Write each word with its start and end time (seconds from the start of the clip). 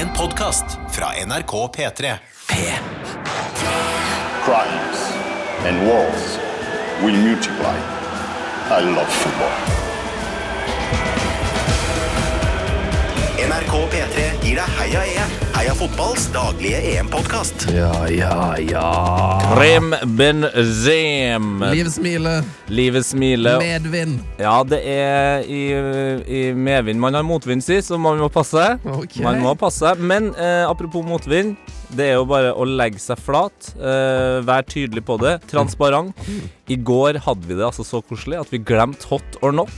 En 0.00 0.08
podkast 0.08 0.64
fra 0.90 1.06
NRK 1.26 1.50
P3. 1.50 2.18
P. 2.48 2.54
crimes 4.44 5.12
and 5.66 5.86
wars 5.86 6.38
will 7.02 7.16
multiply. 7.16 7.76
I 8.70 8.94
love 8.94 9.08
football. 9.08 9.79
NRK 13.50 13.72
P3 13.90 14.24
gir 14.44 14.58
deg 14.60 14.74
Heia 14.78 15.00
EM. 15.10 15.30
Heia 15.56 15.72
fotballs 15.74 16.28
daglige 16.30 16.78
EM-podkast. 16.92 17.64
Ja, 17.74 17.90
ja, 18.06 18.36
ja. 18.62 18.84
Krem 19.42 19.88
Benzem. 20.14 21.48
Livet 21.72 21.96
smiler, 21.96 22.46
Livet 22.70 23.08
smiler. 23.08 23.58
medvind. 23.58 24.20
Ja, 24.38 24.60
det 24.62 24.78
er 24.86 25.42
i, 25.50 25.64
i 26.30 26.44
medvind 26.54 27.02
man 27.02 27.18
har 27.18 27.26
motvind, 27.26 27.64
si, 27.66 27.80
så 27.82 27.98
man 27.98 28.22
må 28.22 28.30
passe. 28.30 28.68
Okay. 28.86 29.24
Man 29.26 29.42
må 29.42 29.56
passe. 29.58 29.96
Men 29.98 30.30
eh, 30.38 30.62
apropos 30.70 31.02
motvind, 31.02 31.56
det 31.96 32.06
er 32.06 32.16
jo 32.18 32.24
bare 32.30 32.52
å 32.54 32.64
legge 32.68 33.00
seg 33.02 33.18
flat. 33.20 33.72
Uh, 33.76 34.40
Vær 34.46 34.66
tydelig 34.68 35.02
på 35.08 35.16
det. 35.22 35.36
Transparent. 35.50 36.16
I 36.70 36.76
går 36.76 37.18
hadde 37.24 37.48
vi 37.48 37.56
det 37.58 37.66
altså 37.66 37.84
så 37.86 38.00
koselig 38.06 38.38
at 38.40 38.50
vi 38.52 38.60
glemte 38.62 39.08
hot 39.10 39.38
or 39.42 39.54
not. 39.56 39.74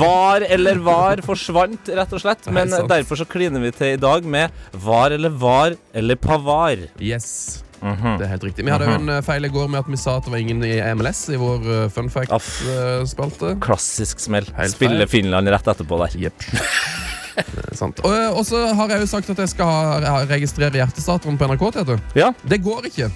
Var 0.00 0.46
eller 0.48 0.80
var 0.84 1.20
forsvant, 1.26 1.90
rett 1.96 2.12
og 2.16 2.22
slett. 2.22 2.46
Men 2.54 2.72
derfor 2.90 3.20
så 3.20 3.26
kliner 3.28 3.62
vi 3.64 3.72
til 3.76 3.96
i 3.96 4.00
dag 4.00 4.24
med 4.24 4.54
var 4.72 5.12
eller 5.16 5.34
var 5.40 5.76
eller 5.96 6.16
pavar. 6.20 6.86
Yes. 7.00 7.64
Mhm. 7.80 8.18
Det 8.20 8.26
er 8.26 8.32
helt 8.34 8.44
riktig. 8.44 8.64
Vi 8.66 8.72
hadde 8.74 8.88
jo 8.90 8.96
en 8.98 9.08
eh, 9.08 9.22
feil 9.24 9.46
i 9.48 9.52
går 9.52 9.70
med 9.72 9.80
at 9.80 9.88
vi 9.88 9.96
sa 10.00 10.18
at 10.18 10.26
det 10.26 10.34
var 10.34 10.42
ingen 10.42 10.60
i 10.68 10.74
MLS 10.98 11.22
i 11.32 11.38
vår 11.40 11.70
eh, 11.76 11.86
fun 11.94 12.10
fact-spalte. 12.12 13.54
Klassisk 13.64 14.20
smell. 14.20 14.48
Spille. 14.68 15.08
Finland 15.08 15.48
rett 15.48 15.70
etterpå 15.72 16.00
der. 16.04 16.18
Jepp. 16.28 16.44
Sant. 17.80 18.02
Og, 18.04 18.12
eh, 18.12 18.28
og 18.30 18.44
så 18.48 18.66
har 18.76 18.94
jeg 18.94 19.04
jo 19.06 19.10
sagt 19.14 19.32
at 19.34 19.42
jeg 19.44 19.54
skal 19.54 20.06
registrere 20.30 20.82
hjertestarteren 20.82 21.40
på 21.40 21.50
NRK. 21.50 21.66
Du. 21.86 21.96
Ja. 22.18 22.32
Det 22.46 22.62
går 22.64 22.90
ikke. 22.90 23.10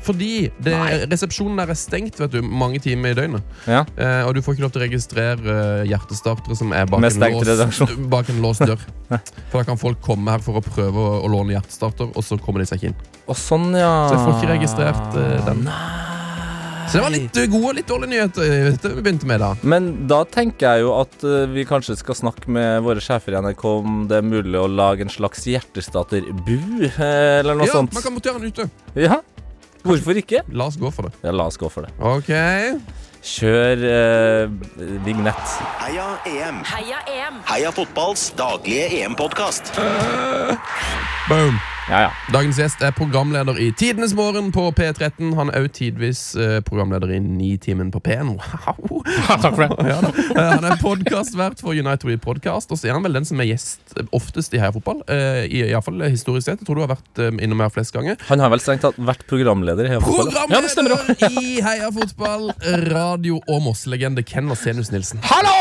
Fordi 0.00 0.48
det, 0.64 0.74
resepsjonen 1.10 1.58
der 1.60 1.72
er 1.74 1.76
stengt 1.76 2.16
vet 2.20 2.32
du, 2.32 2.40
mange 2.40 2.80
timer 2.80 3.12
i 3.12 3.16
døgnet. 3.18 3.56
ja. 3.68 3.82
Eh, 4.00 4.22
og 4.24 4.34
du 4.34 4.40
får 4.42 4.56
ikke 4.56 4.64
lov 4.64 4.72
til 4.72 4.80
å 4.80 4.84
registrere 4.86 5.56
eh, 5.56 5.88
hjertestartere 5.90 6.56
som 6.56 6.72
er 6.72 6.88
bak 6.88 7.04
en, 7.04 7.20
låst, 7.20 7.84
bak 8.14 8.32
en 8.32 8.40
låst 8.40 8.64
dør. 8.64 8.80
For 9.50 9.60
da 9.60 9.66
kan 9.68 9.80
folk 9.80 10.00
komme 10.04 10.32
her 10.32 10.44
for 10.44 10.60
å 10.60 10.64
prøve 10.64 11.02
å, 11.02 11.18
å 11.26 11.28
låne 11.30 11.56
hjertestarter, 11.56 12.12
og 12.14 12.24
så 12.24 12.38
kommer 12.40 12.62
de 12.62 12.70
seg 12.70 12.80
ikke 12.80 12.92
inn. 12.92 13.00
Og 13.26 13.36
sånn, 13.36 13.72
ja. 13.76 13.92
Så 14.06 14.16
jeg 14.16 14.24
får 14.24 14.38
ikke 14.38 14.52
registrert 14.54 15.20
eh, 15.20 15.50
den. 15.50 15.66
Så 16.90 16.98
det 16.98 17.02
var 17.04 17.12
litt 17.14 17.36
eh, 17.38 17.46
gode 17.52 17.68
og 17.70 17.76
litt 17.78 17.86
dårlige 17.86 18.10
nyheter 18.10 18.42
eh, 18.50 18.94
vi 18.96 19.02
begynte 19.04 19.28
med 19.30 19.38
da. 19.42 19.50
Men 19.62 19.84
da 20.10 20.24
tenker 20.26 20.74
jeg 20.74 20.82
jo 20.82 20.90
at 20.98 21.22
eh, 21.22 21.44
vi 21.52 21.62
kanskje 21.68 21.94
skal 22.00 22.18
snakke 22.18 22.50
med 22.50 22.82
våre 22.82 23.02
sjefer 23.04 23.36
i 23.36 23.42
NRK 23.44 23.62
om 23.70 24.00
det 24.10 24.18
er 24.18 24.26
mulig 24.26 24.58
å 24.58 24.66
lage 24.66 25.06
en 25.06 25.12
slags 25.12 25.46
hjertestarter-bu, 25.46 26.56
eh, 26.88 27.38
eller 27.40 27.54
noe 27.60 27.68
Ja, 27.70 27.76
sånt. 27.78 27.94
man 27.94 28.02
kan 28.02 28.16
montere 28.16 28.40
den 28.42 28.50
ute. 28.50 28.66
Ja, 28.98 29.20
hvorfor 29.86 30.18
ikke? 30.18 30.42
La 30.50 30.66
oss 30.66 30.80
gå 30.82 30.90
for 30.92 31.06
det. 31.06 31.14
Ja, 31.22 31.30
la 31.30 31.46
oss 31.46 31.60
gå 31.62 31.70
for 31.70 31.86
det. 31.86 31.94
Ok. 32.02 32.34
Kjør 33.20 33.82
eh, 33.86 34.52
vignett. 35.06 35.56
Heia 35.84 36.06
EM. 36.26 36.62
Heia 36.74 37.02
EM! 37.06 37.42
Heia 37.52 37.70
fotballs 37.76 38.30
daglige 38.38 38.88
EM-podkast. 39.04 39.76
Boom. 41.28 41.60
Ja, 41.90 42.00
ja. 42.06 42.10
Dagens 42.30 42.58
gjest 42.60 42.82
er 42.86 42.92
programleder 42.94 43.56
i 43.58 43.72
Tidenes 43.74 44.12
morgen 44.14 44.52
på 44.54 44.68
P13. 44.78 45.32
Han 45.34 45.48
er 45.50 45.64
også 45.64 45.74
tidvis 45.80 46.20
eh, 46.38 46.60
programleder 46.62 47.10
i 47.10 47.18
Nitimen 47.18 47.90
på 47.90 47.98
P1. 48.04 48.30
Wow. 48.38 49.00
Takk 49.26 49.56
for 49.56 49.64
det. 49.64 49.88
Ja. 49.88 49.96
Eh, 49.98 50.52
han 50.52 50.68
er 50.68 50.76
podkastvert 50.78 51.58
for 51.58 51.74
United 51.74 52.06
We 52.06 52.14
Podcast, 52.22 52.70
og 52.70 52.78
så 52.78 52.90
er 52.92 52.94
han 52.94 53.02
vel 53.06 53.18
den 53.18 53.26
som 53.26 53.42
er 53.42 53.50
gjest 53.50 53.96
oftest 54.14 54.54
i 54.54 54.62
Heia 54.62 54.70
Fotball. 54.76 55.02
Uh, 55.10 55.42
i, 55.48 55.64
i 55.64 55.72
hvert 55.72 55.88
fall 55.88 56.06
historisk 56.06 56.46
sett. 56.46 56.62
Jeg 56.62 56.70
tror 56.70 56.78
du 56.78 56.84
har 56.84 56.92
vært 56.94 57.24
eh, 57.26 57.34
innom 57.42 57.64
her 57.64 57.74
flest 57.74 57.96
ganger. 57.96 58.22
Han 58.30 58.44
har 58.44 58.54
vel 58.54 58.62
strengt 58.62 58.86
tatt 58.86 59.02
vært 59.10 59.26
programleder 59.30 59.90
i 59.90 59.94
Heia 59.96 60.04
Fotball? 60.06 60.30
Ja, 60.46 60.62
det 60.62 60.70
stemmer 60.70 60.94
Programleder 60.94 61.42
i 61.42 61.58
Heia 61.66 61.90
Fotball, 61.98 62.52
radio- 62.86 63.42
og 63.50 63.66
Moss-legende 63.66 64.22
Ken 64.22 64.46
Vasenius 64.52 64.94
Nilsen. 64.94 65.26
Hallo! 65.26 65.58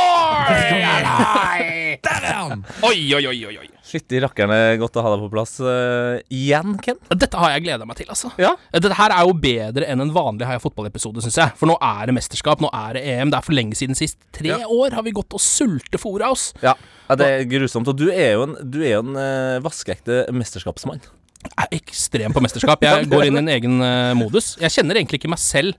Der 2.06 2.26
er 2.30 2.38
han! 2.38 2.64
Oi, 2.86 2.98
oi, 3.18 3.24
oi, 3.32 3.40
oi. 3.64 3.68
Fytti 3.90 4.20
rakkerne, 4.22 4.54
er 4.70 4.78
godt 4.78 5.00
å 5.00 5.04
ha 5.06 5.12
deg 5.16 5.24
på 5.24 5.30
plass 5.34 5.56
eh, 5.66 6.20
igjen, 6.36 6.76
Ken. 6.86 7.00
Dette 7.18 7.40
har 7.42 7.56
jeg 7.56 7.64
gleda 7.66 7.88
meg 7.90 7.98
til, 7.98 8.10
altså. 8.14 8.30
Ja. 8.38 8.52
Dette 8.76 8.94
her 9.00 9.16
er 9.16 9.26
jo 9.26 9.34
bedre 9.42 9.88
enn 9.90 10.04
en 10.06 10.12
vanlig 10.14 10.46
Heia 10.46 10.62
Fotball-episode, 10.62 11.24
syns 11.26 11.40
jeg. 11.42 11.56
For 11.58 11.72
nå 11.72 11.78
er 11.82 12.12
det 12.12 12.16
mesterskap, 12.20 12.62
nå 12.62 12.70
er 12.70 13.00
det 13.00 13.04
EM. 13.16 13.32
Det 13.34 13.40
er 13.40 13.48
for 13.48 13.58
lenge 13.58 13.80
siden 13.80 13.98
sist. 13.98 14.20
Tre 14.36 14.52
Ja. 14.54 14.60
år 14.70 14.94
har 15.00 15.06
vi 15.08 15.16
gått 15.18 15.34
og 15.34 15.42
sultefòra 15.42 16.30
oss. 16.36 16.52
Ja. 16.62 16.76
ja, 17.10 17.18
det 17.18 17.32
er 17.34 17.48
grusomt. 17.50 17.90
Og 17.90 17.98
du 17.98 18.12
er 18.14 18.36
jo 18.38 18.46
en, 18.46 18.54
du 18.70 18.78
er 18.84 19.00
jo 19.00 19.02
en 19.08 19.18
eh, 19.18 19.58
vaskeekte 19.66 20.28
mesterskapsmann. 20.38 21.02
Jeg 21.50 21.56
er 21.66 21.74
ekstrem 21.80 22.34
på 22.36 22.42
mesterskap. 22.46 22.82
Jeg 22.86 23.08
går 23.12 23.26
inn 23.32 23.40
i 23.40 23.44
en 23.46 23.52
egen 23.58 23.82
eh, 23.82 24.14
modus. 24.20 24.54
Jeg 24.62 24.76
kjenner 24.78 25.00
egentlig 25.02 25.22
ikke 25.24 25.34
meg 25.34 25.42
selv 25.42 25.74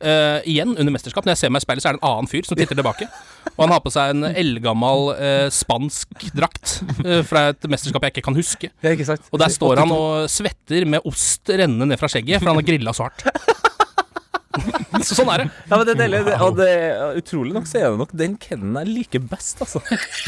eh, 0.00 0.40
igjen 0.48 0.74
under 0.76 0.94
mesterskap. 0.94 1.26
Når 1.26 1.36
jeg 1.36 1.42
ser 1.44 1.52
meg 1.54 1.62
i 1.62 1.66
speilet, 1.66 1.84
så 1.84 1.90
er 1.90 1.96
det 1.96 2.02
en 2.02 2.08
annen 2.10 2.30
fyr 2.30 2.48
som 2.48 2.58
titter 2.58 2.78
tilbake. 2.78 3.08
Og 3.54 3.64
han 3.64 3.74
har 3.74 3.82
på 3.84 3.92
seg 3.92 4.14
en 4.14 4.28
eldgammel 4.30 5.12
uh, 5.16 5.46
spansk 5.52 6.26
drakt 6.36 6.78
uh, 7.04 7.20
fra 7.26 7.50
et 7.52 7.68
mesterskap 7.72 8.06
jeg 8.06 8.16
ikke 8.16 8.26
kan 8.28 8.36
huske. 8.36 8.70
Ikke? 8.92 9.16
Og 9.30 9.40
der 9.40 9.52
står 9.52 9.82
han 9.82 9.94
og 9.94 10.28
svetter 10.32 10.86
med 10.88 11.06
ost 11.08 11.50
rennende 11.52 11.88
ned 11.90 12.00
fra 12.00 12.10
skjegget, 12.12 12.40
for 12.40 12.52
han 12.52 12.60
har 12.60 12.68
grilla 12.68 12.96
så 12.96 13.08
hardt. 13.08 13.58
Så 15.06 15.14
sånn 15.14 15.28
er 15.30 15.44
det. 15.44 15.44
Ja, 15.70 15.76
men 15.78 15.84
det 15.86 15.92
er 15.94 15.98
deilig. 16.00 16.20
Det, 16.26 16.36
og 16.42 16.56
det, 16.58 16.70
utrolig 17.20 17.52
nok 17.54 17.68
så 17.70 17.78
er 17.78 17.84
det 17.92 18.00
nok 18.00 18.14
den 18.18 18.32
Kennen 18.42 18.74
jeg 18.80 18.88
liker 18.90 19.22
best, 19.30 19.60
altså. 19.62 19.78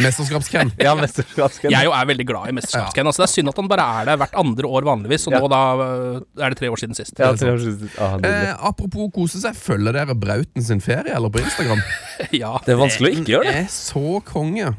Mesterskaps-Ken. 0.03 0.71
Ja, 0.87 0.93
mesterskapsken. 0.99 1.72
Jeg 1.75 1.88
jo 1.88 1.94
er 1.97 2.06
veldig 2.12 2.27
glad 2.28 2.53
i 2.53 2.55
mesterskapsken. 2.56 3.11
Altså, 3.11 3.25
det 3.25 3.27
er 3.28 3.32
synd 3.34 3.53
at 3.53 3.59
han 3.62 3.71
bare 3.72 3.87
er 3.99 4.11
der 4.12 4.21
hvert 4.22 4.38
andre 4.44 4.71
år 4.78 4.87
vanligvis, 4.87 5.27
og 5.27 5.34
Ja. 5.34 5.41
nå 5.43 5.50
da 5.53 5.62
øh, 5.82 6.21
er 6.38 6.55
det 6.55 6.61
tre 6.62 6.71
år 6.71 6.81
siden 6.84 6.94
sist. 6.99 7.19
Ja, 7.19 7.32
tre 7.34 7.50
år 7.56 7.61
siden. 7.65 7.91
Ah. 7.99 8.15
Eh, 8.28 8.55
apropos 8.71 9.11
kose 9.15 9.43
seg, 9.43 9.59
følger 9.59 9.99
dere 9.99 10.15
Brauten 10.15 10.62
sin 10.71 10.81
ferie 10.84 11.12
eller 11.16 11.32
på 11.32 11.43
Instagram? 11.43 11.82
Ja. 12.43 12.55
det 12.65 12.77
er 12.77 12.81
vanskelig 12.81 13.11
å 13.11 13.19
ikke 13.19 13.32
gjøre 13.34 13.50
det. 13.50 13.66
er 13.66 13.71
så 13.75 14.21
konge. 14.28 14.72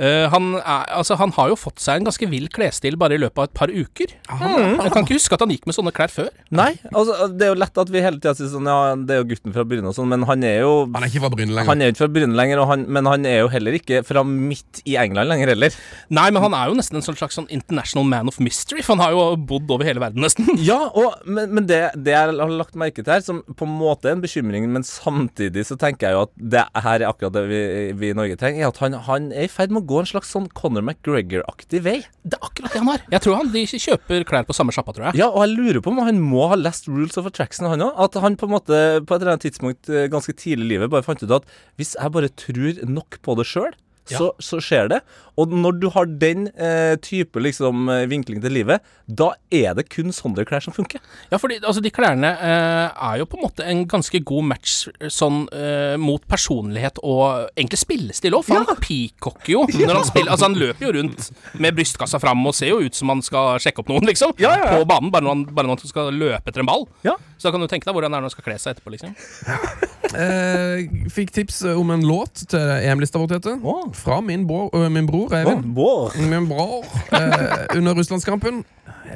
Eh, 0.00 0.26
han, 0.32 0.54
er, 0.56 0.86
altså, 0.96 1.16
han 1.20 1.32
har 1.36 1.50
jo 1.52 1.56
fått 1.60 1.82
seg 1.82 2.00
en 2.00 2.06
ganske 2.08 2.28
vill 2.30 2.46
klesstil 2.52 2.96
bare 3.00 3.18
i 3.18 3.20
løpet 3.20 3.36
av 3.42 3.48
et 3.50 3.56
par 3.58 3.72
uker. 3.72 4.14
Jeg 4.16 4.92
kan 4.94 5.04
ikke 5.04 5.18
huske 5.18 5.36
at 5.36 5.42
han 5.44 5.52
gikk 5.52 5.66
med 5.68 5.76
sånne 5.76 5.92
klær 5.92 6.12
før. 6.12 6.30
Nei, 6.56 6.70
altså 6.88 7.28
det 7.28 7.46
er 7.46 7.52
jo 7.52 7.58
lett 7.60 7.80
at 7.82 7.92
vi 7.92 8.00
hele 8.02 8.20
tida 8.20 8.32
sier 8.38 8.48
sånn 8.50 8.68
Ja, 8.70 8.94
det 8.96 9.14
er 9.14 9.20
jo 9.20 9.28
gutten 9.30 9.54
fra 9.54 9.64
Bryne 9.68 9.90
og 9.90 9.96
sånn, 9.96 10.08
men 10.10 10.24
han 10.26 10.44
er 10.46 10.62
jo 10.64 10.72
Han 10.94 11.04
er 11.04 11.10
ikke 11.10 11.22
fra 11.26 11.32
Bryne 11.34 11.52
lenger. 11.52 11.68
Han 11.70 11.82
er 11.82 11.90
jo 11.90 11.94
ikke 11.94 12.02
fra 12.02 12.10
Bryne 12.16 12.38
lenger, 12.40 12.62
og 12.62 12.70
han, 12.72 12.86
men 12.96 13.10
han 13.10 13.28
er 13.28 13.42
jo 13.42 13.50
heller 13.52 13.76
ikke 13.76 14.00
fra 14.08 14.24
midt 14.26 14.80
i 14.88 14.96
England 15.00 15.30
lenger 15.30 15.52
heller. 15.52 15.76
Nei, 16.16 16.26
men 16.32 16.44
han 16.46 16.56
er 16.56 16.72
jo 16.72 16.78
nesten 16.80 17.00
en 17.00 17.04
sånn 17.04 17.18
slags 17.20 17.36
sånn 17.36 17.50
international 17.52 18.08
man 18.08 18.32
of 18.32 18.40
mystery, 18.42 18.84
for 18.86 18.96
han 18.96 19.04
har 19.04 19.16
jo 19.16 19.36
bodd 19.50 19.68
over 19.76 19.88
hele 19.88 20.02
verden, 20.02 20.24
nesten. 20.24 20.48
Ja, 20.70 20.78
og, 20.96 21.20
men, 21.26 21.52
men 21.56 21.66
det, 21.68 21.80
det 21.98 22.12
jeg 22.14 22.32
har 22.40 22.52
lagt 22.56 22.76
merke 22.78 23.02
til 23.02 23.12
her, 23.12 23.24
som 23.24 23.42
på 23.44 23.68
en 23.68 23.76
måte 23.80 24.08
er 24.10 24.16
en 24.16 24.24
bekymring, 24.24 24.68
men 24.72 24.86
samtidig 24.86 25.66
så 25.68 25.76
tenker 25.80 26.08
jeg 26.08 26.16
jo 26.16 26.24
at 26.28 26.34
det 26.56 26.64
her 26.84 27.00
er 27.00 27.08
akkurat 27.08 27.34
det 27.34 27.44
vi, 27.50 27.62
vi 27.98 28.12
i 28.12 28.16
Norge 28.16 28.38
trenger, 28.40 28.64
er 28.64 28.72
at 28.72 28.80
han, 28.84 28.96
han 29.08 29.30
er 29.34 29.48
i 29.48 29.52
ferd 29.52 29.74
med 29.74 29.82
å 29.82 29.89
gå 29.90 29.98
en 30.00 30.08
slags 30.08 30.30
sånn 30.32 30.46
Conor 30.56 30.84
McGregor-aktig 30.86 31.82
vei. 31.84 31.98
Det 32.22 32.38
er 32.38 32.46
akkurat 32.46 32.72
det 32.72 32.82
han 32.82 32.90
har. 32.92 33.04
Jeg 33.12 33.24
tror 33.26 33.38
han 33.40 33.52
de 33.54 33.64
kjøper 33.68 34.24
klær 34.28 34.46
på 34.48 34.56
samme 34.56 34.74
sjappa, 34.74 34.94
tror 34.96 35.10
jeg. 35.10 35.20
Ja, 35.20 35.28
og 35.28 35.44
jeg 35.44 35.56
lurer 35.58 35.82
på 35.84 35.92
om 35.92 36.00
han 36.06 36.22
må 36.22 36.46
ha 36.52 36.58
lest 36.60 36.88
Rules 36.90 37.18
of 37.20 37.28
Attraction, 37.30 37.68
han 37.70 37.84
òg. 37.84 37.98
At 38.06 38.18
han 38.22 38.38
på 38.40 38.48
en 38.48 38.54
måte 38.54 38.80
på 39.04 39.16
et 39.16 39.20
eller 39.20 39.34
annet 39.34 39.48
tidspunkt 39.48 39.90
eh, 39.90 40.08
ganske 40.12 40.34
tidlig 40.38 40.60
i 40.60 40.72
livet 40.74 40.90
bare 40.92 41.06
fant 41.06 41.22
ut 41.24 41.38
at 41.40 41.46
hvis 41.80 41.94
jeg 41.96 42.12
bare 42.14 42.30
tror 42.38 42.82
nok 42.88 43.20
på 43.24 43.36
det 43.38 43.46
sjøl, 43.48 43.72
så, 44.18 44.30
så 44.42 44.60
skjer 44.64 44.90
det. 44.92 45.00
Og 45.40 45.52
når 45.56 45.78
du 45.80 45.86
har 45.94 46.08
den 46.20 46.48
eh, 46.52 46.94
type 47.02 47.40
liksom 47.40 47.88
eh, 47.92 48.04
vinkling 48.10 48.42
til 48.42 48.52
livet, 48.54 48.84
da 49.06 49.30
er 49.54 49.74
det 49.78 49.86
kun 49.92 50.12
sånne 50.14 50.44
klær 50.48 50.64
som 50.64 50.74
funker. 50.76 51.00
Ja, 51.30 51.38
fordi 51.40 51.60
altså, 51.62 51.82
de 51.84 51.92
klærne 51.94 52.32
eh, 52.36 53.00
er 53.10 53.20
jo 53.22 53.28
på 53.30 53.38
en 53.38 53.44
måte 53.46 53.66
en 53.66 53.84
ganske 53.90 54.20
god 54.26 54.48
match 54.52 54.76
sånn 55.08 55.44
eh, 55.56 55.96
mot 56.00 56.24
personlighet 56.30 57.00
og 57.02 57.48
egentlig 57.54 57.80
spillestil 57.80 58.36
òg. 58.36 58.46
For 58.48 58.60
han 58.60 58.82
peacocker 58.84 59.54
jo 59.54 59.64
når 59.86 60.00
han 60.02 60.08
spiller. 60.08 60.34
Altså, 60.34 60.50
han 60.50 60.58
løper 60.60 60.88
jo 60.88 60.94
rundt 60.98 61.30
med 61.60 61.78
brystkassa 61.78 62.20
fram 62.22 62.44
og 62.46 62.56
ser 62.56 62.74
jo 62.74 62.82
ut 62.84 62.98
som 62.98 63.12
han 63.14 63.24
skal 63.24 63.56
sjekke 63.62 63.84
opp 63.84 63.92
noen, 63.92 64.08
liksom. 64.10 64.36
Ja, 64.42 64.54
ja, 64.58 64.66
ja. 64.66 64.80
På 64.80 64.88
banen, 64.90 65.12
bare 65.14 65.26
når, 65.26 65.38
han, 65.38 65.46
bare 65.54 65.70
når 65.70 65.80
han 65.80 65.94
skal 65.94 66.12
løpe 66.14 66.52
etter 66.52 66.64
en 66.64 66.70
ball. 66.70 66.86
Ja. 67.06 67.16
Så 67.38 67.48
da 67.48 67.54
kan 67.56 67.64
du 67.64 67.70
tenke 67.70 67.88
deg 67.88 67.96
hvordan 67.96 68.12
det 68.12 68.20
er 68.20 68.26
når 68.26 68.30
han 68.30 68.36
skal 68.36 68.48
kle 68.50 68.58
seg 68.60 68.76
etterpå, 68.76 68.92
liksom. 68.98 69.16
Eh, 70.10 70.88
fikk 71.14 71.30
tips 71.30 71.60
om 71.70 71.92
en 71.94 72.02
låt 72.02 72.40
til 72.50 72.70
EM-lista 72.82 73.20
vår, 73.20 73.28
Tete. 73.36 73.52
Å. 73.62 73.74
Fra 74.00 74.20
min, 74.20 74.46
bror, 74.46 74.76
øh, 74.76 74.90
min 74.92 75.06
bror 75.06 75.34
Eivind. 75.34 75.74
Bård. 75.74 76.16
Min 76.16 76.48
bror. 76.48 76.84
Eh, 77.12 77.76
under 77.76 77.94
russlandskampen. 77.94 78.64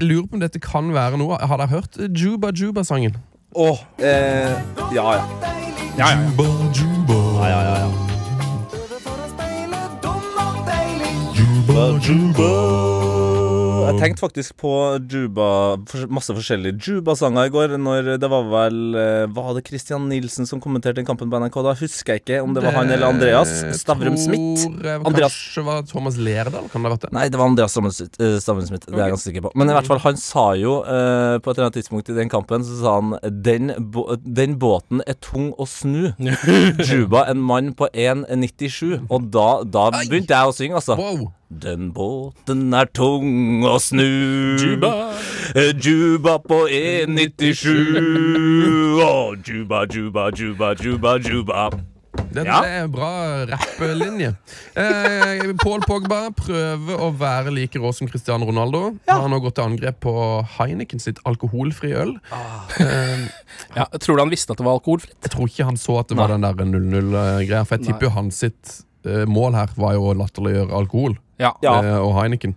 Jeg 0.01 0.03
lurer 0.03 0.27
på 0.27 0.35
om 0.35 0.41
dette 0.41 0.61
kan 0.61 0.95
være 0.95 1.19
noe. 1.19 1.39
Har 1.41 1.57
dere 1.57 1.69
hørt 1.69 1.97
Juba 2.23 2.51
Juba-sangen? 2.61 3.17
Åh, 3.57 3.79
eh, 3.99 4.53
ja, 4.95 5.13
ja. 5.13 5.23
Juba 5.99 6.45
Juba. 6.77 7.49
ja, 7.49 7.61
ja, 7.63 7.79
ja. 7.79 7.89
Juba 11.39 11.99
Juba. 12.07 13.04
Jeg 13.91 14.01
tenkte 14.01 14.23
faktisk 14.25 14.57
på 14.61 14.73
Juba, 15.11 15.49
masse 16.09 16.35
forskjellige 16.37 16.79
Juba-sanger 16.81 17.49
i 17.49 17.53
går. 17.55 17.75
Når 17.81 18.13
det 18.23 18.31
var 18.31 18.45
vel 18.53 18.79
eh, 18.99 19.27
Var 19.35 19.51
det 19.59 19.65
Christian 19.69 20.09
Nilsen 20.11 20.47
som 20.49 20.61
kommenterte 20.65 20.99
den 21.01 21.07
kampen 21.09 21.31
på 21.33 21.41
NRK? 21.43 21.59
Da 21.67 21.75
husker 21.79 22.15
jeg 22.17 22.25
ikke 22.25 22.41
om 22.45 22.55
det 22.57 22.63
var 22.65 22.77
han 22.79 22.91
eller 22.95 23.11
Andreas 23.13 23.53
Stavrum 23.81 24.17
Smith. 24.21 24.67
Andreas- 25.05 25.35
Kanskje 25.35 25.65
var 25.67 25.83
Thomas 25.89 26.17
Lerdal, 26.17 26.69
kan 26.73 26.83
det 26.83 26.89
ha 26.91 26.95
vært 26.97 27.07
det? 27.09 27.13
Nei, 27.17 27.29
det 27.29 27.39
var 27.41 27.49
Andreas 27.53 27.73
Stavrum 27.75 27.93
Smith. 27.95 28.17
eh, 28.21 28.39
Stavrum 28.43 28.67
Smith 28.69 28.87
det 28.87 28.95
er 28.95 29.05
jeg 29.09 29.15
ganske 29.17 29.29
sikker 29.31 29.45
på. 29.47 29.53
Men 29.59 29.71
i 29.71 29.77
hvert 29.77 29.87
fall, 29.91 29.99
han 30.05 30.17
sa 30.21 30.45
jo 30.59 30.79
uh, 30.85 31.39
på 31.43 31.51
et 31.51 31.57
eller 31.59 31.69
annet 31.69 31.79
tidspunkt 31.81 32.11
i 32.13 32.17
den 32.17 32.29
kampen, 32.33 32.65
så 32.67 32.79
sa 32.81 32.95
han 33.01 33.15
den, 33.45 33.73
den 34.25 34.59
båten 34.61 35.03
er 35.07 35.17
tung 35.25 35.53
å 35.61 35.67
snu. 35.69 36.13
Juba, 36.91 37.25
en 37.31 37.41
mann 37.43 37.73
på 37.79 37.89
1,97. 37.93 39.07
Og 39.11 39.31
da, 39.35 39.49
da 39.65 39.89
begynte 39.95 40.35
jeg 40.37 40.51
å 40.53 40.55
synge, 40.57 40.79
altså. 40.81 40.97
Wow! 41.01 41.33
Den 41.63 41.93
båten 41.95 42.73
er 42.75 42.89
tung 42.93 43.63
å 43.69 43.77
snu. 43.81 44.05
Juba. 44.61 44.91
Eh, 45.55 45.73
Juba 45.79 46.39
på 46.43 46.65
E97. 46.67 47.71
Oh, 49.01 49.35
Juba, 49.47 49.85
Juba, 49.87 50.31
Juba, 50.35 50.75
Juba, 50.75 51.19
Juba. 51.23 51.71
Det, 52.35 52.45
Ja. 52.47 52.61
er 52.65 52.85
en 52.85 52.91
bra 52.93 53.45
rappelinje. 53.47 54.37
Eh, 54.77 55.53
Paul 55.63 55.81
Pogba 55.87 56.31
prøver 56.35 56.97
å 56.99 57.11
være 57.19 57.53
like 57.55 57.75
rå 57.79 57.93
som 57.95 58.09
Cristiano 58.09 58.47
Ronaldo. 58.47 58.97
Han 59.09 59.21
har 59.23 59.29
nå 59.29 59.41
gått 59.43 59.55
til 59.57 59.65
angrep 59.65 60.01
på 60.01 60.15
Heineken 60.59 61.01
sitt 61.01 61.19
alkoholfrie 61.27 61.95
øl. 61.95 62.17
Eh, 62.81 63.29
Ja, 63.77 63.87
tror 63.99 64.17
du 64.17 64.23
han 64.23 64.31
visste 64.31 64.51
at 64.53 64.59
det 64.59 64.67
var 64.67 64.79
alkoholfritt? 64.79 65.15
jeg 65.23 65.31
tror 65.31 65.47
ikke 65.49 65.65
han 65.65 65.77
så 65.77 65.99
at 66.01 66.09
det 66.09 66.17
var 66.17 66.29
den 66.29 66.43
der 66.43 66.55
0-0-greia, 66.55 67.65
for 67.67 67.77
jeg 67.79 67.87
tipper 67.87 68.03
jo 68.07 68.11
hans 68.11 68.37
sitt 68.39 68.83
mål 69.29 69.55
her 69.59 69.73
var 69.77 69.95
jo 69.99 70.11
å 70.11 70.15
latterliggjøre 70.17 70.73
alkohol 70.73 71.17
Ja. 71.39 71.53
Ja. 71.63 71.75
eh, 71.83 71.99
og 72.01 72.15
Heineken. 72.19 72.55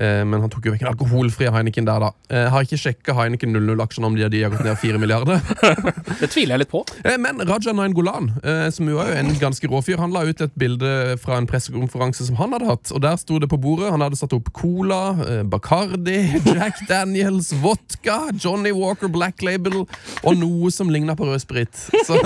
Eh, 0.00 0.22
men 0.24 0.40
han 0.40 0.48
tok 0.50 0.64
jo 0.66 0.72
vekk 0.72 0.80
den 0.86 0.88
alkoholfrie 0.88 1.50
Heineken 1.52 1.84
der, 1.84 2.00
da. 2.00 2.08
Eh, 2.32 2.46
har 2.48 2.64
ikke 2.64 2.78
sjekka 2.80 3.12
Heineken 3.18 3.52
00-aksjene 3.52 4.08
om 4.08 4.14
de, 4.16 4.24
de 4.32 4.40
har 4.42 4.52
gått 4.54 4.64
ned 4.64 4.78
4 4.80 5.00
milliarder. 5.02 5.42
Det 6.22 6.30
tviler 6.32 6.54
jeg 6.56 6.62
litt 6.62 6.70
på. 6.72 6.80
Eh, 7.04 7.18
Men 7.20 7.42
Raja 7.44 7.74
Nainggolan, 7.76 8.30
eh, 8.40 8.68
som 8.72 8.88
jo 8.88 9.00
er 9.02 9.10
jo 9.12 9.18
en 9.20 9.32
ganske 9.40 9.68
rå 9.68 9.82
fyr, 9.84 10.00
han 10.00 10.14
la 10.14 10.22
ut 10.24 10.40
et 10.46 10.54
bilde 10.58 10.92
fra 11.20 11.36
en 11.36 11.48
pressekonferanse 11.50 12.24
som 12.30 12.38
han 12.40 12.56
hadde 12.56 12.70
hatt. 12.70 12.92
Og 12.96 13.02
Der 13.04 13.18
sto 13.20 13.36
det 13.42 13.50
på 13.52 13.58
bordet. 13.60 13.90
Han 13.92 14.00
hadde 14.04 14.16
satt 14.16 14.32
opp 14.36 14.48
Cola, 14.56 15.02
eh, 15.26 15.42
Bacardi, 15.44 16.16
Jack 16.56 16.80
Daniels, 16.88 17.52
vodka, 17.60 18.30
Johnny 18.40 18.72
Walker 18.72 19.12
Black 19.12 19.44
Label 19.44 19.82
og 19.84 20.32
noe 20.40 20.72
som 20.72 20.88
ligna 20.92 21.16
på 21.18 21.28
rød 21.28 21.42
sprit. 21.44 21.84
Så 22.06 22.16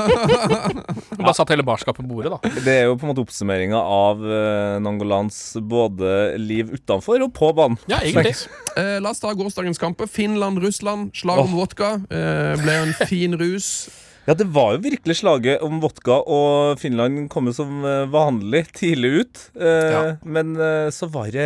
Bare 1.16 1.34
satt 1.34 1.50
hele 1.50 1.66
barskapet 1.66 2.04
på 2.04 2.08
bordet, 2.14 2.30
da. 2.36 2.54
Det 2.62 2.78
er 2.82 2.86
jo 2.86 2.96
på 3.00 3.06
en 3.08 3.10
måte 3.10 3.24
oppsummeringa 3.26 3.78
av 3.80 4.22
Nangolans 4.84 5.38
både 5.66 6.36
liv 6.38 6.70
utenfor 6.76 7.24
og 7.24 7.32
på 7.36 7.50
banen. 7.56 7.78
Ja, 7.90 7.98
egentlig. 8.04 8.34
eh, 8.76 8.96
la 9.02 9.10
oss 9.14 9.20
ta 9.24 9.32
gårsdagens 9.36 9.78
kamper. 9.82 10.06
Finland-Russland. 10.06 11.14
Slag 11.16 11.44
om 11.46 11.54
vodka. 11.56 11.94
Eh, 12.10 12.56
ble 12.62 12.80
en 12.86 12.94
fin 13.08 13.36
rus. 13.40 13.70
Ja, 14.26 14.34
det 14.34 14.48
var 14.50 14.72
jo 14.74 14.80
virkelig 14.82 15.20
slaget 15.20 15.60
om 15.62 15.76
vodka, 15.78 16.16
og 16.26 16.80
Finland 16.82 17.28
kom 17.30 17.46
jo 17.46 17.52
som 17.54 17.84
eh, 17.86 18.08
vanlig 18.10 18.64
tidlig 18.74 19.10
ut. 19.20 19.42
Eh, 19.54 19.92
Ja. 19.94 20.00
Men 20.26 20.56
eh, 20.58 20.88
så 20.90 21.06
var 21.14 21.28
det 21.30 21.44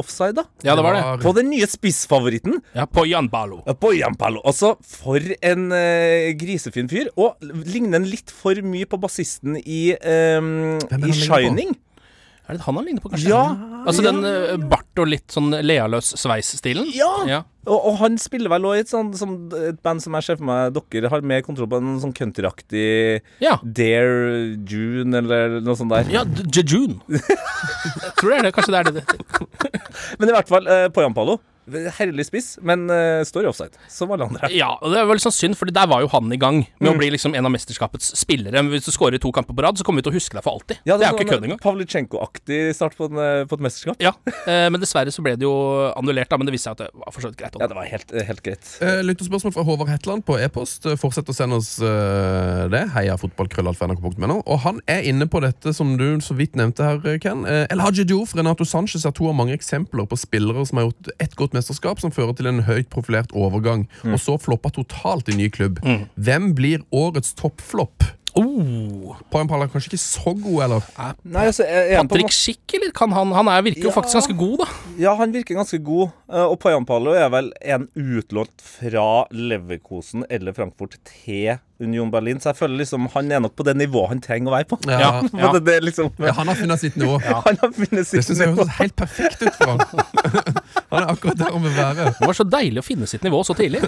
offside, 0.00 0.38
da. 0.38 0.46
Ja, 0.64 0.72
det 0.78 0.86
var 0.86 0.96
det. 0.96 1.02
På 1.20 1.34
den 1.36 1.50
nye 1.52 1.68
spissfavoritten. 1.68 2.56
Ja, 2.72 2.86
På 2.88 3.04
Jan 3.04 3.28
Balo. 3.28 3.60
Ja, 3.68 3.74
Bojanpalo. 3.76 4.40
Altså, 4.48 4.78
for 4.80 5.20
en 5.44 5.68
eh, 5.76 6.32
grisefin 6.40 6.88
fyr. 6.88 7.12
Og 7.20 7.36
ligner 7.68 8.00
han 8.00 8.08
litt 8.08 8.32
for 8.32 8.56
mye 8.64 8.88
på 8.88 8.96
bassisten 9.04 9.60
i, 9.60 9.90
eh, 9.92 10.40
i 10.40 11.12
Shining. 11.12 11.76
på? 11.76 11.91
Er 12.52 12.58
det 12.60 12.66
han 12.66 12.76
han 12.78 12.84
ligner 12.86 13.02
på, 13.04 13.10
kanskje? 13.14 13.30
Ja. 13.32 13.42
Altså 13.82 14.04
den 14.04 14.20
eh, 14.28 14.54
bart 14.70 15.00
og 15.02 15.08
litt 15.08 15.32
sånn 15.32 15.48
lealøs 15.64 16.12
sveis-stilen? 16.20 16.86
Ja. 16.94 17.08
ja. 17.26 17.38
Og, 17.64 17.78
og 17.88 17.96
han 18.02 18.18
spiller 18.20 18.50
vel 18.52 18.66
også 18.68 18.78
i 18.78 18.82
et, 18.84 18.90
sånt, 18.92 19.16
som, 19.18 19.32
et 19.56 19.78
band 19.82 20.02
som 20.04 20.14
jeg 20.18 20.26
ser 20.26 20.38
for 20.40 20.46
meg 20.50 20.76
dere 20.92 21.10
har 21.10 21.24
mer 21.32 21.42
kontroll 21.46 21.70
på. 21.72 21.80
En 21.80 21.96
sånn 22.02 22.14
countryaktig 22.14 23.22
Ja. 23.42 23.56
Dare 23.62 24.52
June, 24.68 25.16
eller 25.22 25.58
noe 25.64 25.78
sånt 25.78 25.94
der. 25.94 26.10
Ja, 26.12 26.22
D- 26.28 26.44
Jejun. 26.52 27.00
Jeg 27.12 28.12
tror 28.18 28.30
det 28.30 28.36
er 28.38 28.46
det. 28.46 28.52
Kanskje 28.54 28.74
det 28.74 28.80
er 28.82 28.90
det 28.90 29.00
det 29.00 29.72
Men 30.20 30.30
i 30.30 30.34
hvert 30.36 30.50
fall, 30.50 30.68
eh, 30.70 30.86
Poyampalo. 30.94 31.38
Herlig 31.70 32.24
spiss, 32.26 32.58
men 32.62 32.88
uh, 32.90 33.22
står 33.24 33.44
i 33.44 33.50
offside, 33.52 33.76
som 33.88 34.10
alle 34.10 34.26
andre. 34.26 34.48
Ja, 34.50 34.72
og 34.82 34.90
det 34.92 34.98
er 34.98 35.06
vel 35.06 35.20
sånn 35.22 35.34
synd, 35.34 35.56
for 35.56 35.70
der 35.70 35.86
var 35.86 36.02
jo 36.02 36.08
han 36.10 36.32
i 36.32 36.38
gang 36.40 36.62
med 36.80 36.88
Mm. 36.90 36.94
å 36.94 36.98
bli 36.98 37.10
liksom 37.14 37.34
en 37.38 37.46
av 37.46 37.52
mesterskapets 37.54 38.12
spillere. 38.18 38.52
Men 38.62 38.70
hvis 38.72 38.84
du 38.84 38.90
skårer 38.92 39.20
to 39.22 39.30
kamper 39.32 39.54
på 39.54 39.62
rad, 39.62 39.78
så 39.78 39.84
kommer 39.86 40.02
vi 40.02 40.08
til 40.08 40.12
å 40.12 40.16
huske 40.18 40.34
deg 40.34 40.42
for 40.42 40.58
alltid. 40.58 40.78
det, 40.84 40.92
er 40.92 40.98
jo 41.12 41.16
ikke 41.16 41.28
kødd 41.30 41.44
engang. 41.46 41.58
sånn 41.60 41.62
Pavlytsjenko-aktig 41.62 42.74
start 42.74 42.96
på, 42.98 43.06
en, 43.10 43.16
eh, 43.22 43.44
på 43.46 43.54
et 43.54 43.62
mesterskap. 43.68 43.96
Ja, 44.02 44.12
eh, 44.46 44.68
men 44.68 44.80
dessverre 44.82 45.12
så 45.14 45.22
ble 45.22 45.36
det 45.38 45.46
jo 45.46 45.54
annullert, 45.96 46.28
da. 46.28 46.36
Men 46.36 46.46
det 46.50 46.52
viste 46.56 46.68
seg 46.68 46.80
at 46.80 46.82
det 46.82 46.90
var 46.98 47.12
for 47.14 47.22
så 47.22 47.30
vidt 47.30 47.38
greit. 47.38 47.56
Ja, 47.60 47.66
det 47.70 47.76
var 47.78 47.84
helt, 47.86 48.12
eh, 48.12 48.24
helt 48.26 48.42
greit. 48.42 48.66
Eh, 48.82 49.02
Lytterspørsmål 49.06 49.54
fra 49.54 49.62
Håvard 49.64 49.88
Hetland 49.88 50.24
på 50.26 50.36
e-post. 50.42 50.86
Eh, 50.86 50.96
Fortsett 50.98 51.30
å 51.30 51.34
sende 51.34 51.56
oss 51.62 51.78
eh, 51.80 52.68
det. 52.72 52.82
Heia 52.96 53.16
fotballkrøllalfa.nrk.no. 53.16 54.42
Og 54.46 54.58
han 54.66 54.80
er 54.90 55.02
inne 55.08 55.26
på 55.30 55.40
dette 55.42 55.72
som 55.74 55.96
du 55.96 56.18
så 56.20 56.34
vidt 56.36 56.56
nevnte 56.58 56.82
her, 56.84 57.18
Ken. 57.22 57.44
El 57.46 57.80
Haji 57.82 58.04
Diouf, 58.08 58.34
Renato 58.36 58.64
Sanchez 58.68 59.04
er 59.06 59.12
to 59.16 59.28
av 59.30 59.36
mange 59.38 59.54
eksempler 59.56 60.06
på 60.10 60.18
spillere 60.18 60.64
som 60.66 60.78
har 60.80 60.88
gjort 60.90 61.12
ett 61.22 61.36
godt 61.38 61.52
mesterskap, 61.62 62.02
som 62.02 62.10
fører 62.12 62.34
til 62.36 62.50
en 62.50 62.62
høyt 62.66 62.90
profilert 62.92 63.30
overgang, 63.32 63.86
og 64.04 64.18
så 64.20 64.36
floppa 64.42 64.74
totalt 64.74 65.30
i 65.32 65.38
ny 65.38 65.48
klubb. 65.54 65.78
Hvem 66.18 66.52
blir 66.58 66.82
årets 66.92 67.32
toppflopp? 67.38 68.10
Oh, 68.32 69.10
Poyampala 69.28 69.66
er 69.66 69.72
kanskje 69.74 69.90
ikke 69.90 69.98
så 70.00 70.30
god, 70.40 70.54
eller? 70.64 70.84
Nei, 71.28 71.42
altså, 71.50 71.66
han 71.68 72.08
Patrick 72.08 72.32
Schick, 72.32 72.62
eller? 72.78 72.88
Kan 72.96 73.12
han, 73.12 73.28
han 73.36 73.50
er, 73.52 73.60
virker 73.66 73.84
jo 73.84 73.90
Ja. 73.90 73.96
faktisk 73.98 74.16
ganske 74.22 74.36
god, 74.40 74.54
da. 74.62 74.68
Ja, 75.02 75.12
han 75.18 75.34
virker 75.34 75.58
ganske 75.58 75.76
god. 75.84 76.14
eh, 76.32 76.46
Og 76.46 76.56
Poyampalo 76.62 77.12
er 77.12 77.28
vel 77.28 77.52
en 77.60 77.84
utlånt 77.92 78.64
fra 78.64 79.26
Leverkosen 79.36 80.24
eller 80.32 80.56
Frankfurt 80.56 80.96
til 81.04 81.58
Union 81.82 82.10
Berlin, 82.12 82.38
så 82.40 82.50
jeg 82.52 82.58
føler 82.60 82.78
liksom 82.82 83.08
han 83.14 83.32
er 83.32 83.40
nok 83.44 83.54
på 83.58 83.64
det 83.66 83.74
nivået 83.80 84.08
han 84.12 84.20
trenger 84.24 84.52
å 84.52 84.54
være 84.56 84.68
på. 84.70 84.78
Ja. 84.88 84.98
ja. 85.42 85.52
det, 85.56 85.62
det 85.66 85.76
liksom 85.88 86.10
Ja, 86.22 86.32
han 86.38 86.48
har 86.52 86.58
funnet 86.58 86.80
sitt 86.82 86.96
nivå. 87.00 87.18
Han 87.48 87.58
har 87.60 87.72
funnet 87.74 87.98
Det 88.02 88.06
sitt 88.08 88.24
syns 88.28 88.40
jeg 88.42 88.52
nivå. 88.52 88.62
høres 88.64 88.78
helt 88.78 88.96
perfekt 88.96 89.42
ut 89.42 89.56
for 89.58 89.72
han. 89.72 89.80
Han 90.92 91.02
er 91.06 91.10
akkurat 91.14 91.38
der 91.40 91.52
han 91.54 91.62
vil 91.64 91.72
være. 91.76 92.06
Det 92.18 92.26
var 92.28 92.36
så 92.36 92.44
deilig 92.52 92.82
å 92.82 92.84
finne 92.84 93.06
sitt 93.08 93.22
nivå 93.24 93.38
så 93.48 93.54
tidlig. 93.56 93.80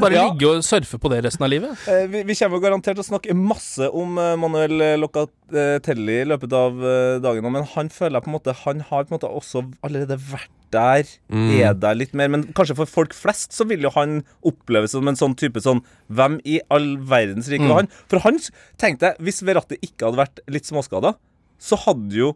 Bare 0.00 0.16
Ja. 0.16 0.22
ligge 0.30 0.48
og 0.48 0.62
surfe 0.64 0.96
på 1.00 1.10
det 1.12 1.18
resten 1.26 1.44
av 1.44 1.50
livet. 1.52 1.76
Eh, 1.92 2.06
Vi, 2.08 2.22
vi 2.24 2.36
kommer 2.38 2.56
jo 2.56 2.62
garantert 2.64 2.96
til 2.96 3.04
å 3.04 3.08
snakke 3.10 3.34
masse 3.36 3.88
om 3.92 4.16
eh, 4.18 4.32
Manuel 4.40 4.78
Locatelli 5.02 6.20
i 6.22 6.28
løpet 6.28 6.52
av 6.56 6.80
eh, 6.84 7.18
dagen, 7.24 7.50
men 7.52 7.66
han 7.74 7.90
føler 7.92 8.18
jeg 8.18 8.24
på 8.26 8.32
en 8.32 8.36
måte 8.38 8.54
Han 8.64 8.80
har 8.88 9.04
på 9.04 9.12
en 9.12 9.18
måte 9.18 9.30
også 9.40 9.64
allerede 9.84 10.16
vært 10.30 10.50
der, 10.74 11.08
er 11.30 11.74
der 11.74 11.96
litt 11.98 12.14
mer. 12.16 12.30
Men 12.32 12.46
kanskje 12.56 12.76
for 12.78 12.90
folk 12.90 13.14
flest 13.16 13.54
så 13.56 13.66
vil 13.68 13.84
jo 13.86 13.92
han 13.94 14.22
oppleves 14.46 14.94
som 14.96 15.08
en 15.08 15.18
sånn 15.18 15.36
type 15.38 15.60
sånn 15.64 15.80
Hvem 16.08 16.38
i 16.48 16.58
all 16.72 16.96
verdens 17.08 17.48
rike 17.52 17.68
var 17.68 17.82
han? 17.82 17.90
For 18.10 18.22
han 18.24 18.40
tenkte 18.80 19.12
jeg, 19.12 19.22
hvis 19.24 19.42
Verratti 19.46 19.78
ikke 19.84 20.08
hadde 20.08 20.22
vært 20.22 20.42
litt 20.50 20.68
småskada, 20.68 21.14
så 21.58 21.78
hadde 21.86 22.16
jo 22.16 22.32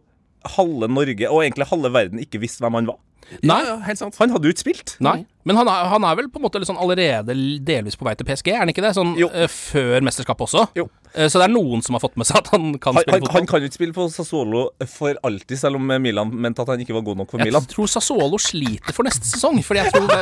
halve 0.57 0.89
Norge, 0.91 1.29
og 1.29 1.43
egentlig 1.45 1.69
halve 1.69 1.93
verden, 1.93 2.19
ikke 2.19 2.41
visst 2.43 2.59
hvem 2.63 2.75
han 2.79 2.89
var. 2.89 2.99
Nei. 3.41 3.59
Ja, 3.63 3.73
ja, 3.73 3.75
helt 3.87 4.01
sant. 4.01 4.17
Han 4.19 4.33
hadde 4.33 4.49
jo 4.49 4.53
ikke 4.53 4.65
spilt. 4.65 4.95
Nei. 5.03 5.23
Men 5.45 5.59
han 5.59 5.67
er, 5.67 5.87
han 5.91 6.03
er 6.07 6.15
vel 6.19 6.29
på 6.31 6.39
en 6.39 6.45
måte 6.47 6.61
sånn 6.67 6.79
allerede 6.79 7.35
delvis 7.67 7.97
på 7.99 8.05
vei 8.07 8.15
til 8.19 8.27
PSG, 8.27 8.51
er 8.53 8.61
han 8.63 8.71
ikke 8.71 8.83
det? 8.85 8.93
Sånn 8.95 9.15
Jo. 9.19 9.29
eh, 9.33 9.49
før 9.51 10.03
mesterskapet 10.05 10.47
også? 10.47 10.67
Jo. 10.79 10.87
Eh, 11.13 11.27
så 11.29 11.37
det 11.41 11.45
er 11.49 11.53
noen 11.53 11.83
som 11.85 11.93
har 11.97 12.01
fått 12.01 12.15
med 12.17 12.25
seg 12.25 12.39
at 12.39 12.47
han 12.55 12.71
kan 12.81 12.95
Han, 12.95 13.03
spille 13.03 13.19
fotball. 13.21 13.35
han 13.37 13.49
kan 13.49 13.61
jo 13.61 13.69
ikke 13.69 13.77
spille 13.77 13.93
på 13.93 14.07
Sassuolo 14.09 14.63
for 14.89 15.19
alltid, 15.27 15.57
selv 15.59 15.77
om 15.77 15.91
Milan 16.01 16.31
mente 16.31 16.63
at 16.63 16.71
han 16.73 16.81
ikke 16.81 16.95
var 16.95 17.03
god 17.05 17.19
nok 17.21 17.33
for 17.35 17.43
Milan. 17.43 17.61
Jeg 17.67 17.75
tror 17.75 17.91
Sassuolo 17.91 18.39
sliter 18.41 18.95
for 18.95 19.05
neste 19.05 19.27
sesong. 19.29 19.59
Fordi 19.63 19.83
jeg 19.83 19.93
tror, 19.93 20.07
det, 20.09 20.21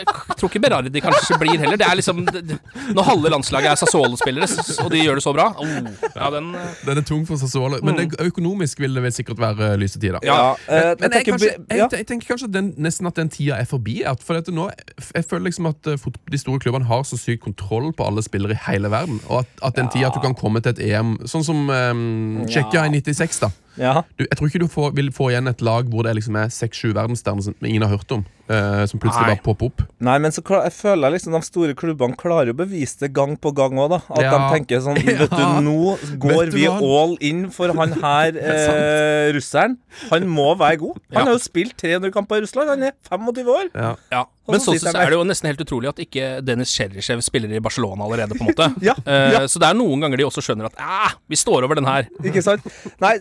jeg 0.00 0.36
tror 0.40 0.50
ikke 0.50 0.62
Berardi 0.66 1.02
kanskje 1.04 1.38
blir 1.40 1.56
heller. 1.62 1.78
Det 1.80 1.86
er 1.88 1.96
liksom 2.00 2.24
det, 2.28 2.58
Når 2.96 3.06
halve 3.06 3.32
landslaget 3.32 3.70
er 3.72 3.80
Sassuolo-spillere, 3.80 4.50
og 4.84 4.90
de 4.92 5.00
gjør 5.04 5.20
det 5.20 5.24
så 5.24 5.32
bra 5.36 5.46
oh, 5.60 5.88
Ja, 6.16 6.28
den 6.34 6.50
eh, 6.58 6.74
Den 6.86 7.00
er 7.00 7.06
tung 7.06 7.22
for 7.28 7.40
Sassuolo, 7.40 7.80
men 7.86 7.96
det, 8.02 8.08
økonomisk 8.26 8.80
vil 8.82 8.94
det 8.98 9.02
vel 9.06 9.14
sikkert 9.14 9.40
være 9.40 9.72
lyse 9.80 10.00
tider. 10.00 10.18
Ja, 10.26 10.52
eh, 10.68 10.92
Men 11.00 11.16
jeg, 11.16 11.26
kanskje, 11.30 11.54
jeg, 11.70 11.86
jeg 11.94 12.06
tenker 12.10 12.34
kanskje 12.34 12.50
at 12.50 12.54
den, 12.58 12.72
nesten 12.82 13.08
at 13.08 13.16
den 13.16 13.30
tida 13.32 13.56
er 13.62 13.68
forbi. 13.70 14.00
At 14.10 14.22
for 14.26 14.39
dette 14.40 14.54
nå, 14.54 14.66
jeg 15.14 15.26
føler 15.28 15.48
liksom 15.48 15.70
at 15.70 15.90
eh, 15.90 16.10
de 16.32 16.40
store 16.40 16.62
klubbene 16.62 16.88
har 16.88 17.04
så 17.08 17.18
syk 17.20 17.44
kontroll 17.46 17.90
på 17.96 18.06
alle 18.06 18.24
spillere 18.26 18.56
i 18.56 18.62
hele 18.66 18.90
verden. 18.92 19.20
Og 19.28 19.44
at, 19.44 19.56
at 19.70 19.78
den 19.78 19.90
tida 19.92 20.10
at 20.10 20.16
du 20.16 20.22
kan 20.24 20.36
komme 20.36 20.62
til 20.64 20.74
et 20.74 20.82
EM 20.90 21.16
Sånn 21.28 21.44
som 21.46 21.68
um, 21.68 22.44
Tsjekkia 22.48 22.86
i 22.88 22.94
96. 23.00 23.42
da 23.44 23.52
Ja. 23.78 24.02
du, 24.18 24.24
Jeg 24.26 24.36
tror 24.38 24.48
ikke 24.50 24.58
du 24.60 24.68
får, 24.68 24.94
vil 24.96 25.10
få 25.14 25.30
igjen 25.30 25.46
et 25.48 25.60
lag 25.62 25.86
hvor 25.88 26.02
det 26.02 26.16
liksom 26.18 26.36
er 26.36 26.48
seks-sju 26.50 26.92
verdensstjerner 26.92 27.42
som 27.42 27.54
ingen 27.64 27.82
har 27.82 27.90
hørt 27.96 28.10
om. 28.12 28.24
eh, 28.50 28.84
som 28.90 28.98
plutselig 28.98 29.28
Nei. 29.28 29.34
bare 29.36 29.44
popper 29.44 29.66
opp. 29.70 29.82
Nei, 30.02 30.16
men 30.18 30.32
så 30.34 30.42
klar, 30.42 30.64
jeg 30.66 30.72
føler 30.74 31.12
liksom 31.14 31.36
de 31.36 31.40
store 31.46 31.74
klubbene 31.78 32.16
klarer 32.18 32.50
å 32.50 32.56
bevise 32.58 32.98
det 32.98 33.12
gang 33.14 33.36
på 33.38 33.52
gang 33.54 33.78
òg, 33.78 33.90
da. 33.90 34.00
At 34.10 34.22
Ja. 34.24 34.32
de 34.32 34.58
tenker 34.58 34.80
sånn 34.82 34.96
Vet 35.06 35.30
du, 35.30 35.44
nå 35.62 35.94
går 36.18 36.50
du 36.50 36.56
vi 36.56 36.64
hva? 36.66 36.80
all 36.82 37.14
in 37.20 37.44
for 37.54 37.70
han 37.72 37.92
her 38.02 38.34
eh, 38.50 39.30
russeren. 39.36 39.76
Han 40.10 40.26
må 40.26 40.48
være 40.58 40.78
god. 40.82 40.98
Han 41.14 41.20
Ja. 41.20 41.24
har 41.30 41.38
jo 41.38 41.44
spilt 41.44 41.76
300 41.78 42.10
kamper 42.10 42.36
i 42.38 42.40
Russland. 42.48 42.68
Han 42.74 42.82
er 42.82 42.92
25 43.08 43.46
år. 43.54 43.70
Ja. 44.10 44.24
Men 44.48 44.58
så 44.62 44.72
sånn 44.72 44.80
sett 44.80 44.94
så 44.96 45.02
er 45.02 45.12
det 45.12 45.18
jo 45.18 45.24
nesten 45.28 45.50
helt 45.50 45.60
utrolig 45.62 45.90
at 45.90 46.00
ikke 46.02 46.28
Dennis 46.42 46.72
Cheryshev 46.74 47.20
spiller 47.22 47.52
i 47.54 47.60
Barcelona 47.62 48.06
allerede, 48.06 48.34
på 48.38 48.44
en 48.46 48.50
måte. 48.50 48.70
Ja, 48.88 48.94
Eh, 49.04 49.32
ja. 49.34 49.40
Så 49.48 49.60
det 49.62 49.68
er 49.68 49.76
noen 49.78 50.00
ganger 50.02 50.20
de 50.20 50.26
også 50.26 50.42
skjønner 50.44 50.68
at 50.68 50.78
ah, 50.80 51.14
vi 51.30 51.38
står 51.38 51.64
over 51.66 51.78
den 51.78 51.86
her. 51.88 52.08
Ikke 52.28 52.42
sant? 52.44 52.64
Nei, 53.02 53.14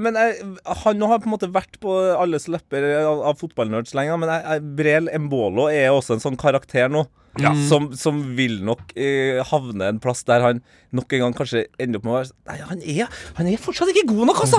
men 0.00 0.16
jeg, 0.18 0.50
han 0.84 1.04
har 1.10 1.20
på 1.22 1.28
en 1.28 1.34
måte 1.34 1.50
vært 1.52 1.78
på 1.82 1.94
alles 2.16 2.48
lepper 2.50 2.86
av, 3.02 3.22
av 3.30 3.38
fotballnerds 3.40 3.94
lenge, 3.98 4.16
men 4.22 4.32
jeg, 4.32 4.44
jeg, 4.46 4.64
Brel 4.80 5.10
Embolo 5.12 5.68
er 5.72 5.90
også 5.92 6.16
en 6.16 6.24
sånn 6.24 6.38
karakter 6.40 6.90
nå. 6.92 7.06
Som, 7.38 7.92
som 7.94 8.16
vil 8.36 8.58
nok 8.66 8.90
eh, 8.98 9.38
havne 9.52 9.86
en 9.92 10.00
plass 10.02 10.24
der 10.26 10.42
han 10.42 10.58
nok 10.90 11.12
en 11.14 11.20
gang 11.22 11.34
kanskje 11.38 11.60
ender 11.78 12.00
opp 12.00 12.06
med 12.08 12.10
å 12.10 12.16
være 12.16 12.32
Nei, 12.50 12.56
han 12.66 12.80
er, 12.82 13.20
han 13.36 13.46
er 13.46 13.60
fortsatt 13.62 13.92
ikke 13.92 14.08
god 14.10 14.26
nok, 14.32 14.40
altså! 14.42 14.58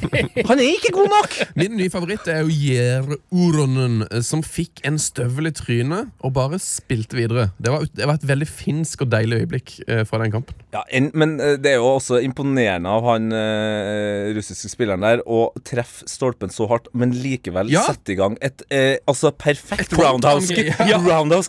han 0.50 0.60
er 0.60 0.66
ikke 0.74 0.92
god 0.92 1.08
nok! 1.08 1.36
Min 1.56 1.78
nye 1.78 1.92
favoritt 1.92 2.28
er 2.28 2.42
jo 2.44 2.52
Jere 2.52 3.16
Uronen, 3.32 4.02
eh, 4.10 4.20
som 4.26 4.42
fikk 4.44 4.82
en 4.88 4.98
støvel 5.00 5.48
i 5.48 5.54
trynet 5.56 6.10
og 6.20 6.34
bare 6.36 6.60
spilte 6.60 7.16
videre. 7.16 7.46
Det 7.56 7.72
var, 7.72 7.86
det 7.96 8.10
var 8.10 8.20
et 8.20 8.28
veldig 8.28 8.48
finsk 8.50 9.06
og 9.06 9.12
deilig 9.14 9.40
øyeblikk 9.46 9.74
eh, 9.88 10.02
fra 10.08 10.20
den 10.20 10.34
kampen. 10.36 10.60
Ja, 10.76 10.84
en, 10.92 11.08
Men 11.16 11.38
eh, 11.40 11.56
det 11.56 11.72
er 11.72 11.80
jo 11.80 11.88
også 11.94 12.20
imponerende 12.26 12.92
av 12.92 13.08
han 13.08 13.32
eh, 13.32 14.28
russiske 14.36 14.68
spilleren 14.74 15.06
der 15.08 15.24
å 15.24 15.46
treffe 15.64 16.04
stolpen 16.10 16.52
så 16.52 16.68
hardt, 16.70 16.92
men 16.92 17.16
likevel 17.16 17.72
Ja. 17.72 17.86
sette 17.88 18.12
i 18.12 18.20
gang 18.20 18.36
et 18.44 18.60
eh, 18.68 18.98
altså 19.08 19.32
perfekt 19.32 19.88
Et 19.88 19.98
roundhouse 19.98 20.52
kick. 20.52 20.74
Ja. 20.84 21.00
Roundhouse 21.00 21.48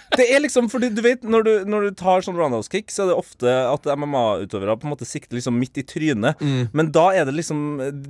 Det 0.17 0.25
er 0.35 0.41
liksom, 0.43 0.67
fordi 0.71 0.89
du 0.93 1.01
vet, 1.05 1.21
når 1.23 1.43
du, 1.47 1.51
når 1.71 1.85
du 1.87 1.91
tar 1.99 2.23
sånn 2.25 2.35
roundhouse 2.39 2.71
kick, 2.71 2.89
så 2.91 3.05
er 3.05 3.11
det 3.11 3.17
ofte 3.19 3.51
at 3.71 3.85
MMA-utøvere 3.95 4.75
på 4.81 4.87
en 4.87 4.93
måte 4.93 5.07
sikter 5.07 5.37
liksom 5.37 5.55
midt 5.59 5.77
i 5.81 5.83
trynet. 5.87 6.41
Men 6.75 6.91
da 6.93 7.07
er 7.15 7.25
det 7.29 7.35
liksom 7.37 7.61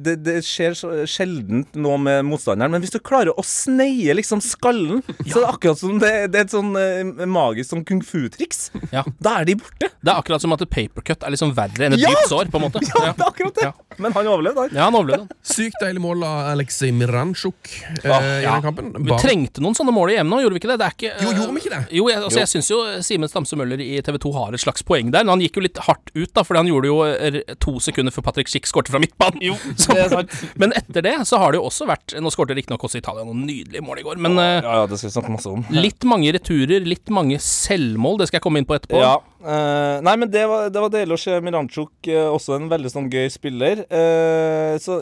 Det, 0.02 0.16
det 0.26 0.38
skjer 0.46 0.74
så 0.78 0.92
sjelden 1.10 1.66
noe 1.78 1.98
med 2.02 2.26
motstanderen. 2.28 2.72
Men 2.74 2.82
hvis 2.84 2.94
du 2.96 3.00
klarer 3.04 3.34
å 3.38 3.44
sneie 3.46 4.16
liksom 4.18 4.42
skallen, 4.44 5.02
så 5.28 5.42
er 5.42 5.46
det 5.46 5.52
akkurat 5.52 5.82
som 5.82 6.00
det, 6.02 6.12
det 6.34 6.42
er 6.42 6.48
et 6.48 6.54
sånn 6.56 6.72
eh, 6.80 7.26
magisk 7.30 7.74
sånn 7.76 7.86
kung 7.88 8.02
fu-triks. 8.06 8.70
Ja. 8.94 9.04
Da 9.22 9.38
er 9.42 9.50
de 9.52 9.58
borte. 9.62 9.92
Det 10.02 10.10
er 10.10 10.18
akkurat 10.18 10.42
som 10.44 10.54
at 10.56 10.64
papercut 10.72 11.22
er 11.28 11.34
liksom 11.36 11.54
verre 11.58 11.86
enn 11.88 11.96
et 11.98 12.02
Ja! 12.04 12.10
dypt 12.16 12.30
sår, 12.32 12.50
på 12.54 12.58
en 12.62 12.66
måte. 12.68 12.82
Ja, 12.88 13.12
det 13.14 13.22
er 13.22 13.28
akkurat 13.30 13.60
det. 13.62 13.68
Ja. 13.70 13.98
Men 14.02 14.14
han 14.16 14.28
overlevde, 14.32 14.66
han. 14.68 14.76
Ja, 14.76 14.88
han 14.90 14.98
overlevde. 14.98 15.28
han. 15.30 15.42
Sykt 15.46 15.78
deilig 15.84 16.02
mål 16.04 16.24
av 16.26 16.50
Aleksej 16.56 16.92
Miranchuk 16.96 17.72
eh, 18.02 18.10
i 18.42 18.46
den 18.48 18.66
kampen. 18.66 18.92
Vi 19.06 19.18
trengte 19.22 19.62
noen 19.64 19.78
sånne 19.78 19.94
mål 19.96 20.14
i 20.16 20.20
EM 20.22 20.30
nå, 20.32 20.42
gjorde 20.44 20.58
vi 20.58 20.62
ikke 20.64 20.72
det? 20.74 20.80
det 20.82 20.88
er 20.88 20.96
ikke, 20.98 21.12
Jo, 21.22 21.34
gjorde 21.38 21.54
vi 21.58 21.62
ikke 21.64 21.74
det? 21.76 21.82
Jo, 21.92 22.08
jeg, 22.10 22.22
altså, 22.22 22.40
jeg 22.42 22.50
syns 22.52 22.70
jo 22.72 22.80
Simen 23.06 23.30
Stamse 23.32 23.58
Møller 23.60 23.82
i 23.84 24.00
TV 24.06 24.18
2 24.24 24.32
har 24.36 24.56
et 24.56 24.64
slags 24.64 24.86
poeng 24.88 25.12
der. 25.14 25.26
Men 25.26 25.36
han 25.36 25.44
gikk 25.46 25.60
jo 25.60 25.66
litt 25.66 25.82
hardt 25.88 26.12
ut, 26.16 26.32
da, 26.34 26.44
fordi 26.48 26.62
han 26.64 26.72
gjorde 26.72 26.92
jo 26.92 27.00
eh, 27.08 27.40
to 27.64 27.76
sekunder 27.84 28.14
før 28.16 28.26
Patrick 28.30 28.52
Schick 28.52 28.70
skårte 28.70 28.94
fra 28.94 29.02
midtbanen. 29.04 29.58
Så- 29.76 29.94
det 29.98 30.06
er 30.06 30.14
sant. 30.16 30.38
Men 30.62 30.76
etter 30.78 31.06
det 31.06 31.16
så 31.30 31.40
har 31.42 31.54
det 31.54 31.62
jo 31.62 31.68
også 31.70 31.88
vært 31.90 32.16
Nå 32.22 32.32
skårte 32.34 32.56
riktignok 32.58 32.84
også 32.88 33.00
Italia 33.02 33.26
noen 33.28 33.44
nydelige 33.48 33.84
mål 33.86 34.02
i 34.02 34.06
går, 34.08 34.22
men 34.22 34.38
eh, 34.42 34.60
Ja, 34.62 34.82
ja, 34.82 34.88
det 34.90 35.00
skal 35.02 35.10
vi 35.12 35.16
snakke 35.18 35.36
masse 35.36 35.52
om. 35.52 35.66
litt 35.86 36.08
mange 36.08 36.32
returer, 36.36 36.86
litt 36.88 37.12
mange 37.14 37.40
selvmål. 37.42 38.22
Det 38.22 38.30
skal 38.32 38.40
jeg 38.42 38.46
komme 38.48 38.62
inn 38.62 38.70
på 38.70 38.78
etterpå. 38.78 39.02
Ja. 39.02 39.18
Uh, 39.42 39.98
nei, 40.06 40.14
men 40.22 40.30
det 40.30 40.44
var, 40.46 40.68
det 40.70 40.82
var 40.84 40.92
deilig 40.94 41.16
å 41.16 41.22
se 41.24 41.34
Miranchuk, 41.42 41.90
uh, 42.14 42.28
også 42.30 42.60
en 42.60 42.68
veldig 42.70 42.92
sånn 42.94 43.08
gøy 43.10 43.26
spiller. 43.34 43.82
Uh, 43.90 44.76
så 44.78 45.00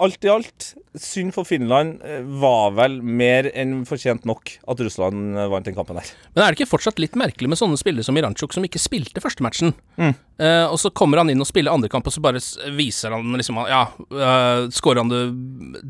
alt 0.00 0.24
i 0.24 0.30
alt, 0.32 0.70
synd 0.96 1.34
for 1.36 1.44
Finland, 1.44 1.98
var 2.40 2.72
vel 2.78 3.02
mer 3.04 3.50
enn 3.52 3.82
fortjent 3.88 4.24
nok 4.28 4.54
at 4.64 4.80
Russland 4.80 5.36
vant 5.52 5.68
den 5.68 5.76
kampen 5.76 6.00
her. 6.00 6.08
Men 6.34 6.44
er 6.44 6.52
det 6.52 6.58
ikke 6.58 6.68
fortsatt 6.74 7.00
litt 7.00 7.16
merkelig 7.16 7.48
med 7.48 7.60
sånne 7.60 7.78
spillere 7.80 8.04
som 8.04 8.16
Iranchuk, 8.18 8.52
som 8.52 8.64
ikke 8.66 8.82
spilte 8.82 9.22
første 9.24 9.44
matchen? 9.44 9.72
Mm. 9.96 10.12
Uh, 10.36 10.66
og 10.68 10.76
så 10.82 10.92
kommer 10.92 11.22
han 11.22 11.32
inn 11.32 11.40
og 11.40 11.48
spiller 11.48 11.72
andre 11.72 11.88
kamp, 11.92 12.06
og 12.06 12.12
så 12.12 12.20
bare 12.24 12.42
viser 12.76 13.14
han 13.16 13.32
liksom 13.40 13.62
Ja, 13.70 13.86
uh, 13.96 14.68
skårer 14.74 15.00
han 15.00 15.12
det 15.12 15.24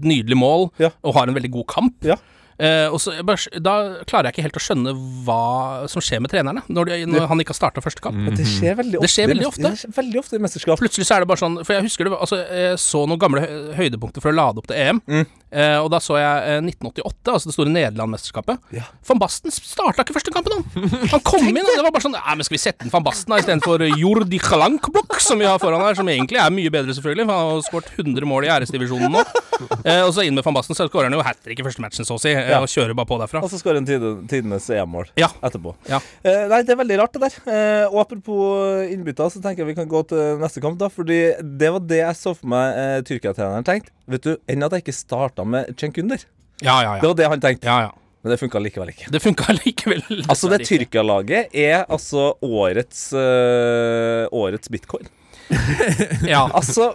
nydelig 0.06 0.38
mål 0.38 0.70
Ja. 0.82 0.92
og 1.02 1.18
har 1.18 1.26
en 1.26 1.34
veldig 1.34 1.50
god 1.58 1.66
kamp. 1.74 1.98
Ja. 2.06 2.18
Uh, 2.56 2.88
og 2.88 2.96
så 3.02 3.12
Da 3.20 3.74
klarer 4.08 4.30
jeg 4.30 4.36
ikke 4.36 4.44
helt 4.46 4.56
å 4.56 4.62
skjønne 4.64 4.92
hva 5.26 5.88
som 5.92 6.00
skjer 6.00 6.22
med 6.24 6.32
trenerne, 6.32 6.62
når, 6.72 6.88
de, 6.88 7.00
når 7.10 7.26
han 7.28 7.42
ikke 7.42 7.52
har 7.52 7.58
starta 7.58 7.82
første 7.84 8.00
kamp. 8.04 8.16
Det 8.38 8.46
skjer 8.48 8.78
veldig 8.78 9.00
ofte. 9.00 9.04
Det 9.04 9.12
skjer 9.12 9.32
veldig 9.32 9.48
ofte. 9.50 9.72
skjer 9.82 9.96
veldig 9.98 10.22
ofte 10.22 10.38
i 10.38 10.44
mesterskap. 10.46 10.80
Plutselig 10.80 11.08
så 11.08 11.18
er 11.18 11.24
det 11.24 11.28
bare 11.32 11.42
sånn 11.42 11.58
For 11.66 11.76
jeg 11.76 11.84
husker 11.90 12.08
det 12.08 12.16
Altså, 12.16 12.38
jeg 12.40 12.78
så 12.80 13.02
noen 13.04 13.20
gamle 13.20 13.42
høydepunkter 13.76 14.24
for 14.24 14.32
å 14.32 14.38
lade 14.38 14.62
opp 14.62 14.70
til 14.70 14.80
EM. 14.80 15.02
Mm. 15.04 15.26
Eh, 15.52 15.78
og 15.78 15.90
da 15.92 16.00
så 16.02 16.16
jeg 16.18 16.58
eh, 16.58 16.60
1988, 16.66 17.32
altså 17.32 17.48
det 17.50 17.54
store 17.54 17.70
Nederland-mesterskapet. 17.70 18.58
Ja. 18.74 18.82
Van 19.08 19.20
Basten 19.22 19.52
starta 19.54 20.02
ikke 20.02 20.16
første 20.16 20.32
kampen, 20.34 20.56
han! 20.58 20.90
Han 21.12 21.22
kom 21.26 21.46
inn, 21.46 21.60
og 21.62 21.70
det 21.76 21.84
var 21.86 21.92
bare 21.94 22.02
sånn 22.02 22.16
Nei, 22.16 22.34
men 22.34 22.46
skal 22.48 22.56
vi 22.56 22.62
sette 22.62 22.84
inn 22.86 22.90
Van 22.92 23.04
Basten 23.06 23.30
da, 23.32 23.38
istedenfor 23.42 23.84
Jordi 24.00 24.40
Kalankblokk, 24.42 25.18
som 25.22 25.38
vi 25.38 25.46
har 25.46 25.60
foran 25.62 25.80
her, 25.84 25.94
som 25.98 26.08
egentlig 26.10 26.40
er 26.42 26.50
mye 26.54 26.72
bedre, 26.74 26.94
selvfølgelig. 26.96 27.26
For 27.28 27.36
han 27.38 27.52
har 27.54 27.62
skåret 27.68 27.92
100 28.02 28.26
mål 28.28 28.46
i 28.48 28.50
æresdivisjonen 28.56 29.14
nå. 29.14 29.22
Eh, 29.86 30.02
og 30.04 30.10
så 30.16 30.24
inn 30.26 30.34
med 30.36 30.44
Van 30.44 30.56
Basten, 30.58 30.76
så 30.76 30.88
skårer 30.90 31.08
han 31.08 31.16
jo 31.16 31.22
hat 31.24 31.38
trick 31.46 31.62
i 31.62 31.64
første 31.66 31.80
matchen, 31.84 32.04
så 32.08 32.18
å 32.18 32.20
si, 32.20 32.32
eh, 32.34 32.50
Ja. 32.50 32.58
og 32.60 32.68
kjører 32.68 32.96
bare 32.98 33.08
på 33.08 33.16
derfra. 33.22 33.40
Og 33.46 33.50
så 33.52 33.60
skårer 33.62 33.80
han 33.80 33.86
tide, 33.88 34.10
tidenes 34.28 34.66
EM-mål 34.74 35.08
Ja. 35.16 35.30
etterpå. 35.46 35.74
Ja. 35.88 36.00
Eh, 36.26 36.46
nei, 36.50 36.62
det 36.66 36.74
er 36.74 36.82
veldig 36.82 36.98
rart, 37.00 37.12
det 37.16 37.22
der. 37.28 37.38
Eh, 37.46 37.86
og 37.88 38.02
apropos 38.02 38.90
innbytter, 38.92 39.30
så 39.32 39.40
tenker 39.44 39.62
jeg 39.64 39.70
vi 39.72 39.78
kan 39.78 39.88
gå 39.88 40.02
til 40.10 40.36
neste 40.42 40.60
kamp, 40.64 40.76
da. 40.82 40.90
Fordi 40.92 41.20
det 41.40 41.70
var 41.72 41.80
det 41.80 42.02
jeg 42.02 42.18
så 42.18 42.34
for 42.36 42.50
meg 42.52 42.76
eh, 42.76 43.00
Tyrkia-treneren 43.06 43.64
tenkte. 43.64 43.94
Vet 44.06 44.22
du, 44.22 44.36
enn 44.46 44.62
at 44.62 44.70
jeg 44.76 44.84
ikke 44.84 44.94
starta 45.36 45.44
med 45.44 45.76
Cenkunder. 45.76 46.18
Ja, 46.62 46.82
ja, 46.82 47.00
Det 47.00 47.06
var 47.08 47.14
det 47.14 47.28
han 47.28 47.40
tenkte. 47.40 47.66
ja, 47.66 47.80
ja. 47.82 47.92
Men 48.22 48.32
det 48.32 48.40
funka 48.40 48.58
likevel 48.58 48.88
ikke. 48.90 49.10
Det 49.12 49.20
funka 49.22 49.52
likevel. 49.64 50.02
Altså, 50.28 50.48
det. 50.50 50.64
Tyrkia-laget 50.66 51.52
er 51.54 51.84
altså 51.88 52.32
årets 52.42 53.12
øh, 53.12 54.26
Årets 54.32 54.68
bitcoin. 54.68 55.06
Ja. 56.26 56.48
Altså, 56.50 56.88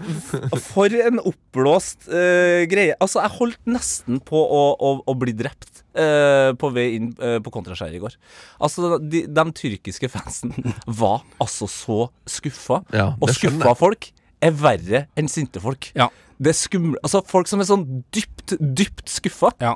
for 0.60 0.92
en 0.92 1.22
oppblåst 1.24 2.10
øh, 2.10 2.66
greie. 2.68 2.98
Altså, 3.00 3.22
jeg 3.22 3.32
holdt 3.38 3.62
nesten 3.72 4.20
på 4.20 4.36
å, 4.44 4.64
å, 4.76 4.90
å 5.08 5.16
bli 5.16 5.32
drept 5.40 5.86
eh, 5.96 6.52
på 6.60 6.72
vei 6.76 6.90
inn 6.98 7.14
på 7.16 7.54
kontraskjæret 7.54 7.96
i 7.96 8.02
går. 8.04 8.18
Altså, 8.60 8.98
de, 9.00 9.24
de 9.32 9.46
tyrkiske 9.56 10.10
fansen 10.12 10.52
var 10.86 11.22
altså 11.40 11.70
så 11.72 12.10
skuffa. 12.28 12.82
Ja, 12.92 13.14
og 13.22 13.32
skuffa 13.32 13.72
folk 13.80 14.12
er 14.44 14.52
verre 14.52 15.06
enn 15.16 15.32
sinte 15.32 15.64
folk. 15.64 15.94
Ja. 15.96 16.10
Det 16.42 16.56
skumle 16.58 16.98
Altså, 17.04 17.22
folk 17.30 17.48
som 17.52 17.62
er 17.62 17.68
sånn 17.70 17.86
dypt, 18.16 18.56
dypt 18.60 19.06
skuffa, 19.12 19.52
Ja. 19.62 19.76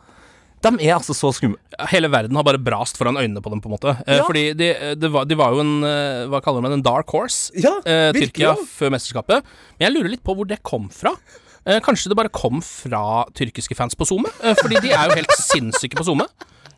de 0.66 0.72
er 0.82 0.96
altså 0.96 1.14
så 1.14 1.30
skumle. 1.36 1.60
Hele 1.92 2.10
verden 2.10 2.36
har 2.36 2.44
bare 2.48 2.58
brast 2.58 2.98
foran 2.98 3.16
øynene 3.22 3.42
på 3.44 3.52
dem, 3.54 3.62
på 3.62 3.70
en 3.70 3.76
måte. 3.78 3.94
Eh, 4.08 4.18
Ja. 4.18 4.24
Fordi 4.26 4.54
de, 4.58 4.74
det 4.98 5.12
var, 5.14 5.26
de 5.30 5.36
var 5.38 5.54
jo 5.54 5.60
en 5.62 5.84
eh, 5.84 6.26
Hva 6.32 6.42
kaller 6.42 6.62
man 6.66 6.72
det? 6.72 6.80
En 6.80 6.88
dark 6.88 7.08
horse, 7.14 7.52
Ja, 7.56 7.76
eh, 7.86 8.12
Tyrkia, 8.18 8.56
før 8.58 8.90
mesterskapet. 8.96 9.44
Men 9.78 9.86
jeg 9.88 9.94
lurer 9.98 10.10
litt 10.16 10.24
på 10.26 10.34
hvor 10.36 10.48
det 10.50 10.64
kom 10.64 10.90
fra. 10.90 11.14
Eh, 11.68 11.80
kanskje 11.82 12.10
det 12.10 12.18
bare 12.18 12.30
kom 12.30 12.62
fra 12.62 13.26
tyrkiske 13.34 13.76
fans 13.78 13.94
på 13.98 14.06
SoMe? 14.06 14.30
Eh, 14.44 14.54
fordi 14.62 14.82
de 14.82 14.90
er 14.94 15.10
jo 15.10 15.16
helt 15.22 15.34
sinnssyke 15.38 15.98
på 15.98 16.06
SoMe. 16.06 16.26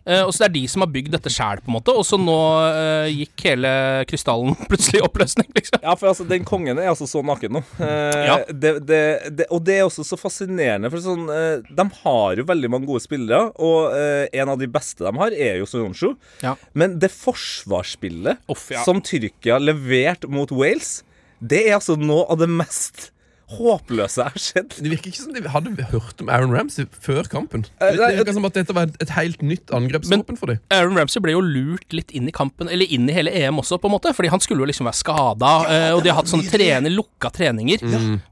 Eh, 0.08 0.24
og 0.24 0.32
så 0.32 0.46
det 0.46 0.48
er 0.48 0.56
de 0.56 0.64
som 0.72 0.84
har 0.86 0.92
bygd 0.94 1.12
dette 1.18 1.32
sjæl, 1.34 1.60
på 1.64 1.72
en 1.72 1.76
måte. 1.78 1.94
Og 1.96 2.06
så 2.08 2.20
nå 2.22 2.38
uh, 2.64 3.08
gikk 3.12 3.44
hele 3.50 3.72
krystallen 4.08 4.56
plutselig 4.72 5.02
i 5.02 5.06
oppløsning, 5.06 5.50
liksom. 5.58 5.82
Ja, 5.84 5.96
for 6.00 6.12
altså, 6.14 6.28
den 6.28 6.48
kongen 6.48 6.80
er 6.80 6.92
altså 6.94 7.10
så 7.10 7.24
naken 7.26 7.60
nå. 7.60 7.64
Uh, 7.82 8.16
Ja. 8.28 8.38
det, 8.50 8.72
det, 8.88 9.02
det, 9.38 9.46
og 9.54 9.62
det 9.68 9.78
er 9.78 9.86
også 9.86 10.04
så 10.08 10.18
fascinerende, 10.20 10.90
for 10.92 11.04
sånn 11.04 11.28
De 11.76 11.86
har 12.02 12.40
jo 12.40 12.46
veldig 12.48 12.70
mange 12.72 12.88
gode 12.90 13.04
spillere, 13.04 13.52
og 13.62 13.94
en 13.96 14.52
av 14.52 14.58
de 14.60 14.68
beste 14.72 15.06
de 15.06 15.12
har, 15.20 15.36
er 15.36 15.60
jo 15.62 15.68
Soyonshu. 15.70 16.10
Ja. 16.44 16.56
Men 16.78 16.98
det 17.02 17.12
forsvarsspillet 17.14 18.42
Off, 18.52 18.68
ja. 18.74 18.84
som 18.88 19.02
Tyrkia 19.06 19.60
leverte 19.62 20.30
mot 20.32 20.52
Wales, 20.56 21.02
det 21.40 21.68
er 21.68 21.78
altså 21.78 21.98
noe 22.00 22.26
av 22.32 22.42
det 22.42 22.50
mest 22.52 23.12
håpløse 23.48 24.24
har 24.28 24.36
skjedd. 24.36 24.74
Det 24.84 24.90
virker 24.92 25.12
ikke 25.12 25.22
som 25.24 25.34
de 25.36 25.42
hadde 25.48 25.86
hørt 25.92 26.20
om 26.24 26.30
Aaron 26.34 26.52
Ramsey 26.52 26.86
før 27.04 27.28
kampen. 27.32 27.64
Eh, 27.82 27.94
Det 27.96 28.18
virker 28.20 28.34
som 28.36 28.46
at 28.50 28.54
dette 28.58 28.74
var 28.76 28.90
et, 29.00 29.10
helt 29.16 29.42
nytt 29.42 29.72
angrepsvåpen 29.74 30.38
for 30.40 30.52
dem. 30.52 30.60
Aaron 30.74 30.98
Ramsey 31.00 31.22
ble 31.24 31.32
jo 31.32 31.42
lurt 31.42 31.94
litt 31.96 32.12
inn 32.12 32.28
i 32.28 32.34
kampen, 32.36 32.68
eller 32.70 32.86
inn 32.92 33.08
i 33.10 33.16
hele 33.16 33.32
EM 33.32 33.58
også, 33.62 33.80
på 33.80 33.88
en 33.88 33.96
måte. 33.96 34.12
Fordi 34.18 34.30
han 34.34 34.44
skulle 34.44 34.66
jo 34.66 34.68
liksom 34.70 34.90
være 34.90 35.00
skada, 35.00 35.54
og 35.96 36.04
de 36.04 36.12
har 36.12 36.20
hatt 36.20 36.32
sånne 36.32 36.50
trene, 36.52 36.92
lukka 36.92 37.32
treninger. 37.34 37.84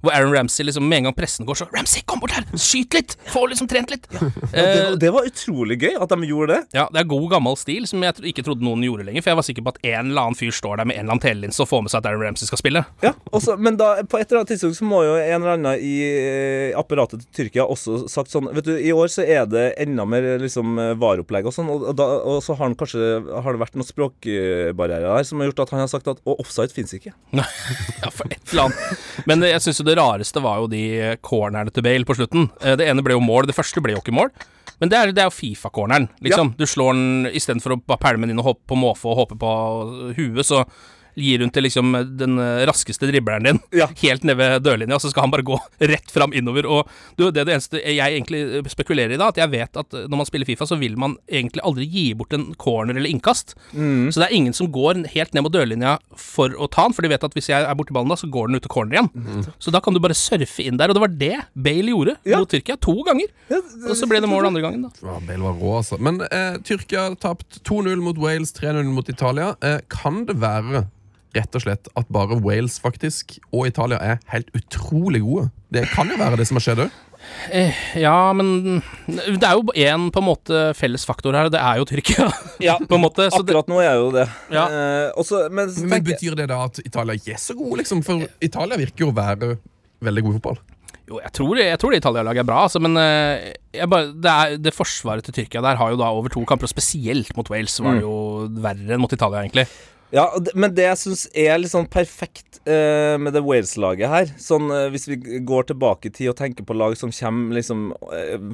Hvor 0.04 0.12
Aaron 0.14 0.34
Ramsey 0.36 0.66
liksom 0.68 0.88
med 0.90 0.98
en 1.06 1.10
gang 1.10 1.16
pressen 1.18 1.48
går 1.48 1.62
så 1.62 1.70
Ramsey, 1.74 2.04
kom 2.06 2.20
bort 2.20 2.36
her! 2.36 2.44
Skyt 2.60 2.94
litt! 3.00 3.16
Få 3.32 3.46
liksom 3.52 3.70
trent 3.72 3.92
litt! 3.96 4.08
Det, 4.12 4.22
Eh, 4.56 4.90
var- 4.90 4.96
det 5.00 5.10
var 5.14 5.26
utrolig 5.28 5.80
gøy 5.82 5.96
at 6.02 6.10
de 6.10 6.28
gjorde 6.28 6.48
det. 6.56 6.62
ja, 6.74 6.88
det 6.92 7.00
er 7.02 7.08
god 7.10 7.30
gammel 7.32 7.56
stil, 7.58 7.86
som 7.88 8.02
jeg 8.04 8.14
ikke 8.34 8.44
trodde 8.44 8.62
noen 8.64 8.82
gjorde 8.84 9.06
lenger. 9.06 9.22
For 9.24 9.32
jeg 9.32 9.40
var 9.40 9.44
sikker 9.48 9.64
på 9.66 9.74
at 9.76 9.80
en 9.86 10.10
eller 10.12 10.22
annen 10.22 10.36
fyr 10.40 10.52
står 10.52 10.78
der 10.78 10.86
med 10.86 10.96
en 10.98 11.06
eller 11.06 11.16
annen 11.16 11.24
telelinse 11.26 11.60
og 11.62 11.70
får 11.70 11.82
med 11.84 11.92
seg 11.92 12.00
at 12.04 12.06
Aaron 12.12 12.24
Ramsey 12.28 12.46
skal 12.48 12.58
spille. 12.62 12.86
Ja, 13.04 13.14
også, 13.32 13.58
Men 13.60 13.78
da, 13.78 14.02
på 14.04 14.20
et 14.20 14.30
eller 14.32 14.44
annet 14.44 14.52
tidspunkt 14.56 14.78
så 14.80 14.88
må 14.88 15.04
jo 15.06 15.16
en 15.22 15.36
eller 15.42 15.54
annen 15.56 15.84
i 15.86 15.94
eh, 16.06 16.78
apparatet 16.78 17.24
til 17.24 17.30
Tyrkia 17.40 17.66
også 17.70 18.04
sagt 18.12 18.34
sånn 18.34 18.50
Vet 18.56 18.68
du, 18.68 18.74
i 18.78 18.92
år 18.96 19.12
så 19.14 19.24
er 19.26 19.46
det 19.50 19.66
enda 19.82 20.06
mer 20.10 20.28
liksom 20.42 20.76
vareopplegg 21.02 21.48
og 21.50 21.56
sånn, 21.56 21.70
og, 21.72 21.86
da, 21.98 22.08
og 22.26 22.42
så 22.46 22.56
har 22.58 22.68
han 22.68 22.76
kanskje 22.80 23.02
Har 23.46 23.56
det 23.56 23.62
vært 23.62 23.78
noen 23.80 23.88
språkbarrierer 23.88 25.08
der 25.08 25.28
som 25.28 25.42
har 25.42 25.50
gjort 25.52 25.64
at 25.66 25.74
han 25.76 25.84
har 25.86 25.92
sagt 25.92 26.10
at 26.12 26.22
Og 26.26 26.42
offside 26.44 26.74
fins 26.76 26.94
ikke. 26.98 27.14
ja, 27.40 28.12
for 28.12 28.28
et 28.32 28.42
eller 28.52 28.68
annet. 28.68 29.06
Men 29.30 29.46
jeg 29.48 29.64
syns 29.66 29.82
jo 29.82 29.88
det 29.88 29.98
rareste 30.00 30.44
var 30.44 30.64
jo 30.64 30.70
de 30.72 30.84
cornerne 31.26 31.74
til 31.74 31.86
Bale 31.86 32.08
på 32.08 32.18
slutten. 32.18 32.50
Eh, 32.62 32.76
Det 32.80 32.88
ene 32.90 33.04
ble 33.06 33.16
jo 33.18 33.24
mål, 33.24 33.48
det 33.50 33.56
første 33.58 33.82
ble 33.84 33.96
jo 33.96 34.02
ikke 34.04 34.16
mål. 34.16 34.32
Men 34.82 34.92
det 34.92 34.98
er, 35.00 35.12
det 35.16 35.22
er 35.24 35.30
jo 35.30 35.36
Fifa-corneren, 35.38 36.10
liksom. 36.26 36.50
Du 36.60 36.66
slår 36.68 36.98
den 36.98 37.30
istedenfor 37.32 37.76
å 37.76 37.80
bare 37.80 38.02
pælme 38.02 38.26
den 38.28 38.34
inn 38.36 38.42
og 38.42 38.50
hoppe 38.50 38.66
på 38.74 38.76
måfå 38.80 39.14
og 39.14 39.20
håpe 39.22 39.38
på 39.40 39.52
huet, 40.18 40.42
så 40.44 40.66
gir 41.16 41.40
hun 41.44 41.52
til 41.56 41.64
liksom 41.68 41.94
den 42.20 42.38
eh, 42.42 42.64
raskeste 42.70 43.08
dribleren 43.12 43.44
din, 43.50 43.60
Ja. 43.76 43.88
helt 44.04 44.24
ned 44.28 44.38
ved 44.40 44.64
dørlinja, 44.66 45.00
så 45.00 45.10
skal 45.14 45.26
han 45.28 45.34
bare 45.34 45.46
gå 45.48 45.58
rett 45.92 46.12
fram 46.12 46.34
innover. 46.36 46.66
Og 46.68 46.90
du, 47.18 47.28
det 47.32 47.44
er 47.44 47.50
det 47.50 47.56
eneste 47.58 47.82
jeg 47.82 48.00
egentlig 48.20 48.42
eh, 48.60 48.70
spekulerer 48.72 49.16
i 49.16 49.20
da, 49.22 49.30
at 49.34 49.40
jeg 49.42 49.52
vet 49.54 49.80
at 49.82 49.94
eh, 49.98 50.06
når 50.12 50.22
man 50.24 50.30
spiller 50.30 50.46
Fifa, 50.50 50.68
så 50.70 50.78
vil 50.82 50.98
man 51.02 51.18
egentlig 51.30 51.64
aldri 51.66 51.88
gi 51.92 52.06
bort 52.18 52.34
en 52.36 52.50
corner 52.62 52.96
eller 53.00 53.10
innkast. 53.12 53.56
Så 53.76 54.20
det 54.22 54.28
er 54.28 54.36
ingen 54.36 54.54
som 54.56 54.68
går 54.74 55.04
helt 55.14 55.34
ned 55.36 55.44
mot 55.46 55.54
dørlinja 55.54 55.96
for 56.20 56.54
å 56.62 56.68
ta 56.72 56.86
den, 56.88 56.96
for 56.98 57.06
de 57.06 57.12
vet 57.12 57.24
at 57.26 57.34
hvis 57.38 57.50
jeg 57.52 57.64
er 57.66 57.78
borti 57.78 57.94
ballen 57.96 58.12
da, 58.12 58.18
så 58.20 58.30
går 58.32 58.50
den 58.52 58.60
ut 58.60 58.66
til 58.66 58.72
corner 58.74 58.98
igjen. 59.00 59.46
Så 59.62 59.72
da 59.74 59.82
kan 59.84 59.96
du 59.96 60.00
bare 60.04 60.16
surfe 60.18 60.64
inn 60.66 60.78
der, 60.80 60.92
og 60.92 60.98
det 60.98 61.04
var 61.06 61.14
det 61.16 61.34
Bale 61.56 61.92
gjorde 61.94 62.16
Ja. 62.28 62.40
mot 62.42 62.50
Tyrkia 62.52 62.76
to 62.82 62.96
ganger. 63.08 63.32
Og 63.56 63.96
så 63.98 64.08
ble 64.10 64.20
det 64.24 64.30
mål 64.32 64.48
andre 64.50 64.64
gangen, 64.66 64.86
da. 64.88 64.92
Ja, 65.06 65.18
Bale 65.28 65.44
var 65.46 65.56
rå, 65.60 65.74
altså. 65.80 66.00
Men 66.02 66.20
eh, 66.28 66.58
Tyrkia 66.68 67.08
tapt 67.22 67.62
2-0 67.68 68.02
mot 68.04 68.18
Wales, 68.22 68.54
3-0 68.58 68.84
mot 68.96 69.10
Italia. 69.12 69.54
Eh, 69.66 69.80
kan 69.92 70.24
det 70.30 70.38
være 70.42 70.86
rett 71.36 71.58
og 71.58 71.65
slett 71.65 71.89
at 72.00 72.12
bare 72.13 72.39
Wales 72.44 72.80
faktisk 72.82 73.38
og 73.51 73.68
Italia 73.70 74.00
er 74.01 74.22
helt 74.34 74.51
utrolig 74.58 75.22
gode? 75.25 75.50
Det 75.74 75.88
kan 75.92 76.10
jo 76.12 76.20
være 76.20 76.39
det 76.39 76.48
som 76.50 76.60
har 76.60 76.65
skjedd 76.68 76.86
òg. 76.88 77.01
Eh, 77.51 77.74
ja, 78.00 78.34
men 78.38 78.82
det 79.08 79.46
er 79.46 79.58
jo 79.58 79.74
én 79.74 80.08
på 80.13 80.22
en 80.22 80.27
måte 80.27 80.62
felles 80.77 81.06
faktor 81.08 81.36
her, 81.38 81.50
og 81.50 81.54
det 81.56 81.62
er 81.62 81.80
jo 81.82 81.88
Tyrkia. 81.89 82.27
Ja, 82.68 82.77
på 82.80 82.98
en 82.98 83.04
måte. 83.04 83.27
Så 83.34 83.42
det, 83.44 83.51
Akkurat 83.51 83.72
nå 83.72 83.82
er 83.84 83.98
jo 84.00 84.12
det. 84.15 84.27
Ja. 84.54 84.65
Eh, 84.70 85.08
også, 85.20 85.46
men 85.50 85.72
men, 85.75 85.89
Men 85.98 86.06
betyr 86.06 86.38
det 86.39 86.48
da 86.51 86.62
at 86.68 86.80
Italia 86.86 87.18
ikke 87.18 87.36
er 87.36 87.42
så 87.42 87.58
gode, 87.58 87.82
liksom? 87.82 88.04
For 88.06 88.24
Italia 88.46 88.80
virker 88.80 89.08
jo 89.08 89.12
å 89.12 89.18
være 89.18 89.56
veldig 90.06 90.25
god 90.25 90.36
i 90.36 90.39
fotball. 90.39 90.62
jo, 91.10 91.20
jeg 91.22 91.34
tror, 91.38 91.60
jeg 91.62 91.80
tror 91.82 91.94
det 91.94 92.00
Italia-laget 92.01 92.42
er 92.42 92.48
bra, 92.50 92.62
altså, 92.65 92.80
men 92.82 92.98
eh, 92.98 93.51
jeg 93.77 93.89
bare, 93.92 94.13
det, 94.13 94.32
er, 94.32 94.56
det 94.62 94.74
forsvaret 94.74 95.25
til 95.27 95.36
Tyrkia 95.38 95.62
der 95.65 95.77
har 95.77 95.92
jo 95.94 96.00
da 96.01 96.08
over 96.13 96.34
to 96.34 96.46
kamper, 96.50 96.65
og 96.70 96.74
spesielt 96.74 97.30
mot 97.38 97.50
Wales 97.54 97.75
var 97.84 98.00
det 98.00 98.06
jo 98.06 98.15
verre 98.63 98.96
enn 98.96 99.04
mot 99.04 99.13
Italia, 99.13 99.44
egentlig. 99.44 99.68
Ja, 100.16 100.30
men 100.56 100.72
det 100.78 100.86
jeg 100.86 101.00
syns 101.02 101.26
er 101.36 101.58
litt 101.60 101.74
sånn 101.74 101.90
perfekt 101.92 102.62
eh, 102.70 103.18
med 103.20 103.34
det 103.36 103.42
Wales-laget 103.44 104.08
her 104.08 104.30
Sånn 104.40 104.70
eh, 104.72 104.86
Hvis 104.94 105.10
vi 105.10 105.18
går 105.44 105.66
tilbake 105.74 106.08
i 106.08 106.14
tid 106.16 106.30
og 106.32 106.38
tenker 106.40 106.64
på 106.64 106.78
lag 106.78 106.96
som 106.96 107.12
kommer 107.12 107.58
liksom 107.58 107.90
eh, 108.16 108.46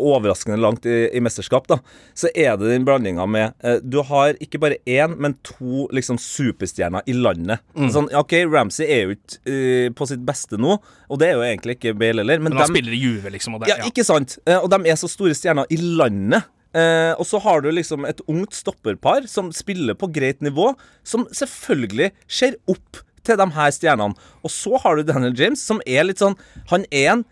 overraskende 0.00 0.56
langt 0.62 0.86
i, 0.88 0.94
i 1.12 1.20
mesterskap, 1.20 1.66
da, 1.68 1.76
så 2.16 2.30
er 2.34 2.56
det 2.60 2.70
den 2.72 2.86
blandinga 2.88 3.26
med 3.28 3.52
eh, 3.66 3.78
Du 3.84 3.98
har 4.08 4.38
ikke 4.42 4.60
bare 4.62 4.78
én, 4.88 5.16
men 5.20 5.34
to 5.44 5.86
liksom 5.92 6.16
superstjerner 6.22 7.04
i 7.10 7.14
landet. 7.18 7.60
Sånn, 7.92 8.08
OK, 8.16 8.32
Ramsey 8.48 8.86
er 8.88 9.04
jo 9.10 9.16
ikke 9.18 9.42
eh, 9.52 9.90
på 9.98 10.08
sitt 10.08 10.24
beste 10.26 10.58
nå, 10.60 10.78
og 11.12 11.20
det 11.20 11.28
er 11.32 11.36
jo 11.36 11.44
egentlig 11.46 11.76
ikke 11.78 11.94
Bale 11.98 12.22
heller, 12.24 12.40
men, 12.40 12.52
Men 12.54 12.62
han 12.62 12.70
dem- 12.70 12.78
spiller 12.78 12.96
i 12.96 13.02
Juve, 13.02 13.32
liksom. 13.34 13.58
Og 13.58 13.64
det, 13.66 13.72
ja, 13.74 13.78
ikke 13.88 14.06
sant? 14.06 14.38
Eh, 14.46 14.56
Og 14.62 14.70
de 14.72 14.80
er 14.88 14.96
så 15.00 15.10
store 15.10 15.36
stjerner 15.36 15.68
i 15.74 15.78
landet. 15.82 16.48
Eh, 16.72 17.12
og 17.20 17.26
så 17.28 17.40
har 17.44 17.60
du 17.60 17.68
liksom 17.70 18.06
et 18.08 18.20
ungt 18.32 18.56
stopperpar 18.56 19.26
som 19.28 19.50
spiller 19.52 19.96
på 19.98 20.08
greit 20.12 20.40
nivå, 20.44 20.70
som 21.04 21.26
selvfølgelig 21.32 22.10
ser 22.28 22.56
opp 22.72 23.02
til 23.22 23.38
de 23.38 23.46
her 23.54 23.70
stjernene. 23.70 24.16
Og 24.42 24.50
så 24.50 24.80
har 24.82 24.96
du 24.98 25.04
Daniel 25.06 25.36
James, 25.38 25.60
som 25.62 25.82
er 25.86 26.08
litt 26.08 26.18
sånn 26.22 26.34
Han 26.72 26.86
er 26.90 27.12
en, 27.12 27.24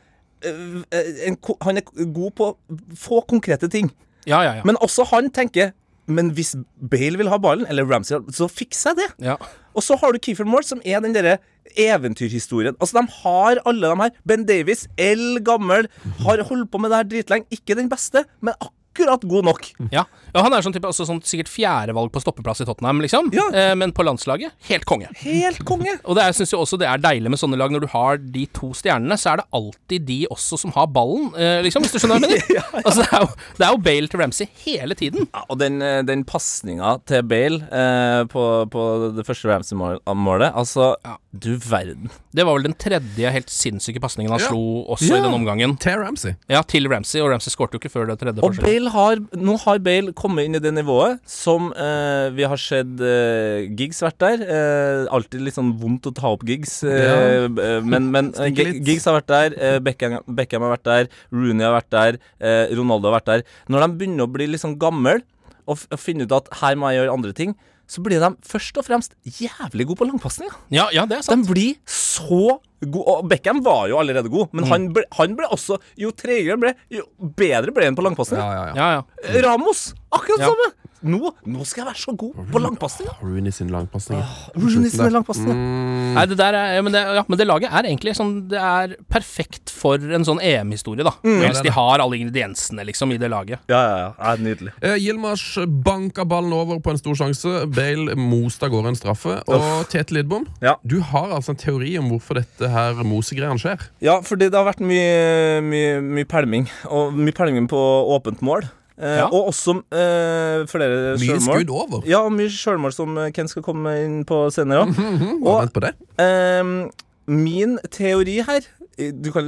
eh, 0.46 1.26
en 1.26 1.36
Han 1.66 1.80
er 1.80 1.88
god 2.12 2.32
på 2.38 2.54
få 2.96 3.22
konkrete 3.26 3.68
ting. 3.68 3.90
ja, 4.26 4.42
ja. 4.44 4.54
ja. 4.60 4.62
Men 4.64 4.76
også 4.76 5.04
han 5.10 5.30
tenker 5.30 5.72
Men 6.06 6.32
hvis 6.34 6.56
Bale 6.90 7.16
vil 7.18 7.28
ha 7.30 7.38
ballen, 7.38 7.66
eller 7.70 7.86
Ramsey, 7.86 8.18
så 8.34 8.48
fikser 8.50 8.90
jeg 8.90 8.96
det. 8.96 9.26
ja. 9.30 9.36
Og 9.74 9.82
så 9.86 9.94
har 9.96 10.12
du 10.12 10.18
Keefer 10.18 10.44
Moore, 10.44 10.66
som 10.66 10.80
er 10.84 10.98
den 11.00 11.12
derre 11.14 11.36
eventyrhistorien. 11.78 12.74
Altså, 12.80 12.98
de 12.98 13.06
har 13.22 13.60
alle 13.64 13.86
de 13.86 14.00
her. 14.00 14.10
Ben 14.26 14.44
Davies, 14.44 14.88
eldgammel, 14.98 15.86
har 16.24 16.42
holdt 16.48 16.70
på 16.72 16.80
med 16.82 16.90
det 16.90 16.98
her 16.98 17.08
dritlenge. 17.12 17.46
Ikke 17.54 17.76
den 17.78 17.88
beste, 17.88 18.24
men 18.42 18.54
akkurat 18.58 18.79
god 18.98 19.44
nok. 19.44 19.66
Ja. 19.92 20.04
ja, 20.34 20.42
han 20.42 20.52
er 20.52 20.62
sånn 20.62 20.74
type, 20.74 20.88
også 20.88 21.06
sånn, 21.08 21.20
sikkert 21.22 21.48
fjerdevalg 21.48 22.10
på 22.12 22.20
stoppeplass 22.20 22.60
i 22.60 22.66
Tottenham, 22.68 23.00
liksom. 23.00 23.30
Ja. 23.32 23.46
Eh, 23.54 23.74
men 23.78 23.92
på 23.92 24.02
landslaget, 24.04 24.52
helt 24.68 24.84
konge. 24.84 25.08
Helt 25.22 25.62
konge. 25.68 25.94
Og 26.08 26.16
det 26.18 26.24
er- 26.24 26.34
jeg 26.40 26.58
også 26.58 26.78
det 26.80 26.86
er 26.88 26.98
deilig 26.98 27.30
med 27.30 27.38
sånne 27.38 27.58
lag. 27.60 27.70
Når 27.70 27.80
du 27.84 27.88
har 27.92 28.16
de 28.18 28.46
to 28.56 28.72
stjernene, 28.74 29.16
så 29.20 29.32
er 29.34 29.36
det 29.42 29.46
alltid 29.52 30.06
de 30.08 30.18
også 30.30 30.58
som 30.58 30.72
har 30.72 30.86
ballen, 30.88 31.30
eh, 31.36 31.60
liksom, 31.62 31.82
hvis 31.84 31.92
du 31.94 31.98
skjønner 32.00 32.20
hva 32.22 32.30
jeg 32.30 32.42
mener. 32.48 32.84
Altså, 32.84 33.04
det, 33.04 33.12
er 33.12 33.24
jo, 33.24 33.30
det 33.58 33.66
er 33.66 33.74
jo 33.74 33.80
Bale 33.90 34.08
til 34.10 34.20
Ramsey 34.22 34.46
hele 34.64 34.94
tiden. 34.98 35.28
Ja, 35.34 35.44
og 35.48 35.58
den, 35.60 35.80
eh, 35.82 36.00
den 36.08 36.24
pasninga 36.28 36.96
til 37.06 37.22
Bale 37.30 37.60
eh, 37.70 38.24
på, 38.32 38.44
på 38.72 38.84
det 39.16 39.26
første 39.28 39.50
Ramsey-målet 39.50 40.50
Altså, 40.54 40.94
du 41.30 41.52
verden. 41.62 42.10
Det 42.34 42.44
var 42.46 42.56
vel 42.58 42.66
den 42.70 42.74
tredje 42.80 43.30
helt 43.34 43.50
sinnssyke 43.52 44.00
pasningen 44.02 44.32
han 44.32 44.40
Ja. 44.40 44.48
slo 44.50 44.84
også 44.94 45.10
Ja. 45.12 45.18
i 45.20 45.24
den 45.26 45.34
omgangen. 45.36 45.76
Til 45.82 45.98
Ramsey. 46.00 46.34
Ja, 46.50 46.62
til 46.62 46.88
Ramsey, 46.90 47.20
og 47.22 47.30
Ramsey 47.32 47.50
skårte 47.52 47.76
jo 47.76 47.82
ikke 47.82 47.90
før 47.92 48.06
det 48.10 48.18
tredje 48.22 48.40
Og 48.42 48.54
forskjellet. 48.54 48.79
Bale 48.80 48.92
har, 48.94 49.20
nå 49.36 49.54
har 49.60 49.80
Bale 49.84 50.12
kommet 50.16 50.46
inn 50.48 50.56
i 50.56 50.60
det 50.62 50.70
nivået 50.72 51.20
som 51.28 51.70
eh, 51.76 52.30
vi 52.32 52.46
har 52.48 52.60
sett 52.60 53.00
eh, 53.04 53.66
gigs 53.76 54.00
vært 54.00 54.18
der. 54.22 54.44
Eh, 54.44 55.08
alltid 55.12 55.44
litt 55.44 55.56
sånn 55.56 55.74
vondt 55.80 56.08
å 56.08 56.14
ta 56.16 56.30
opp 56.32 56.46
Giggs, 56.48 56.78
eh, 56.88 57.44
eh, 57.44 57.80
men, 57.84 58.08
men 58.14 58.30
gigs 58.54 58.80
Giggs 58.86 59.08
har 59.08 59.18
vært 59.18 59.28
der. 59.30 59.56
Eh, 59.58 59.78
Beckham, 59.84 60.20
Beckham 60.26 60.64
har 60.64 60.76
vært 60.78 60.88
der. 60.88 61.10
Rooney 61.34 61.66
har 61.66 61.76
vært 61.76 61.92
der. 61.92 62.20
Eh, 62.40 62.72
Ronaldo 62.78 63.10
har 63.10 63.18
vært 63.18 63.30
der. 63.32 63.44
Når 63.68 63.84
de 63.84 63.90
begynner 64.00 64.24
å 64.24 64.32
bli 64.32 64.48
litt 64.48 64.64
sånn 64.64 64.78
gamle 64.80 65.18
og, 65.66 65.76
og 65.76 66.00
finne 66.00 66.24
ut 66.24 66.38
at 66.40 66.48
her 66.62 66.78
må 66.80 66.90
jeg 66.90 67.02
gjøre 67.02 67.18
andre 67.18 67.36
ting, 67.36 67.56
så 67.90 68.02
blir 68.06 68.22
de 68.22 68.28
først 68.46 68.76
og 68.78 68.86
fremst 68.86 69.16
jævlig 69.26 69.88
gode 69.90 69.98
på 69.98 70.06
langpasninger. 70.06 70.54
Ja, 70.70 70.86
ja, 70.94 71.02
det 71.10 71.18
er 71.18 71.24
sant. 71.26 71.42
De 71.48 71.50
blir 71.52 71.72
så 71.90 72.60
gode. 72.86 73.04
Og 73.10 73.26
Beckham 73.28 73.64
var 73.66 73.88
jo 73.90 73.98
allerede 74.00 74.30
god, 74.32 74.52
men 74.56 74.68
han, 74.70 74.86
ble, 74.94 75.02
han 75.18 75.34
ble 75.36 75.48
også 75.52 75.76
Jo 76.00 76.12
tregere 76.16 76.54
han 76.54 76.62
ble, 76.62 76.70
jo 76.94 77.02
bedre 77.36 77.74
ble 77.76 77.88
han 77.90 77.98
på 77.98 78.04
langpasninger. 78.06 78.40
Ja, 78.40 78.52
ja, 78.54 78.68
ja. 78.70 79.02
Ja, 79.26 79.32
ja. 79.34 79.42
Ramos, 79.48 79.90
akkurat 80.14 80.46
Ja. 80.46 80.52
samme. 80.52 80.70
Nå, 81.02 81.30
nå 81.48 81.64
skal 81.64 81.80
jeg 81.82 81.88
være 81.88 82.00
så 82.02 82.12
god 82.18 82.40
på 82.52 82.60
langpasninger. 82.60 83.14
Rooney 83.24 83.52
sin 83.54 83.70
langpasning. 83.72 84.20
Rooney 84.56 84.90
sine 84.92 85.08
langpasninger. 85.14 85.56
Mm, 85.56 86.10
Nei, 86.16 86.24
det 86.28 86.36
der 86.40 86.56
er, 86.58 86.74
ja, 86.76 86.82
men, 86.84 86.92
det, 86.92 87.00
ja, 87.16 87.22
men 87.28 87.38
det 87.40 87.46
laget 87.48 87.70
er 87.72 87.86
egentlig 87.88 88.12
sånn 88.18 88.32
Det 88.50 88.58
er 88.60 88.94
perfekt 89.12 89.70
for 89.72 89.96
en 90.00 90.26
sånn 90.26 90.40
EM-historie, 90.44 91.04
da. 91.06 91.14
Hvis 91.24 91.62
de 91.64 91.72
har 91.72 92.02
alle 92.04 92.18
ingrediensene, 92.20 92.84
liksom, 92.88 93.14
i 93.14 93.18
det 93.20 93.30
laget. 93.32 93.62
Ja, 93.70 93.80
ja, 93.80 93.96
ja. 94.02 94.10
ja 94.18 94.34
nydelig. 94.44 94.74
Eh, 94.84 94.96
Yilmaz 95.00 95.44
banka 95.86 96.26
ballen 96.28 96.52
over 96.56 96.80
på 96.84 96.92
en 96.92 97.00
stor 97.00 97.16
sjanse. 97.16 97.54
Bale 97.72 98.16
moste 98.18 98.66
av 98.68 98.74
gårde 98.74 98.92
en 98.92 98.98
straffe. 98.98 99.38
Og 99.48 99.86
Tete 99.92 100.14
Lidbom, 100.16 100.44
Ja. 100.64 100.76
du 100.84 100.98
har 101.00 101.32
altså 101.36 101.54
en 101.54 101.60
teori 101.62 101.94
om 102.00 102.10
hvorfor 102.12 102.40
dette 102.42 102.68
her 102.70 103.00
mosegreiene 103.06 103.60
skjer. 103.62 103.88
Ja, 104.04 104.18
fordi 104.26 104.50
det 104.50 104.58
har 104.58 104.68
vært 104.68 104.82
mye, 104.84 105.62
mye, 105.64 105.96
mye 106.04 106.28
pælming. 106.28 106.68
Og 106.90 107.16
mye 107.16 107.36
pælming 107.36 107.68
på 107.70 107.80
åpent 108.16 108.42
mål. 108.44 108.68
Eh, 109.00 109.16
Ja. 109.20 109.28
Og 109.32 109.48
også 109.50 109.78
uh, 109.80 110.66
flere 110.68 111.16
Mye 111.20 111.38
skudd 111.40 111.70
over. 111.72 112.04
Ja, 112.08 112.20
mye 112.32 112.50
sjølmål 112.52 112.92
som 112.94 113.16
eh, 113.18 113.30
Ken 113.36 113.48
skal 113.48 113.64
komme 113.64 113.94
inn 114.04 114.20
på 114.28 114.42
senere. 114.54 114.86
Bare 114.92 115.38
Og 115.40 115.56
Vent 115.64 115.74
på 115.76 115.84
det. 115.86 115.94
Uh, 116.20 116.90
min 117.30 117.78
teori 117.94 118.40
her 118.44 118.66
du 119.00 119.30
kan, 119.32 119.46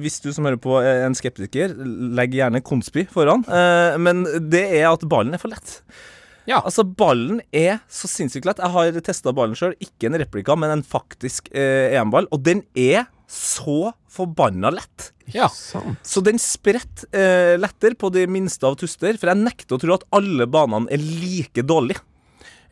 Hvis 0.00 0.20
du 0.24 0.30
som 0.32 0.46
hører 0.46 0.56
på 0.56 0.78
er 0.80 1.02
en 1.04 1.16
skeptiker, 1.18 1.74
legg 2.16 2.32
gjerne 2.32 2.62
konspi 2.64 3.04
foran. 3.10 3.42
Uh, 3.44 3.98
men 4.00 4.22
det 4.48 4.62
er 4.78 4.86
at 4.94 5.04
ballen 5.10 5.36
er 5.36 5.42
for 5.42 5.52
lett. 5.52 5.82
Ja. 6.48 6.60
Altså, 6.60 6.84
ballen 6.84 7.42
er 7.52 7.82
så 7.92 8.08
sinnssykt 8.08 8.46
lett. 8.48 8.60
Jeg 8.60 8.72
har 8.72 9.00
testa 9.04 9.32
ballen 9.36 9.56
sjøl. 9.58 9.74
Ikke 9.84 10.08
en 10.08 10.16
replika, 10.20 10.56
men 10.56 10.72
en 10.78 10.84
faktisk 10.84 11.48
eh, 11.56 11.92
EM-ball. 11.96 12.28
Og 12.32 12.42
den 12.44 12.62
er 12.76 13.06
så 13.28 13.92
forbanna 14.12 14.72
lett. 14.74 15.10
Ja. 15.32 15.46
Så 15.48 16.20
den 16.24 16.36
spretter 16.42 17.08
eh, 17.16 17.54
lettere 17.60 17.96
på 17.96 18.10
de 18.12 18.26
minste 18.28 18.66
av 18.68 18.76
tuster. 18.80 19.16
For 19.20 19.30
jeg 19.32 19.40
nekter 19.40 19.76
å 19.76 19.80
tro 19.80 19.94
at 19.96 20.04
alle 20.12 20.46
banene 20.50 20.90
er 20.92 20.98
like 21.00 21.64
dårlige. 21.64 22.02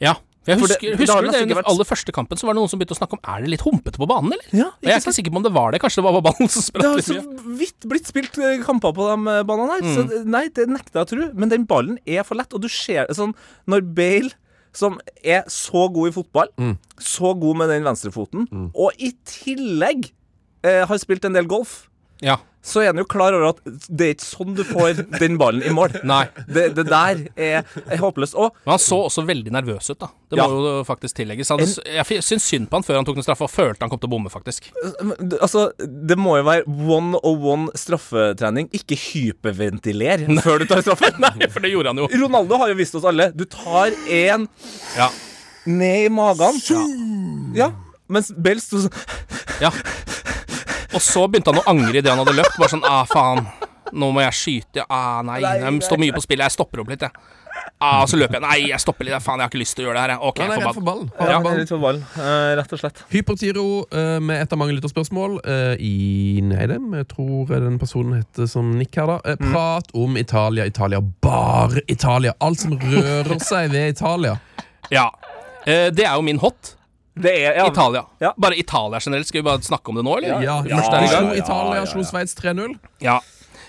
ja. 0.02 0.18
Jeg 0.42 0.58
husker, 0.58 0.80
det 0.82 0.98
husker 0.98 1.22
det 1.22 1.40
under 1.44 1.54
vært- 1.60 1.68
aller 1.70 1.86
første 1.86 2.10
kampen, 2.10 2.34
så 2.36 2.48
var 2.48 2.56
det 2.56 2.58
noen 2.58 2.68
som 2.72 2.80
begynte 2.80 2.96
å 2.96 2.98
snakke 2.98 3.14
om 3.14 3.20
Er 3.30 3.42
det 3.44 3.50
litt 3.52 3.60
humpete 3.62 3.94
på 3.94 4.08
banen, 4.10 4.32
eller? 4.34 4.42
Ja, 4.50 4.64
Og 4.74 4.82
jeg 4.82 4.90
er 4.90 4.98
ikke 4.98 5.12
sikker 5.14 5.30
på 5.30 5.38
om 5.38 5.44
det 5.44 5.52
var 5.54 5.70
det. 5.70 5.78
Kanskje 5.84 6.02
det 6.02 6.04
var 6.08 6.20
ballen 6.26 6.48
som 6.50 6.80
Det 6.80 6.82
har 6.82 6.98
så 7.06 7.54
vidt 7.60 7.86
blitt 7.86 8.08
spilt 8.10 8.38
eh, 8.42 8.56
kamper 8.66 8.90
på 8.96 9.06
de 9.06 9.30
eh, 9.36 9.44
banene 9.46 9.76
her. 9.76 9.86
Så 9.94 10.24
nei, 10.26 10.48
det 10.50 10.66
nekter 10.66 10.98
jeg 10.98 11.06
å 11.06 11.10
tro. 11.12 11.28
Men 11.38 11.48
den 11.48 11.64
ballen 11.70 12.00
er 12.04 12.26
for 12.26 12.34
lett, 12.34 12.50
og 12.58 12.60
du 12.60 12.66
ser 12.66 13.06
sånn 13.14 13.36
Når 13.70 13.86
Bale, 13.94 14.32
som 14.74 14.98
er 15.22 15.44
så 15.46 15.86
god 15.94 16.10
i 16.10 16.16
fotball, 16.18 16.50
så 16.98 17.38
god 17.38 17.56
med 17.62 17.70
den 17.76 17.84
venstrefoten, 17.86 18.48
og 18.74 18.98
i 18.98 19.12
tillegg 19.22 20.10
eh, 20.66 20.82
har 20.90 20.98
spilt 20.98 21.24
en 21.24 21.38
del 21.38 21.46
golf, 21.46 21.84
Ja. 22.22 22.36
så 22.62 22.78
er 22.84 22.92
han 22.92 23.00
jo 23.00 23.04
klar 23.10 23.34
over 23.34 23.48
at 23.48 23.56
det 23.90 24.06
er 24.06 24.12
ikke 24.14 24.22
sånn 24.28 24.52
du 24.54 24.60
får 24.62 25.00
den 25.18 25.34
ballen 25.40 25.64
i 25.66 25.72
mål. 25.74 25.96
Nei. 26.06 26.20
Det, 26.46 26.68
det 26.76 26.84
der 26.86 27.22
er, 27.34 27.64
er 27.90 27.98
håpløst. 27.98 28.36
Og 28.38 28.52
Men 28.62 28.76
han 28.76 28.82
så 28.84 29.00
også 29.08 29.24
veldig 29.26 29.50
nervøs 29.50 29.90
ut, 29.90 29.98
da. 30.04 30.08
Det 30.30 30.38
Ja. 30.38 30.46
må 30.46 30.60
jo 30.62 30.84
faktisk 30.86 31.16
tillegges. 31.18 31.50
Han, 31.50 31.58
jeg 31.66 32.22
syns 32.22 32.46
synd 32.46 32.70
på 32.70 32.78
han 32.78 32.86
før 32.86 33.00
han 33.00 33.08
tok 33.08 33.18
den 33.18 33.26
straffa, 33.26 33.48
og 33.48 33.50
følte 33.50 33.82
han 33.82 33.90
kom 33.90 33.98
til 33.98 34.06
å 34.06 34.14
bomme, 34.14 34.30
faktisk. 34.30 34.70
eh, 34.78 35.12
altså, 35.42 35.64
det 35.82 36.16
må 36.22 36.36
jo 36.38 36.46
være 36.46 36.62
one 36.94 37.18
on 37.26 37.42
one 37.56 37.74
straffetrening, 37.74 38.70
ikke 38.78 38.94
hyperventiler 39.08 40.28
før 40.46 40.62
du 40.62 40.68
tar 40.70 40.84
straffe. 40.86 41.10
Nei, 41.26 41.50
for 41.50 41.60
det 41.66 41.74
gjorde 41.74 41.90
han 41.92 41.98
jo. 42.04 42.08
Ronaldo 42.22 42.62
har 42.62 42.70
jo 42.70 42.78
vist 42.78 42.94
oss 42.94 43.04
alle. 43.10 43.32
Du 43.34 43.44
tar 43.50 43.90
én 44.06 44.46
Ja. 44.96 45.10
ned 45.66 46.06
i 46.06 46.08
magen. 46.14 46.62
Ja. 47.58 47.72
Mens 48.12 48.30
Bell 48.36 48.60
sto 48.62 48.82
sånn 48.86 48.94
ja. 49.62 49.70
Og 50.94 51.00
så 51.02 51.26
begynte 51.28 51.52
han 51.52 51.62
å 51.62 51.68
angre 51.72 51.98
idet 51.98 52.10
han 52.12 52.20
hadde 52.22 52.36
løpt. 52.38 52.58
Bare 52.60 52.72
sånn 52.74 52.84
ah, 52.88 53.04
faen. 53.08 53.46
Nå 53.92 54.08
må 54.14 54.22
jeg 54.24 54.32
skyte. 54.38 54.84
Ah, 54.88 55.20
nei. 55.26 55.40
Nei, 55.44 55.56
Det 55.78 55.84
står 55.84 56.00
mye 56.00 56.14
på 56.16 56.22
spill. 56.24 56.40
Jeg 56.40 56.54
stopper 56.54 56.80
opp 56.80 56.92
litt, 56.92 57.02
jeg. 57.04 57.12
Ah, 57.82 58.04
så 58.08 58.16
løper 58.16 58.38
jeg. 58.38 58.42
Nei, 58.44 58.58
jeg 58.70 58.80
stopper 58.80 59.04
litt. 59.04 59.16
Faen, 59.20 59.40
jeg 59.42 59.44
har 59.44 59.50
ikke 59.52 59.60
lyst 59.60 59.74
til 59.76 59.84
å 59.84 59.88
gjøre 59.90 59.98
det 59.98 60.14
her. 60.14 60.22
Ok, 60.28 60.38
jeg 60.40 60.62
får 60.78 60.84
ballen. 60.86 61.10
Er 61.20 61.32
Ja, 61.34 61.40
litt 61.58 61.72
for 61.72 61.82
ballen, 61.82 62.04
uh, 62.16 62.52
rett 62.56 62.72
og 62.72 62.80
slett. 62.80 63.02
Hypertiro 63.12 63.64
uh, 63.92 64.16
med 64.22 64.40
et 64.46 64.54
av 64.54 64.60
mange 64.62 64.76
lytterspørsmål 64.78 65.36
uh, 65.44 65.74
i 65.82 66.40
Neidem. 66.46 66.86
Jeg 67.02 67.08
tror 67.12 67.52
den 67.66 67.76
personen 67.82 68.22
heter 68.22 68.48
som 68.48 68.70
Nick 68.78 68.96
her, 68.96 69.10
da. 69.12 69.18
Eh, 69.26 69.36
Mm. 69.42 69.52
prat 69.52 69.88
om 69.98 70.16
Italia, 70.16 70.64
Italia, 70.70 71.00
bare 71.00 71.82
Italia. 71.88 72.32
Alt 72.40 72.60
som 72.62 72.78
rører 72.78 73.38
seg 73.42 73.72
ved 73.74 73.96
Italia. 73.96 74.36
Ja. 74.92 75.08
Eh, 75.66 75.90
det 75.90 76.06
er 76.06 76.14
jo 76.14 76.22
min 76.22 76.38
hot. 76.38 76.76
Det 77.14 77.32
er 77.44 77.56
ja, 77.58 77.66
Italia. 77.68 78.04
Ja. 78.20 78.32
Bare 78.40 78.56
Italia 78.56 78.98
generelt. 79.04 79.26
Skal 79.28 79.42
vi 79.42 79.48
bare 79.50 79.60
snakke 79.62 79.88
om 79.92 79.98
det 80.00 80.04
nå, 80.06 80.16
eller? 80.16 80.28
Ja, 80.40 80.40
Ja, 80.40 80.56
ja, 80.64 80.82
slo 80.86 81.00
ja, 81.04 81.34
Italia, 81.36 81.86
slo 81.86 82.02
Sveits 82.08 82.34
3-0. 82.38 82.78
Ja. 83.04 83.18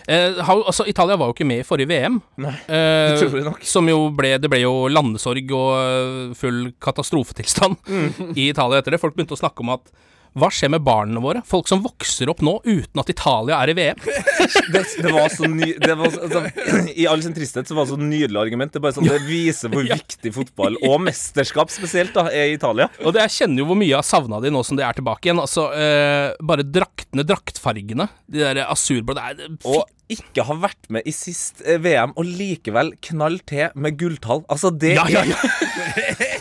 Eh, 0.07 0.35
altså, 0.49 0.83
Italia 0.87 1.15
var 1.15 1.29
jo 1.29 1.33
ikke 1.35 1.45
med 1.47 1.59
i 1.61 1.67
forrige 1.67 1.87
VM. 1.87 2.21
Nei, 2.43 2.53
Eh, 2.67 3.13
utrolig 3.17 3.43
nok. 3.45 3.61
som 3.63 3.87
jo 3.87 4.09
ble 4.11 4.37
Det 4.37 4.49
ble 4.51 4.59
jo 4.63 4.87
landesorg 4.91 5.51
og 5.55 5.69
eh, 5.79 6.33
full 6.35 6.73
katastrofetilstand 6.79 7.77
Mm. 7.87 8.33
i 8.35 8.49
Italia 8.49 8.79
etter 8.81 8.91
det. 8.91 8.99
Folk 8.99 9.15
begynte 9.15 9.35
å 9.35 9.39
snakke 9.39 9.59
om 9.63 9.69
at 9.75 9.91
hva 10.33 10.49
skjer 10.53 10.71
med 10.73 10.81
barna 10.85 11.21
våre? 11.21 11.43
Folk 11.45 11.67
som 11.69 11.83
vokser 11.83 12.29
opp 12.31 12.41
nå 12.45 12.55
uten 12.65 13.01
at 13.01 13.11
Italia 13.13 13.59
er 13.61 13.71
i 13.73 13.75
VM. 13.77 13.99
det, 14.73 14.83
det 15.05 15.13
var 15.13 15.29
så 15.29 15.49
ny 15.49 15.73
det 15.77 15.95
var, 15.99 16.09
altså, 16.09 16.43
I 17.03 17.07
all 17.09 17.21
sin 17.25 17.35
tristhet 17.37 17.69
så 17.69 17.77
var 17.77 17.85
det 17.85 17.93
så 17.93 17.99
nydelig 18.01 18.39
argument. 18.41 18.73
Det, 18.73 18.81
bare 18.83 18.97
sånn, 18.97 19.09
det 19.09 19.21
viser 19.27 19.73
hvor 19.73 19.85
viktig 19.93 20.33
fotball, 20.35 20.79
og 20.89 21.03
mesterskap 21.05 21.73
spesielt, 21.73 22.15
da 22.17 22.27
er 22.33 22.49
i 22.51 22.57
Italia. 22.57 22.89
Og 23.03 23.13
det, 23.13 23.27
jeg 23.27 23.37
kjenner 23.39 23.63
jo 23.63 23.69
hvor 23.71 23.79
mye 23.79 23.91
jeg 23.91 23.99
har 23.99 24.07
savna 24.09 24.41
de 24.43 24.53
nå 24.53 24.63
som 24.65 24.79
de 24.79 24.85
er 24.87 24.97
tilbake 24.97 25.29
igjen. 25.29 25.41
Altså, 25.43 25.69
eh, 25.77 26.31
Bare 26.43 26.65
draktene, 26.65 27.25
draktfargene. 27.27 28.09
De 28.33 28.41
der 28.41 28.63
asurblå 28.65 29.15
det 29.17 29.51
Og 29.69 29.83
ikke 30.13 30.43
ha 30.45 30.55
vært 30.59 30.89
med 30.93 31.05
i 31.09 31.13
sist 31.15 31.61
eh, 31.65 31.79
VM, 31.81 32.13
og 32.19 32.27
likevel 32.27 32.93
knall 33.07 33.39
til 33.49 33.69
med 33.79 33.97
gulltall. 34.01 34.43
Altså, 34.51 34.73
det 34.73 34.95
Ja, 34.97 35.05
ja, 35.11 35.23
ja. 35.29 35.37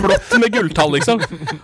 Blått 0.00 0.34
med 0.40 0.52
gulltall, 0.54 0.92
liksom. 0.96 1.22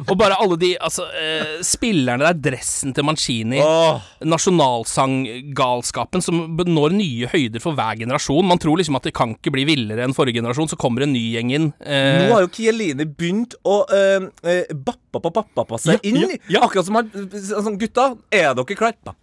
Og 0.09 0.15
bare 0.19 0.39
alle 0.41 0.59
de 0.61 0.73
altså, 0.79 1.07
eh, 1.19 1.59
spillerne 1.67 2.25
der, 2.27 2.41
dressen 2.53 2.95
til 2.97 3.07
Mancini, 3.07 3.61
oh. 3.63 4.03
nasjonalsanggalskapen 4.27 6.25
som 6.25 6.43
når 6.63 6.97
nye 6.97 7.31
høyder 7.33 7.63
for 7.63 7.77
hver 7.79 8.01
generasjon. 8.03 8.47
Man 8.49 8.61
tror 8.63 8.81
liksom 8.81 8.99
at 8.99 9.07
det 9.09 9.15
kan 9.17 9.37
ikke 9.37 9.55
bli 9.55 9.67
villere 9.69 10.07
enn 10.07 10.17
forrige 10.17 10.41
generasjon, 10.41 10.71
så 10.73 10.81
kommer 10.81 11.07
en 11.07 11.15
ny 11.15 11.25
gjeng 11.37 11.55
inn. 11.55 11.71
Eh, 11.85 12.27
Nå 12.27 12.35
har 12.37 12.47
jo 12.47 12.53
Kieline 12.53 13.07
begynt 13.09 13.57
å 13.69 13.83
uh, 13.89 14.29
bappa 14.73 14.99
på 14.99 15.02
pappa 15.13 15.79
seg 15.79 16.01
inn. 16.09 16.39
ja. 16.49 16.63
Akkurat 16.65 16.87
som 16.87 16.97
han 16.99 17.11
sånn, 17.37 17.79
Gutta, 17.81 18.13
er 18.33 18.55
dere 18.57 18.77
klare? 18.79 19.15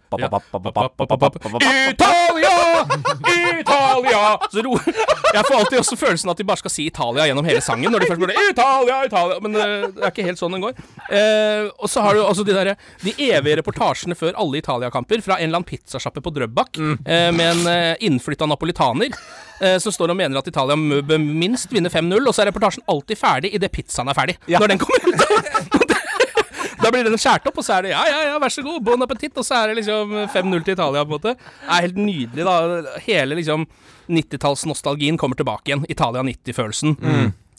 Italia! 1.90 2.54
Italia! 3.60 4.22
Så 4.50 4.62
ro 4.66 4.76
Jeg 5.34 5.44
får 5.46 5.54
alltid 5.56 5.78
også 5.78 5.96
følelsen 6.00 6.30
at 6.32 6.40
de 6.40 6.46
bare 6.46 6.58
skal 6.60 6.72
si 6.74 6.86
Italia 6.90 7.26
gjennom 7.28 7.46
hele 7.46 7.62
sangen. 7.62 7.92
Når 7.92 8.02
de 8.04 8.08
først 8.10 8.22
går 8.22 8.32
det, 8.32 8.38
Italia, 8.50 8.96
Italia 9.06 9.38
Men 9.44 9.54
eh, 9.54 9.84
det 9.94 10.02
er 10.02 10.10
ikke 10.10 10.26
helt 10.26 10.40
sånn 10.40 10.56
den 10.56 10.64
går. 10.64 10.78
Eh, 11.10 11.68
og 11.78 11.90
så 11.90 12.02
har 12.04 12.16
du 12.18 12.24
altså 12.24 12.44
de 12.46 12.56
der 12.56 12.72
De 13.04 13.14
evige 13.30 13.60
reportasjene 13.60 14.16
før 14.18 14.34
alle 14.40 14.58
Italia-kamper 14.62 15.22
fra 15.24 15.38
en 15.38 15.46
eller 15.48 15.60
annen 15.60 15.68
pizzasjappe 15.70 16.22
på 16.24 16.32
Drøbak 16.34 16.80
eh, 16.80 17.30
med 17.34 17.46
en 17.46 17.62
uh, 17.68 17.94
innflytta 18.06 18.48
napolitaner. 18.50 19.14
eh, 19.60 19.78
Som 19.82 19.94
står 19.94 20.14
og 20.14 20.18
mener 20.18 20.40
at 20.40 20.50
Italia 20.50 20.76
bør 21.06 21.22
minst 21.22 21.70
vinne 21.74 21.92
5-0, 21.92 22.18
og 22.26 22.34
så 22.34 22.42
er 22.44 22.50
reportasjen 22.50 22.86
alltid 22.90 23.20
ferdig 23.20 23.54
idet 23.54 23.70
pizzaen 23.74 24.10
er 24.10 24.18
ferdig. 24.18 24.38
Når 24.50 24.74
den 24.74 24.82
kommer 24.82 25.14
ut. 25.14 25.79
Da 26.90 26.96
blir 26.96 27.06
den 27.06 27.20
skåret 27.22 27.44
opp, 27.46 27.58
og 27.60 27.62
så 27.62 27.76
er 27.76 27.86
det 27.86 27.90
ja, 27.92 28.00
ja, 28.10 28.22
ja, 28.32 28.38
vær 28.42 28.50
så 28.50 28.64
god, 28.66 28.80
bon 28.82 29.04
appétit, 29.04 29.30
og 29.38 29.44
så 29.46 29.60
er 29.60 29.70
det 29.70 29.76
liksom 29.78 30.10
5-0 30.34 30.64
til 30.66 30.74
Italia, 30.74 31.04
på 31.06 31.12
en 31.12 31.12
måte. 31.14 31.34
Det 31.38 31.68
er 31.70 31.84
helt 31.84 32.00
nydelig, 32.02 32.46
da. 32.48 32.96
Hele 33.04 33.36
liksom 33.38 33.66
90-tallsnostalgien 34.10 35.20
kommer 35.20 35.38
tilbake 35.38 35.70
igjen. 35.70 35.84
Italia 35.86 36.24
90-følelsen. 36.26 36.96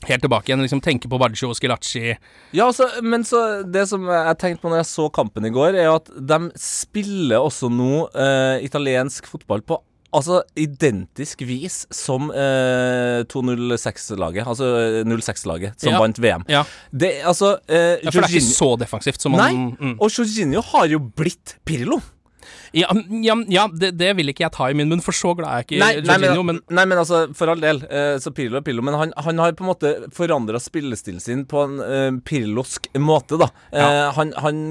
Helt 0.04 0.24
tilbake 0.26 0.50
igjen. 0.50 0.66
liksom 0.66 0.82
Tenke 0.84 1.08
på 1.08 1.16
Baggio 1.22 1.48
og 1.48 1.56
Skilacci. 1.56 2.12
Ja, 2.52 2.66
altså, 2.66 2.90
men 3.00 3.24
så 3.24 3.62
det 3.64 3.86
som 3.88 4.04
jeg 4.10 4.36
tenkte 4.42 4.66
på 4.66 4.72
når 4.74 4.82
jeg 4.82 4.90
så 4.90 5.08
kampen 5.16 5.48
i 5.48 5.54
går, 5.54 5.80
er 5.80 5.88
at 5.94 6.12
de 6.12 6.40
spiller 6.60 7.40
også 7.40 7.72
nå 7.72 8.04
eh, 8.12 8.66
italiensk 8.68 9.32
fotball 9.32 9.64
på 9.64 9.80
Altså 10.12 10.42
identisk 10.60 11.40
vis 11.48 11.86
som 11.94 12.26
eh, 12.36 13.22
206-laget, 13.32 14.44
altså 14.46 14.70
eh, 15.00 15.04
06-laget, 15.08 15.78
som 15.80 15.92
Ja. 15.94 16.00
vant 16.02 16.18
VM. 16.20 16.44
Ja, 16.52 16.64
Det, 16.92 17.14
altså 17.24 17.54
eh, 17.68 17.96
ja, 18.02 18.10
for 18.10 18.20
det 18.20 18.28
er 18.28 18.34
ikke 18.34 18.40
Jorginho- 18.42 18.58
så 18.58 18.70
defensivt 18.78 19.20
som 19.24 19.32
man 19.32 19.40
Nei, 19.40 19.76
mm. 19.80 19.96
og 20.00 20.10
Jorginho 20.12 20.60
har 20.72 20.86
jo 20.92 20.98
blitt 21.00 21.56
Pirlo. 21.64 22.00
Ja, 22.74 22.88
ja, 23.22 23.34
ja 23.52 23.66
det, 23.68 23.90
det 24.00 24.16
vil 24.16 24.28
ikke 24.32 24.44
jeg 24.46 24.52
ta 24.56 24.66
i 24.70 24.74
min 24.74 24.88
munn, 24.88 25.00
for 25.04 25.12
så 25.12 25.34
glad 25.36 25.48
er 25.48 25.60
jeg 25.60 25.66
ikke 25.66 25.76
i 25.76 26.00
Jorginho, 26.08 26.42
men, 26.48 26.58
men 26.66 26.76
nei, 26.78 26.84
men 26.88 26.98
altså, 27.02 27.20
for 27.36 27.52
all 27.52 27.60
del, 27.60 27.82
eh, 27.88 28.16
så 28.18 28.32
Pirlo 28.34 28.58
er 28.58 28.64
Pirlo. 28.66 28.82
Men 28.84 28.96
han, 28.98 29.12
han 29.16 29.38
har 29.38 29.52
på 29.56 29.64
en 29.64 29.70
måte 29.70 29.92
forandra 30.16 30.58
spillestilen 30.60 31.20
sin 31.22 31.44
på 31.48 31.62
en 31.66 31.76
eh, 31.84 32.10
pirlosk 32.24 32.88
måte, 32.98 33.38
da. 33.40 33.50
Eh, 33.72 34.08
han, 34.16 34.32
han, 34.40 34.62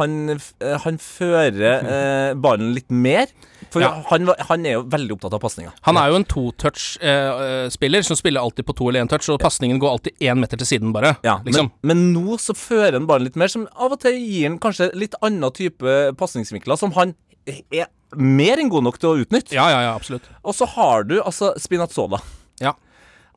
han, 0.00 0.16
f- 0.40 0.54
eh, 0.64 0.76
han 0.86 0.98
fører 1.04 1.84
eh, 1.84 2.34
ballen 2.40 2.72
litt 2.76 2.90
mer. 2.90 3.28
For 3.70 3.80
Ja. 3.82 4.02
han, 4.10 4.24
var- 4.26 4.36
han 4.48 4.66
er 4.66 4.72
jo 4.78 4.82
veldig 4.90 5.12
opptatt 5.14 5.34
av 5.36 5.40
pasninga. 5.40 5.72
han 5.86 5.96
er 5.96 6.08
jo 6.10 6.16
en 6.16 6.24
to-touch-spiller 6.24 8.02
som 8.02 8.16
spiller 8.18 8.40
alltid 8.40 8.66
på 8.66 8.74
to 8.76 8.88
eller 8.88 9.04
én 9.04 9.08
touch, 9.08 9.28
og 9.30 9.40
pasningen 9.40 9.78
går 9.78 9.90
alltid 9.94 10.12
én 10.20 10.38
meter 10.42 10.58
til 10.58 10.66
siden, 10.66 10.92
bare. 10.92 11.16
Ja, 11.22 11.38
liksom. 11.44 11.70
men, 11.82 11.96
men 11.96 12.12
nå 12.14 12.36
så 12.40 12.54
fører 12.56 12.92
han 12.98 13.06
ballen 13.06 13.28
litt 13.28 13.36
mer, 13.40 13.48
som 13.52 13.66
av 13.76 13.92
og 13.94 14.00
til 14.02 14.16
gir 14.18 14.48
han 14.48 14.58
kanskje 14.62 14.90
litt 14.98 15.14
annen 15.22 15.50
type 15.56 15.96
pasningsvinkler, 16.18 16.76
som 16.80 16.92
han 16.98 17.14
er 17.46 17.86
mer 18.16 18.58
enn 18.60 18.70
god 18.72 18.84
nok 18.88 18.98
til 19.00 19.10
å 19.12 19.18
utnytte. 19.22 19.54
Ja, 19.54 19.68
ja, 19.70 19.80
ja, 19.86 19.94
absolutt. 19.94 20.26
Og 20.44 20.54
så 20.56 20.66
har 20.74 21.04
du 21.08 21.20
altså 21.22 21.52
Spinazzola. 21.62 22.18
Ja. 22.60 22.74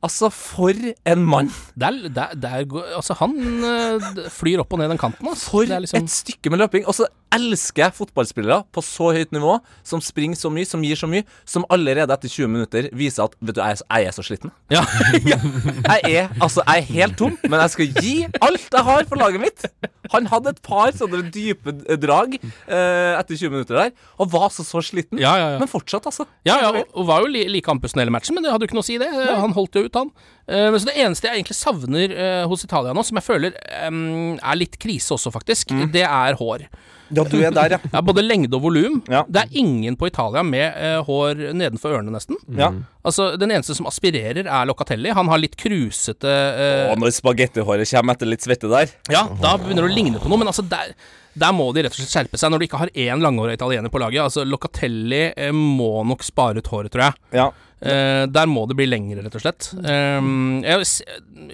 Altså, 0.04 0.28
for 0.36 0.76
en 1.08 1.22
mann! 1.26 1.48
Der, 1.80 1.96
der, 2.12 2.34
der 2.36 2.66
går 2.68 2.90
Altså, 2.98 3.16
han 3.22 3.38
eh, 3.64 4.08
flyr 4.34 4.60
opp 4.64 4.74
og 4.76 4.82
ned 4.82 4.92
den 4.92 5.00
kanten, 5.00 5.28
altså. 5.32 5.50
For 5.54 5.64
liksom- 5.70 6.04
et 6.04 6.12
stykke 6.12 6.52
med 6.52 6.60
løping. 6.60 6.84
Og 6.92 6.98
så 6.98 7.08
elsker 7.34 7.86
jeg 7.88 7.96
fotballspillere 7.98 8.60
på 8.76 8.82
så 8.86 9.08
høyt 9.16 9.32
nivå, 9.34 9.56
som 9.88 10.02
springer 10.06 10.38
så 10.38 10.52
mye, 10.54 10.68
som 10.70 10.84
gir 10.86 11.00
så 11.00 11.08
mye, 11.10 11.24
som 11.50 11.64
allerede 11.74 12.14
etter 12.14 12.30
20 12.30 12.52
minutter 12.52 12.90
viser 12.94 13.24
at 13.26 13.34
Vet 13.42 13.56
du, 13.58 13.62
jeg 13.64 13.80
jeg 13.90 14.06
er 14.12 14.12
så 14.14 14.26
sliten. 14.28 14.52
Ja. 14.74 14.84
Jeg 15.24 16.02
er 16.04 16.30
altså, 16.42 16.62
jeg 16.68 16.84
er 16.84 16.88
helt 16.94 17.18
tom, 17.18 17.38
men 17.48 17.60
jeg 17.64 17.74
skal 17.74 17.88
gi 18.04 18.14
alt 18.42 18.68
jeg 18.76 18.84
har 18.90 19.08
for 19.10 19.16
laget 19.22 19.42
mitt. 19.42 19.66
Han 20.14 20.28
hadde 20.30 20.52
et 20.54 20.62
par 20.66 20.92
sånne 20.94 21.24
dype 21.34 21.74
drag 22.04 22.36
eh, 22.36 23.14
etter 23.18 23.40
20 23.40 23.50
minutter 23.56 23.80
der, 23.80 23.92
og 24.20 24.30
var 24.34 24.50
altså 24.50 24.66
så 24.68 24.84
sliten. 24.84 25.18
Ja. 25.22 25.58
Men 25.62 25.72
fortsatt, 25.72 26.06
altså. 26.12 26.28
Ja, 26.46 26.60
ja, 26.62 26.70
og, 26.76 26.92
og 26.94 27.08
var 27.08 27.24
jo 27.24 27.32
li, 27.34 27.46
like 27.56 27.72
andpusten 27.72 28.04
hele 28.04 28.14
matchen, 28.14 28.36
men 28.36 28.44
det 28.46 28.52
hadde 28.54 28.68
jo 28.68 28.72
ikke 28.72 28.78
noe 28.78 28.86
å 28.86 28.90
si, 28.92 29.00
det. 29.02 29.10
Han 29.10 29.56
holdt 29.56 29.80
jo 29.80 29.86
ut, 29.88 29.93
han. 30.00 30.10
Uh, 30.50 30.74
så 30.78 30.88
Det 30.90 30.98
eneste 31.00 31.30
jeg 31.30 31.40
egentlig 31.42 31.56
savner 31.60 32.16
uh, 32.18 32.48
hos 32.52 32.66
Italia 32.66 32.96
nå, 32.96 33.04
som 33.06 33.20
jeg 33.20 33.28
føler 33.28 33.56
um, 33.88 34.34
er 34.40 34.60
litt 34.60 34.80
krise 34.82 35.16
også, 35.16 35.32
faktisk, 35.34 35.72
det 35.94 36.04
er 36.08 36.40
hår. 36.40 36.68
Ja, 37.14 37.22
du 37.30 37.36
er 37.46 37.52
der, 37.54 37.76
ja. 37.76 37.78
Ja, 37.94 38.02
Både 38.02 38.24
lengde 38.26 38.56
og 38.58 38.64
volum. 38.64 38.96
Ja. 39.12 39.20
Det 39.30 39.44
er 39.44 39.58
ingen 39.62 39.94
på 40.00 40.08
Italia 40.10 40.42
med 40.48 40.74
uh, 40.80 41.04
hår 41.06 41.42
nedenfor 41.54 41.94
ørene, 42.00 42.14
nesten. 42.16 42.40
ja. 42.58 42.72
Altså, 43.04 43.34
Den 43.38 43.52
eneste 43.52 43.76
som 43.76 43.86
aspirerer, 43.90 44.48
er 44.48 44.66
Locatelli. 44.66 45.12
Han 45.14 45.28
har 45.30 45.42
litt 45.42 45.58
krusete 45.60 46.30
uh, 46.32 46.94
Å, 46.94 46.96
når 46.98 47.12
spagettihåret 47.14 47.90
kommer 47.92 48.16
etter 48.16 48.30
litt 48.32 48.46
svette 48.46 48.70
der 48.72 48.94
Ja, 49.12 49.26
da 49.42 49.58
begynner 49.60 49.84
det 49.86 49.92
å 49.92 49.98
ligne 49.98 50.22
på 50.24 50.32
noe, 50.32 50.40
men 50.40 50.48
altså 50.50 50.64
der, 50.66 50.94
der 51.36 51.52
må 51.54 51.68
de 51.76 51.84
rett 51.84 51.94
og 51.94 52.00
slett 52.00 52.14
skjerpe 52.16 52.40
seg 52.40 52.54
når 52.54 52.64
du 52.64 52.68
ikke 52.70 52.80
har 52.86 52.94
én 52.96 53.22
langhåra 53.22 53.58
italiener 53.60 53.92
på 53.94 54.00
laget. 54.02 54.24
Altså 54.24 54.48
Locatelli 54.48 55.26
eh, 55.36 55.52
må 55.54 55.92
nok 56.08 56.24
spare 56.26 56.64
ut 56.64 56.72
håret, 56.72 56.94
tror 56.96 57.10
jeg. 57.10 57.22
Ja. 57.42 57.50
Eh, 57.84 58.26
der 58.32 58.48
må 58.48 58.64
det 58.70 58.78
bli 58.80 58.88
lengre, 58.88 59.24
rett 59.26 59.36
og 59.36 59.44
slett. 59.44 59.68
Um, 59.76 60.62
jeg, 60.64 60.86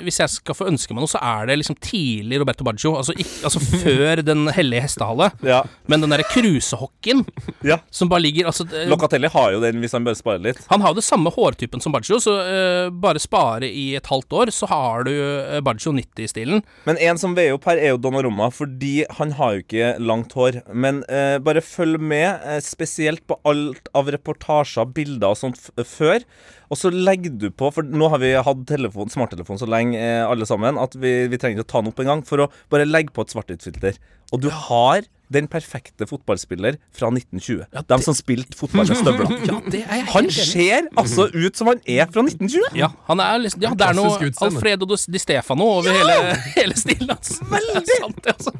hvis 0.05 0.19
jeg 0.21 0.31
skal 0.35 0.57
få 0.57 0.67
ønske 0.69 0.93
meg 0.93 1.01
noe, 1.01 1.09
så 1.09 1.21
er 1.25 1.49
det 1.49 1.57
liksom 1.61 1.77
tidlig 1.81 2.41
Roberto 2.41 2.65
Baggio. 2.67 2.93
Altså, 2.99 3.15
ikke, 3.17 3.39
altså 3.49 3.61
før 3.83 4.23
Den 4.25 4.49
hellige 4.53 4.85
hestehale. 4.85 5.31
ja. 5.45 5.63
Men 5.89 6.03
den 6.03 6.13
derre 6.13 6.27
krusehockeyen 6.29 7.23
ja. 7.71 7.79
som 7.89 8.11
bare 8.11 8.21
ligger 8.21 8.49
altså, 8.49 8.65
uh, 8.69 8.85
Locatelli 8.89 9.29
har 9.31 9.55
jo 9.55 9.61
den 9.63 9.79
hvis 9.81 9.95
han 9.97 10.05
bare 10.05 10.19
sparer 10.19 10.43
litt. 10.43 10.61
Han 10.69 10.83
har 10.85 10.93
jo 10.93 10.99
det 10.99 11.07
samme 11.07 11.33
hårtypen 11.33 11.81
som 11.81 11.95
Baggio, 11.95 12.19
så 12.21 12.35
uh, 12.45 12.91
bare 12.93 13.21
spare 13.21 13.69
i 13.69 13.89
et 13.97 14.09
halvt 14.11 14.37
år, 14.43 14.53
så 14.53 14.69
har 14.69 15.07
du 15.09 15.13
uh, 15.13 15.57
Baggio 15.65 15.95
90-stilen. 15.97 16.61
Men 16.85 17.01
en 17.09 17.21
som 17.21 17.33
veier 17.37 17.57
opp 17.57 17.65
her, 17.69 17.81
er 17.81 17.95
jo 17.95 18.01
Donnarumma, 18.01 18.51
fordi 18.53 19.07
han 19.17 19.33
har 19.39 19.55
jo 19.55 19.65
ikke 19.65 19.91
langt 20.03 20.35
hår. 20.37 20.61
Men 20.73 21.01
bare 21.43 21.61
følg 21.63 21.99
med, 22.01 22.43
spesielt 22.63 23.21
på 23.27 23.37
alt 23.47 23.89
av 23.97 24.09
reportasjer, 24.11 24.89
bilder 24.93 25.33
og 25.33 25.39
sånt 25.39 25.69
f 25.79 25.99
før. 26.19 26.47
Og 26.69 26.77
så 26.77 26.91
legger 26.93 27.34
du 27.41 27.49
på, 27.49 27.71
for 27.73 27.84
nå 27.84 28.10
har 28.13 28.21
vi 28.21 28.34
hatt 28.38 28.65
telefon, 28.69 29.10
smarttelefon 29.10 29.60
så 29.60 29.69
lenge, 29.69 29.97
eh, 29.97 30.25
alle 30.25 30.45
sammen, 30.45 30.77
at 30.77 30.95
vi, 30.95 31.27
vi 31.32 31.38
trenger 31.38 31.60
ikke 31.60 31.67
å 31.67 31.71
ta 31.71 31.82
den 31.82 31.91
opp 31.93 31.99
engang, 32.03 32.25
for 32.25 32.45
å 32.45 32.49
bare 32.69 32.86
legge 32.88 33.13
på 33.15 33.25
et 33.25 33.34
svart-hvitt-filter. 33.34 33.97
Og 34.34 34.43
du 34.43 34.49
har 34.53 35.08
den 35.29 35.45
perfekte 35.49 36.08
fotballspiller 36.10 36.77
fra 36.95 37.10
1920. 37.13 37.65
De 37.89 37.97
som 38.01 38.15
spilte 38.17 38.58
fotball 38.58 38.88
med 38.89 38.97
støvler. 38.97 39.34
Ja, 39.49 39.99
Han 40.13 40.29
ser 40.34 40.88
altså 40.97 41.27
ut 41.34 41.58
som 41.58 41.69
han 41.69 41.82
er 41.86 42.10
fra 42.10 42.23
1920! 42.25 42.77
Ja, 42.77 42.89
han 43.05 43.21
er 43.21 43.41
liksom, 43.43 43.62
ja, 43.62 43.73
det 43.77 43.89
er 43.91 43.97
noe. 43.97 44.32
Alfredo 44.45 44.89
Di 44.89 45.21
Stefano 45.21 45.67
over 45.79 45.93
hele, 45.93 46.17
hele 46.58 46.77
stilen 46.77 47.13
hans. 47.13 47.38
Veldig! 47.49 47.77
Det 47.89 47.95
er 47.95 48.01
sant, 48.01 48.25
altså. 48.34 48.51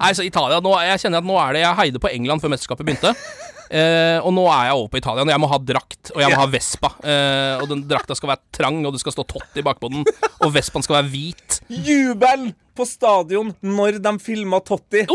Nei, 0.00 0.12
så 0.18 0.26
Italia 0.26 0.60
nå, 0.64 0.74
Jeg 0.86 1.02
kjenner 1.04 1.22
at 1.22 1.28
nå 1.28 1.38
er 1.40 1.56
det 1.56 1.64
Jeg 1.64 1.78
heide 1.78 2.02
på 2.02 2.10
England 2.12 2.44
før 2.44 2.54
mesterskapet 2.54 2.88
begynte. 2.88 3.14
Eh, 3.72 4.18
og 4.20 4.34
nå 4.36 4.42
er 4.52 4.66
jeg 4.68 4.76
over 4.76 4.88
på 4.92 4.98
Italia. 5.00 5.24
Og 5.24 5.30
jeg 5.32 5.40
må 5.40 5.48
ha 5.48 5.58
drakt, 5.64 6.10
og 6.12 6.20
jeg 6.20 6.28
må 6.28 6.40
ha 6.42 6.48
Vespa. 6.52 6.90
Eh, 7.08 7.62
og 7.62 7.70
den 7.70 7.86
drakta 7.88 8.12
skal 8.18 8.34
være 8.34 8.52
trang, 8.58 8.82
og 8.84 8.92
det 8.92 9.00
skal 9.00 9.14
stå 9.16 9.24
Totti 9.30 9.64
bakpå 9.64 9.88
den. 9.94 10.04
Og 10.44 10.52
Vespaen 10.52 10.84
skal 10.84 10.98
være 10.98 11.08
hvit. 11.08 11.62
Jubel 11.72 12.50
på 12.76 12.84
stadion 12.84 13.54
når 13.64 13.96
de 14.04 14.12
filma 14.20 14.60
Totti. 14.60 15.06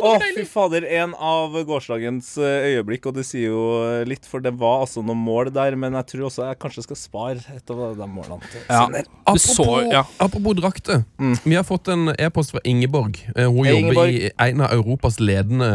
Å, 0.00 0.12
fy 0.36 0.44
fader. 0.48 0.84
En 1.00 1.12
av 1.14 1.54
gårsdagens 1.68 2.30
eh, 2.40 2.66
øyeblikk, 2.72 3.06
og 3.10 3.16
det 3.18 3.24
sier 3.28 3.50
jo 3.52 3.62
eh, 3.84 4.02
litt, 4.08 4.24
for 4.28 4.40
det 4.44 4.52
var 4.60 4.84
altså 4.86 5.02
noen 5.04 5.20
mål 5.20 5.50
der, 5.54 5.76
men 5.80 5.96
jeg 5.98 6.08
tror 6.14 6.26
også 6.30 6.46
jeg 6.48 6.58
kanskje 6.62 6.84
skal 6.86 6.98
spare 7.00 7.56
et 7.56 7.72
av 7.74 7.82
de 7.98 8.08
målene 8.10 8.40
til 8.52 8.64
Ja. 8.70 8.86
Apropos, 9.30 9.44
så, 9.54 9.66
ja. 9.92 10.04
apropos 10.18 10.56
drakter. 10.58 11.04
Vi 11.44 11.54
har 11.58 11.66
fått 11.68 11.90
en 11.92 12.10
e-post 12.16 12.54
fra 12.56 12.62
Ingeborg. 12.66 13.20
Eh, 13.36 13.46
Hun 13.46 13.64
Hei, 13.64 13.74
jobber 13.76 13.88
Ingeborg. 13.90 14.16
i 14.16 14.32
en 14.50 14.64
av 14.66 14.72
Europas 14.78 15.20
ledende 15.20 15.70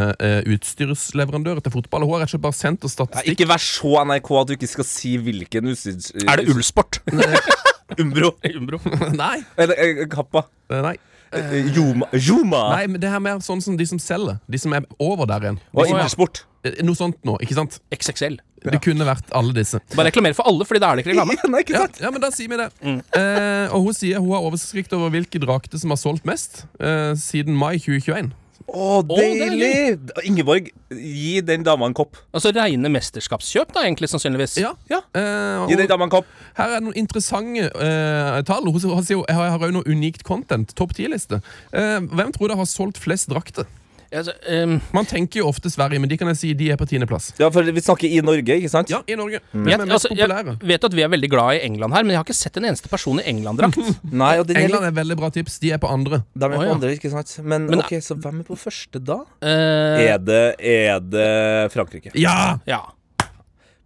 utstyrsleverandører 0.55 1.61
til 1.65 1.75
fotball. 1.75 2.05
Hun 2.05 2.15
har 2.17 2.25
rett 2.25 2.31
og 2.33 2.35
slett 2.35 2.45
bare 2.47 2.57
sendt 2.57 2.85
oss 2.87 2.95
Ja, 2.97 3.05
statistikk. 3.05 3.35
ikke 3.37 3.49
vær 3.53 3.61
så 3.63 3.93
NRK 4.05 4.31
at 4.41 4.47
du 4.51 4.55
ikke 4.57 4.71
skal 4.71 4.87
si 4.89 5.15
hvilken 5.21 5.71
utstyrs... 5.71 6.11
Er 6.25 6.41
det 6.41 6.49
Ullsport? 6.53 7.01
Umbro? 8.01 8.31
Umbro. 8.49 8.79
Nei. 9.13 9.37
Eller 9.61 10.07
Kappa? 10.11 10.47
nei. 10.73 10.95
Eh, 11.33 11.69
Joma? 11.75 12.07
Joma? 12.13 12.61
Nei, 12.75 12.87
men 12.87 13.01
det 13.01 13.09
her 13.09 13.17
er 13.19 13.23
mer 13.25 13.39
sånn 13.45 13.61
som 13.63 13.77
de 13.79 13.85
som 13.89 13.99
selger. 13.99 14.37
De 14.51 14.59
som 14.61 14.73
er 14.77 14.85
over 15.01 15.25
der 15.29 15.47
igjen. 15.47 15.57
Og 15.73 15.87
ja. 15.87 15.95
Intersport? 15.95 16.43
Eh, 16.65 16.77
Noe 16.85 16.95
sånt 16.97 17.17
nå, 17.27 17.37
ikke 17.43 17.57
sant? 17.57 17.79
XXL. 17.93 18.37
Det 18.65 18.79
kunne 18.81 19.05
vært 19.05 19.27
alle 19.37 19.53
disse. 19.53 19.77
Bare 19.93 20.07
reklamer 20.09 20.33
for 20.33 20.47
alle, 20.49 20.65
Fordi 20.65 20.79
da 20.81 20.87
er 20.89 20.97
det 20.97 21.03
ikke 21.05 21.11
reklame. 21.13 21.35
Nei, 21.53 21.59
ikke 21.61 21.75
Ja, 21.75 21.83
sant? 21.85 21.99
ja, 22.01 22.09
men 22.15 22.23
da 22.23 22.31
sier 22.33 22.49
vi 22.49 22.57
det. 22.57 22.69
Eh, 23.13 23.67
og 23.75 23.83
hun 23.89 23.93
sier 23.93 24.17
hun 24.23 24.31
har 24.33 24.47
oversikt 24.47 24.93
over 24.97 25.11
hvilke 25.13 25.37
drakter 25.43 25.77
som 25.81 25.93
har 25.93 25.99
solgt 26.01 26.25
mest 26.25 26.63
eh, 26.79 27.13
siden 27.19 27.53
mai 27.59 27.75
2021. 27.77 28.31
Å, 28.65 29.03
deilig! 29.05 29.99
Ingeborg, 30.25 30.71
gi 30.89 31.35
den 31.45 31.63
dama 31.65 31.85
en 31.85 31.93
kopp. 31.97 32.17
Altså 32.33 32.49
reine 32.55 32.89
mesterskapskjøp, 32.89 33.71
da, 33.75 33.83
egentlig, 33.85 34.09
sannsynligvis. 34.09 34.57
Ja. 34.63 34.71
Ja. 34.89 35.03
Eh, 35.13 35.65
Gi 35.69 35.77
den 35.79 35.89
dama 35.91 36.07
en 36.07 36.13
kopp. 36.13 36.25
her 36.57 36.73
er 36.77 36.83
noen 36.83 36.97
interessante 36.97 37.67
eh, 37.69 38.41
tall. 38.47 38.65
Hun, 38.65 38.81
hun 38.81 39.05
sier 39.05 39.19
jo, 39.19 39.23
jeg 39.29 39.37
har, 39.37 39.61
òg 39.61 39.75
noe 39.75 39.85
unikt 39.85 40.25
content. 40.27 40.73
Topp 40.77 40.95
10-liste. 40.97 41.43
Eh, 41.77 41.99
hvem 42.09 42.33
tror 42.35 42.49
dere 42.49 42.59
har 42.63 42.69
solgt 42.69 42.97
flest 43.01 43.29
drakter? 43.31 43.69
Altså, 44.11 44.35
um, 44.51 44.77
Man 44.95 45.07
tenker 45.09 45.41
jo 45.41 45.47
ofte 45.49 45.71
Sverige, 45.71 46.01
men 46.01 46.11
de 46.11 46.17
kan 46.19 46.29
jeg 46.33 46.39
si 46.41 46.51
de 46.57 46.69
er 46.73 46.79
på 46.79 46.87
tiendeplass. 46.89 47.31
Ja, 47.39 47.49
for 47.53 47.63
vi 47.63 47.83
snakker 47.83 48.11
i 48.11 48.21
Norge, 48.25 48.59
ikke 48.59 48.71
sant? 48.71 48.91
Ja, 48.91 49.01
i 49.07 49.17
Norge. 49.19 49.39
jeg, 49.39 49.77
er 49.77 49.85
mest 49.85 50.09
altså, 50.09 50.13
jeg 50.15 50.57
vet 50.73 50.87
at 50.89 50.97
vi 50.97 51.05
er 51.05 51.11
veldig 51.13 51.29
glad 51.31 51.59
i 51.59 51.63
England 51.67 51.95
her, 51.95 52.05
men 52.05 52.15
jeg 52.15 52.21
har 52.21 52.27
ikke 52.27 52.37
sett 52.37 52.59
en 52.61 52.69
eneste 52.71 52.91
person 52.91 53.21
i 53.21 53.27
England-drakt. 53.31 53.79
Nei, 54.23 54.33
og 54.41 54.51
er 54.51 54.61
England 54.65 54.85
litt, 54.85 54.91
er 54.91 54.99
veldig 54.99 55.19
bra 55.21 55.31
tips. 55.35 55.59
De 55.63 55.73
er 55.75 55.81
på 55.81 55.91
andre. 55.91 56.23
de 56.33 56.45
er 56.45 56.53
på 56.53 56.65
på 56.65 56.67
ja. 56.67 56.75
andre, 56.75 56.91
ikke 56.97 57.11
sant? 57.13 57.37
Men, 57.43 57.69
Men- 57.69 57.83
ok, 57.83 57.95
så 58.03 58.17
hvem 58.19 58.41
er 58.41 58.47
på 58.47 58.57
første 58.59 59.01
da? 59.03 59.21
Uh, 59.43 60.03
Er 60.05 60.19
det, 60.21 60.43
er 60.59 60.99
det 61.03 61.29
Frankrike? 61.73 62.13
Ja! 62.19 62.57
ja. 62.69 62.81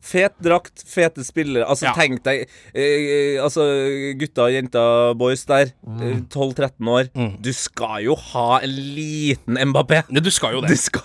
Fet 0.02 0.36
drakt, 0.42 0.84
fete 0.88 1.24
spillere. 1.28 1.66
Altså, 1.68 1.90
Ja. 1.90 1.94
tenk 1.94 2.22
deg 2.24 2.46
eh, 2.74 3.36
Altså, 3.44 3.66
gutta, 4.20 4.46
jenter, 4.54 5.14
boys 5.20 5.44
der. 5.46 5.74
mm. 5.86 6.28
12-13 6.32 6.88
år. 6.94 7.10
Du 7.42 7.52
skal 7.54 8.04
jo 8.06 8.16
ha 8.16 8.60
en 8.64 8.70
liten 8.96 9.58
Mbappé. 9.72 10.04
Ja, 10.10 10.20
Du 10.24 10.32
skal 10.32 10.54
jo 10.56 10.62
det. 10.62 10.78
skal, 10.80 11.02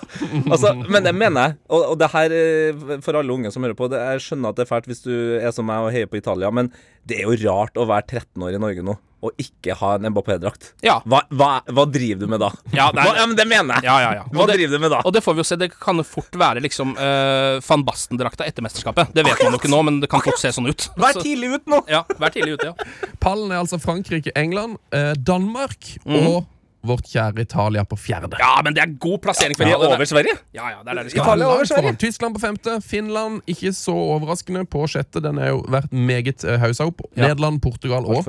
altså, 0.50 0.74
men 0.88 1.02
det 1.02 1.14
mener 1.14 1.48
jeg. 1.48 1.56
Og, 1.70 1.84
og 1.92 1.98
det 1.98 2.10
her, 2.14 2.30
eh, 2.38 3.00
for 3.02 3.18
alle 3.18 3.32
unge 3.34 3.50
som 3.52 3.62
hører 3.66 3.74
på, 3.78 3.88
det, 3.90 3.98
jeg 4.14 4.20
skjønner 4.28 4.48
at 4.54 4.56
det 4.60 4.66
er 4.68 4.70
fælt 4.74 4.86
hvis 4.90 5.02
du 5.04 5.14
er 5.40 5.50
som 5.56 5.66
meg 5.66 5.82
og 5.88 5.92
heier 5.92 6.06
på 6.10 6.20
Italia, 6.22 6.50
men 6.54 6.70
det 7.06 7.18
er 7.20 7.26
jo 7.28 7.50
rart 7.50 7.74
å 7.76 7.86
være 7.90 8.06
13 8.22 8.42
år 8.46 8.54
i 8.56 8.62
Norge 8.62 8.82
nå 8.86 8.94
og 9.24 9.40
ikke 9.40 9.74
ha 9.80 9.94
en 9.96 10.06
Mbappé-drakt. 10.12 10.70
Ja. 10.84 10.98
Hva, 11.08 11.22
hva, 11.32 11.48
hva 11.72 11.84
driver 11.90 12.26
du 12.26 12.30
med 12.34 12.42
da? 12.44 12.50
Ja, 12.76 12.90
det 12.92 13.00
er- 13.00 13.08
hva, 13.08 13.14
ja, 13.18 13.26
men 13.30 13.36
det 13.38 13.46
mener 13.48 13.78
jeg! 13.78 13.88
Ja, 13.88 13.96
ja, 14.04 14.10
ja. 14.20 14.24
Hva 14.34 14.46
det, 14.50 14.58
driver 14.60 14.76
du 14.78 14.84
med 14.84 14.92
da? 14.92 15.00
og 15.04 15.14
det 15.16 15.22
får 15.24 15.36
vi 15.38 15.42
jo 15.44 15.48
se. 15.48 15.58
Det 15.64 15.70
kan 15.80 16.00
jo 16.00 16.04
fort 16.06 16.36
være 16.44 16.62
liksom 16.64 16.94
uh, 16.98 17.58
van 17.64 17.84
Basten-drakta 17.88 18.46
etter 18.48 18.64
mesterskapet. 18.66 19.14
Det 19.16 19.24
vet 19.26 19.40
man 19.42 19.56
jo 19.56 19.60
ikke 19.62 19.72
nå, 19.72 19.82
men 19.88 20.00
det 20.04 20.10
kan 20.12 20.22
fort 20.24 20.40
se 20.42 20.52
sånn 20.54 20.68
ut. 20.68 20.88
Vær 21.00 21.16
tidlig 21.20 21.54
ut 21.56 21.70
nå! 21.72 21.80
Ja, 21.90 22.04
Vær 22.20 22.34
tidlig 22.34 22.58
ute, 22.58 22.72
ja. 22.72 23.10
Pallen 23.24 23.52
er 23.54 23.62
altså 23.62 23.80
Frankrike, 23.82 24.32
England, 24.38 24.76
eh, 24.94 25.12
Danmark 25.16 25.94
og 26.04 26.44
vårt 26.86 27.06
kjære 27.10 27.42
Italia 27.44 27.82
på 27.88 27.96
fjerde. 27.98 28.36
Ja, 28.40 28.52
men 28.64 28.74
det 28.76 28.82
er 28.84 28.92
god 29.00 29.18
plassering 29.24 29.56
for 29.56 29.64
Vi 29.64 29.72
er 29.72 29.80
over 29.82 30.04
Sverige. 30.08 30.36
Ja, 30.54 30.68
ja, 30.74 30.82
det 30.84 30.90
er 30.92 30.94
der 30.94 31.02
det 31.08 31.14
Ja, 31.14 31.16
skal. 31.16 31.24
Italia 31.24 31.46
over 31.50 31.64
Sverige. 31.70 31.82
foran. 31.82 31.96
Tyskland 32.04 32.34
på 32.36 32.40
femte. 32.44 32.76
Finland, 32.84 33.40
ikke 33.50 33.72
så 33.76 33.94
overraskende, 34.14 34.64
på 34.70 34.86
sjette. 34.90 35.22
Den 35.24 35.38
er 35.38 35.48
jo 35.54 35.62
vært 35.68 35.92
meget 35.92 36.44
uh, 36.44 36.58
hausa 36.62 36.86
opp. 36.90 37.00
Ja. 37.16 37.28
Nederland, 37.28 37.60
Portugal 37.64 38.04
og 38.06 38.24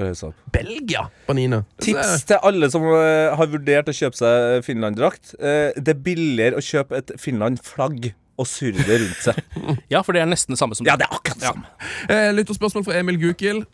Belgia 0.56 1.08
på 1.28 1.34
niende. 1.38 1.63
Tips 1.82 2.24
til 2.30 2.39
alle 2.44 2.70
som 2.72 2.84
eh, 2.88 3.36
har 3.36 3.48
vurdert 3.52 3.89
å 3.91 3.96
kjøpe 3.96 4.18
seg 4.20 4.63
Finland-drakt. 4.65 5.36
Eh, 5.39 5.76
det 5.78 5.96
er 5.96 6.04
billigere 6.06 6.60
å 6.60 6.63
kjøpe 6.63 6.98
et 7.02 7.12
Finland-flagg 7.20 8.13
og 8.38 8.48
surre 8.52 8.84
rundt 9.00 9.22
seg. 9.24 9.38
Ja, 9.94 10.02
for 10.04 10.12
det 10.15 10.22
er 10.24 10.28
nesten 10.32 10.56
det 10.56 10.60
samme 10.60 10.76
som 10.76 10.84
det. 10.86 10.91
Ja, 10.91 10.98
det 11.00 11.08
er 11.08 11.15
akkurat 11.15 11.39
det 11.39 11.48
Ja. 11.48 11.54
samme. 11.54 11.72
Eh, 12.10 12.32
Lytterspørsmål 12.36 12.84
fra 12.88 12.98
Emil 13.00 13.18
Gukild. 13.22 13.65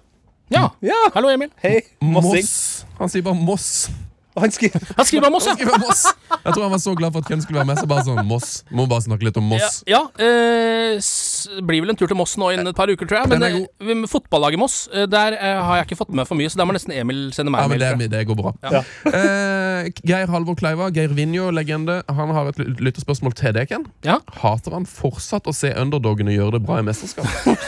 Ja. 0.51 0.67
Ja. 0.83 0.97
Hallo, 1.15 1.29
Emil. 1.31 1.49
Hei, 1.63 1.79
Moss. 2.03 2.85
Han 2.99 3.09
sier 3.09 3.23
bare 3.23 3.39
Moss. 3.39 3.89
Han 4.39 4.53
skriver 4.53 4.85
Han 4.97 5.07
skriver 5.07 5.27
om 5.27 5.35
Moss, 5.35 5.47
ja. 5.49 5.55
skriver 5.57 5.79
Moss. 5.81 6.03
Jeg 6.31 6.53
tror 6.53 6.63
han 6.63 6.73
var 6.73 6.81
så 6.83 6.95
glad 6.97 7.15
for 7.15 7.23
at 7.25 7.31
Ken 7.31 7.43
skulle 7.43 7.61
være 7.61 7.69
med. 7.71 7.81
Så 7.81 7.89
bare 7.89 8.05
sånn, 8.07 8.21
Moss. 8.27 8.51
Må 8.71 8.87
bare 8.91 9.05
snakke 9.05 9.27
litt 9.27 9.39
om 9.41 9.49
Moss. 9.51 9.81
Ja, 9.89 10.03
ja 10.17 10.27
eh, 10.27 11.61
blir 11.67 11.83
vel 11.85 11.93
en 11.93 11.99
tur 11.99 12.09
til 12.11 12.19
Moss 12.19 12.37
nå 12.39 12.51
innen 12.55 12.71
et 12.71 12.77
par 12.77 12.91
uker, 12.91 13.07
tror 13.09 13.21
jeg. 13.21 13.31
Men 13.33 13.47
eh, 13.47 14.05
fotballaget 14.11 14.61
Moss, 14.61 14.77
eh, 14.93 15.07
der 15.11 15.37
eh, 15.39 15.59
har 15.61 15.81
jeg 15.81 15.89
ikke 15.89 16.01
fått 16.03 16.15
med 16.15 16.29
for 16.29 16.39
mye, 16.39 16.51
så 16.51 16.61
der 16.61 16.69
må 16.69 16.75
nesten 16.77 16.95
Emil 16.95 17.29
sende 17.35 17.53
meg 17.53 17.65
Ja, 17.65 17.71
men 17.71 18.03
det, 18.03 18.11
det 18.13 18.25
går 18.29 18.39
bra. 18.39 18.55
Eh, 19.11 19.87
Geir 20.07 20.29
Halvor 20.29 20.55
Kleiva, 20.57 20.87
Geir 20.93 21.11
Vinjo, 21.17 21.47
legende. 21.53 21.97
Han 22.07 22.31
har 22.35 22.51
et 22.51 22.59
lyttespørsmål 22.79 23.11
lytterspørsmål 23.11 23.33
til 23.37 23.53
deg, 23.55 23.69
Ken. 23.69 23.85
Ja, 24.05 24.19
Hater 24.41 24.75
han 24.75 24.85
fortsatt 24.85 25.47
å 25.47 25.53
se 25.55 25.71
underdogene 25.77 26.33
gjøre 26.33 26.57
det 26.57 26.65
bra 26.65 26.79
i 26.79 26.85
mesterskap? 26.85 27.25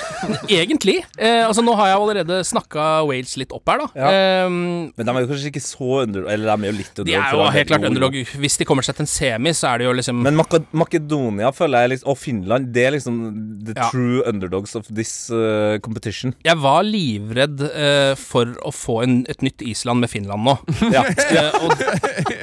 egentlig. 0.50 1.04
Eh, 1.18 1.46
altså, 1.46 1.64
nå 1.66 1.76
har 1.78 1.92
jeg 1.92 2.00
allerede 2.00 2.40
snakka 2.48 3.04
Wales 3.08 3.36
litt 3.38 3.54
opp 3.56 3.68
her, 3.70 3.84
da. 3.84 3.88
Ja. 3.96 4.12
Eh, 4.12 4.50
Men 4.50 5.08
de 5.08 5.16
er 5.16 5.26
jo 5.26 5.32
kanskje 5.32 5.52
ikke 5.52 5.64
så 5.64 6.04
under... 6.04 6.28
Eller 6.34 6.53
de 6.58 6.68
er 6.68 6.72
jo 6.72 6.78
litt 6.78 7.00
underdog. 7.00 7.08
de 7.10 7.16
er 7.20 7.34
jo 7.38 7.48
helt 7.58 7.68
klart 7.72 7.88
underdog. 7.90 8.18
Hvis 8.44 8.58
de 8.60 8.66
kommer 8.70 8.86
seg 8.86 8.96
til 8.98 9.06
en 9.06 9.12
semi, 9.12 9.54
så 9.58 9.72
er 9.74 9.82
det 9.84 9.88
jo 9.88 9.94
liksom 9.98 10.22
Men 10.26 10.36
Maka 10.40 10.60
Makedonia 10.72 11.52
føler 11.56 11.86
jeg 11.86 11.94
liksom, 11.96 12.10
og 12.14 12.18
Finland 12.22 12.70
Det 12.76 12.86
er 12.88 12.96
liksom 12.98 13.18
the 13.66 13.74
Ja. 13.78 13.90
true 13.90 14.22
underdogs 14.30 14.76
of 14.76 14.86
this 14.94 15.30
uh, 15.34 15.78
competition. 15.84 16.34
Jeg 16.46 16.58
var 16.62 16.84
livredd 16.86 17.62
uh, 17.64 18.14
for 18.20 18.54
å 18.64 18.72
få 18.76 19.00
en, 19.04 19.16
et 19.32 19.42
nytt 19.46 19.62
Island 19.66 20.04
med 20.06 20.10
Finland 20.12 20.44
nå. 20.46 20.58
Ja. 20.96 21.04
uh, 21.08 21.66
og, 21.66 21.74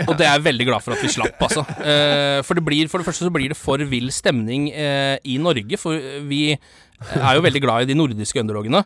og 0.09 0.15
det 0.19 0.27
er 0.27 0.35
jeg 0.37 0.45
veldig 0.49 0.67
glad 0.71 0.83
for 0.85 0.97
at 0.97 1.03
vi 1.05 1.11
slapp, 1.13 1.39
altså. 1.47 1.63
Eh, 1.81 2.41
for 2.47 2.59
det 2.59 2.65
blir, 2.67 2.89
for 2.91 2.99
det 3.03 3.07
første 3.09 3.27
så 3.27 3.33
blir 3.33 3.53
det 3.53 3.59
for 3.59 3.79
vill 3.91 4.11
stemning 4.15 4.69
i 4.73 5.37
Norge, 5.41 5.79
for 5.81 5.97
vi 6.29 6.57
er 7.01 7.37
jo 7.39 7.45
veldig 7.45 7.63
glad 7.65 7.85
i 7.85 7.89
de 7.91 7.97
nordiske 7.97 8.41
underdogene. 8.43 8.83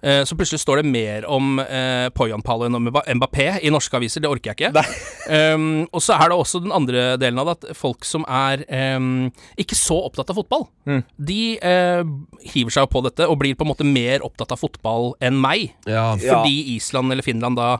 Eh, 0.00 0.22
så 0.24 0.36
plutselig 0.38 0.62
står 0.62 0.80
det 0.80 0.90
mer 0.90 1.26
om 1.28 1.60
eh, 1.60 2.08
Poyanpalo 2.16 2.66
enn 2.66 2.78
om 2.78 2.88
Mbappé 2.88 3.50
i 3.60 3.72
norske 3.72 3.96
aviser. 3.98 4.24
Det 4.24 4.30
orker 4.30 4.52
jeg 4.52 4.70
ikke. 4.70 4.84
Um, 5.28 5.84
og 5.94 6.04
så 6.04 6.16
er 6.16 6.30
det 6.30 6.38
også 6.40 6.62
den 6.64 6.74
andre 6.74 7.14
delen 7.20 7.40
av 7.42 7.50
det, 7.50 7.56
at 7.58 7.78
folk 7.78 8.06
som 8.08 8.24
er 8.24 8.64
um, 8.96 9.28
ikke 9.60 9.78
så 9.78 9.98
opptatt 10.08 10.32
av 10.32 10.40
fotball, 10.40 10.66
de 11.20 11.42
eh, 11.56 12.02
hiver 12.50 12.74
seg 12.74 12.86
jo 12.86 12.92
på 12.96 13.04
dette 13.06 13.28
og 13.28 13.38
blir 13.42 13.56
på 13.58 13.66
en 13.66 13.72
måte 13.72 13.86
mer 13.86 14.24
opptatt 14.26 14.56
av 14.56 14.60
fotball 14.60 15.12
enn 15.22 15.38
meg. 15.40 15.70
Ja. 15.88 16.14
Ja. 16.20 16.40
Fordi 16.40 16.76
Island 16.76 17.12
eller 17.12 17.26
Finland 17.26 17.60
da 17.60 17.76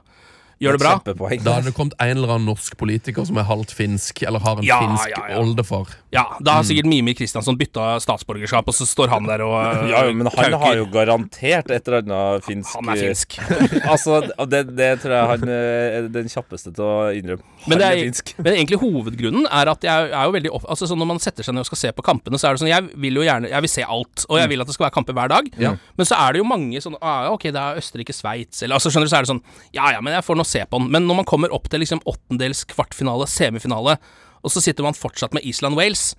gjør 0.60 0.76
det 0.76 0.82
bra. 0.82 0.92
Da 1.40 1.54
hadde 1.56 1.70
det 1.70 1.74
kommet 1.76 1.94
en 1.98 2.10
eller 2.16 2.34
annen 2.36 2.48
norsk 2.50 2.76
politiker 2.80 3.24
som 3.28 3.38
er 3.40 3.46
halvt 3.48 3.72
finsk, 3.76 4.22
eller 4.28 4.42
har 4.44 4.60
en 4.60 4.66
Ja, 4.66 4.78
finsk 4.84 5.10
ja, 5.14 5.22
ja. 5.32 5.38
oldefar. 5.40 5.94
Ja, 6.12 6.24
da 6.42 6.56
har 6.58 6.66
sikkert 6.66 6.88
Mimir 6.90 7.14
Kristiansson 7.16 7.56
bytta 7.58 7.94
statsborgerskap, 8.02 8.66
og 8.68 8.74
så 8.76 8.86
står 8.88 9.12
han 9.12 9.28
der 9.30 9.44
og 9.46 9.54
Ja, 9.92 10.04
jo, 10.08 10.14
men 10.18 10.26
han 10.28 10.36
kauker. 10.36 10.58
har 10.64 10.76
jo 10.80 10.86
garantert 10.92 11.70
et 11.70 11.88
eller 11.88 12.02
annet 12.04 12.44
finsk 12.48 12.74
Han 12.76 12.90
er 12.92 13.00
finsk. 13.04 13.38
altså, 13.92 14.20
det, 14.50 14.64
det 14.76 14.90
tror 15.04 15.14
jeg 15.16 15.30
han 15.34 15.52
eh, 15.54 15.98
er 16.00 16.08
den 16.12 16.28
kjappeste 16.32 16.72
til 16.76 16.84
å 16.84 16.96
innrømme. 17.16 17.44
Han 17.64 17.70
Men, 17.72 17.80
det 17.80 17.86
er, 17.86 17.96
er, 17.96 18.04
finsk. 18.10 18.34
men 18.40 18.52
egentlig 18.56 18.80
hovedgrunnen 18.82 19.46
er 19.48 19.70
at 19.72 19.84
jeg 19.86 20.10
er 20.10 20.28
jo 20.28 20.34
veldig 20.36 20.52
opp, 20.56 20.66
altså 20.72 20.88
sånn 20.88 21.00
Når 21.00 21.08
man 21.14 21.20
setter 21.22 21.44
seg 21.46 21.54
ned 21.56 21.64
og 21.64 21.68
skal 21.70 21.80
se 21.82 21.90
på 21.96 22.04
kampene, 22.04 22.38
så 22.40 22.48
er 22.50 22.56
det 22.56 22.62
sånn 22.62 22.70
Jeg 22.72 22.86
vil 23.00 23.20
jo 23.20 23.24
gjerne 23.26 23.50
Jeg 23.52 23.64
vil 23.66 23.72
se 23.72 23.84
alt, 23.84 24.24
og 24.28 24.40
jeg 24.40 24.48
vil 24.52 24.64
at 24.64 24.70
det 24.70 24.76
skal 24.76 24.86
være 24.88 24.94
kamper 24.96 25.16
hver 25.16 25.32
dag. 25.32 25.50
Ja. 25.60 25.74
Men 26.00 26.08
så 26.08 26.16
er 26.20 26.32
det 26.36 26.40
jo 26.42 26.48
mange 26.48 26.80
sånn 26.84 26.96
ah, 27.00 27.28
Ok, 27.34 27.48
det 27.52 27.60
er 27.60 27.80
Østerrike-Sveits, 27.80 28.62
eller 28.66 28.78
altså 28.80 28.92
skjønner 28.92 29.08
du, 29.08 29.12
så 29.12 29.20
er 29.20 29.26
det 29.28 29.32
sånn 29.34 29.42
Ja 29.76 29.92
ja, 29.96 30.00
men 30.04 30.16
jeg 30.16 30.24
får 30.26 30.40
nå 30.40 30.46
se 30.50 30.64
på 30.66 30.80
den. 30.80 30.90
Men 30.92 31.06
når 31.08 31.22
man 31.22 31.28
kommer 31.30 31.54
opp 31.54 31.70
til 31.70 31.82
liksom 31.84 32.02
åttendels, 32.10 32.64
kvartfinale, 32.70 33.28
semifinale, 33.30 33.96
og 34.42 34.50
så 34.52 34.60
sitter 34.64 34.86
man 34.86 34.94
fortsatt 34.96 35.34
med 35.36 35.44
Island-Wales, 35.44 36.14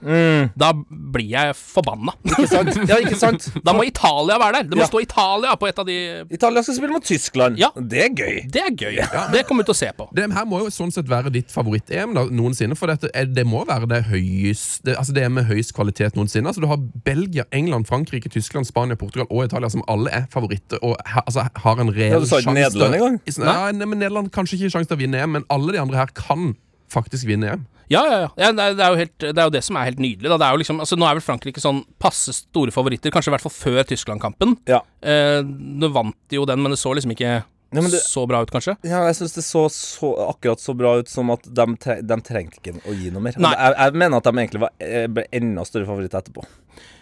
da 0.58 0.72
blir 0.88 1.30
jeg 1.32 1.56
forbanna. 1.58 2.14
Ikke 2.32 2.48
sant? 2.52 2.76
Ja, 2.90 2.98
ikke 3.02 3.18
sant? 3.20 3.48
Da 3.66 3.74
må 3.74 3.84
Italia 3.88 4.38
være 4.42 4.60
der. 4.62 4.70
Det 4.72 4.78
må 4.78 4.84
Ja. 4.86 4.90
stå 4.92 5.02
Italia 5.04 5.56
på 5.60 5.68
et 5.70 5.80
av 5.82 5.86
de 5.88 5.96
Italia 6.34 6.62
skal 6.64 6.76
spille 6.78 6.94
mot 6.94 7.06
Tyskland. 7.06 7.58
Ja. 7.62 7.70
Det 7.76 8.04
er 8.06 8.10
gøy. 8.18 8.38
Det 8.52 8.62
er 8.62 8.72
gøy. 8.78 9.00
Det 9.36 9.44
kommer 9.48 9.64
vi 9.64 9.70
til 9.72 9.76
å 9.76 9.80
se 9.82 9.90
på. 9.98 10.08
Det 10.18 10.28
her 10.34 10.46
må 10.50 10.60
jo 10.64 10.70
sånn 10.74 10.92
sett 10.94 11.10
være 11.10 11.32
ditt 11.34 11.52
favoritt-EM 11.54 12.14
noensinne. 12.14 12.78
For 12.78 12.92
dette, 12.92 13.10
det 13.34 13.46
må 13.48 13.64
være 13.70 13.90
det 13.92 14.02
høyest 14.12 14.84
det, 14.86 14.96
Altså 15.00 15.14
det 15.18 15.24
er 15.26 15.34
med 15.34 15.48
høyest 15.50 15.74
kvalitet 15.78 16.18
noensinne. 16.20 16.48
Altså 16.52 16.62
Du 16.64 16.70
har 16.72 16.82
Belgia, 17.06 17.46
England, 17.52 17.88
Frankrike, 17.90 18.30
Tyskland, 18.34 18.68
Spania, 18.70 18.96
Portugal 19.00 19.28
og 19.30 19.46
Italia 19.50 19.70
som 19.74 19.84
alle 19.92 20.12
er 20.22 20.28
favoritter 20.34 20.82
og 20.86 20.98
ha, 21.06 21.24
altså, 21.28 21.48
har 21.66 21.82
en 21.82 21.92
reell 21.94 22.18
Ja, 22.18 22.20
du 22.24 22.28
sa 22.30 22.42
ikke 22.42 22.54
Nederland 22.58 22.98
engang? 22.98 23.20
Ja, 23.30 23.72
nei, 23.72 23.86
men 23.86 24.00
Nederland 24.02 24.32
kanskje 24.36 24.58
ikke 24.60 24.74
sjanse 24.78 24.92
til 24.92 25.00
å 25.00 25.02
vinne 25.02 25.22
EM, 25.24 25.36
men 25.40 25.46
alle 25.54 25.74
de 25.76 25.82
andre 25.82 25.98
her 26.04 26.12
kan 26.18 26.52
faktisk 26.92 27.28
vinner 27.30 27.56
EM. 27.56 27.64
Ja, 27.92 28.02
ja, 28.08 28.20
ja. 28.24 28.52
det, 28.56 28.64
er, 28.64 28.76
det, 28.80 28.84
er 28.86 28.94
jo 28.94 29.00
helt, 29.02 29.16
det 29.20 29.36
er 29.36 29.48
jo 29.50 29.54
det 29.58 29.64
som 29.68 29.76
er 29.76 29.90
helt 29.90 30.00
nydelig. 30.00 30.30
Da. 30.32 30.38
Det 30.40 30.48
er 30.48 30.56
jo 30.56 30.62
liksom, 30.62 30.78
altså, 30.84 30.96
nå 31.00 31.08
er 31.10 31.18
vel 31.18 31.26
Frankrike 31.26 31.60
sånn 31.64 31.82
passe 32.00 32.32
store 32.38 32.72
favoritter, 32.72 33.12
kanskje 33.12 33.34
i 33.34 33.36
hvert 33.36 33.44
fall 33.44 33.56
før 33.56 33.82
Tyskland-kampen. 33.90 34.56
Ja. 34.70 34.80
Eh, 35.04 35.42
Nå 35.44 35.90
vant 35.92 36.16
de 36.32 36.40
jo 36.40 36.46
den, 36.48 36.62
men 36.64 36.72
det 36.72 36.80
så 36.80 36.94
liksom 36.96 37.12
ikke 37.18 37.34
Ja, 37.72 37.80
men 37.82 37.92
det- 37.92 38.02
så 38.04 38.24
bra 38.28 38.42
ut, 38.44 38.52
kanskje. 38.52 38.78
Ja, 38.84 39.04
jeg 39.08 39.16
syns 39.16 39.36
det 39.36 39.44
så, 39.48 39.66
så 39.72 40.10
akkurat 40.30 40.60
så 40.60 40.74
bra 40.76 40.98
ut 41.00 41.08
som 41.12 41.30
at 41.32 41.44
de, 41.48 41.66
tre, 41.80 42.02
de 42.04 42.18
trengte 42.28 42.60
ikke 42.60 42.74
å 42.84 42.96
gi 42.96 43.12
noe 43.12 43.24
mer. 43.24 43.36
Nei. 43.40 43.52
Jeg, 43.56 43.76
jeg 43.80 43.94
mener 44.06 44.18
at 44.18 44.28
de 44.28 44.34
egentlig 44.36 44.64
var, 44.66 44.74
eh, 44.84 45.06
ble 45.08 45.24
enda 45.40 45.64
større 45.68 45.88
favoritter 45.88 46.20
etterpå. 46.20 46.44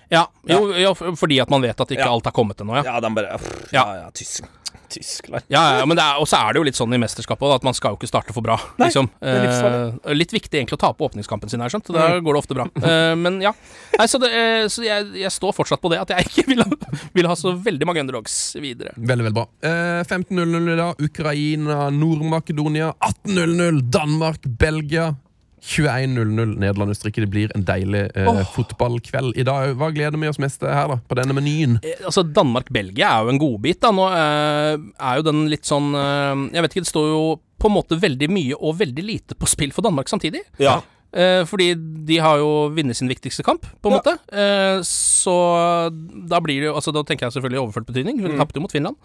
Ja, 0.09 0.25
jo, 0.49 0.93
for- 0.97 1.15
fordi 1.19 1.41
at 1.41 1.49
man 1.53 1.61
vet 1.61 1.79
at 1.79 1.91
ikke 1.93 2.07
alt 2.09 2.25
er 2.25 2.31
kommet 2.35 2.57
ennå, 2.61 2.75
ja. 2.79 2.83
Ja, 2.95 2.99
de 3.03 3.13
bare 3.13 3.37
pff, 3.37 3.73
Ja. 3.75 3.83
Ja, 4.03 4.09
tysk, 4.15 4.43
Tyskland. 4.89 5.43
Ja, 5.53 5.77
ja, 5.77 5.85
men 5.85 5.93
det 5.97 6.01
er, 6.01 6.17
og 6.17 6.25
så 6.25 6.39
er 6.41 6.53
det 6.53 6.57
jo 6.57 6.63
litt 6.65 6.77
sånn 6.77 6.93
i 6.95 6.97
mesterskapet 6.97 7.45
også, 7.45 7.59
at 7.59 7.65
man 7.67 7.75
skal 7.77 7.91
jo 7.93 7.97
ikke 7.99 8.07
starte 8.09 8.33
for 8.33 8.41
bra. 8.41 8.55
liksom. 8.81 9.05
det 9.21 9.33
er. 9.45 9.91
Eh, 10.01 10.13
litt 10.17 10.31
viktig 10.33 10.57
egentlig 10.57 10.79
å 10.79 10.81
tape 10.81 11.05
åpningskampen 11.05 11.47
sin 11.51 11.61
her, 11.61 11.69
skjønt. 11.69 11.91
Da 11.93 12.07
går 12.19 12.33
det 12.33 12.41
ofte 12.41 12.57
bra. 12.57 12.65
Eh, 12.89 13.13
men 13.15 13.37
ja. 13.43 13.51
Nei, 13.99 14.07
så 14.09 14.17
det, 14.17 14.31
eh, 14.33 14.65
så 14.65 14.81
jeg, 14.83 15.11
jeg 15.21 15.29
står 15.35 15.53
fortsatt 15.53 15.81
på 15.83 15.91
det, 15.93 15.99
at 16.01 16.09
jeg 16.15 16.25
ikke 16.25 16.47
vil 16.49 16.63
ha, 16.63 16.69
vil 17.19 17.27
ha 17.29 17.35
så 17.37 17.53
veldig 17.53 17.85
mange 17.85 18.01
underdogs 18.01 18.55
videre. 18.57 18.95
Veldig, 18.97 19.27
veldig 19.29 19.37
bra. 19.37 19.45
Eh, 19.61 20.01
15.00 20.09 20.73
i 20.73 20.79
dag. 20.81 21.05
Ukraina, 21.05 21.89
Nord-Makedonia. 21.93 22.93
18.00 22.97 23.81
Danmark, 23.93 24.41
Belgia. 24.57 25.11
21.00 25.61 26.55
Nederland, 26.59 26.93
Østerrike. 26.93 27.23
Det 27.25 27.31
blir 27.31 27.53
en 27.55 27.65
deilig 27.67 28.05
eh, 28.15 28.41
fotballkveld 28.55 29.39
i 29.39 29.45
dag. 29.47 29.73
Hva 29.79 29.91
gleder 29.95 30.19
vi 30.19 30.29
oss 30.31 30.39
mest 30.41 30.61
til 30.61 30.71
her, 30.71 30.93
da? 30.93 30.99
På 31.09 31.17
denne 31.19 31.35
menyen? 31.35 31.77
Eh, 31.83 32.05
altså 32.05 32.23
Danmark-Belgia 32.23 33.11
er 33.11 33.25
jo 33.27 33.33
en 33.33 33.41
godbit. 33.41 33.81
da 33.83 33.91
Nå 33.95 34.07
eh, 34.13 34.75
er 34.77 35.19
jo 35.19 35.27
den 35.29 35.47
litt 35.51 35.67
sånn 35.67 35.91
eh, 35.97 36.45
Jeg 36.55 36.65
vet 36.65 36.77
ikke, 36.77 36.85
det 36.87 36.93
står 36.93 37.09
jo 37.11 37.23
på 37.59 37.67
en 37.67 37.75
måte 37.75 37.97
veldig 37.99 38.29
mye 38.31 38.55
og 38.55 38.77
veldig 38.79 39.03
lite 39.03 39.35
på 39.35 39.49
spill 39.49 39.73
for 39.75 39.83
Danmark 39.85 40.07
samtidig. 40.11 40.45
Ja. 40.63 40.79
Eh, 41.11 41.41
fordi 41.49 41.73
de 42.05 42.19
har 42.21 42.37
jo 42.37 42.69
vunnet 42.75 42.97
sin 42.97 43.09
viktigste 43.09 43.43
kamp, 43.43 43.65
på 43.81 43.89
en 43.89 43.97
måte. 43.97 44.13
Eh, 44.31 44.79
så 44.85 45.35
da 46.29 46.37
blir 46.37 46.61
det 46.61 46.69
jo 46.69 46.75
Altså 46.77 46.93
Da 46.93 47.01
tenker 47.01 47.25
jeg 47.25 47.33
selvfølgelig 47.33 47.63
overført 47.63 47.87
betydning, 47.89 48.19
Hun 48.21 48.29
de 48.31 48.37
tapte 48.37 48.59
jo 48.59 48.63
mot 48.63 48.71
Finland. 48.71 48.95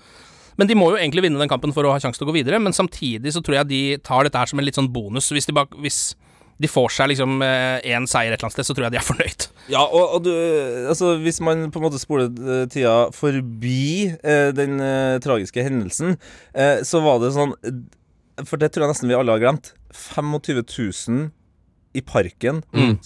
Men 0.57 0.69
de 0.71 0.77
må 0.79 0.93
jo 0.93 1.01
egentlig 1.01 1.25
vinne 1.25 1.41
den 1.41 1.51
kampen 1.51 1.73
for 1.75 1.87
å 1.87 1.95
ha 1.95 1.99
sjanse 2.03 2.21
til 2.21 2.29
å 2.29 2.31
gå 2.31 2.37
videre. 2.37 2.61
Men 2.63 2.77
samtidig 2.77 3.33
så 3.35 3.43
tror 3.43 3.59
jeg 3.59 3.71
de 3.73 3.83
tar 4.07 4.27
dette 4.27 4.39
her 4.39 4.47
som 4.47 4.61
en 4.61 4.67
litt 4.67 4.79
sånn 4.79 4.93
bonus. 4.93 5.33
Hvis 5.35 5.49
de, 5.49 5.55
bak, 5.57 5.75
hvis 5.83 6.15
de 6.63 6.69
får 6.71 6.93
seg 6.95 7.09
liksom 7.11 7.41
én 7.43 8.05
seier 8.07 8.31
et 8.31 8.39
eller 8.39 8.47
annet 8.47 8.55
sted, 8.57 8.67
så 8.69 8.75
tror 8.77 8.87
jeg 8.87 8.95
de 8.95 8.99
er 9.01 9.07
fornøyd. 9.09 9.47
Ja, 9.73 9.81
og, 9.83 10.17
og 10.19 10.25
du 10.27 10.31
Altså, 10.91 11.15
hvis 11.23 11.41
man 11.43 11.67
på 11.75 11.81
en 11.81 11.87
måte 11.87 11.99
spoler 11.99 12.29
eh, 12.31 12.67
tida 12.71 13.09
forbi 13.17 14.13
eh, 14.23 14.51
den 14.55 14.79
eh, 14.85 15.17
tragiske 15.25 15.65
hendelsen, 15.67 16.17
eh, 16.55 16.83
så 16.87 17.01
var 17.05 17.19
det 17.23 17.33
sånn 17.35 17.55
eh, 17.65 18.45
For 18.47 18.61
det 18.61 18.73
tror 18.75 18.87
jeg 18.87 18.95
nesten 18.95 19.11
vi 19.11 19.17
alle 19.19 19.35
har 19.35 19.43
glemt. 19.43 19.73
25 19.95 20.63
000 21.09 21.27
i 21.95 22.01
parken, 22.03 22.57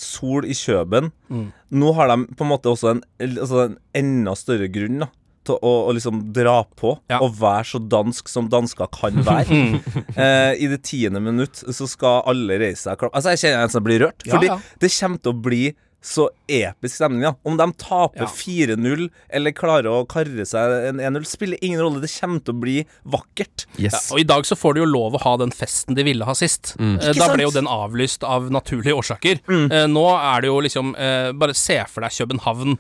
sol 0.01 0.47
i 0.49 0.55
Kjøben. 0.57 1.11
Nå 1.29 1.91
har 1.99 2.09
de 2.09 2.23
på 2.33 2.47
en 2.47 2.49
måte 2.55 2.71
også 2.73 2.95
en, 2.95 3.03
altså 3.21 3.67
en 3.67 3.75
enda 4.01 4.33
større 4.41 4.71
grunn 4.73 5.03
da, 5.05 5.11
til 5.49 5.59
å, 5.65 5.73
å 5.89 5.97
liksom 5.97 6.23
dra 6.37 6.61
på 6.79 6.95
Ja. 7.11 7.19
og 7.25 7.35
være 7.41 7.67
så 7.73 7.81
dansk 7.91 8.29
som 8.31 8.49
dansker 8.53 8.89
kan 8.95 9.19
være. 9.27 9.59
eh, 10.15 10.55
I 10.61 10.71
det 10.71 10.83
tiende 10.89 11.21
minutt 11.25 11.65
så 11.67 11.89
skal 11.91 12.23
alle 12.29 12.61
reise 12.63 12.85
seg 12.87 12.95
og 12.97 13.05
klappe. 13.07 13.19
Altså, 13.19 13.35
jeg 13.35 13.43
kjenner 13.47 13.61
jeg 13.63 13.73
nesten 13.73 13.87
blir 13.91 14.03
rørt. 14.07 14.25
Ja, 14.29 14.35
Fordi 14.37 14.51
ja. 14.53 14.59
det 14.85 14.95
kommer 15.01 15.23
til 15.25 15.35
å 15.35 15.43
bli 15.49 15.63
så 16.09 16.29
episk 16.47 16.95
stemning. 16.95 17.25
Ja. 17.27 17.33
Om 17.43 17.57
de 17.59 17.65
taper 17.83 18.23
Ja. 18.23 18.29
4-0 18.31 19.09
eller 19.35 19.51
klarer 19.57 19.89
å 19.91 20.05
karre 20.09 20.45
seg 20.47 20.75
en 20.93 21.01
1-0, 21.03 21.25
spiller 21.27 21.59
ingen 21.61 21.81
rolle. 21.83 21.99
Det 22.05 22.11
kommer 22.15 22.39
til 22.47 22.55
å 22.55 22.61
bli 22.63 22.77
vakkert. 23.03 23.65
Yes. 23.83 23.93
Ja, 23.97 24.01
og 24.15 24.21
i 24.23 24.27
dag 24.29 24.47
så 24.47 24.55
får 24.57 24.77
de 24.79 24.85
jo 24.85 24.87
lov 24.93 25.19
å 25.19 25.23
ha 25.25 25.33
den 25.43 25.51
festen 25.51 25.99
de 25.99 26.07
ville 26.07 26.25
ha 26.29 26.37
sist. 26.39 26.77
Eh, 26.79 27.11
da 27.19 27.29
ble 27.35 27.49
jo 27.49 27.51
den 27.51 27.67
avlyst 27.67 28.23
av 28.25 28.47
naturlige 28.55 28.95
årsaker. 28.95 29.43
Eh, 29.51 29.87
nå 29.91 30.07
er 30.15 30.47
det 30.47 30.53
jo 30.53 30.61
liksom 30.65 30.95
eh, 30.95 31.33
Bare 31.35 31.55
se 31.59 31.81
for 31.91 32.07
deg 32.07 32.15
København. 32.15 32.79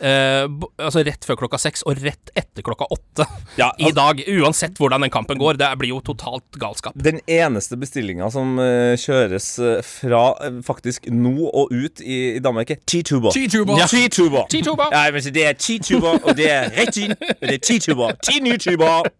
Eh, 0.00 0.44
altså 0.78 1.02
rett 1.06 1.24
før 1.26 1.38
klokka 1.42 1.58
seks 1.60 1.82
og 1.88 1.98
rett 2.02 2.30
etter 2.38 2.64
klokka 2.66 2.86
åtte 2.94 3.26
Ja, 3.58 3.70
i 3.88 3.90
dag. 3.94 4.20
Uansett 4.38 4.78
hvordan 4.78 5.04
den 5.04 5.12
kampen 5.12 5.38
går. 5.40 5.58
Det 5.58 5.70
blir 5.80 5.94
jo 5.94 6.00
totalt 6.04 6.58
galskap. 6.60 6.94
Den 6.94 7.20
eneste 7.26 7.78
bestillinga 7.80 8.28
som 8.32 8.58
uh, 8.60 8.94
kjøres 8.98 9.48
eh, 9.58 9.80
fra 9.86 10.22
uh, 10.38 10.60
faktisk 10.64 11.08
nå 11.10 11.48
og 11.48 11.72
ut 11.72 12.02
i, 12.02 12.36
i 12.36 12.42
Danmark, 12.44 12.70
er 12.70 12.80
T-tuber. 12.86 13.34
T-tuber. 13.34 13.78
Ja. 13.80 13.88
T-tuber. 13.90 14.46
T-tuber. 14.52 14.92
Ja, 14.94 15.06
men 15.14 15.26
det 15.34 15.46
er 15.48 15.58
T-tuber, 15.58 16.20
og 16.22 16.38
det 16.38 16.50
er 16.52 16.70
rett 16.76 17.00
inn. 17.00 17.16
Det 17.18 17.56
er 17.56 17.62
T-tuber. 17.62 18.14
T-new-tuber. 18.28 19.10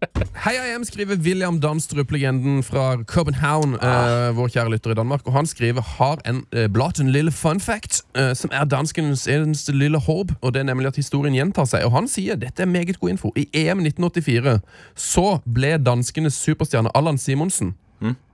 Hei, 0.45 0.55
hjem, 0.55 0.87
skriver 0.87 1.19
William 1.25 1.61
Damstrup-legenden 1.62 2.62
fra 2.67 2.91
Copenhagen, 3.09 3.77
uh, 3.83 4.31
vår 4.38 4.55
kjære 4.55 4.75
lytter 4.77 4.95
i 4.95 4.99
Danmark. 4.99 5.27
Og 5.27 5.35
han 5.37 5.49
skriver 5.51 5.85
har 5.99 6.23
en 6.29 6.45
uh, 6.55 6.67
blaten 6.71 7.09
en 7.09 7.12
lille 7.14 7.31
fun 7.31 7.61
fact, 7.62 8.01
som 8.35 8.51
er 8.51 8.64
danskens 8.67 9.29
eneste 9.31 9.71
lille 9.71 10.01
håp. 10.03 10.33
Og 10.43 10.57
er 10.68 10.68
nemlig 10.69 10.93
at 10.93 11.01
historien 11.01 11.35
gjentar 11.35 11.67
seg. 11.69 11.87
Og 11.89 11.97
han 11.97 12.09
sier 12.11 12.39
dette 12.39 12.63
er 12.63 12.71
meget 12.71 13.01
god 13.01 13.17
info. 13.17 13.33
I 13.37 13.49
EM 13.65 13.83
1984 13.87 14.59
så 14.95 15.27
ble 15.49 15.77
danskenes 15.83 16.39
superstjerne 16.45 16.93
Allan 16.97 17.21
Simonsen 17.21 17.75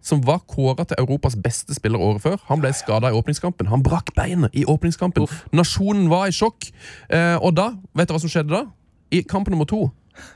som 0.04 0.20
var 0.26 0.42
kåra 0.48 0.84
til 0.84 0.98
Europas 1.00 1.36
beste 1.36 1.74
spiller 1.74 1.98
året 1.98 2.22
før. 2.22 2.36
Han 2.50 2.60
ble 2.60 2.72
skada 2.76 3.08
i 3.08 3.16
åpningskampen. 3.16 3.70
Han 3.72 3.82
brakk 3.82 4.12
beinet 4.16 4.52
i 4.52 4.66
åpningskampen. 4.68 5.26
Nasjonen 5.52 6.10
var 6.12 6.28
i 6.28 6.34
sjokk. 6.36 6.68
Eh, 7.08 7.36
og 7.40 7.56
da, 7.56 7.70
vet 7.96 8.08
dere 8.08 8.18
hva 8.18 8.24
som 8.24 8.32
skjedde 8.32 8.52
da? 8.52 8.64
I 9.14 9.22
kamp 9.28 9.48
nummer 9.48 9.68
to. 9.68 9.86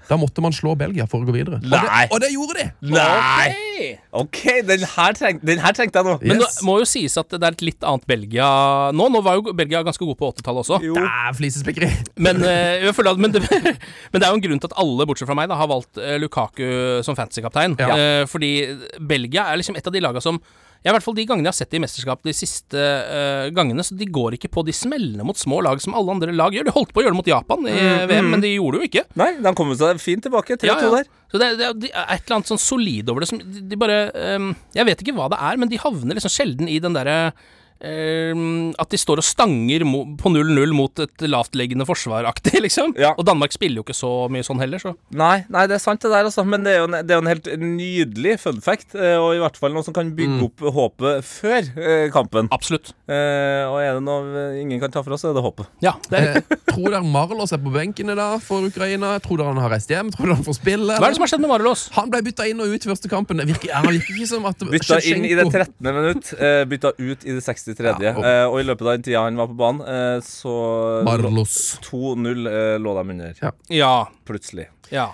Da 0.08 0.16
måtte 0.18 0.42
man 0.44 0.54
slå 0.56 0.72
Belgia 0.78 1.04
for 1.10 1.22
å 1.22 1.28
gå 1.28 1.34
videre. 1.36 1.58
Og 1.60 1.70
det, 1.70 1.80
og 2.14 2.20
det 2.24 2.30
gjorde 2.32 2.56
de! 2.58 2.66
Nei! 2.94 3.90
OK, 4.18 4.38
den 4.66 4.82
her, 4.96 5.14
treng, 5.14 5.38
den 5.46 5.60
her 5.62 5.76
trengte 5.76 6.00
jeg 6.00 6.08
nå. 6.08 6.14
Men 6.24 6.40
Yes. 6.42 6.56
det 6.58 6.66
må 6.66 6.78
jo 6.80 6.86
sies 6.88 7.14
at 7.20 7.28
det 7.30 7.38
er 7.44 7.54
et 7.54 7.64
litt 7.66 7.84
annet 7.86 8.06
Belgia 8.10 8.48
nå. 8.96 9.08
Nå 9.14 9.20
var 9.22 9.38
jo 9.38 9.54
Belgia 9.54 9.82
ganske 9.86 10.02
god 10.08 10.18
på 10.18 10.30
80-tallet 10.32 10.64
også. 10.64 10.80
Jo. 10.86 10.96
Dæv, 10.98 11.36
flisespikkeri. 11.38 11.90
Men, 12.24 12.42
eh, 12.42 12.86
jeg 12.88 12.96
føler 12.96 13.14
at, 13.14 13.22
men, 13.22 13.36
det, 13.36 13.44
men 14.12 14.18
det 14.18 14.24
er 14.26 14.32
jo 14.32 14.40
en 14.40 14.46
grunn 14.48 14.62
til 14.64 14.72
at 14.72 14.78
alle, 14.82 15.06
bortsett 15.06 15.30
fra 15.30 15.36
meg, 15.38 15.50
da, 15.52 15.60
har 15.60 15.70
valgt 15.70 16.00
eh, 16.02 16.16
Lukaku 16.22 16.64
som 17.06 17.18
fantasy-kaptein. 17.18 17.76
Ja. 17.78 17.92
Eh, 17.94 18.24
fordi 18.30 18.52
Belgia 18.98 19.46
er 19.52 19.60
liksom 19.62 19.78
et 19.78 19.86
av 19.86 19.94
de 19.94 20.02
laga 20.02 20.24
som 20.24 20.40
ja, 20.84 20.92
i 20.92 20.94
hvert 20.94 21.04
fall 21.04 21.16
De 21.18 21.24
gangene 21.26 21.48
jeg 21.48 21.54
har 21.54 21.58
sett 21.58 21.72
det 21.72 21.78
i 21.80 21.82
mesterskap 21.82 22.22
de 22.26 22.34
siste 22.36 22.78
uh, 22.78 23.48
gangene, 23.54 23.82
så 23.84 23.96
de 23.98 24.06
går 24.06 24.36
ikke 24.38 24.50
på 24.54 24.62
de 24.68 24.74
smellene 24.76 25.26
mot 25.26 25.38
små 25.38 25.60
lag 25.66 25.82
som 25.82 25.96
alle 25.98 26.14
andre 26.14 26.34
lag 26.36 26.54
gjør. 26.54 26.68
De 26.68 26.74
holdt 26.76 26.94
på 26.94 27.02
å 27.02 27.04
gjøre 27.04 27.16
det 27.16 27.20
mot 27.20 27.30
Japan 27.32 27.66
i 27.66 27.76
VM, 28.10 28.30
men 28.34 28.44
de 28.44 28.54
gjorde 28.54 28.78
det 28.78 28.84
jo 28.84 28.90
ikke. 28.92 29.04
Nei, 29.18 29.30
de 29.42 29.54
kom 29.58 29.74
seg 29.78 30.02
fint 30.02 30.22
tilbake. 30.24 30.58
3-2 30.60 30.70
Ja, 30.70 30.78
ja. 30.84 30.90
der. 30.98 31.12
Så 31.28 31.42
det, 31.42 31.50
det, 31.60 31.72
det 31.82 31.92
er 31.92 32.14
et 32.14 32.22
eller 32.24 32.38
annet 32.38 32.50
sånn 32.54 32.62
solid 32.62 33.10
over 33.12 33.24
det 33.24 33.28
som 33.28 33.40
de, 33.42 33.60
de 33.68 33.76
bare 33.76 33.98
um, 34.38 34.52
Jeg 34.76 34.88
vet 34.88 35.02
ikke 35.04 35.16
hva 35.18 35.26
det 35.32 35.40
er, 35.50 35.58
men 35.60 35.68
de 35.68 35.80
havner 35.82 36.16
liksom 36.16 36.32
sjelden 36.32 36.70
i 36.72 36.78
den 36.80 36.96
derre 36.96 37.18
ehm, 37.28 37.56
at 37.78 38.90
de 38.90 38.98
står 38.98 39.20
og 39.22 39.26
stanger 39.26 39.84
på 40.18 40.30
0-0 40.32 40.72
mot 40.74 41.02
et 41.04 41.24
lavtliggende 41.30 41.86
forsvaraktig, 41.88 42.58
liksom. 42.66 42.94
Ja. 42.98 43.12
Og 43.18 43.26
Danmark 43.28 43.52
spiller 43.54 43.80
jo 43.80 43.84
ikke 43.86 43.96
så 43.96 44.10
mye 44.32 44.42
sånn 44.46 44.58
heller, 44.62 44.82
så 44.82 44.94
Nei, 45.14 45.44
nei, 45.52 45.66
det 45.70 45.76
er 45.78 45.82
sant 45.82 46.02
det 46.02 46.10
der, 46.12 46.26
altså. 46.28 46.44
Men 46.48 46.64
det 46.66 46.74
er 46.74 46.80
jo 46.82 46.88
en, 46.90 46.96
det 47.06 47.14
er 47.14 47.18
jo 47.20 47.24
en 47.24 47.30
helt 47.30 47.48
nydelig 47.62 48.34
fun 48.42 48.60
fact. 48.64 48.94
eh, 48.98 49.16
Og 49.18 49.36
i 49.36 49.42
hvert 49.42 49.56
fall 49.60 49.74
noe 49.76 49.86
som 49.86 49.94
kan 49.96 50.10
bygge 50.16 50.40
opp 50.48 50.64
håpet 50.74 51.24
før 51.28 51.68
eh, 51.78 52.06
kampen. 52.14 52.50
absolutt. 52.54 52.92
Eh, 53.08 53.62
og 53.68 53.78
er 53.82 53.98
det 53.98 54.04
noe 54.06 54.44
ingen 54.60 54.80
kan 54.82 54.92
ta 54.94 55.02
fra 55.06 55.14
oss, 55.16 55.22
så 55.26 55.30
er 55.32 55.38
det 55.38 55.44
håpet. 55.46 55.70
Ja, 55.84 55.94
det 56.10 56.18
er 56.22 56.26
Eh, 56.38 56.56
tror 56.68 56.92
dere 56.92 57.00
Marlos 57.08 57.52
er 57.54 57.60
på 57.62 57.70
benken 57.72 58.10
i 58.12 58.14
dag 58.18 58.42
for 58.44 58.62
Ukraina? 58.66 59.14
Tror 59.24 59.38
dere 59.40 59.52
han 59.54 59.60
har 59.62 59.70
reist 59.72 59.88
hjem? 59.90 60.10
Tror 60.12 60.28
dere 60.28 60.36
han 60.38 60.44
får 60.46 60.56
spille? 60.58 60.98
Hva 60.98 61.06
er 61.08 61.14
det 61.14 61.18
som 61.18 61.24
har 61.24 61.30
skjedd 61.32 61.42
med 61.46 61.50
Marlos? 61.54 61.86
Han 61.96 62.10
ble 62.12 62.20
bytta 62.26 62.46
inn 62.50 62.60
og 62.62 62.74
ut 62.74 62.84
første 62.90 63.08
kampen. 63.10 63.40
Virker, 63.48 63.72
han 63.74 63.88
virker 63.88 64.18
ikke 64.18 64.28
som 64.30 64.44
at 64.50 64.60
Bytta 64.68 64.98
inn 65.08 65.24
i 65.24 65.32
det 65.38 65.46
13. 65.48 65.72
minutt, 65.88 66.30
bytta 66.68 66.92
ut 66.98 67.24
i 67.24 67.34
det 67.38 67.42
63. 67.68 68.02
Ja, 68.08 68.14
og- 68.16 68.24
eh, 68.24 68.44
og 68.48 68.58
i 68.60 68.66
løpet 68.68 68.86
av 68.86 68.92
den 68.96 69.02
tida 69.06 69.22
han 69.26 69.36
var 69.36 69.46
på 69.52 69.56
banen, 69.60 69.82
eh, 69.86 70.18
så 70.24 70.56
Marlos. 71.04 71.78
2-0 71.86 72.46
eh, 72.48 72.76
lå 72.82 72.94
de 72.98 73.06
under, 73.14 73.34
Ja. 73.42 73.52
Ja. 73.70 73.94
plutselig. 74.26 74.68
ja. 74.90 75.10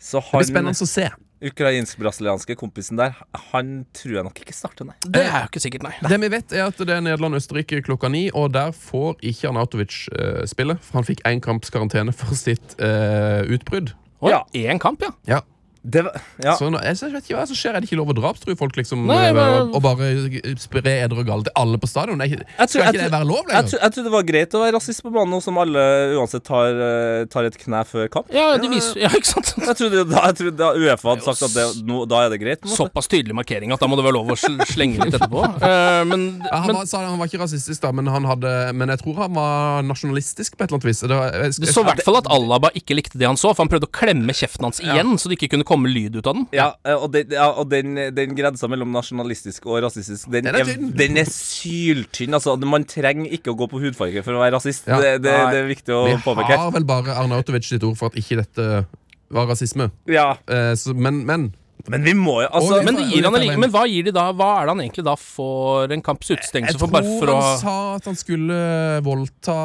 Så 0.00 0.20
Det 0.22 0.30
blir 0.38 0.46
spennende 0.54 0.78
å 0.78 0.86
se. 0.86 1.08
ukrainsk-brasilianske 1.42 2.54
kompisen 2.58 2.96
der, 2.98 3.14
han 3.52 3.84
tror 3.94 4.14
jeg 4.18 4.24
nok 4.26 4.38
ikke 4.42 4.54
starter, 4.54 4.86
nei. 4.86 4.94
Det 5.06 5.24
er 5.26 5.42
jo 5.44 5.48
ikke 5.50 5.62
sikkert, 5.62 5.82
nei. 5.86 5.92
Det 6.08 6.18
vi 6.22 6.28
vet, 6.32 6.52
er 6.52 6.66
at 6.70 6.76
det 6.78 6.94
er 6.94 7.00
Nederland-Østerrike 7.04 7.82
klokka 7.86 8.10
ni, 8.10 8.28
og 8.30 8.52
der 8.54 8.70
får 8.74 9.16
ikke 9.22 9.48
Arnautovic 9.50 10.08
uh, 10.14 10.44
spille. 10.50 10.78
For 10.82 11.00
han 11.00 11.04
fikk 11.08 11.22
én 11.28 11.40
kamps 11.44 11.70
karantene 11.74 12.14
for 12.14 12.34
sitt 12.38 12.74
uh, 12.80 13.42
utbrudd. 13.46 13.92
Oi, 14.22 14.30
Ja. 14.32 14.42
Én 14.54 14.80
kamp, 14.82 15.02
ja. 15.02 15.10
Ja. 15.26 15.40
Det 15.82 16.02
var, 16.04 16.16
ja. 16.42 16.54
Så 16.58 16.68
nå, 16.72 16.80
jeg 16.82 16.98
vet 17.14 17.28
ikke 17.28 17.36
hva 17.38 17.44
som 17.48 17.56
skjer. 17.56 17.76
Er 17.76 17.80
det 17.84 17.88
ikke 17.88 17.98
lov 18.00 18.10
å 18.12 18.16
drapstrue 18.18 18.56
folk, 18.58 18.74
liksom? 18.76 19.04
Nei, 19.08 19.28
eh, 19.28 19.32
men- 19.36 19.70
og, 19.72 19.80
bare 19.82 20.08
spre 20.58 20.82
eder 20.82 21.14
og 21.18 21.26
gall 21.26 21.44
til 21.46 21.52
alle 21.56 21.78
på 21.78 21.88
stadion? 21.88 22.18
Jeg 22.20 22.38
tror- 22.38 22.68
Skal 22.68 22.82
jeg 22.82 22.94
ikke 22.94 23.04
det 23.04 23.12
være 23.12 23.28
lov 23.28 23.44
lenger? 23.46 23.62
Jeg, 23.70 23.80
jeg 23.80 23.92
trodde 23.94 24.04
det 24.08 24.12
var 24.12 24.22
greit 24.22 24.50
å 24.58 24.60
være 24.64 24.74
rasist 24.74 25.02
på 25.02 25.12
banen, 25.14 25.30
nå 25.32 25.42
som 25.42 25.56
alle 25.58 25.84
uansett 26.18 26.44
tar, 26.44 26.66
eh, 26.74 27.24
tar 27.26 27.44
et 27.44 27.56
kne 27.58 27.84
før 27.86 28.08
kamp. 28.10 28.26
Ja, 28.34 28.56
de 28.58 28.68
viser, 28.68 28.96
ja 29.00 29.08
ikke 29.08 29.30
sant? 29.30 29.54
Jeg 29.58 29.76
trodde, 29.78 30.04
da, 30.10 30.22
jeg 30.28 30.34
trodde 30.40 30.56
da 30.56 30.72
Uefa 30.74 31.14
hadde 31.14 31.22
sagt 31.28 31.42
at 31.46 31.54
det, 31.54 31.86
no, 31.86 32.04
da 32.06 32.24
er 32.26 32.30
det 32.34 32.40
greit. 32.42 32.60
Såpass 32.68 33.08
tydelig 33.08 33.34
markering 33.38 33.72
at 33.72 33.80
da 33.80 33.86
må 33.86 33.96
det 33.96 34.04
være 34.04 34.18
lov 34.18 34.34
å 34.34 34.36
slenge 34.66 34.98
litt 35.04 35.14
etterpå. 35.14 35.44
uh, 35.62 36.04
men, 36.10 36.42
Ja, 36.42 36.58
han, 36.58 36.66
men 36.72 36.76
var, 36.82 36.86
sa, 36.90 37.04
han 37.06 37.18
var 37.18 37.30
ikke 37.30 37.40
rasistisk, 37.44 37.80
da, 37.80 37.92
men, 37.92 38.06
han 38.06 38.24
hadde, 38.24 38.74
men 38.74 38.88
jeg 38.88 38.98
tror 39.04 39.14
han 39.24 39.34
var 39.38 39.82
nasjonalistisk 39.86 40.56
på 40.58 40.64
et 40.64 40.70
eller 40.72 40.80
annet 40.80 40.90
vis. 40.90 41.00
Det, 41.06 41.14
var, 41.14 41.32
jeg, 41.32 41.54
det 41.62 41.72
så 41.72 41.84
i 41.84 41.88
hvert 41.92 42.02
fall 42.04 42.18
at 42.18 42.26
Alaba 42.34 42.70
ikke 42.74 42.96
likte 42.98 43.18
det 43.20 43.28
han 43.28 43.36
så, 43.38 43.54
for 43.54 43.62
han 43.64 43.70
prøvde 43.72 43.88
å 43.88 43.94
klemme 43.94 44.34
kjeften 44.34 44.66
hans 44.68 44.80
igjen, 44.82 45.14
så 45.20 45.28
det 45.30 45.38
ikke 45.38 45.52
kunne 45.56 45.67
komme 45.68 45.90
lyd 45.92 46.16
ut 46.18 46.26
av 46.30 46.38
den. 46.38 46.46
Ja, 46.56 46.70
eh, 46.88 46.96
og, 46.96 47.10
den, 47.14 47.34
ja, 47.36 47.46
og 47.52 47.68
den, 47.72 47.94
den 48.16 48.32
grensa 48.38 48.68
mellom 48.72 48.90
nasjonalistisk 48.96 49.68
og 49.68 49.82
rasistisk, 49.84 50.30
den, 50.32 50.48
Den 50.48 50.56
er 50.56 50.64
er, 50.64 50.80
den 51.02 51.20
er 51.20 51.28
syltynn. 51.28 52.34
Altså, 52.38 52.56
man 52.64 52.86
trenger 52.88 53.28
ikke 53.36 53.52
å 53.52 53.58
gå 53.58 53.68
på 53.70 53.82
hudfarge 53.82 54.24
for 54.26 54.38
å 54.38 54.42
være 54.42 54.56
rasist. 54.56 54.88
Ja. 54.88 54.98
Det, 55.02 55.14
det, 55.26 55.36
det 55.52 55.62
er 55.62 55.68
viktig 55.68 55.94
å 55.94 56.02
Vi 56.08 56.16
påpeke. 56.24 56.56
har 56.64 56.72
vel 56.74 56.88
bare 56.88 57.16
Arnautovic 57.20 57.68
sitt 57.68 57.84
ord 57.86 57.98
for 58.00 58.10
at 58.12 58.18
ikke 58.20 58.40
dette 58.42 58.68
var 59.34 59.48
rasisme. 59.50 59.90
Ja, 60.08 60.30
Eh, 60.48 60.72
så, 60.80 60.94
men, 60.96 61.22
men 61.28 61.50
men 61.86 62.02
vi 62.04 62.12
må 62.16 62.34
jo 62.42 62.48
altså, 62.50 62.80
Men, 62.84 62.98
han, 62.98 63.60
men 63.62 63.70
hva 63.72 63.84
gir 63.88 64.08
de 64.08 64.12
da? 64.14 64.28
Hva 64.36 64.48
er 64.58 64.68
det 64.68 64.74
han 64.74 64.82
egentlig 64.84 65.04
da 65.06 65.14
får 65.20 65.94
en 65.94 66.02
kamps 66.04 66.32
jeg 66.32 66.40
utestengelse 66.40 66.76
tror 66.76 66.88
for? 66.88 66.94
Bare 66.98 67.18
for 67.20 67.32
å 67.32 67.36
han 67.38 67.60
sa 67.62 67.76
at 67.96 68.08
han 68.10 68.18
skulle 68.18 68.58
voldta 69.06 69.58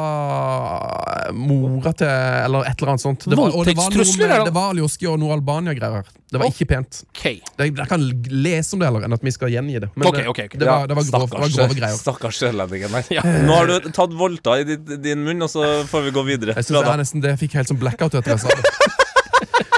mora 1.36 1.94
til 1.98 2.08
Eller 2.08 2.70
et 2.70 2.78
eller 2.78 2.94
annet 2.94 3.04
sånt. 3.04 3.26
Det 3.28 3.38
var, 3.38 3.50
og 3.50 3.66
det 3.66 3.76
var, 3.78 3.90
noe 3.90 4.04
med, 4.04 4.34
det? 4.46 4.84
det 4.84 5.10
og 5.10 5.18
noe 5.20 5.34
Albania-greier. 5.34 6.12
Det 6.34 6.40
var 6.40 6.50
ikke 6.50 6.66
pent. 6.66 7.02
Okay. 7.12 7.36
Det, 7.58 7.68
jeg 7.68 7.88
kan 7.90 8.06
lese 8.32 8.74
om 8.74 8.82
det 8.82 8.88
heller 8.88 9.04
enn 9.06 9.14
at 9.14 9.22
vi 9.22 9.32
skal 9.34 9.52
gjengi 9.52 9.78
det. 9.84 9.90
Men 9.94 10.08
okay, 10.08 10.24
det- 10.24 10.32
okay. 10.32 10.48
ok. 10.50 10.56
Det, 10.58 10.66
var, 10.66 10.88
det, 10.90 10.96
var 10.98 11.10
grov, 11.10 11.28
det 11.30 11.42
var 11.44 11.52
grove 11.58 11.78
greier. 11.78 11.98
Stakkars 12.00 12.40
sørlendingen 12.42 12.96
der. 12.98 13.12
Ja. 13.18 13.22
Nå 13.46 13.54
har 13.54 13.70
du 13.70 13.92
tatt 13.94 14.16
volta 14.18 14.58
i 14.58 14.66
din, 14.66 14.98
din 15.04 15.22
munn, 15.26 15.44
og 15.46 15.52
så 15.52 15.84
får 15.90 16.08
vi 16.08 16.14
gå 16.16 16.26
videre. 16.26 16.58
Jeg 16.58 16.70
synes 16.70 16.90
jeg 16.90 17.02
nesten 17.04 17.22
det 17.22 17.36
jeg 17.36 17.44
fikk 17.46 17.58
helt 17.60 17.70
sånn 17.70 17.80
blackout 17.82 18.18
etter 18.18 18.34
jeg 18.34 18.46
sa 18.46 18.58
det. 18.58 18.90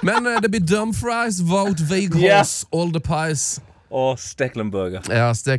Men 0.07 0.26
eh, 0.26 0.40
det 0.42 0.48
blir 0.50 0.61
Dumfries, 0.61 1.40
Vote 1.40 1.82
Veghorse, 1.90 2.24
Yes. 2.26 2.66
All 2.72 2.92
the 2.92 3.00
Pies. 3.00 3.61
Og 3.91 4.18
Steklenburger. 4.18 5.05
Ja, 5.09 5.30
jeg 5.32 5.57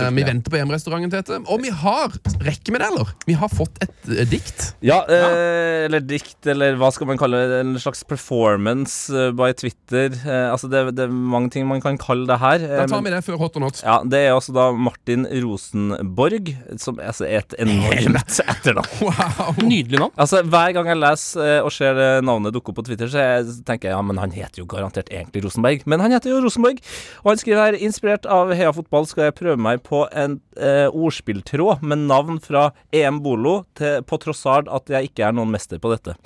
Eh, 0.00 0.10
vi 0.12 0.22
venter 0.26 0.50
på 0.52 0.58
hjemrestauranten, 0.60 1.10
Tete. 1.10 1.38
Og 1.48 1.62
vi 1.62 1.70
har 1.70 2.12
Rekker 2.40 2.72
vi 2.74 2.78
det, 2.78 2.86
eller? 2.86 3.08
Vi 3.26 3.32
har 3.38 3.48
fått 3.48 3.78
et 3.82 4.10
eh, 4.12 4.26
dikt. 4.28 4.74
Ja, 4.84 5.00
eh, 5.08 5.86
eller 5.86 6.00
dikt, 6.04 6.38
eller 6.46 6.76
hva 6.80 6.90
skal 6.92 7.08
man 7.08 7.18
kalle 7.20 7.40
det? 7.48 7.60
En 7.64 7.74
slags 7.80 8.02
performance 8.04 9.08
uh, 9.12 9.30
by 9.36 9.52
Twitter. 9.56 10.12
Eh, 10.12 10.50
altså, 10.52 10.68
det, 10.72 10.82
det 10.96 11.06
er 11.06 11.12
mange 11.14 11.50
ting 11.54 11.66
man 11.68 11.80
kan 11.80 11.96
kalle 12.00 12.26
det 12.28 12.38
her. 12.42 12.60
eh, 12.60 12.76
Da 12.82 12.86
tar 12.86 13.00
men- 13.00 13.08
vi 13.10 13.14
det 13.16 13.24
før 13.24 13.38
Hot 13.40 13.56
or 13.56 13.64
Not. 13.64 13.80
Ja, 13.84 14.00
Det 14.04 14.20
er 14.26 14.34
altså 14.34 14.52
da 14.56 14.70
Martin 14.72 15.26
Rosenborg, 15.42 16.52
som 16.80 16.98
altså, 17.00 17.24
er 17.28 17.40
et 17.44 17.54
enormt 17.58 18.40
etternavn. 18.44 18.88
Wow. 19.00 19.54
Nydelig 19.64 19.98
navn. 20.00 20.12
Altså, 20.20 20.42
Hver 20.44 20.72
gang 20.76 20.86
jeg 20.92 21.00
leser 21.00 21.46
eh, 21.46 21.60
og 21.64 21.72
ser 21.72 22.20
navnet 22.26 22.52
dukke 22.54 22.72
opp 22.72 22.80
på 22.82 22.86
Twitter, 22.90 23.08
så 23.10 23.22
jeg, 23.24 23.56
tenker 23.66 23.90
jeg 23.90 23.96
ja, 23.96 24.02
men 24.04 24.20
han 24.20 24.32
heter 24.34 24.62
jo 24.62 24.68
garantert 24.70 25.08
egentlig 25.12 25.44
Rosenberg. 25.46 25.86
Men 25.88 26.00
han 26.04 26.12
heter 26.14 26.32
jo 26.34 26.40
Rosenborg. 26.44 26.80
Og 27.24 27.29
han 27.30 27.40
skriver 27.40 27.62
her 27.62 27.78
inspirert 27.78 28.26
av 28.30 28.52
Heia 28.56 28.72
Fotball 28.74 29.06
skal 29.08 29.28
jeg 29.28 29.36
prøve 29.38 29.60
meg 29.60 29.82
på 29.86 30.04
en 30.16 30.38
eh, 30.56 30.88
ordspilltråd 30.88 31.84
med 31.86 32.06
navn 32.10 32.40
fra 32.42 32.70
EM 32.94 33.20
Bolo, 33.24 33.60
til, 33.78 34.00
på 34.06 34.18
tross 34.22 34.42
av 34.48 34.70
at 34.72 34.92
jeg 34.92 35.10
ikke 35.10 35.28
er 35.28 35.36
noen 35.36 35.52
mester 35.52 35.78
på 35.82 35.92
dette. 35.94 36.16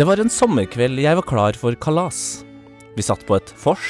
Det 0.00 0.06
var 0.08 0.20
en 0.22 0.32
sommerkveld 0.32 0.96
jeg 1.02 1.16
var 1.18 1.26
klar 1.28 1.56
for 1.60 1.76
kalas. 1.76 2.40
Vi 2.96 3.04
satt 3.04 3.26
på 3.28 3.36
et 3.36 3.50
vors. 3.60 3.88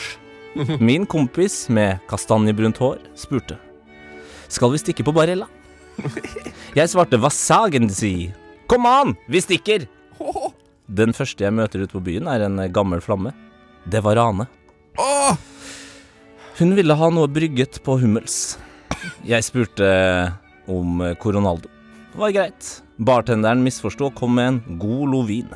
Min 0.82 1.06
kompis 1.06 1.68
med 1.70 2.02
kastanjebrunt 2.10 2.80
hår 2.82 2.98
spurte. 3.14 3.54
Skal 4.50 4.74
vi 4.74 4.80
stikke 4.82 5.06
på 5.06 5.14
Barella? 5.14 5.46
Jeg 6.78 6.90
svarte 6.90 7.18
hva 7.20 7.30
sagen 7.30 7.86
si? 7.94 8.32
Kom 8.70 8.88
an, 8.90 9.14
vi 9.30 9.42
stikker! 9.42 9.86
Den 11.00 11.14
første 11.14 11.46
jeg 11.46 11.54
møter 11.54 11.84
ute 11.84 11.94
på 11.94 12.02
byen, 12.02 12.26
er 12.26 12.42
en 12.42 12.58
gammel 12.74 12.98
flamme. 13.04 13.30
Det 13.90 14.00
var 14.04 14.16
Rane. 14.16 14.46
Åh! 14.98 15.36
Hun 16.58 16.74
ville 16.76 16.94
ha 16.94 17.08
noe 17.10 17.28
brygget 17.32 17.80
på 17.82 17.96
Hummels. 17.98 18.58
Jeg 19.26 19.42
spurte 19.46 19.88
om 20.70 21.00
Coronaldo. 21.18 21.70
Det 22.12 22.20
var 22.20 22.34
greit. 22.36 22.68
Bartenderen 23.00 23.64
misforsto 23.64 24.10
og 24.10 24.14
kom 24.18 24.36
med 24.38 24.48
en 24.52 24.78
god 24.78 25.14
lovin. 25.14 25.50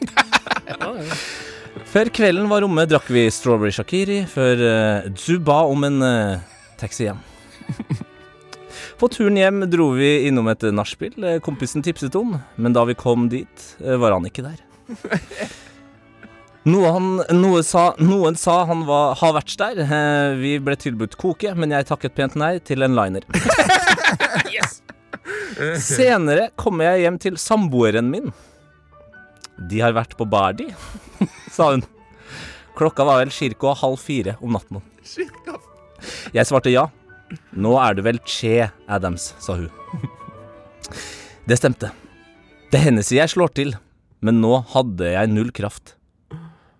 Før 1.90 2.10
kvelden 2.14 2.46
var 2.50 2.66
omme, 2.66 2.84
drakk 2.86 3.08
vi 3.10 3.24
Strawberry 3.34 3.72
Shakiri, 3.74 4.20
før 4.30 4.62
uh, 4.62 5.08
du 5.10 5.40
ba 5.42 5.62
om 5.66 5.86
en 5.86 6.02
eh, 6.06 6.42
taxi 6.78 7.08
hjem. 7.08 7.18
På 9.00 9.08
turen 9.10 9.38
hjem 9.38 9.64
dro 9.70 9.88
vi 9.96 10.28
innom 10.28 10.50
et 10.52 10.62
nachspiel 10.74 11.26
eh, 11.26 11.40
kompisen 11.42 11.82
tipset 11.86 12.14
om, 12.18 12.36
men 12.60 12.76
da 12.76 12.84
vi 12.86 12.98
kom 12.98 13.26
dit, 13.32 13.66
eh, 13.82 13.98
var 13.98 14.14
han 14.14 14.26
ikke 14.28 14.46
der. 14.46 14.62
Noe 16.68 16.90
han, 16.92 17.06
noe 17.38 17.62
sa, 17.64 17.94
noen 18.04 18.34
sa 18.36 18.58
han 18.68 18.82
var, 18.84 19.14
har 19.16 19.32
vært 19.32 19.54
der. 19.60 19.78
Eh, 19.80 20.34
vi 20.36 20.50
ble 20.60 20.74
tilbudt 20.76 21.16
koke, 21.20 21.54
men 21.56 21.72
jeg 21.72 21.86
takket 21.88 22.12
pent 22.18 22.34
nei 22.36 22.58
til 22.60 22.84
en 22.84 22.96
liner. 22.98 23.24
Senere 25.80 26.50
kommer 26.60 26.90
jeg 26.90 27.06
hjem 27.06 27.16
til 27.22 27.38
samboeren 27.40 28.10
min. 28.12 28.28
De 29.70 29.80
har 29.80 29.96
vært 29.96 30.16
på 30.20 30.26
bar, 30.28 30.52
de, 30.58 30.68
sa 31.56 31.70
hun. 31.72 31.84
Klokka 32.76 33.06
var 33.08 33.22
vel 33.22 33.32
ca. 33.32 33.72
halv 33.80 33.96
fire 34.00 34.36
om 34.40 34.52
natten. 34.56 34.82
Jeg 36.32 36.48
svarte 36.48 36.72
ja. 36.72 36.86
Nå 37.52 37.76
er 37.78 37.94
du 37.94 38.02
vel 38.02 38.18
Che 38.26 38.70
Adams, 38.88 39.34
sa 39.38 39.56
hun. 39.56 39.70
Det 41.48 41.56
stemte. 41.60 41.92
Det 42.70 42.80
hender 42.84 43.04
jeg 43.04 43.32
slår 43.32 43.52
til, 43.56 43.74
men 44.20 44.40
nå 44.42 44.60
hadde 44.74 45.12
jeg 45.12 45.32
null 45.32 45.52
kraft. 45.56 45.96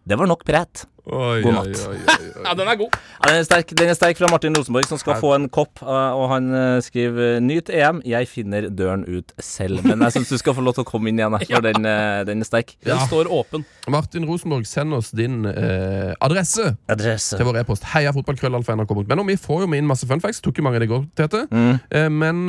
Det 0.08 0.16
var 0.18 0.26
nok 0.26 0.44
prat. 0.48 0.86
Oi, 1.10 1.40
God 1.42 1.54
natt. 1.56 1.66
oi, 1.66 1.96
oi, 1.96 1.96
oi. 1.96 2.26
Ja, 2.44 2.52
den 2.56 2.68
er 2.68 2.76
god. 2.78 2.92
Ja, 2.94 3.28
den, 3.30 3.38
er 3.40 3.44
sterk, 3.44 3.72
den 3.76 3.88
er 3.92 3.96
sterk 3.96 4.16
fra 4.20 4.28
Martin 4.30 4.54
Rosenborg, 4.56 4.86
som 4.88 4.98
skal 5.00 5.16
få 5.20 5.32
en 5.36 5.48
kopp. 5.52 5.80
eh, 5.82 6.12
Og 6.16 6.28
han 6.30 6.46
eh, 6.54 6.80
skriver 6.84 7.40
'Nyt 7.40 7.68
EM. 7.72 8.00
Jeg 8.08 8.28
finner 8.28 8.68
døren 8.70 9.04
ut 9.08 9.32
selv'. 9.42 9.82
Men 9.84 10.00
jeg 10.06 10.12
syns 10.16 10.28
du 10.32 10.38
skal 10.38 10.54
få 10.56 10.60
lov 10.64 10.74
til 10.78 10.84
å 10.84 10.88
komme 10.88 11.08
inn 11.10 11.18
igjen, 11.20 11.36
for 11.36 11.52
ja. 11.56 11.60
den, 11.60 11.84
eh, 11.88 12.24
den 12.28 12.40
er 12.40 12.48
sterk. 12.48 12.76
Den 12.84 12.96
Ja. 12.96 13.06
står 13.06 13.28
åpen. 13.32 13.64
Martin 13.88 14.24
Rosenborg, 14.28 14.66
send 14.66 14.94
oss 14.94 15.10
din 15.10 15.44
eh, 15.46 16.14
adresse 16.20 16.76
Adresse. 16.88 17.36
til 17.36 17.44
vår 17.48 17.60
e-post. 17.64 17.84
Heia 17.92 18.12
fotballkrøllalfa.nrk.no. 18.16 19.24
Vi 19.26 19.36
får 19.36 19.60
jo 19.60 19.66
med 19.66 19.78
inn 19.82 19.86
masse 19.90 20.06
fun 20.08 20.20
facts. 20.20 20.40
Tok 20.40 20.58
jo 20.58 20.62
mange 20.64 20.76
i 20.80 20.84
det 20.86 20.88
går, 20.88 21.04
Tete. 21.16 21.46
Mm. 21.50 21.78
Eh, 21.90 22.08
men 22.08 22.48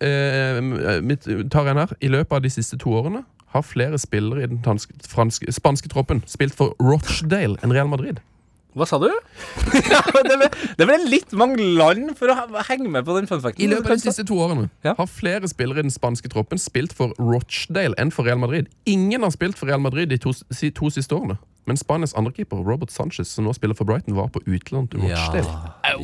eh, 0.00 1.00
mitt, 1.02 1.26
tar 1.50 1.66
en 1.70 1.76
her. 1.84 1.92
I 2.00 2.08
løpet 2.08 2.32
av 2.38 2.42
de 2.42 2.50
siste 2.50 2.78
to 2.78 2.90
årene 2.96 3.24
har 3.54 3.62
flere 3.66 3.98
spillere 3.98 4.44
i 4.44 4.50
den 4.50 4.60
tanske, 4.64 4.94
franske, 5.10 5.52
spanske 5.52 5.90
troppen 5.92 6.22
spilt 6.30 6.54
for 6.56 6.76
Rochdale 6.82 7.58
enn 7.64 7.72
Real 7.74 7.90
Madrid. 7.90 8.20
Hva 8.78 8.86
sa 8.86 9.00
du? 9.02 9.08
Ja, 9.90 9.98
det, 10.22 10.36
ble, 10.38 10.46
det 10.78 10.86
ble 10.86 10.96
litt 11.10 11.32
mange 11.34 11.58
land 11.58 12.12
for 12.18 12.30
å 12.30 12.62
henge 12.68 12.86
med 12.92 13.02
på 13.06 13.16
den 13.16 13.26
funfacten. 13.26 13.64
I 13.64 13.70
løpet 13.72 13.90
av 13.90 13.98
de 13.98 14.04
siste 14.04 14.24
to 14.28 14.36
årene 14.38 14.68
Ja. 14.86 14.94
har 14.98 15.08
flere 15.10 15.50
spillere 15.50 15.82
i 15.82 15.86
den 15.88 15.94
spanske 15.94 16.30
troppen 16.30 16.60
spilt 16.62 16.94
for 16.94 17.10
Rochdale 17.18 17.98
enn 17.98 18.12
for 18.14 18.28
Real 18.30 18.38
Madrid. 18.38 18.70
Ingen 18.86 19.26
har 19.26 19.34
spilt 19.34 19.58
for 19.58 19.66
Real 19.66 19.82
Madrid 19.82 20.12
de 20.14 20.20
to, 20.22 20.30
si, 20.54 20.70
to 20.70 20.90
siste 20.94 21.16
årene. 21.18 21.40
Men 21.68 21.76
Spanias 21.76 22.14
andrekeeper, 22.18 22.62
Robert 22.66 22.90
Sanchez, 22.90 23.28
som 23.34 23.44
nå 23.46 23.52
spiller 23.54 23.76
for 23.78 23.86
Brighton, 23.88 24.16
var 24.16 24.30
på 24.32 24.40
utlån 24.46 24.88
til 24.90 25.02
Rochdale. 25.04 25.52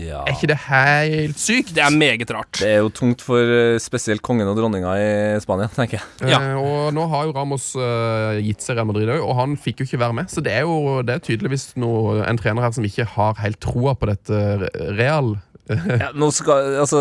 ja. 0.03 0.21
Er 0.27 0.35
ikke 0.35 0.51
det 0.51 0.59
helt 0.67 1.41
sykt? 1.41 1.73
Det 1.77 1.83
er 1.83 1.95
meget 1.95 2.31
rart. 2.35 2.61
Det 2.61 2.69
er 2.69 2.83
jo 2.85 2.91
tungt 2.95 3.25
for 3.25 3.41
eh, 3.41 3.79
spesielt 3.83 4.23
kongen 4.27 4.49
og 4.51 4.59
dronninga 4.59 4.93
i 5.01 5.09
Spania, 5.43 5.69
tenker 5.73 5.99
jeg. 5.99 6.31
Ja. 6.31 6.41
Eh, 6.41 6.61
og 6.61 6.93
nå 6.97 7.07
har 7.13 7.27
jo 7.29 7.35
Ramos 7.37 7.71
eh, 7.81 8.41
gitt 8.47 8.65
seg 8.65 8.79
Real 8.79 8.89
Madrid 8.91 9.11
òg, 9.17 9.25
og 9.25 9.35
han 9.41 9.57
fikk 9.61 9.83
jo 9.83 9.89
ikke 9.89 10.03
være 10.05 10.19
med. 10.21 10.31
Så 10.33 10.45
det 10.45 10.55
er 10.55 10.69
jo 10.69 11.01
det 11.07 11.17
er 11.19 11.25
tydeligvis 11.27 11.71
noe, 11.81 12.21
en 12.27 12.41
trener 12.41 12.67
her 12.67 12.77
som 12.77 12.87
ikke 12.87 13.09
har 13.17 13.37
helt 13.43 13.61
troa 13.65 13.97
på 13.99 14.11
dette 14.13 14.41
Real. 14.99 15.35
Ja, 15.67 16.11
skal, 16.31 16.77
altså, 16.83 17.01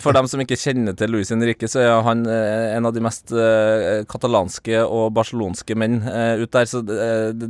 for 0.00 0.16
dem 0.16 0.28
som 0.30 0.40
ikke 0.40 0.56
kjenner 0.58 0.96
til 0.96 1.12
Luis 1.12 1.32
Henrique, 1.32 1.68
så 1.68 1.82
er 1.82 2.04
han 2.06 2.24
eh, 2.30 2.76
en 2.76 2.88
av 2.88 2.94
de 2.96 3.02
mest 3.04 3.32
eh, 3.34 4.04
katalanske 4.08 4.80
og 4.84 5.10
barcelonske 5.16 5.76
menn 5.78 5.98
uh, 6.06 6.40
ut 6.40 6.52
der. 6.52 6.68
Så 6.70 6.80
det, 6.86 6.98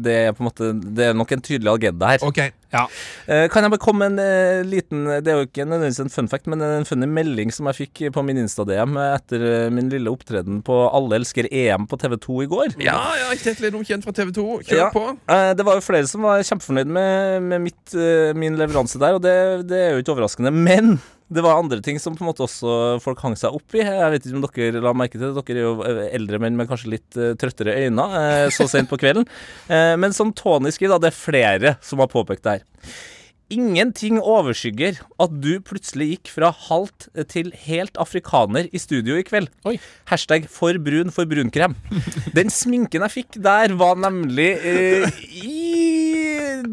det 0.03 0.17
er 0.25 0.35
på 0.35 0.43
en 0.43 0.49
måte 0.49 0.73
Det 0.75 1.11
er 1.11 1.17
nok 1.17 1.37
en 1.37 1.45
tydelig 1.45 1.71
agenda 1.77 2.11
her. 2.15 2.27
Ok, 2.27 2.43
Ja. 2.73 2.83
Eh, 3.31 3.47
kan 3.53 3.63
jeg 3.63 3.71
bare 3.73 3.83
komme 3.83 4.09
med 4.09 4.19
en 4.19 4.23
eh, 4.25 4.65
liten 4.67 5.05
Det 5.23 5.31
er 5.31 5.39
jo 5.39 5.47
ikke 5.47 5.65
nødvendigvis 5.69 6.01
en 6.03 6.11
fun 6.11 6.29
fact, 6.29 6.49
men 6.51 6.61
en 6.67 6.85
funny 6.89 7.07
melding 7.07 7.53
som 7.55 7.69
jeg 7.71 7.79
fikk 7.87 8.03
på 8.17 8.25
min 8.27 8.41
Insta-DM 8.43 8.97
etter 9.05 9.45
eh, 9.47 9.71
min 9.75 9.89
lille 9.93 10.11
opptreden 10.11 10.63
på 10.67 10.79
Alle 10.91 11.21
elsker 11.21 11.47
EM 11.51 11.87
på 11.87 11.99
TV2 12.03 12.41
i 12.43 12.49
går. 12.51 12.77
Ja, 12.83 12.99
ja, 13.21 13.31
helt 13.33 13.63
litt 13.63 13.79
kjent 13.87 14.07
fra 14.07 14.13
TV 14.17 14.33
2. 14.35 14.47
Kjør 14.67 14.83
Ja. 14.83 14.89
på. 14.95 15.05
Det 15.57 15.65
var 15.67 15.79
jo 15.79 15.85
flere 15.87 16.07
som 16.11 16.27
var 16.27 16.43
kjempefornøyd 16.43 16.91
med, 16.91 17.43
med 17.43 17.63
mitt, 17.69 17.95
min 18.37 18.57
leveranse 18.59 18.99
der, 19.01 19.15
og 19.17 19.23
det, 19.23 19.37
det 19.71 19.79
er 19.79 19.95
jo 19.95 20.03
ikke 20.03 20.17
overraskende. 20.17 20.51
Men 20.53 20.97
det 21.27 21.43
var 21.43 21.59
andre 21.59 21.81
ting 21.83 21.99
som 21.99 22.15
på 22.15 22.23
en 22.23 22.29
måte 22.31 22.45
også 22.45 23.01
folk 23.03 23.21
hang 23.25 23.35
seg 23.39 23.55
opp 23.57 23.75
i. 23.75 23.83
Jeg 23.83 24.13
vet 24.13 24.29
ikke 24.29 24.39
om 24.39 24.47
dere 24.47 24.85
la 24.85 24.93
merke 24.95 25.19
til 25.19 25.27
det. 25.27 25.43
Dere 25.49 25.59
er 25.59 25.65
jo 25.65 25.75
eh, 25.83 26.01
eldre 26.15 26.41
menn 26.43 26.59
med 26.59 26.71
kanskje 26.71 26.93
litt 26.93 27.19
uh, 27.19 27.33
trøttere 27.41 27.75
øyne 27.83 28.07
uh, 28.13 28.47
så 28.55 28.69
sent 28.71 28.91
på 28.91 29.01
kvelden. 29.03 29.27
Uh, 29.67 29.97
men 30.03 30.15
som 30.15 30.31
Tony 30.37 30.71
skriver, 30.75 30.95
da, 30.95 31.07
det 31.07 31.13
er 31.13 31.19
flere 31.19 31.77
som 31.83 32.03
har 32.03 32.13
påpekt 32.13 32.47
det 32.47 32.59
her. 32.59 32.95
Ingenting 33.47 34.19
overskygger 34.19 34.97
at 35.23 35.35
du 35.39 35.53
plutselig 35.63 36.09
gikk 36.17 36.31
fra 36.35 36.49
halvt 36.51 37.07
til 37.31 37.53
helt 37.67 37.95
afrikaner 38.03 38.67
i 38.75 38.81
studio 38.83 39.15
i 39.21 39.23
kveld. 39.27 39.53
Oi. 39.71 39.77
Hashtag 40.11 40.49
for 40.51 40.75
brun 40.83 41.15
for 41.15 41.31
brunkrem. 41.31 41.77
Den 42.39 42.51
sminken 42.51 43.07
jeg 43.07 43.15
fikk 43.15 43.39
der, 43.43 43.77
var 43.79 43.95
nemlig 44.03 44.49
eh, 44.67 45.23
i 45.39 45.66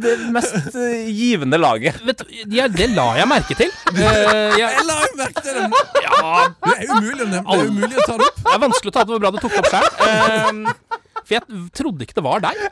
det 0.02 0.14
mest 0.34 0.76
eh, 0.76 1.10
givende 1.14 1.60
laget. 1.62 2.00
Vet, 2.08 2.24
du, 2.24 2.34
ja, 2.56 2.68
det 2.72 2.90
la 2.94 3.08
jeg 3.20 3.30
merke 3.32 3.58
til. 3.60 3.74
Uh, 3.94 4.56
jeg, 4.58 4.66
Jeg 4.66 4.86
la 4.88 4.96
jo 5.04 5.10
merke 5.20 5.42
til 5.46 5.58
det! 5.58 5.68
Det 5.70 6.74
er 6.74 6.90
umulig 6.90 7.24
å 7.24 7.28
nevne. 7.30 7.44
Det 7.44 7.60
er 7.60 7.70
umulig 7.70 7.98
å 7.98 8.06
ta 8.08 8.16
det 8.18 8.28
opp. 8.28 8.40
det 8.44 8.54
er 8.56 8.62
vanskelig 8.64 8.92
å 8.92 8.96
ta 8.96 9.04
det. 9.04 9.14
Var 9.14 9.24
bra 9.24 9.32
du 9.34 9.40
tok 9.44 9.54
det 9.54 9.62
opp 9.62 9.70
sjøl. 9.74 10.72
For 11.24 11.36
jeg 11.38 11.62
trodde 11.78 12.08
ikke 12.08 12.18
det 12.18 12.26
var 12.26 12.44
deg. 12.44 12.64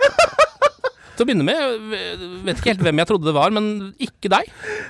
Til 1.21 1.27
å 1.27 1.29
begynne 1.29 1.45
med, 1.45 1.57
jeg 1.93 2.27
vet 2.47 2.57
ikke 2.57 2.71
helt 2.71 2.79
hvem 2.87 2.99
jeg 3.03 3.07
trodde 3.11 3.27
det 3.27 3.33
var, 3.35 3.51
men 3.53 3.65
ikke 4.01 4.29
deg. 4.33 4.47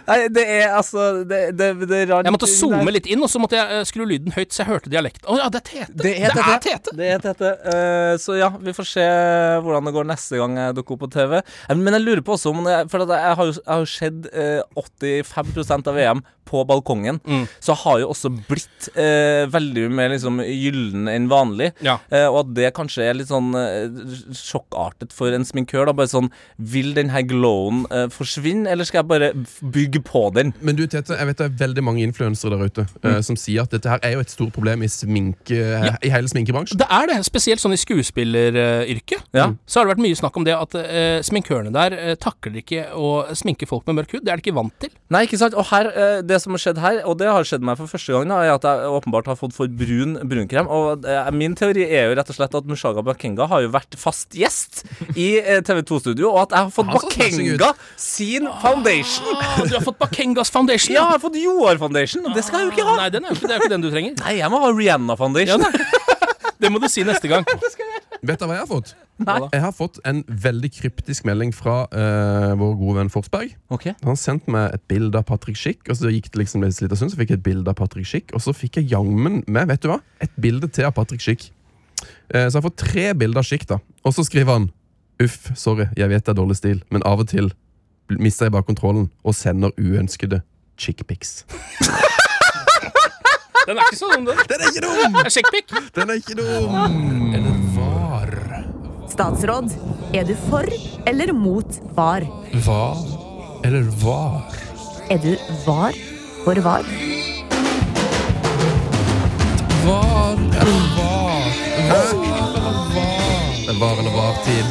Nei, 0.07 0.17
det 0.31 0.45
er 0.47 0.75
altså 0.77 1.09
Det, 1.27 1.39
det, 1.59 1.67
det 1.83 1.97
er 1.97 2.07
rart 2.07 2.29
Jeg 2.29 2.35
måtte 2.37 2.47
zoome 2.47 2.93
litt 2.95 3.09
inn, 3.11 3.19
og 3.19 3.27
så 3.31 3.41
måtte 3.43 3.57
jeg 3.57 3.81
eh, 3.81 3.83
skru 3.89 4.05
lyden 4.07 4.31
høyt 4.31 4.55
så 4.55 4.61
jeg 4.63 4.69
hørte 4.69 4.93
dialekt. 4.93 5.25
Å 5.27 5.35
ja, 5.41 5.49
det 5.51 5.59
er 5.59 5.65
Tete! 5.67 5.97
Det 5.99 6.13
er 6.15 6.37
Tete. 6.37 6.55
Tete. 6.63 6.95
Det 6.95 7.09
er 7.11 7.25
Tete. 7.25 7.51
Uh, 7.67 8.13
så 8.23 8.37
ja, 8.39 8.47
vi 8.63 8.71
får 8.77 8.87
se 8.93 9.07
hvordan 9.65 9.89
det 9.89 9.95
går 9.97 10.07
neste 10.07 10.39
gang 10.39 10.55
jeg 10.61 10.77
dukker 10.79 10.95
opp 10.95 11.03
på 11.03 11.11
TV. 11.17 11.41
Eh, 11.41 11.75
Men 11.75 11.99
jeg 11.99 12.05
lurer 12.05 12.23
på 12.23 12.37
også 12.37 12.55
om 12.55 12.63
det, 12.63 12.77
For 12.93 13.03
jeg 13.03 13.35
har 13.41 13.51
jo, 13.51 13.57
jeg 13.59 13.67
har 13.73 13.91
sett 13.91 14.31
eh, 14.31 14.61
85% 14.79 15.91
av 15.91 15.99
VM 15.99 16.23
på 16.47 16.63
balkongen. 16.67 17.19
Mm. 17.25 17.45
Så 17.63 17.75
har 17.83 18.01
jo 18.01 18.11
også 18.11 18.31
blitt 18.33 18.89
eh, 18.95 19.45
veldig 19.51 19.87
mer 19.93 20.11
liksom 20.13 20.41
gyllen 20.43 21.09
enn 21.11 21.29
vanlig. 21.31 21.71
Ja. 21.85 21.99
Eh, 22.11 22.27
og 22.27 22.41
at 22.43 22.53
det 22.57 22.73
kanskje 22.77 23.05
er 23.07 23.17
litt 23.17 23.31
sånn 23.31 23.53
eh, 23.57 23.87
sjokkartet 24.37 25.15
for 25.15 25.33
en 25.35 25.47
sminkør. 25.47 25.87
da 25.89 25.95
Bare 25.97 26.11
sånn 26.11 26.31
Vil 26.57 26.93
den 26.97 27.11
her 27.13 27.25
glowen 27.27 27.85
eh, 27.91 28.07
forsvinne, 28.13 28.69
eller 28.71 28.87
skal 28.87 29.01
jeg 29.01 29.11
bare 29.11 29.31
bygge 29.61 30.03
på 30.07 30.27
den? 30.35 30.53
Men 30.61 30.79
du, 30.79 30.85
Tete, 30.87 31.17
jeg 31.17 31.29
vet 31.29 31.41
det 31.41 31.47
er 31.49 31.57
veldig 31.61 31.85
mange 31.85 32.05
influensere 32.05 32.57
der 32.57 32.71
ute 32.71 32.87
eh, 33.07 33.19
som 33.25 33.37
sier 33.39 33.65
at 33.65 33.73
dette 33.73 33.89
her 33.91 34.01
er 34.05 34.15
jo 34.17 34.25
et 34.25 34.33
stort 34.33 34.53
problem 34.55 34.83
i, 34.85 34.89
sminke, 34.91 35.61
i 36.01 36.11
hele 36.11 36.29
sminkebransjen. 36.31 36.79
Det 36.81 36.87
er 36.91 37.09
det, 37.11 37.19
spesielt 37.27 37.63
sånn 37.63 37.75
i 37.75 37.79
skuespilleryrket. 37.79 39.29
Ja. 39.37 39.51
Så 39.65 39.79
har 39.79 39.87
det 39.87 39.95
vært 39.95 40.03
mye 40.05 40.19
snakk 40.19 40.37
om 40.39 40.47
det 40.47 40.55
at 40.57 40.77
eh, 40.79 41.19
sminkørene 41.25 41.73
der 41.75 41.95
eh, 41.97 42.15
takler 42.19 42.61
ikke 42.61 42.87
å 42.97 43.11
sminke 43.37 43.67
folk 43.69 43.87
med 43.89 44.01
mørk 44.01 44.15
hud. 44.15 44.25
Det 44.25 44.33
er 44.33 44.41
de 44.41 44.45
ikke 44.45 44.57
vant 44.57 44.75
til. 44.81 44.93
Nei, 45.13 45.25
ikke 45.27 45.39
sant? 45.41 45.55
Og 45.57 45.67
her, 45.71 45.91
eh, 45.91 46.19
det 46.25 46.40
som 46.43 46.55
har 46.55 46.61
skjedd 46.63 46.81
her, 46.81 46.99
og 47.07 47.17
det 47.21 47.29
har 47.29 47.47
skjedd 47.47 47.65
meg 47.65 47.79
for 47.79 47.91
første 47.91 48.15
gang, 48.15 48.31
da, 48.31 48.39
er 48.45 48.53
at 48.55 48.65
jeg 48.67 48.91
åpenbart 48.97 49.29
har 49.31 49.37
fått 49.39 49.55
for 49.55 49.71
brun 49.81 50.17
brunkrem. 50.27 50.69
Og 50.71 51.05
eh, 51.07 51.29
min 51.35 51.55
teori 51.57 51.85
er 51.87 52.09
jo 52.09 52.17
rett 52.19 52.31
og 52.33 52.37
slett 52.37 52.57
at 52.57 52.69
Mushaga 52.69 53.03
Bakenga 53.05 53.47
har 53.51 53.65
jo 53.65 53.71
vært 53.73 53.97
fast 53.99 54.37
gjest 54.37 54.83
i 55.15 55.29
eh, 55.39 55.61
TV 55.65 55.81
2-studio, 55.87 56.31
og 56.33 56.43
at 56.47 56.57
jeg 56.57 56.67
har 56.67 56.75
fått 56.75 56.91
Han 56.91 57.05
så 57.05 57.13
smashing 57.15 57.51
ut. 57.53 57.63
Bakenga 57.63 57.99
sin 58.01 58.49
foundation. 58.61 59.31
Ah, 59.37 59.63
du 59.63 59.75
har 59.77 59.85
fått 59.85 59.99
Bakengas 60.01 60.53
foundation! 60.53 60.95
Ja, 60.95 61.07
jeg 61.07 61.17
har 61.17 61.23
fått 61.23 61.39
Joar 61.41 61.81
Foundation, 61.81 62.25
og 62.27 62.37
det 62.37 62.45
skal 62.47 62.63
jeg 62.65 62.71
jo 62.71 62.75
ikke 62.75 62.89
ha. 62.89 62.97
Nei, 63.03 63.09
den 63.13 63.25
er 63.25 63.33
jo 63.33 63.39
ikke, 63.39 63.47
det 63.47 63.55
er 63.55 63.59
jo 63.59 63.65
ikke 63.65 63.75
den 63.75 63.85
du 63.85 63.91
trenger. 63.93 64.17
Nei, 64.25 64.37
jeg 64.41 64.53
må 64.53 64.61
ha 64.63 64.71
Rihanna 64.75 65.17
Foundation. 65.19 65.65
Det 66.61 66.69
må 66.69 66.77
du 66.77 66.85
si 66.93 67.01
neste 67.01 67.25
gang. 67.25 67.41
Vet 68.21 68.37
du 68.37 68.45
hva 68.45 68.53
jeg 68.53 68.61
har 68.61 68.69
fått? 68.69 68.91
Nei. 69.27 69.37
Jeg 69.53 69.63
har 69.63 69.73
fått 69.75 69.99
en 70.07 70.23
veldig 70.27 70.71
kryptisk 70.73 71.25
melding 71.27 71.53
fra 71.55 71.83
eh, 71.93 72.51
vår 72.57 72.75
gode 72.79 72.97
venn 72.97 73.11
Forsberg. 73.13 73.53
Okay. 73.73 73.93
Han 74.07 74.19
sendte 74.19 74.51
meg 74.53 74.75
et 74.77 74.83
bilde 74.91 75.19
av 75.19 75.27
Patrick 75.29 75.59
Schick, 75.59 75.83
og 75.87 75.99
så 75.99 76.11
gikk 76.13 76.31
det 76.31 76.43
liksom 76.43 76.65
litt 76.65 76.77
stund, 76.77 76.97
så 76.99 77.19
fikk 77.19 77.35
jeg 77.35 77.41
et 77.41 77.45
bilde 77.45 77.69
av 77.69 77.77
Patrick 77.79 78.09
Schick, 78.09 78.33
og 78.35 78.43
så 78.43 78.55
fikk 78.55 78.81
jeg 78.81 78.91
jammen 78.93 79.41
med, 79.47 79.69
vet 79.71 79.83
du 79.83 79.91
hva, 79.91 80.01
et 80.23 80.33
bilde 80.41 80.69
til 80.73 80.89
av 80.89 80.95
Patrick 80.97 81.23
Schick. 81.23 81.49
Eh, 82.33 82.47
så 82.47 82.55
jeg 82.55 82.59
har 82.59 82.67
fått 82.69 82.81
tre 82.81 83.09
bilder 83.17 83.43
av 83.43 83.49
Schick, 83.49 83.67
da. 83.69 83.81
Og 84.05 84.15
så 84.17 84.25
skriver 84.27 84.57
han 84.57 84.71
Uff, 85.21 85.51
sorry, 85.59 85.85
jeg 85.93 86.09
vet 86.09 86.25
det 86.25 86.33
er 86.33 86.39
dårlig 86.39 86.57
stil, 86.57 86.79
men 86.89 87.03
av 87.05 87.21
og 87.21 87.29
til 87.29 87.51
mister 88.17 88.47
jeg 88.47 88.55
bare 88.55 88.65
kontrollen 88.65 89.11
og 89.21 89.35
sender 89.37 89.69
uønskede 89.77 90.41
chickpics. 90.81 91.45
Den 93.67 93.77
er 93.77 93.81
ikke 93.85 93.99
så 93.99 94.09
dum, 94.15 94.25
den. 94.25 94.37
Den 94.49 94.61
er 94.61 94.67
ikke 94.67 94.81
dum! 94.81 95.13
Den 95.95 96.09
er 96.09 96.13
ikke 96.13 96.35
dum! 96.41 97.50
Statsråd, 99.11 99.73
er 100.15 100.23
du 100.23 100.35
for 100.47 100.63
eller 101.09 101.33
mot 101.35 101.79
var? 101.97 102.23
Var. 102.65 102.97
Eller 103.67 103.83
var. 103.99 104.45
Er 105.11 105.19
du 105.19 105.33
var 105.65 105.91
for 106.45 106.55
var? 106.63 106.85
Var 109.85 110.37
eller 110.61 110.85
var. 110.95 111.43
Var 111.89 112.13
eller 112.21 112.79
var. 112.95 113.19
Var 113.81 113.99
eller 113.99 114.15
var-tid. 114.15 114.65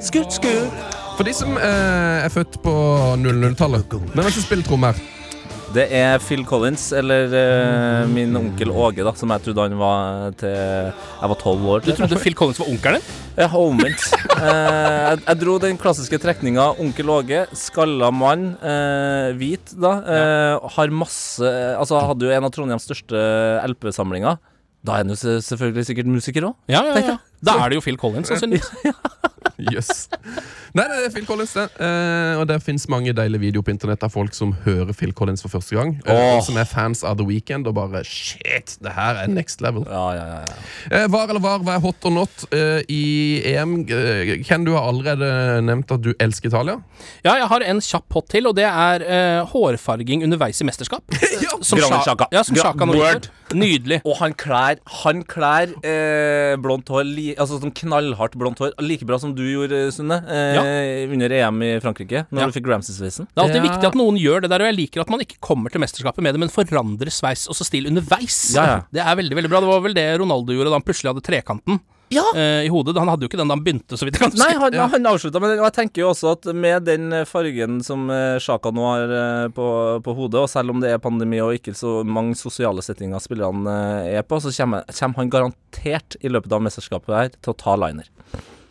Skutt, 0.00 0.32
skutt. 0.32 0.72
For 1.16 1.24
de 1.28 1.32
som 1.36 1.56
eh, 1.58 2.24
er 2.24 2.32
født 2.32 2.58
på 2.62 2.72
00-tallet 3.20 3.88
Hvem 3.90 4.20
har 4.20 4.32
ikke 4.32 4.44
spilt 4.48 4.66
trommer? 4.68 4.98
Det 5.74 5.86
er 5.90 6.20
Phil 6.22 6.44
Collins, 6.46 6.88
eller 6.94 7.32
uh, 7.32 8.06
min 8.10 8.34
onkel 8.38 8.70
Åge, 8.70 9.02
da, 9.04 9.12
som 9.18 9.32
jeg 9.34 9.42
trodde 9.46 9.64
han 9.66 9.76
var 9.80 10.34
til 10.38 10.54
jeg 10.54 11.30
var 11.32 11.40
tolv 11.40 11.66
år. 11.74 11.84
Du 11.86 11.90
trodde 11.96 12.18
Phil 12.22 12.36
Collins 12.38 12.60
var 12.62 12.70
onkelen 12.70 13.00
din? 13.00 13.16
Ja, 13.36 13.48
omvendt. 13.58 14.04
uh, 14.36 14.42
jeg, 15.10 15.22
jeg 15.26 15.40
dro 15.42 15.56
den 15.62 15.80
klassiske 15.80 16.20
trekninga 16.22 16.68
onkel 16.82 17.10
Åge, 17.16 17.44
skalla 17.58 18.12
mann, 18.14 18.52
uh, 18.62 19.32
hvit, 19.38 19.74
da. 19.74 19.96
Har 20.76 20.92
masse 20.94 21.46
Altså, 21.76 21.98
hadde 22.00 22.28
jo 22.28 22.32
en 22.32 22.46
av 22.46 22.52
Trondheims 22.54 22.86
største 22.86 23.18
LP-samlinger. 23.66 24.38
Da 24.86 24.96
er 25.00 25.04
han 25.04 25.10
jo 25.14 25.18
selvfølgelig 25.42 25.86
sikkert 25.90 26.06
musiker 26.10 26.46
òg. 26.50 26.56
Ja, 26.70 26.84
ja, 26.86 26.98
ja. 27.12 27.16
Da 27.44 27.58
er 27.64 27.68
det 27.74 27.76
jo 27.80 27.84
Phil 27.84 27.98
Collins, 28.00 28.30
sannsynligvis. 28.32 28.70
Jøss. 29.72 30.08
Nei, 30.76 30.84
det 30.90 30.96
er 31.06 31.12
Phil 31.14 31.24
Collins, 31.24 31.52
det. 31.56 31.62
Eh, 31.80 32.34
og 32.40 32.44
det 32.50 32.58
fins 32.64 32.84
mange 32.92 33.12
deilige 33.16 33.40
videoer 33.46 33.64
på 33.64 33.72
internett 33.72 34.02
av 34.04 34.10
folk 34.12 34.34
som 34.36 34.50
hører 34.66 34.92
Phil 34.96 35.14
Collins 35.16 35.40
for 35.44 35.52
første 35.54 35.76
gang. 35.78 35.94
eh, 36.04 36.12
Åh. 36.12 36.34
og 36.36 36.42
som 36.44 36.58
er 36.60 36.66
fans 36.68 37.00
av 37.08 37.16
The 37.20 37.24
Weeknd 37.28 37.68
og 37.70 37.76
bare 37.78 38.02
Shit, 38.04 38.74
det 38.84 38.92
her 38.96 39.20
er 39.22 39.30
next 39.32 39.62
level. 39.64 39.86
Ja, 39.88 40.02
ja, 40.18 40.26
ja, 40.34 40.42
ja. 40.44 40.58
Eh, 40.98 41.06
var 41.12 41.32
eller 41.32 41.40
var, 41.44 41.62
hva 41.64 41.78
er 41.78 41.84
hot 41.86 42.04
or 42.08 42.12
not 42.18 42.44
eh, 42.52 42.82
i 42.92 43.02
EM? 43.54 43.78
Ken, 44.44 44.66
du 44.68 44.74
har 44.76 44.90
allerede 44.90 45.30
nevnt 45.64 45.92
at 45.96 46.04
du 46.04 46.12
elsker 46.20 46.52
Italia. 46.52 46.76
Ja, 47.24 47.38
jeg 47.40 47.48
har 47.54 47.64
en 47.70 47.80
kjapp 47.84 48.18
hot 48.18 48.28
til, 48.34 48.50
og 48.50 48.58
det 48.60 48.68
er 48.68 49.06
eh, 49.06 49.40
hårfarging 49.54 50.26
underveis 50.28 50.60
i 50.60 50.68
mesterskap. 50.68 51.04
ja, 51.46 51.56
Som 51.64 51.80
Sjaka 51.80 52.28
Ja, 52.34 52.44
som 52.44 52.58
Gra- 52.58 52.68
Sjaka 52.72 52.90
nå 52.92 53.00
Word. 53.00 53.30
Nydelig. 53.56 53.98
Og 54.04 54.16
han 54.20 54.34
klær 54.38 54.78
Han 55.02 55.22
klær 55.28 55.72
eh, 55.86 56.56
blondt 56.60 56.90
hår, 56.92 57.04
li, 57.08 57.26
altså 57.34 57.58
sånn 57.62 57.72
knallhardt 57.76 58.36
blondt 58.38 58.60
hår, 58.62 58.74
like 58.84 59.06
bra 59.08 59.18
som 59.22 59.32
du 59.36 59.42
gjorde, 59.46 59.86
Sunne, 59.96 60.18
eh, 60.28 61.06
under 61.12 61.32
EM 61.38 61.62
i 61.62 61.72
Frankrike, 61.82 62.26
når 62.30 62.40
Ja. 62.40 62.46
du 62.50 62.56
fikk 62.60 62.68
Ramsay-sveisen. 62.70 63.26
Det 63.32 63.38
er 63.40 63.46
alltid 63.48 63.62
Ja. 63.64 63.66
viktig 63.70 63.84
at 63.90 63.94
noen 63.98 64.18
gjør 64.20 64.42
det 64.42 64.50
der, 64.50 64.60
og 64.62 64.68
jeg 64.70 64.76
liker 64.80 65.00
at 65.00 65.10
man 65.10 65.20
ikke 65.20 65.40
kommer 65.40 65.70
til 65.72 65.80
mesterskapet 65.80 66.22
med 66.22 66.34
det, 66.34 66.40
men 66.40 66.48
forandrer 66.52 67.10
sveis 67.10 67.48
og 67.48 67.54
så 67.56 67.64
stil 67.64 67.86
underveis. 67.86 68.54
Ja, 68.54 68.64
ja. 68.66 68.78
Det 68.92 69.00
er 69.02 69.16
veldig 69.16 69.34
veldig 69.40 69.48
bra. 69.50 69.60
Det 69.60 69.68
var 69.72 69.80
vel 69.80 69.94
det 69.94 70.06
Ronaldo 70.20 70.52
gjorde 70.52 70.70
da 70.70 70.78
han 70.78 70.82
plutselig 70.86 71.14
hadde 71.14 71.24
trekanten 71.26 71.80
Ja! 72.08 72.22
eh, 72.36 72.64
i 72.66 72.68
hodet. 72.70 72.96
Han 72.98 73.08
hadde 73.10 73.26
jo 73.26 73.30
ikke 73.30 73.40
den 73.40 73.50
da 73.50 73.56
han 73.56 73.64
begynte, 73.64 73.98
så 73.98 74.06
vidt 74.06 74.18
jeg 74.18 74.22
kan 74.26 74.38
Nei, 74.38 74.52
han, 74.54 74.76
han, 74.78 74.92
han 74.94 75.08
avslutta 75.10 75.40
med 75.42 75.52
den. 75.52 75.62
Og 75.62 75.68
jeg 75.68 75.76
tenker 75.80 76.04
jo 76.04 76.10
også 76.12 76.32
at 76.36 76.48
med 76.54 76.86
den 76.86 77.12
eh, 77.12 77.26
fargen 77.28 77.80
som 77.86 78.06
eh, 78.12 78.36
Sjaka 78.42 78.72
nå 78.74 78.86
har 78.86 79.14
eh, 79.20 79.46
på, 79.56 79.68
på 80.06 80.16
hodet, 80.18 80.44
og 80.44 80.50
selv 80.52 80.74
om 80.74 80.82
det 80.82 80.92
er 80.94 81.02
pandemi 81.02 81.40
og 81.42 81.56
ikke 81.58 81.74
så 81.76 81.98
mange 82.06 82.36
sosiale 82.38 82.84
settinger 82.84 83.22
spillerne 83.22 83.78
eh, 84.06 84.18
er 84.20 84.26
på, 84.26 84.38
så 84.42 84.54
kommer, 84.54 84.86
kommer 85.00 85.24
han 85.24 85.32
garantert 85.32 86.18
i 86.22 86.30
løpet 86.30 86.54
av 86.54 86.62
mesterskapet 86.68 87.18
her 87.18 87.34
til 87.40 87.54
å 87.54 87.58
ta 87.64 87.78
liner. 87.80 88.10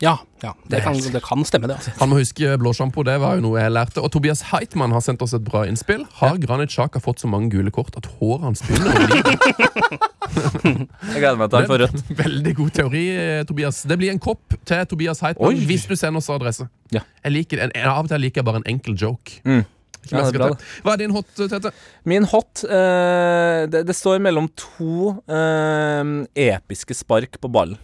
Ja, 0.04 0.18
ja 0.44 0.52
det, 0.68 0.82
kan, 0.84 0.98
det 1.00 1.22
kan 1.24 1.46
stemme, 1.48 1.68
det. 1.72 1.78
altså 1.80 1.92
Han 2.00 2.12
må 2.12 2.20
huske 2.20 2.58
blåsjampo, 2.60 3.04
det 3.08 3.16
var 3.24 3.38
jo 3.38 3.46
noe 3.46 3.62
jeg 3.62 3.72
lærte. 3.72 4.02
Og 4.04 4.12
Tobias 4.12 4.44
Heitmann 4.52 4.92
har 4.96 5.04
sendt 5.04 5.24
oss 5.24 5.36
et 5.38 5.44
bra 5.46 5.64
innspill. 5.70 6.04
Har 6.20 6.40
Granit 6.44 6.74
Sjaka 6.74 7.00
fått 7.04 7.24
så 7.24 7.30
mange 7.32 7.50
gule 7.54 7.72
kort 7.74 7.96
at 8.00 8.10
håret 8.18 8.44
hans 8.50 8.64
begynner 8.66 8.92
å 8.92 8.96
Jeg 10.36 11.22
gleder 11.22 11.38
meg 11.40 11.52
til 11.52 11.60
han 11.62 11.70
får 11.70 11.82
rødt. 11.86 12.02
Veldig 12.26 12.54
god 12.58 12.74
teori, 12.82 13.06
eh, 13.22 13.44
Tobias. 13.48 13.84
Det 13.88 13.98
blir 14.02 14.12
en 14.12 14.20
kopp 14.22 14.58
til 14.68 14.84
Tobias 14.92 15.24
Heitmann 15.24 15.56
Oi. 15.56 15.68
hvis 15.70 15.88
du 15.88 15.96
sender 15.96 16.20
oss 16.20 16.30
adresse. 16.34 16.68
Ja. 16.94 17.06
Jeg 17.24 17.38
liker, 17.38 17.64
en, 17.64 17.72
en, 17.72 17.88
av 17.94 18.04
og 18.04 18.12
til 18.12 18.26
liker 18.28 18.44
jeg 18.44 18.50
bare 18.50 18.64
en 18.64 18.70
enkel 18.76 19.00
joke. 19.00 19.40
Mm. 19.48 19.64
Ja, 20.12 20.22
er 20.22 20.36
bra. 20.38 20.52
Hva 20.86 20.94
er 20.94 21.02
din 21.02 21.16
hot, 21.16 21.32
Tete? 21.34 21.72
Min 22.06 22.28
hot 22.30 22.62
uh, 22.68 23.66
det, 23.72 23.86
det 23.88 23.96
står 23.98 24.20
mellom 24.22 24.52
to 24.54 25.16
uh, 25.26 26.04
episke 26.38 26.98
spark 26.98 27.40
på 27.42 27.50
ballen. 27.50 27.80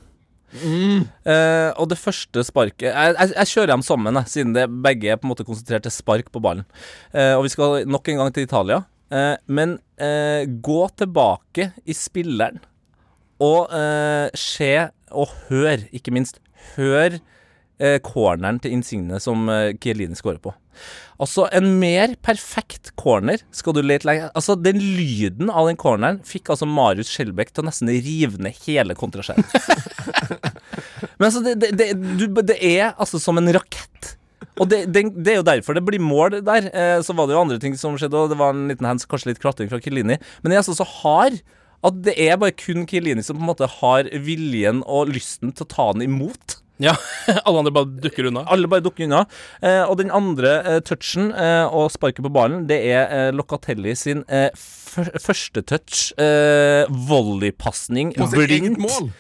Eh, 0.52 1.70
og 1.80 1.88
det 1.88 1.96
første 1.96 2.44
sparket 2.44 2.90
Jeg, 2.90 3.14
jeg, 3.16 3.30
jeg 3.38 3.50
kjører 3.54 3.72
dem 3.72 3.84
sammen, 3.88 4.18
jeg, 4.20 4.32
siden 4.34 4.56
det 4.58 4.66
begge 4.84 5.14
er 5.14 5.20
på 5.20 5.28
en 5.28 5.32
måte 5.32 5.46
konsentrert 5.48 5.86
til 5.86 5.94
spark 5.96 6.32
på 6.34 6.42
ballen. 6.44 6.66
Uh, 7.16 7.38
og 7.38 7.46
vi 7.46 7.54
skal 7.54 7.88
nok 7.88 8.10
en 8.12 8.20
gang 8.20 8.34
til 8.36 8.48
Italia. 8.48 8.82
Uh, 9.12 9.36
men 9.48 9.78
gå 10.64 10.82
tilbake 10.98 11.68
i 11.86 11.94
spilleren 11.94 12.56
og 13.42 13.70
se 14.38 14.72
og 15.14 15.34
hør, 15.50 15.84
ikke 15.94 16.14
minst. 16.14 16.40
Hør 16.76 17.20
eh, 17.80 18.00
corneren 18.04 18.60
til 18.62 18.76
Insigne 18.76 19.20
som 19.24 19.50
eh, 19.52 19.72
Chiellini 19.82 20.18
scorer 20.18 20.42
på. 20.42 20.54
Altså, 21.22 21.46
en 21.54 21.68
mer 21.82 22.16
perfekt 22.26 22.94
corner 22.98 23.44
skal 23.54 23.76
du 23.76 23.82
lete 23.84 24.08
lenge 24.08 24.30
Altså, 24.34 24.56
den 24.58 24.80
lyden 24.80 25.52
av 25.52 25.68
den 25.70 25.78
corneren 25.80 26.22
fikk 26.26 26.50
altså 26.54 26.66
Marius 26.66 27.12
Skjelbæk 27.14 27.52
til 27.52 27.64
å 27.64 27.70
nesten 27.70 27.92
rive 27.92 28.42
ned 28.42 28.58
hele 28.66 28.98
kontraskjermen. 28.98 29.46
Men 31.20 31.28
altså, 31.28 31.44
det, 31.46 31.58
det, 31.62 31.72
det, 31.78 31.92
du, 32.18 32.26
det 32.42 32.58
er 32.58 32.96
altså 32.96 33.22
som 33.22 33.38
en 33.38 33.54
rakett. 33.54 34.16
Og 34.60 34.68
det, 34.70 34.84
det, 34.94 35.06
det 35.16 35.34
er 35.34 35.40
jo 35.40 35.48
derfor 35.48 35.78
det 35.78 35.86
blir 35.86 36.02
mål 36.04 36.42
der. 36.46 36.70
Eh, 36.74 37.00
så 37.06 37.16
var 37.18 37.28
det 37.28 37.38
jo 37.38 37.44
andre 37.44 37.60
ting 37.62 37.78
som 37.80 37.98
skjedde, 38.00 38.18
og 38.18 38.32
det 38.34 38.40
var 38.42 38.56
en 38.56 38.68
liten 38.72 38.88
hands, 38.88 39.08
kanskje 39.10 39.32
litt 39.32 39.44
klatring 39.44 39.70
fra 39.72 39.80
Kielini 39.82 40.18
Men 40.42 40.54
jeg 40.54 40.58
er 40.58 40.64
altså 40.64 40.78
så 40.82 40.88
hard 41.02 41.42
at 41.82 42.02
det 42.06 42.14
er 42.22 42.38
bare 42.38 42.54
kun 42.54 42.86
Kielini 42.90 43.24
som 43.26 43.40
på 43.40 43.42
en 43.42 43.50
måte 43.50 43.70
har 43.80 44.10
viljen 44.26 44.84
og 44.86 45.10
lysten 45.16 45.54
til 45.54 45.66
å 45.66 45.72
ta 45.72 45.88
den 45.96 46.06
imot. 46.06 46.60
Ja, 46.88 46.96
Alle 47.46 47.60
andre 47.62 47.74
bare 47.76 47.90
dukker 48.02 48.30
unna. 48.32 48.42
Alle 48.50 48.70
bare 48.72 48.82
dukker 48.86 49.06
unna. 49.06 49.26
Eh, 49.62 49.84
og 49.86 50.00
den 50.00 50.10
andre 50.16 50.54
eh, 50.66 50.80
touchen 50.88 51.30
eh, 51.30 51.66
og 51.70 51.92
sparket 51.94 52.26
på 52.26 52.32
ballen, 52.34 52.64
det 52.70 52.80
er 52.90 53.04
eh, 53.14 53.28
Locatelli 53.36 53.94
sin 54.00 54.24
eh, 54.28 54.50
første 54.58 55.62
touch. 55.70 56.08
Eh, 56.18 56.90
Volleypasning. 57.12 58.16
Blindt. 58.34 58.82
mål? 58.82 59.12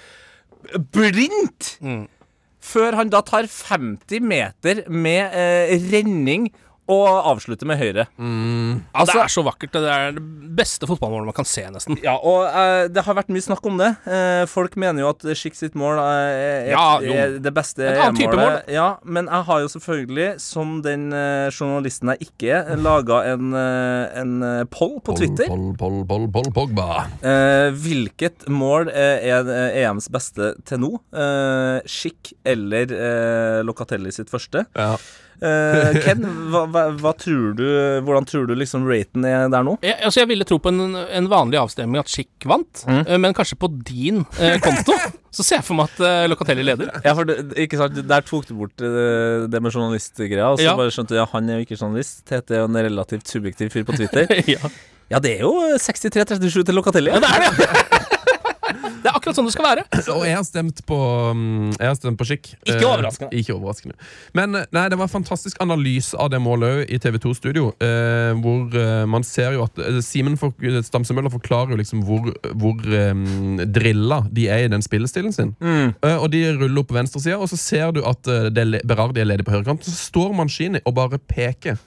blindt! 0.94 1.76
Før 2.62 2.94
han 3.00 3.10
da 3.10 3.24
tar 3.26 3.48
50 3.50 4.22
meter 4.22 4.84
med 4.94 5.34
eh, 5.34 5.72
renning 5.92 6.52
og 6.92 7.30
avslutter 7.32 7.70
med 7.70 7.80
høyre. 7.82 8.08
Ja, 8.20 9.06
det 9.08 9.18
er 9.24 9.32
så 9.32 9.44
vakkert. 9.46 9.74
Det 9.74 9.92
er 9.92 10.16
det 10.18 10.24
beste 10.58 10.88
fotballmålet 10.90 11.30
man 11.32 11.38
kan 11.38 11.48
se, 11.48 11.64
nesten. 11.72 11.98
Ja, 12.04 12.18
og 12.18 12.44
uh, 12.52 12.88
det 12.92 13.04
har 13.06 13.18
vært 13.18 13.32
mye 13.34 13.44
snakk 13.44 13.66
om 13.70 13.80
det. 13.80 13.92
Uh, 14.06 14.44
folk 14.52 14.76
mener 14.80 15.04
jo 15.04 15.12
at 15.14 15.26
Schick 15.38 15.56
sitt 15.58 15.78
mål 15.80 16.00
eh, 16.02 16.32
er, 16.42 16.72
Ja, 16.74 16.86
er 17.00 17.38
det 17.42 17.54
beste 17.56 17.86
en 17.86 18.00
annen 18.08 18.20
type 18.20 18.34
EM-målet. 18.34 18.70
Ja, 18.72 18.88
men 19.04 19.30
jeg 19.32 19.48
har 19.48 19.64
jo 19.64 19.72
selvfølgelig, 19.72 20.28
som 20.44 20.80
den 20.86 21.10
uh, 21.16 21.48
journalisten 21.54 22.12
jeg 22.14 22.30
ikke 22.30 22.60
er, 22.60 22.82
laga 22.82 23.22
en, 23.32 23.54
en 23.56 24.36
poll 24.74 24.98
på 25.06 25.16
Twitter. 25.20 25.50
Poll, 25.52 25.72
poll, 25.80 26.02
poll, 26.10 26.28
poll, 26.34 26.52
Pogba. 26.56 27.06
Eh, 27.24 27.72
hvilket 27.84 28.48
mål 28.52 28.92
er 28.92 29.50
EMs 29.84 30.10
beste 30.14 30.54
til 30.68 30.82
nå? 30.84 30.94
Eh, 31.16 31.80
Schick 31.90 32.34
eller 32.48 32.92
Locatelli 33.68 34.14
sitt 34.16 34.32
første? 34.32 34.66
Ja. 34.78 34.96
Eh, 35.42 35.96
Ken, 36.06 36.22
hva, 36.54 36.64
hva, 36.70 36.84
hva 37.02 37.12
tror 37.18 37.56
du, 37.58 37.64
hvordan 38.06 38.28
tror 38.30 38.46
du 38.50 38.54
liksom 38.60 38.84
raten 38.86 39.26
er 39.26 39.48
der 39.50 39.64
nå? 39.66 39.74
Jeg, 39.82 39.98
altså 40.06 40.22
jeg 40.22 40.30
ville 40.30 40.46
tro 40.46 40.60
på 40.62 40.70
en, 40.70 40.94
en 41.02 41.30
vanlig 41.32 41.58
avstemning 41.62 41.98
at 42.04 42.12
Schick 42.14 42.46
vant, 42.46 42.84
Mm. 42.88 43.02
uh, 43.08 43.18
men 43.22 43.34
kanskje 43.38 43.58
på 43.62 43.70
din 43.88 44.22
uh, 44.38 44.56
konto 44.62 44.94
så 45.36 45.44
ser 45.48 45.60
jeg 45.62 45.66
for 45.66 45.80
meg 45.80 45.90
at 45.98 46.30
Locatelli 46.30 46.64
leder. 46.68 46.90
Ja, 47.06 47.14
for 47.18 47.26
det, 47.30 47.38
ikke 47.66 47.80
sant, 47.80 47.98
Der 48.10 48.22
tok 48.28 48.46
du 48.50 48.54
bort 48.60 48.76
det 48.82 49.62
med 49.64 49.72
journalistgreia, 49.72 50.50
og 50.52 50.60
så 50.60 50.66
Ja. 50.70 50.76
bare 50.76 50.92
skjønte 50.92 51.16
du 51.16 51.22
ja, 51.22 51.26
han 51.32 51.48
er 51.50 51.62
jo 51.62 51.66
ikke 51.66 51.78
journalist. 51.80 52.26
Tete 52.28 52.58
er 52.58 52.66
jo 52.66 52.70
en 52.70 52.76
relativt 52.84 53.32
subjektiv 53.32 53.72
fyr 53.72 53.86
på 53.88 53.96
Twitter. 53.96 54.28
ja. 54.58 54.60
ja, 55.16 55.20
det 55.24 55.38
er 55.40 55.46
jo 55.48 55.54
63-37 55.80 56.66
til 56.68 56.76
Locatelli. 56.76 57.14
ja, 57.16 57.24
det 57.24 57.32
er 57.32 57.48
det! 57.48 58.11
Akkurat 59.22 59.38
sånn 59.38 59.48
det 59.48 59.54
skal 59.54 59.68
være. 59.70 59.86
Og 60.18 60.26
jeg 60.28 60.36
har 60.36 60.46
stemt 60.48 60.82
på 60.90 60.98
mm, 61.38 61.70
Jeg 61.78 61.88
har 61.88 61.98
stemt 62.00 62.20
på 62.20 62.28
Skikk. 62.28 62.52
Ikke 62.66 62.80
Eh, 62.82 62.88
overraskende. 62.90 63.38
Ikke 63.38 63.56
overraskende. 63.56 63.96
Men 64.38 64.58
eh, 64.58 64.66
nei, 64.76 64.88
det 64.92 64.98
var 65.00 65.08
en 65.08 65.14
fantastisk 65.14 65.62
analyse 65.64 66.18
av 66.20 66.32
det 66.34 66.42
målet 66.44 66.82
òg 66.82 66.92
i 66.92 67.00
TV2 67.04 67.34
Studio. 67.38 67.70
Eh, 67.84 68.32
hvor 68.42 68.76
eh, 68.82 69.06
man 69.10 69.26
ser 69.28 69.56
jo 69.56 69.66
at 69.68 69.80
eh, 69.82 70.02
Simen 70.06 70.36
for, 70.42 70.56
Stamsemøller 70.88 71.32
forklarer 71.34 71.76
jo 71.76 71.80
liksom 71.82 72.04
hvor, 72.08 72.32
hvor 72.58 72.82
eh, 72.98 73.14
drilla 73.72 74.22
de 74.34 74.50
er 74.52 74.66
i 74.66 74.72
den 74.74 74.84
spillestilen 74.86 75.36
sin. 75.36 75.54
Mm. 75.62 75.94
Eh, 76.02 76.18
og 76.18 76.32
de 76.34 76.44
ruller 76.58 76.82
opp 76.84 76.92
på 76.92 76.98
venstresida, 76.98 77.38
og 77.40 77.50
så 77.52 77.60
ser 77.62 77.94
du 77.96 78.02
at 78.08 78.28
eh, 78.28 78.50
det 78.52 78.66
er 78.66 78.88
Berardi 78.88 79.22
er 79.22 79.30
ledig 79.30 79.46
på 79.48 79.54
høyrekanten. 79.56 79.86
Så 79.86 80.10
står 80.12 80.34
Manchini 80.38 80.82
og 80.86 80.98
bare 80.98 81.22
peker. 81.30 81.78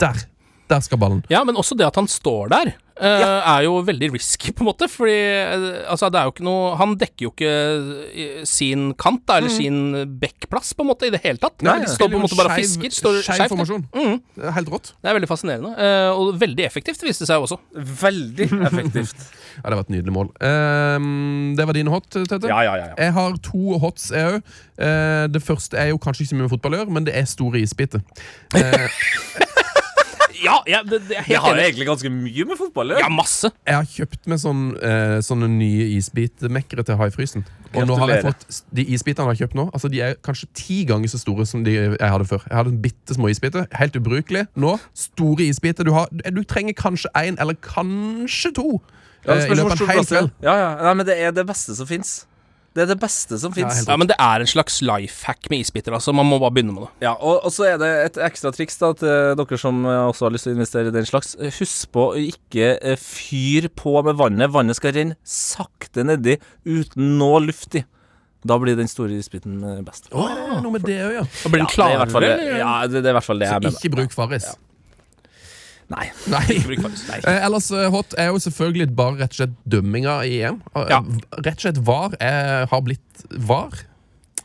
Der! 0.00 0.26
Der 0.70 0.82
skal 0.82 0.98
ballen. 0.98 1.22
Ja, 1.30 1.44
men 1.46 1.58
også 1.58 1.76
det 1.78 1.86
at 1.86 1.96
han 1.98 2.08
står 2.10 2.50
der, 2.50 2.72
eh, 2.98 3.22
er 3.22 3.64
jo 3.66 3.76
veldig 3.86 4.08
risky, 4.16 4.50
på 4.52 4.64
en 4.64 4.70
måte. 4.70 4.88
Fordi 4.90 5.14
uh, 5.14 5.92
altså, 5.92 6.10
det 6.10 6.20
er 6.20 6.28
jo 6.28 6.34
ikke 6.34 6.46
noe 6.46 6.72
Han 6.80 6.96
dekker 6.98 7.26
jo 7.28 7.32
ikke 7.32 7.52
eh, 8.10 8.40
sin 8.48 8.88
kant, 8.98 9.22
da, 9.28 9.38
eller 9.38 9.52
sin 9.52 9.78
backplass, 10.20 10.72
på 10.74 10.84
en 10.84 10.90
måte, 10.90 11.06
i 11.06 11.14
det 11.14 11.22
hele 11.24 11.40
tatt. 11.42 11.62
Nei, 11.66 11.78
de 11.84 11.90
står 11.92 12.10
på 12.10 12.18
en 12.18 12.26
måte 12.26 12.38
bare 12.38 12.54
og 12.54 12.60
fisker. 12.60 12.94
Står 12.94 13.20
skeiv 13.26 13.46
formasjon. 13.52 13.86
Mm. 13.94 14.18
Helt 14.58 14.72
rått. 14.74 14.92
Det 14.98 15.12
er 15.12 15.18
veldig 15.20 15.30
fascinerende. 15.30 15.74
Uh, 15.78 16.10
og 16.18 16.40
veldig 16.42 16.66
effektivt, 16.66 17.06
viste 17.06 17.26
det 17.26 17.30
seg 17.30 17.46
også. 17.46 17.60
Veldig 18.06 18.50
effektivt. 18.70 19.26
Ja, 19.56 19.70
Det 19.70 19.76
var 19.78 19.86
et 19.86 19.88
nydelig 19.94 20.12
mål. 20.12 20.26
Ehm, 20.44 21.54
det 21.56 21.64
var 21.64 21.72
dine 21.72 21.88
hot, 21.88 22.10
Tete. 22.12 22.44
Ja, 22.44 22.58
ja, 22.60 22.74
ja. 22.76 22.90
ja. 22.90 22.96
Jeg 23.06 23.14
har 23.16 23.38
to 23.40 23.78
hots, 23.80 24.10
jeg 24.12 24.34
òg. 24.34 24.50
det 25.32 25.40
første 25.40 25.80
er 25.80 25.94
jo 25.94 25.96
kanskje 25.96 26.26
ikke 26.26 26.34
så 26.34 26.36
mye 26.36 26.44
med 26.44 26.52
fotball 26.52 26.76
å 26.76 26.80
gjøre, 26.82 26.96
men 26.98 27.06
det 27.08 27.14
er 27.16 27.24
store 27.24 27.62
isbiter. 27.64 28.04
Eh, 28.52 29.00
Ja, 30.44 30.56
ja 30.68 30.82
det, 30.82 31.02
det 31.08 31.16
er 31.20 31.24
Det 31.28 31.38
har 31.40 31.54
enig. 31.54 31.64
egentlig 31.70 31.86
ganske 31.88 32.10
mye 32.12 32.44
med 32.48 32.58
fotball 32.58 32.94
Ja, 32.98 33.08
masse. 33.12 33.50
jeg 33.66 33.74
har 33.74 33.86
kjøpt 33.88 34.26
meg 34.30 34.40
sånn, 34.42 34.62
eh, 34.82 35.18
sånne 35.24 35.48
nye 35.52 35.86
isbitmekkere 35.96 36.84
til 36.86 36.98
haifrysen. 37.00 37.44
Og 37.76 37.86
nå 37.88 37.96
har 38.00 38.08
jeg 38.14 38.24
fått 38.24 38.62
De 38.72 38.84
isbitene 38.94 39.26
jeg 39.26 39.36
har 39.36 39.40
kjøpt 39.46 39.56
nå, 39.58 39.66
Altså 39.74 39.90
de 39.92 40.00
er 40.00 40.14
kanskje 40.24 40.48
ti 40.54 40.78
ganger 40.88 41.08
så 41.12 41.18
store 41.20 41.46
som 41.46 41.64
de 41.64 41.74
jeg 41.76 41.98
hadde 42.00 42.28
før. 42.28 42.44
Jeg 42.48 42.56
hadde 42.56 42.76
bitte 42.82 43.14
små 43.16 43.28
isbiter. 43.32 43.66
Helt 43.76 43.96
ubrukelig. 43.96 44.46
Nå 44.56 44.76
store 44.94 45.48
isbiter. 45.48 45.84
Du, 45.84 45.92
har, 45.92 46.08
du 46.12 46.42
trenger 46.44 46.74
kanskje 46.76 47.10
én, 47.16 47.36
eller 47.40 47.54
kanskje 47.54 48.52
to. 48.56 48.80
Ja, 49.26 49.34
det 49.34 49.44
eh, 49.46 49.52
I 49.52 49.58
løpet 49.58 49.72
av 49.72 49.82
en 49.88 49.94
hel 49.96 50.06
kveld. 50.06 50.30
Ja, 50.42 50.54
ja. 50.60 50.70
Nei, 50.86 50.94
men 50.94 51.06
det 51.08 51.16
er 51.18 51.32
det 51.34 51.46
beste 51.48 51.74
som 51.74 51.88
fins. 51.88 52.26
Det 52.76 52.82
er 52.84 52.90
det 52.92 52.98
beste 53.00 53.38
som 53.40 53.54
fins. 53.56 53.78
Ja, 53.86 53.94
Ja, 53.94 53.96
men 53.96 54.10
det 54.10 54.16
er 54.20 54.42
en 54.44 54.50
slags 54.50 54.74
life 54.84 55.24
hack 55.24 55.48
med 55.48 55.62
isbiter, 55.64 55.94
altså. 55.96 56.12
Man 56.12 56.28
må 56.28 56.36
bare 56.42 56.52
begynne 56.58 56.74
med 56.76 56.84
det. 56.84 56.90
Ja, 57.06 57.14
og, 57.16 57.40
og 57.48 57.54
så 57.54 57.64
er 57.70 57.78
det 57.80 57.88
et 58.04 58.18
ekstra 58.26 58.52
triks 58.52 58.76
da 58.82 58.90
til 59.00 59.32
dere 59.40 59.58
som 59.62 59.80
eh, 59.88 60.02
også 60.10 60.26
har 60.28 60.34
lyst 60.36 60.44
til 60.44 60.52
å 60.52 60.58
investere 60.58 60.92
i 60.92 60.94
den 60.94 61.08
slags. 61.08 61.32
Eh, 61.40 61.54
Husk 61.56 61.88
på 61.96 62.04
å 62.10 62.20
ikke 62.20 62.74
eh, 62.76 63.00
fyr 63.00 63.70
på 63.72 63.96
med 64.04 64.18
vannet. 64.20 64.52
Vannet 64.52 64.76
skal 64.76 64.92
renne 64.98 65.16
sakte 65.24 66.04
nedi 66.04 66.36
uten 66.68 67.14
noe 67.16 67.40
luft 67.48 67.80
i. 67.80 67.86
Da 68.46 68.60
blir 68.62 68.76
den 68.78 68.86
store 68.92 69.16
isbiten 69.16 69.56
best. 69.88 70.10
Oh, 70.14 70.28
noe 70.62 70.76
med 70.76 70.84
det 70.86 71.00
òg, 71.02 71.14
ja. 71.16 71.24
Da 71.42 71.50
blir 71.50 71.64
den 71.64 71.72
det 71.72 71.80
er 71.82 71.96
i 71.96 71.98
hvert 72.04 72.12
fall, 72.12 72.22
klarere. 72.28 72.44
det, 72.44 72.60
ja, 72.60 72.74
det, 72.86 73.00
det 73.00 73.08
er 73.08 73.14
i 73.14 73.18
hvert 73.18 73.26
fall 73.32 73.40
det 73.42 73.48
jeg 73.48 73.56
Så 73.56 73.64
mener. 73.64 73.80
ikke 73.80 73.94
bruk 73.96 74.14
Farris. 74.14 74.46
Nei. 75.88 76.08
Nei. 76.26 76.56
Nei. 76.66 77.18
Eh, 77.22 77.36
ellers 77.46 77.68
eh, 77.70 77.86
hot 77.94 78.16
er 78.18 78.32
jo 78.32 78.40
selvfølgelig 78.42 78.88
bare 78.98 79.20
rett 79.20 79.36
og 79.36 79.38
slett 79.38 79.52
dømminga 79.70 80.16
i 80.26 80.40
EM. 80.42 80.60
Eh, 80.74 80.88
Ja. 80.90 80.98
Rett 81.38 81.52
og 81.60 81.62
slett 81.62 81.78
VAR 81.86 82.16
er, 82.18 82.66
har 82.72 82.82
blitt 82.82 83.26
VAR. 83.30 83.70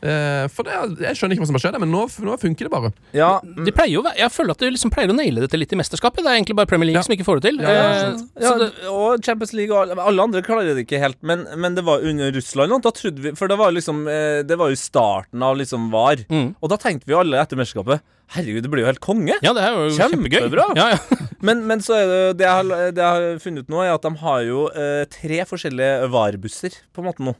Eh, 0.02 0.48
for 0.50 0.66
det, 0.66 0.72
Jeg 0.98 1.14
skjønner 1.14 1.36
ikke 1.36 1.44
hva 1.44 1.46
som 1.52 1.56
har 1.58 1.62
skjedd, 1.62 1.76
men 1.78 1.92
nå, 1.94 2.00
nå 2.26 2.32
funker 2.42 2.66
det 2.66 2.70
bare. 2.72 2.88
Ja, 3.14 3.28
De 3.42 3.70
pleier 3.70 3.92
jo, 3.94 4.02
Jeg 4.18 4.30
føler 4.34 4.50
at 4.56 4.58
de 4.64 4.70
liksom 4.74 4.90
pleier 4.90 5.12
å 5.12 5.14
naile 5.14 5.44
dette 5.44 5.54
litt 5.60 5.70
i 5.72 5.78
mesterskapet. 5.78 6.24
Det 6.24 6.30
er 6.32 6.40
egentlig 6.40 6.56
bare 6.58 6.66
Premier 6.66 6.88
League 6.90 6.98
Ja. 6.98 7.04
som 7.06 7.14
ikke 7.14 7.26
får 7.28 7.38
det 7.40 7.50
til. 7.52 7.60
Ja, 7.62 7.70
ja, 7.70 7.82
Eh, 8.10 8.42
ja, 8.42 8.54
det, 8.58 8.70
og 8.90 9.22
Champions 9.22 9.52
League 9.54 9.70
og 9.76 9.92
alle, 9.96 10.22
andre 10.26 10.42
klarer 10.42 10.74
det 10.74 10.86
ikke 10.88 10.98
helt, 10.98 11.20
men, 11.22 11.46
men 11.56 11.74
det 11.78 11.84
var 11.86 12.02
under 12.02 12.32
Russland. 12.34 12.72
og 12.72 12.82
Da 12.82 12.90
trodde 12.90 13.22
vi, 13.22 13.30
for 13.38 13.46
det 13.46 13.58
var 13.58 13.70
liksom 13.70 14.02
eh, 14.10 14.42
Det 14.42 14.58
var 14.58 14.70
jo 14.74 14.80
starten 14.80 15.42
av 15.42 15.56
liksom 15.56 15.90
VAR. 15.94 16.24
Mm. 16.28 16.56
Og 16.60 16.68
da 16.74 16.76
tenkte 16.82 17.06
vi 17.06 17.14
alle 17.14 17.38
etter 17.38 17.56
mesterskapet 17.56 18.02
Herregud, 18.32 18.62
det 18.64 18.70
blir 18.72 18.80
jo 18.82 18.88
helt 18.88 19.00
konge. 19.04 19.34
ja, 19.44 19.52
det 19.52 19.60
er 19.62 19.74
jo 19.76 19.90
kjempegøy. 19.92 20.40
Kjempebra. 20.48 20.66
Ja, 20.74 20.86
ja. 20.96 20.98
Men, 21.46 21.66
men 21.66 21.80
så 21.84 21.92
er 21.98 22.06
det 22.06 22.20
det 22.38 22.44
jeg, 22.46 22.54
har, 22.54 22.92
det 22.94 23.02
jeg 23.02 23.04
har 23.04 23.38
funnet 23.42 23.64
ut 23.66 23.68
nå, 23.74 23.80
er 23.84 23.90
at 23.92 24.02
de 24.06 24.12
har 24.22 24.42
jo 24.46 24.60
eh, 24.70 25.04
tre 25.10 25.40
forskjellige 25.44 26.06
VAR-busser 26.14 26.76
på 26.94 27.02
en 27.02 27.08
måte 27.10 27.24
nå. 27.26 27.34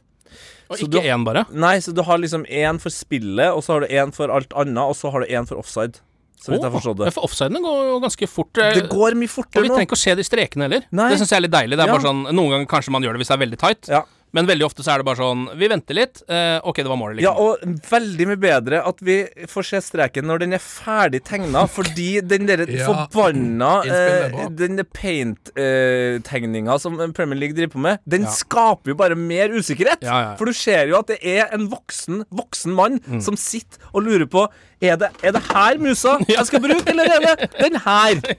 Og 0.73 0.79
Så 0.81 0.87
ikke 0.89 1.03
én, 1.05 1.23
bare. 1.27 1.45
Nei, 1.51 1.75
så 1.79 1.93
du 1.93 2.01
har 2.03 2.17
liksom 2.21 2.45
én 2.49 2.79
for 2.81 2.89
spillet, 2.93 3.49
og 3.53 3.63
så 3.65 3.73
har 3.77 3.85
du 3.85 3.87
én 3.93 4.13
for 4.15 4.33
alt 4.33 4.51
annet, 4.55 4.83
og 4.83 4.95
så 4.97 5.11
har 5.13 5.21
du 5.23 5.27
én 5.31 5.47
for 5.47 5.61
offside. 5.61 5.99
Så 6.43 6.51
vidt 6.51 6.59
jeg 6.61 6.71
har 6.71 6.75
forstått 6.75 6.97
det. 6.99 7.13
For 7.15 7.23
offsidene 7.23 7.61
går 7.63 7.77
jo 7.87 7.99
ganske 8.03 8.27
fort. 8.27 8.57
eh, 8.59 8.73
Det 8.75 8.89
går 8.91 9.15
mye 9.15 9.29
og 9.31 9.35
fortere 9.37 9.61
vi 9.63 9.69
trenger 9.69 9.87
ikke 9.87 9.95
å 9.95 10.01
se 10.03 10.15
de 10.15 10.23
strekene 10.27 10.65
heller. 10.67 10.83
Nei. 10.91 11.09
Det 11.13 11.19
syns 11.21 11.29
jeg 11.31 11.37
er 11.39 11.45
litt 11.47 11.53
deilig. 11.55 11.77
Det 11.77 11.85
er 11.85 11.87
Ja. 11.87 11.93
bare 11.97 12.03
sånn, 12.09 12.23
Noen 12.35 12.49
ganger 12.51 12.67
kanskje 12.67 12.91
man 12.91 13.01
gjør 13.03 13.13
det 13.15 13.21
hvis 13.23 13.31
det 13.31 13.37
er 13.39 13.45
veldig 13.45 13.59
tight, 13.59 13.87
Ja. 13.87 14.01
Men 14.33 14.47
veldig 14.49 14.65
ofte 14.65 14.81
så 14.83 14.91
er 14.95 14.97
det 15.01 15.05
bare 15.05 15.19
sånn 15.21 15.43
Vi 15.59 15.67
venter 15.69 15.93
litt. 15.97 16.23
eh, 16.27 16.57
ok, 16.65 16.75
det 16.81 16.89
var 16.89 16.97
målet. 16.97 17.21
Ja, 17.21 17.33
Liksom. 17.37 17.77
og 17.77 17.85
veldig 17.91 18.27
mye 18.31 18.39
bedre 18.41 18.79
at 18.89 18.99
vi 19.05 19.17
får 19.47 19.63
se 19.69 19.81
streken 19.85 20.25
når 20.25 20.39
den 20.43 20.53
er 20.57 20.63
ferdig 20.63 21.21
tegna, 21.23 21.67
fordi 21.69 22.21
den 22.25 22.47
der 22.49 22.65
Ja. 22.73 22.87
forbanna 22.89 23.71
eh. 23.85 24.47
Den 24.49 24.81
paint-tegninga 24.93 26.79
som 26.81 26.97
Premier 27.13 27.37
League 27.39 27.55
driver 27.55 27.73
på 27.75 27.83
med, 27.85 27.99
den 28.09 28.25
skaper 28.27 28.93
jo 28.93 28.95
bare 28.99 29.15
mer 29.15 29.49
usikkerhet. 29.53 30.01
Ja, 30.01 30.09
ja, 30.13 30.21
ja. 30.31 30.35
For 30.39 30.45
du 30.49 30.53
ser 30.57 30.87
jo 30.89 30.97
at 30.99 31.07
det 31.13 31.19
er 31.21 31.53
en 31.53 31.69
voksen 31.71 32.23
voksen 32.33 32.73
mann 32.73 32.99
Mm. 33.03 33.19
som 33.21 33.35
sitter 33.35 33.79
og 33.93 34.03
lurer 34.05 34.25
på 34.29 34.47
Er 34.81 34.95
det, 34.97 35.09
er 35.23 35.31
det 35.31 35.41
her 35.51 35.77
musa 35.79 36.17
jeg 36.27 36.45
skal 36.45 36.59
bruke, 36.63 36.89
eller 36.89 37.03
er 37.03 37.19
det 37.23 37.49
den 37.59 37.75
her? 37.83 38.19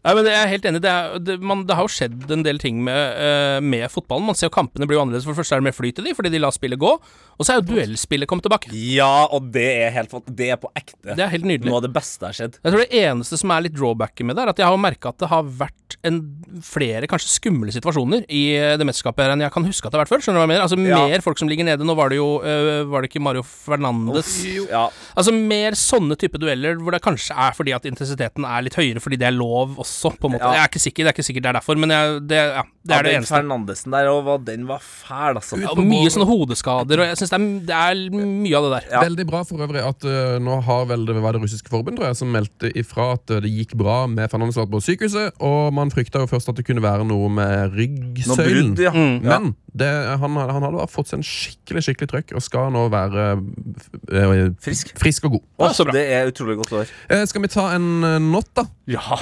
Nei, 0.00 0.14
men 0.16 0.28
jeg 0.30 0.38
er 0.40 0.48
helt 0.48 0.66
enig. 0.70 0.80
Det, 0.80 0.90
er, 0.90 1.18
det, 1.20 1.34
man, 1.44 1.66
det 1.68 1.76
har 1.76 1.84
jo 1.84 1.92
skjedd 1.92 2.30
en 2.32 2.44
del 2.46 2.60
ting 2.62 2.78
med, 2.86 3.18
eh, 3.20 3.58
med 3.60 3.84
fotballen. 3.92 4.24
Man 4.30 4.38
ser 4.38 4.48
jo 4.48 4.54
kampene 4.54 4.88
blir 4.88 4.96
jo 4.96 5.02
annerledes. 5.04 5.26
For 5.28 5.34
det 5.36 5.42
første 5.42 5.58
er 5.58 5.60
det 5.60 5.68
mer 5.68 5.76
flyt 5.76 6.00
i 6.00 6.06
de, 6.06 6.14
fordi 6.16 6.32
de 6.32 6.40
lar 6.40 6.54
spillet 6.56 6.80
gå. 6.80 6.94
Og 7.40 7.44
så 7.44 7.54
er 7.54 7.60
jo 7.60 7.66
duellspillet 7.74 8.28
kommet 8.28 8.44
tilbake. 8.44 8.72
Ja, 8.72 9.26
og 9.32 9.50
det 9.52 9.66
er 9.84 9.92
helt 9.96 10.12
Det 10.36 10.50
er 10.52 10.60
på 10.60 10.70
ekte. 10.76 11.14
Det 11.16 11.24
er 11.24 11.32
helt 11.32 11.48
nydelig. 11.48 11.68
Noe 11.68 11.82
av 11.82 11.86
det 11.86 11.92
beste 11.92 12.24
har 12.28 12.36
skjedd. 12.36 12.56
Jeg 12.60 12.72
tror 12.72 12.84
det 12.84 13.02
eneste 13.02 13.40
som 13.40 13.52
er 13.52 13.66
litt 13.66 13.76
drawbacket 13.76 14.28
med 14.28 14.36
det, 14.36 14.46
er 14.46 14.54
at 14.54 14.60
jeg 14.64 14.68
har 14.72 14.80
merka 14.80 15.12
at 15.12 15.20
det 15.20 15.30
har 15.32 15.44
vært 15.60 15.96
en, 16.06 16.20
flere 16.64 17.08
kanskje 17.10 17.32
skumle 17.32 17.72
situasjoner 17.74 18.24
i 18.32 18.42
eh, 18.56 18.74
det 18.80 18.86
mesterskapet 18.86 19.24
her 19.24 19.34
enn 19.34 19.42
jeg 19.44 19.52
kan 19.52 19.64
huske 19.66 19.84
at 19.84 19.92
det 19.92 19.98
har 19.98 20.04
vært 20.06 20.12
før. 20.14 20.24
Skjønner 20.24 20.38
du 20.38 20.40
hva 20.40 20.46
jeg 20.46 20.52
mener? 20.54 20.64
Altså 20.64 20.78
Ja. 20.80 21.00
Mer 21.10 21.24
folk 21.24 21.40
som 21.40 21.50
ligger 21.50 21.66
nede. 21.68 21.84
Nå 21.84 21.96
var 21.98 22.12
det 22.12 22.20
jo 22.20 22.28
øh, 22.40 22.84
Var 22.88 23.02
det 23.02 23.10
ikke 23.10 23.22
Mario 23.24 23.44
Fernandes? 23.44 24.32
Ja. 24.70 24.86
Altså 25.18 25.34
mer 25.34 25.76
sånne 25.78 26.16
type 26.20 26.40
dueller 26.40 26.80
hvor 26.80 26.94
det 26.94 27.02
kanskje 27.04 27.36
er 27.36 27.56
fordi 27.56 27.74
at 27.76 27.88
intensiteten 27.88 28.46
er 28.48 28.64
litt 28.64 28.76
høyere 28.78 29.02
fordi 29.02 29.18
det 29.20 29.28
er 29.28 29.36
lov 29.36 29.76
også, 29.80 29.89
på 30.20 30.28
en 30.30 30.34
måte. 30.36 30.44
Ja. 30.46 30.52
Jeg 30.58 30.62
er 30.64 30.70
ikke 30.70 30.82
sikker, 30.82 31.04
det 31.04 31.10
er 31.10 31.16
ikke 31.18 31.26
sikkert 31.26 31.44
det 31.46 31.50
er 31.52 31.56
derfor, 31.58 31.78
men 31.82 31.92
jeg, 31.94 32.20
det, 32.30 32.38
ja, 32.40 32.62
det 32.90 32.96
er 32.96 33.06
det 33.06 33.14
eneste. 33.18 33.34
Fernandesen 33.34 33.94
der, 33.96 34.10
og 34.10 34.44
den 34.46 34.66
var 34.68 34.80
fæl, 34.84 35.36
altså. 35.40 35.58
Ja, 35.60 35.70
og 35.74 35.82
mye 35.86 36.10
sånne 36.14 36.28
hodeskader, 36.30 37.02
og 37.04 37.10
jeg 37.10 37.20
syns 37.20 37.32
det, 37.34 37.40
er- 37.40 37.64
det 37.70 37.76
er 37.76 38.18
mye 38.20 38.56
av 38.60 38.66
det 38.68 38.72
der. 38.76 38.88
Ja. 38.94 39.02
Veldig 39.06 39.26
bra 39.30 39.42
for 39.48 39.64
øvrig 39.66 39.82
at 39.84 40.06
uh, 40.08 40.38
nå 40.42 40.60
har 40.68 40.86
vel 40.90 41.06
det 41.10 41.18
var 41.20 41.36
det 41.36 41.42
russiske 41.44 41.70
forbund 41.72 41.98
tror 42.00 42.10
jeg, 42.10 42.20
som 42.20 42.30
meldte 42.34 42.72
ifra 42.78 43.12
at 43.18 43.34
uh, 43.34 43.40
det 43.44 43.50
gikk 43.52 43.74
bra 43.80 44.04
med 44.10 44.30
Fernandes 44.32 44.56
på 44.60 44.82
sykehuset, 44.84 45.34
og 45.40 45.72
man 45.76 45.90
frykta 45.94 46.22
jo 46.24 46.30
først 46.30 46.48
at 46.52 46.56
det 46.60 46.66
kunne 46.68 46.82
være 46.84 47.04
noe 47.08 47.28
med 47.32 47.74
ryggsøylen. 47.78 48.76
ja. 48.80 48.92
Mm. 48.94 49.20
Men 49.24 49.52
det, 49.70 49.86
han, 50.18 50.34
han 50.34 50.64
hadde 50.66 50.86
fått 50.90 51.10
seg 51.12 51.20
en 51.20 51.26
skikkelig 51.26 51.84
skikkelig 51.86 52.08
trøkk 52.10 52.32
og 52.34 52.42
skal 52.42 52.72
nå 52.74 52.88
være 52.90 53.26
uh, 53.38 54.54
Frisk. 54.64 54.90
frisk 54.98 55.28
og 55.28 55.36
god. 55.38 55.44
Ja, 55.62 55.72
så 55.76 55.86
bra. 55.86 55.94
Det 55.94 56.06
er 56.10 56.30
utrolig 56.32 56.58
godt 56.58 56.72
å 56.74 56.80
høre. 56.80 56.96
Eh, 57.08 57.22
skal 57.30 57.44
vi 57.46 57.52
ta 57.52 57.68
en 57.76 57.88
uh, 58.02 58.16
not, 58.22 58.50
da? 58.58 58.66
Ja. 58.90 59.20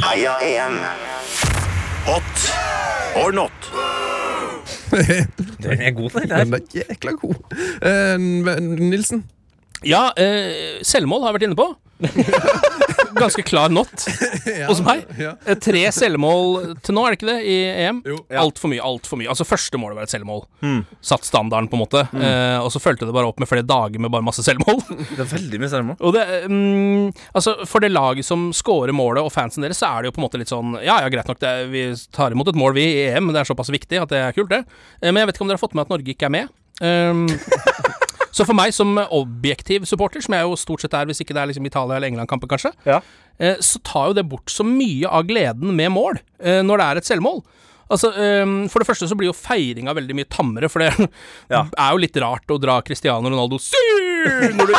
Heia 0.00 0.32
EM. 0.40 0.76
Hot 2.06 2.40
or 3.20 3.32
not? 3.32 3.52
Den 5.62 5.80
er 5.80 5.90
god, 5.90 6.10
den 6.10 6.30
Den 6.30 6.54
er 6.54 6.60
jækla 6.74 7.12
god. 7.20 7.34
Eh, 7.82 8.18
Nilsen? 8.80 9.24
Ja, 9.84 10.08
eh, 10.16 10.80
selvmål 10.82 11.22
har 11.22 11.28
jeg 11.30 11.38
vært 11.38 11.46
inne 11.48 11.56
på. 11.60 11.68
Ganske 13.16 13.42
klar 13.46 13.72
not 13.72 13.90
hos 14.68 14.80
meg. 14.84 15.04
Ja. 15.18 15.32
Eh, 15.46 15.56
Tre 15.62 15.82
selvmål 15.94 16.76
til 16.84 16.94
nå, 16.96 17.02
er 17.06 17.14
det 17.14 17.18
ikke 17.20 17.28
det, 17.30 17.38
i 17.50 17.56
EM? 17.86 18.00
Jo. 18.06 18.18
Altfor 18.42 18.70
mye, 18.72 18.82
altfor 18.84 19.18
mye. 19.20 19.28
Altså, 19.32 19.46
første 19.48 19.80
målet 19.80 19.98
var 19.98 20.06
et 20.08 20.12
selvmål. 20.14 20.44
Satt 21.04 21.26
standarden, 21.28 21.68
på 21.72 21.78
en 21.78 21.82
måte. 21.84 22.04
Eh, 22.14 22.58
og 22.62 22.70
så 22.74 22.82
fulgte 22.82 23.08
det 23.08 23.14
bare 23.16 23.28
opp 23.30 23.40
med 23.42 23.50
flere 23.50 23.66
dager 23.66 24.02
med 24.02 24.12
bare 24.14 24.26
masse 24.26 24.44
selvmål. 24.46 24.80
Det 25.16 25.24
er 25.24 25.30
veldig 25.34 25.60
mye 25.64 25.72
selvmål. 25.72 25.98
Og 26.06 26.14
det, 26.16 26.24
mm, 26.50 27.10
altså 27.36 27.56
For 27.68 27.82
det 27.82 27.90
laget 27.92 28.26
som 28.28 28.48
scorer 28.56 28.94
målet, 28.96 29.22
og 29.26 29.32
fansen 29.34 29.64
deres, 29.66 29.80
så 29.82 29.90
er 29.90 30.02
det 30.06 30.10
jo 30.12 30.16
på 30.18 30.22
en 30.22 30.26
måte 30.28 30.40
litt 30.40 30.50
sånn 30.52 30.76
Ja, 30.80 31.00
ja, 31.02 31.08
greit 31.12 31.28
nok, 31.30 31.40
det, 31.42 31.50
er- 31.50 31.68
vi 31.72 31.84
tar 32.14 32.32
imot 32.36 32.48
et 32.52 32.58
mål, 32.60 32.74
vi, 32.78 32.86
i 33.00 33.04
EM. 33.10 33.32
Det 33.34 33.42
er 33.42 33.48
såpass 33.50 33.70
viktig 33.74 34.00
at 34.02 34.10
det 34.14 34.20
er 34.28 34.36
kult, 34.36 34.50
det. 34.52 34.62
Eh, 35.00 35.10
men 35.10 35.22
jeg 35.22 35.30
vet 35.30 35.38
ikke 35.40 35.46
om 35.46 35.50
dere 35.52 35.58
har 35.60 35.64
fått 35.66 35.76
med 35.78 35.86
at 35.88 35.92
Norge 35.96 36.14
ikke 36.14 36.30
er 36.30 36.34
med. 36.38 36.56
Um, 36.80 37.26
så 38.32 38.46
for 38.46 38.54
meg 38.54 38.72
som 38.76 38.96
objektiv 39.10 39.86
supporter, 39.90 40.20
som 40.22 40.34
jeg 40.36 40.46
jo 40.46 40.56
stort 40.56 40.80
sett 40.84 40.94
er 40.94 41.06
hvis 41.10 41.20
ikke 41.24 41.34
det 41.34 41.42
er 41.42 41.50
liksom 41.52 41.66
Italia- 41.66 41.96
eller 41.96 42.08
England-kampen, 42.10 42.48
kanskje, 42.48 42.72
Ja. 42.86 43.00
eh, 43.38 43.56
så 43.60 43.82
tar 43.82 44.08
jo 44.08 44.12
det 44.14 44.28
bort 44.28 44.46
så 44.52 44.64
mye 44.64 45.06
av 45.10 45.26
gleden 45.26 45.74
med 45.74 45.90
mål 45.90 46.20
eh, 46.40 46.62
når 46.62 46.78
det 46.78 46.86
er 46.86 46.96
et 47.02 47.04
selvmål. 47.10 47.42
Altså, 47.90 48.12
ehm, 48.14 48.68
For 48.70 48.78
det 48.78 48.86
første 48.86 49.08
så 49.10 49.16
blir 49.18 49.26
jo 49.26 49.34
feiringa 49.34 49.90
veldig 49.98 50.14
mye 50.14 50.28
tammere, 50.30 50.68
for 50.70 50.78
det 50.78 50.92
Ja. 51.50 51.64
er 51.76 51.90
jo 51.90 51.98
litt 51.98 52.14
rart 52.22 52.46
å 52.46 52.60
dra 52.62 52.80
Cristiano 52.86 53.26
Ronaldo 53.28 53.58
når 53.58 54.66
du 54.70 54.74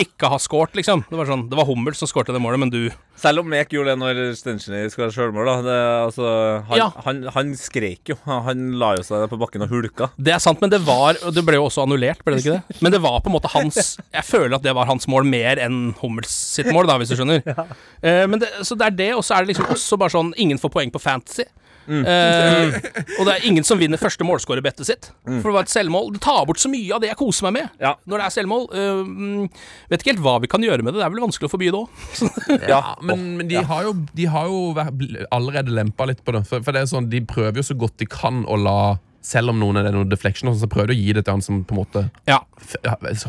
ikke 0.00 0.28
ha 0.32 0.38
scoret, 0.40 0.72
liksom. 0.78 1.02
Det 1.10 1.18
var 1.18 1.26
sånn, 1.28 1.42
det 1.50 1.56
var 1.58 1.66
Hummel 1.68 1.92
som 1.98 2.08
skårte 2.08 2.32
det 2.32 2.40
målet, 2.40 2.60
men 2.62 2.70
du 2.72 2.90
Selv 3.22 3.42
om 3.42 3.48
Mek 3.52 3.68
gjorde 3.74 3.92
det 3.92 3.98
når 4.00 4.20
Stenchny 4.38 4.80
skåra 4.90 5.12
sjølmål, 5.12 5.46
da. 5.46 5.56
Det, 5.66 5.74
altså, 6.06 6.30
han, 6.70 6.78
Ja. 6.80 6.86
han, 7.04 7.20
han 7.34 7.52
skrek 7.60 8.08
jo. 8.14 8.16
Han 8.24 8.72
la 8.80 8.94
jo 8.96 9.04
seg 9.06 9.28
på 9.30 9.38
bakken 9.38 9.62
og 9.66 9.68
hulka. 9.74 10.08
Det 10.16 10.32
er 10.32 10.40
sant, 10.42 10.60
men 10.64 10.72
det 10.72 10.80
var 10.86 11.20
Det 11.20 11.44
ble 11.44 11.58
jo 11.60 11.66
også 11.68 11.84
annullert, 11.84 12.24
ble 12.24 12.34
det 12.38 12.42
ikke 12.46 12.56
det? 12.56 12.80
Men 12.82 12.92
det 12.96 13.02
var 13.04 13.20
på 13.20 13.28
en 13.30 13.36
måte 13.36 13.52
hans 13.52 13.98
Jeg 14.00 14.24
føler 14.26 14.56
at 14.56 14.64
det 14.64 14.74
var 14.74 14.88
hans 14.88 15.06
mål 15.12 15.28
mer 15.28 15.60
enn 15.62 15.92
Hummels 16.00 16.32
sitt 16.32 16.72
mål, 16.72 16.88
da, 16.88 16.96
hvis 16.98 17.12
du 17.12 17.18
skjønner. 17.20 17.42
Eh, 18.02 18.24
men 18.26 18.40
det, 18.42 18.48
så 18.66 18.74
det 18.74 18.86
er 18.88 18.94
det, 18.98 19.10
og 19.14 19.20
så 19.22 19.36
er 19.36 19.44
det 19.44 19.52
liksom 19.52 19.68
også 19.70 19.94
bare 20.00 20.10
sånn 20.10 20.32
Ingen 20.42 20.58
får 20.58 20.72
poeng 20.74 20.90
på 20.90 20.98
fantasy. 20.98 21.44
Eh, 21.88 22.76
og 23.18 23.26
det 23.26 23.32
er 23.34 23.46
ingen 23.48 23.64
som 23.66 23.80
vinner 23.80 23.98
første 24.00 24.24
målskårerbettet 24.26 24.86
sitt. 24.88 25.08
For 25.26 25.50
det 25.50 25.54
var 25.56 25.66
et 25.66 25.72
selvmål. 25.72 26.12
Det 26.14 26.22
tar 26.24 26.44
bort 26.48 26.60
så 26.62 26.70
mye 26.72 26.94
av 26.94 27.02
det 27.02 27.10
jeg 27.12 27.18
koser 27.20 27.48
meg 27.48 27.56
med 27.60 27.82
Ja. 27.82 27.94
når 28.06 28.22
det 28.22 28.26
er 28.28 28.34
selvmål. 28.36 28.66
Mm, 28.72 29.48
vet 29.90 30.02
ikke 30.04 30.12
helt 30.14 30.24
hva 30.24 30.36
vi 30.44 30.50
kan 30.52 30.62
gjøre 30.62 30.82
med 30.86 30.94
det. 30.94 31.00
Det 31.02 31.06
er 31.08 31.14
vel 31.16 31.24
vanskelig 31.26 31.50
å 31.50 31.54
forby 31.56 31.70
det 31.72 31.80
òg. 31.82 31.88
Ja, 32.72 32.82
men, 33.02 33.24
men 33.40 33.48
de, 33.50 33.56
har 33.66 33.82
jo, 33.88 33.94
de 34.14 34.26
har 34.30 34.46
jo 34.50 34.60
vært- 34.76 35.26
allerede 35.34 35.74
lempa 35.74 36.06
litt 36.08 36.22
på 36.24 36.32
det. 36.36 36.44
For, 36.48 36.62
for 36.62 36.72
det 36.76 36.82
er 36.84 36.90
sånn, 36.92 37.08
De 37.12 37.20
prøver 37.26 37.60
jo 37.62 37.66
så 37.72 37.76
godt 37.78 37.98
de 37.98 38.06
kan 38.06 38.44
å 38.46 38.56
la 38.60 38.78
Selv 39.22 39.52
om 39.52 39.58
noen 39.62 39.78
er 39.78 39.86
det 39.86 39.92
noen 39.94 40.08
deflection, 40.10 40.50
så 40.58 40.66
prøver 40.70 40.90
du 40.90 40.94
å 40.96 40.98
gi 40.98 41.12
det 41.14 41.24
til 41.26 41.36
han 41.36 41.42
som 41.44 41.60
på 41.64 41.76
en 41.76 41.78
måte 41.78 42.00
Ja. 42.26 42.40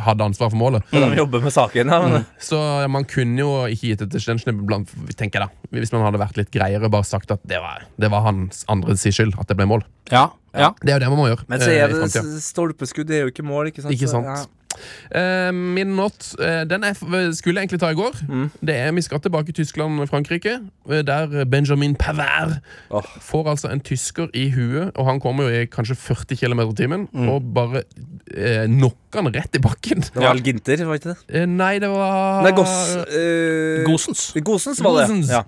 hadde 0.07 0.25
ansvar 0.25 0.49
for 0.49 0.57
målet. 0.57 0.83
De 0.91 1.15
jobber 1.17 1.43
med 1.45 1.53
saken. 1.53 1.91
Ja, 1.93 1.99
men, 2.07 2.25
Så 2.41 2.57
ja, 2.81 2.87
man 2.89 3.05
kunne 3.05 3.37
jo 3.37 3.51
ikke 3.69 3.93
gitt 3.93 3.99
det 4.01 4.09
til 4.11 4.19
tenker 5.13 5.39
jeg 5.39 5.47
da. 5.47 5.49
Hvis 5.71 5.93
man 5.93 6.01
hadde 6.07 6.21
vært 6.21 6.37
litt 6.37 6.51
greiere, 6.51 6.89
bare 6.89 7.05
sagt 7.05 7.31
at 7.31 7.45
det 7.45 7.61
var, 7.61 7.85
det 7.99 8.09
var 8.09 8.25
hans 8.25 8.65
andres 8.67 9.05
skyld 9.05 9.37
at 9.39 9.47
det 9.47 9.57
ble 9.57 9.69
mål. 9.69 9.85
Ja, 10.11 10.31
ja. 10.53 10.73
Det 10.81 10.89
er 10.93 10.97
jo 10.99 11.03
det 11.05 11.09
man 11.13 11.19
må 11.19 11.27
gjøre. 11.29 11.45
men 11.47 11.59
så 11.61 11.69
eh, 11.69 11.81
er 11.83 11.87
det 11.89 11.97
fremtiden. 12.01 12.41
stolpeskudd, 12.41 13.07
det 13.09 13.15
er 13.19 13.21
jo 13.27 13.31
ikke 13.33 13.45
mål, 13.45 13.69
ikke 13.71 13.81
sant? 13.85 13.93
Ikke 13.93 14.09
Så, 14.09 14.21
sant. 14.21 14.49
Eh, 15.13 15.51
min 15.53 15.95
not 15.97 16.33
eh, 16.39 16.63
Den 16.69 16.83
er, 16.83 16.93
skulle 17.33 17.59
jeg 17.59 17.67
egentlig 17.67 17.79
ta 17.79 17.91
i 17.93 17.97
går. 17.97 18.17
Mm. 18.29 18.49
Det 18.61 18.75
er 18.75 18.91
Vi 18.91 19.01
skal 19.01 19.19
tilbake 19.23 19.51
til 19.51 19.65
Tyskland 19.65 19.99
og 20.01 20.09
Frankrike, 20.09 20.59
eh, 20.89 21.01
der 21.05 21.45
Benjamin 21.45 21.95
Pavard 21.95 22.57
oh. 22.89 23.03
får 23.21 23.49
altså 23.49 23.71
en 23.73 23.79
tysker 23.79 24.27
i 24.33 24.49
huet, 24.51 24.91
og 24.95 25.05
han 25.05 25.19
kommer 25.19 25.49
jo 25.49 25.63
i 25.63 25.65
kanskje 25.65 25.95
40 25.95 26.35
km 26.37 26.59
i 26.59 26.75
timen, 26.75 27.07
Mm. 27.13 27.29
og 27.29 27.41
bare 27.53 27.83
eh, 28.35 28.65
knocker 28.67 29.21
han 29.21 29.33
rett 29.35 29.55
i 29.55 29.59
bakken. 29.61 30.01
Det 30.01 30.15
var 30.15 30.31
Alginter, 30.33 30.73
Ginter, 30.77 30.85
var 30.85 30.95
ikke 30.95 31.13
det? 31.13 31.47
Nei, 31.49 31.79
det 31.79 31.89
var 31.89 32.41
Nei, 32.43 32.51
Goss 32.51 32.73
Gosens. 33.85 34.33
Gosens 34.43 34.83
var 34.83 35.01
det. 35.01 35.07
Gosens. 35.07 35.29
Ja. 35.29 35.43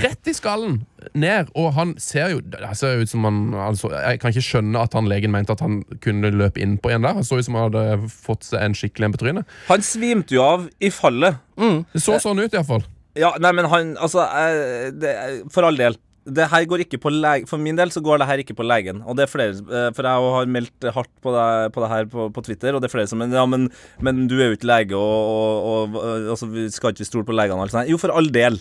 Rett 0.00 0.30
i 0.30 0.34
skallen, 0.36 0.80
ned, 1.12 1.50
og 1.58 1.72
han 1.74 1.94
ser 1.98 2.30
jo 2.34 2.40
Det 2.40 2.60
ser 2.78 3.00
ut 3.02 3.10
som 3.10 3.24
han 3.26 3.40
altså, 3.58 3.90
Jeg 3.90 4.20
kan 4.22 4.30
ikke 4.30 4.44
skjønne 4.46 4.84
at 4.84 4.94
han 4.94 5.08
legen 5.10 5.32
mente 5.34 5.52
at 5.56 5.64
han 5.64 5.80
kunne 6.04 6.30
løpe 6.34 6.62
inn 6.62 6.76
på 6.78 6.92
en 6.94 7.02
der. 7.06 7.18
Han 7.18 7.26
så 7.26 7.40
ut 7.40 7.48
som 7.48 7.58
han 7.58 7.70
hadde 7.70 8.10
fått 8.14 8.46
seg 8.46 8.62
en 8.62 8.76
skikkelig 8.78 9.08
en 9.08 9.16
på 9.16 9.22
trynet. 9.24 9.56
Han 9.70 9.82
svimte 9.84 10.36
jo 10.36 10.44
av 10.44 10.68
i 10.78 10.92
fallet. 10.94 11.40
Det 11.56 12.04
så 12.04 12.20
sånn 12.22 12.40
ut, 12.42 12.54
iallfall. 12.54 12.86
Ja, 13.18 13.32
nei, 13.42 13.50
men 13.56 13.66
han 13.70 13.96
Altså, 13.98 14.22
det, 15.02 15.16
for 15.52 15.66
all 15.66 15.78
del. 15.80 15.98
Det 16.30 16.46
her 16.52 16.66
går 16.68 16.82
ikke 16.84 16.98
på 17.00 17.10
lege, 17.10 17.46
For 17.48 17.58
min 17.58 17.78
del 17.78 17.90
så 17.90 18.02
går 18.04 18.20
det 18.20 18.26
her 18.28 18.42
ikke 18.42 18.54
på 18.58 18.66
legen. 18.66 19.00
Og 19.08 19.16
det 19.16 19.24
er 19.24 19.30
flere 19.32 19.56
eh, 19.56 19.88
For 19.96 20.06
jeg 20.06 20.32
har 20.36 20.50
meldt 20.52 20.88
hardt 20.94 21.12
på 21.24 21.32
det, 21.34 21.46
på 21.74 21.82
det 21.82 21.88
her 21.90 22.08
på, 22.12 22.26
på 22.36 22.44
Twitter, 22.44 22.76
og 22.76 22.82
det 22.82 22.90
er 22.90 22.94
flere 22.94 23.10
som 23.10 23.24
Ja, 23.24 23.46
men, 23.48 23.70
men 24.04 24.26
du 24.28 24.36
er 24.38 24.50
jo 24.50 24.58
ikke 24.58 24.68
lege, 24.68 25.00
og, 25.00 25.00
og, 25.00 25.96
og, 25.96 25.96
og 25.96 26.32
altså, 26.36 26.50
vi 26.52 26.68
skal 26.70 26.92
ikke 26.94 27.08
stole 27.08 27.26
på 27.26 27.36
legene 27.36 27.58
og 27.58 27.66
alt 27.66 27.74
sånt. 27.74 27.90
Jo, 27.90 27.98
for 28.00 28.12
all 28.14 28.28
del. 28.34 28.60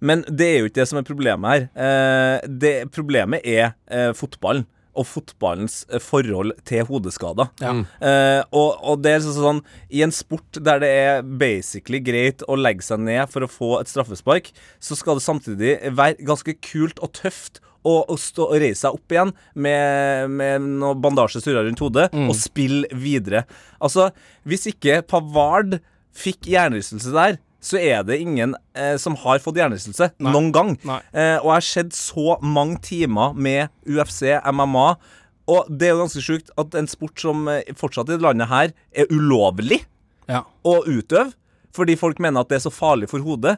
Men 0.00 0.24
det 0.28 0.46
er 0.50 0.58
jo 0.62 0.70
ikke 0.70 0.80
det 0.82 0.88
som 0.90 0.98
er 1.00 1.06
problemet 1.08 1.50
her. 1.54 1.66
Eh, 1.86 2.48
det, 2.48 2.72
problemet 2.94 3.44
er 3.46 3.74
eh, 3.90 4.12
fotballen. 4.16 4.66
Og 4.94 5.02
fotballens 5.10 5.80
eh, 5.90 5.98
forhold 5.98 6.52
til 6.70 6.84
hodeskader. 6.86 7.48
Eh, 7.98 8.42
og, 8.54 8.76
og 8.78 9.00
det 9.02 9.16
er 9.16 9.24
sånn, 9.26 9.58
I 9.90 10.04
en 10.06 10.14
sport 10.14 10.60
der 10.62 10.78
det 10.84 10.90
er 11.00 11.24
basically 11.26 11.98
greit 11.98 12.44
å 12.46 12.54
legge 12.54 12.86
seg 12.86 13.02
ned 13.02 13.26
for 13.32 13.42
å 13.42 13.50
få 13.50 13.70
et 13.80 13.90
straffespark, 13.90 14.52
så 14.78 14.94
skal 14.94 15.18
det 15.18 15.24
samtidig 15.26 15.72
være 15.98 16.22
ganske 16.22 16.54
kult 16.62 17.02
og 17.02 17.10
tøft 17.18 17.58
å, 17.82 18.04
å 18.06 18.14
stå 18.16 18.46
og 18.46 18.62
reise 18.62 18.84
seg 18.84 18.94
opp 18.96 19.12
igjen 19.12 19.34
med, 19.58 20.30
med 20.30 20.62
noe 20.78 20.94
bandasje 20.94 21.42
surra 21.42 21.66
rundt 21.66 21.82
hodet 21.82 22.06
og 22.30 22.32
spille 22.38 22.86
videre. 22.94 23.42
Altså, 23.82 24.12
hvis 24.46 24.68
ikke 24.70 25.02
Pavard 25.10 25.80
fikk 26.14 26.46
hjernerystelse 26.54 27.10
der, 27.18 27.40
så 27.64 27.78
er 27.80 28.02
det 28.04 28.18
ingen 28.20 28.52
eh, 28.76 28.96
som 29.00 29.14
har 29.22 29.38
fått 29.40 29.56
hjernerystelse 29.56 30.10
noen 30.20 30.50
gang. 30.52 30.74
Eh, 30.84 31.38
og 31.40 31.48
jeg 31.48 31.54
har 31.56 31.64
sett 31.70 31.96
så 31.96 32.34
mange 32.44 32.76
timer 32.84 33.32
med 33.34 33.72
UFC, 33.88 34.26
MMA, 34.52 34.88
og 35.48 35.66
det 35.68 35.88
er 35.88 35.94
jo 35.94 36.02
ganske 36.02 36.22
sjukt 36.24 36.52
at 36.60 36.76
en 36.76 36.88
sport 36.88 37.20
som 37.24 37.48
eh, 37.52 37.62
fortsatt 37.76 38.12
i 38.12 38.20
landet 38.20 38.48
her 38.52 38.74
er 38.96 39.08
ulovlig 39.12 39.80
Ja. 40.28 40.42
å 40.64 40.78
utøve, 40.88 41.32
fordi 41.76 41.96
folk 42.00 42.20
mener 42.22 42.40
at 42.44 42.48
det 42.52 42.60
er 42.60 42.66
så 42.68 42.72
farlig 42.72 43.08
for 43.10 43.20
hodet. 43.24 43.56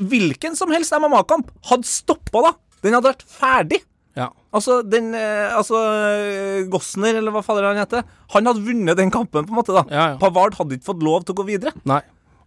Hvilken 0.00 0.56
som 0.56 0.72
helst 0.72 0.92
MMA-kamp 0.96 1.50
hadde 1.70 1.88
stoppa 1.88 2.42
da. 2.48 2.52
Den 2.84 2.96
hadde 2.96 3.10
vært 3.12 3.24
ferdig. 3.28 3.82
ja. 4.16 4.30
Altså, 4.52 4.80
den 4.82 5.12
eh, 5.14 5.52
Altså, 5.54 5.78
Gossner, 6.72 7.20
eller 7.20 7.30
hva 7.34 7.42
fader 7.44 7.68
han 7.68 7.78
heter, 7.78 8.02
han 8.34 8.48
hadde 8.48 8.64
vunnet 8.66 8.96
den 8.98 9.12
kampen, 9.14 9.44
på 9.46 9.52
en 9.52 9.58
måte, 9.60 9.76
da. 9.76 9.84
Ja. 9.92 10.06
Pavard 10.20 10.56
hadde 10.58 10.74
ikke 10.78 10.88
fått 10.90 11.04
lov 11.06 11.22
til 11.24 11.36
å 11.36 11.40
gå 11.42 11.46
videre. 11.52 11.72
Nei. 11.88 12.00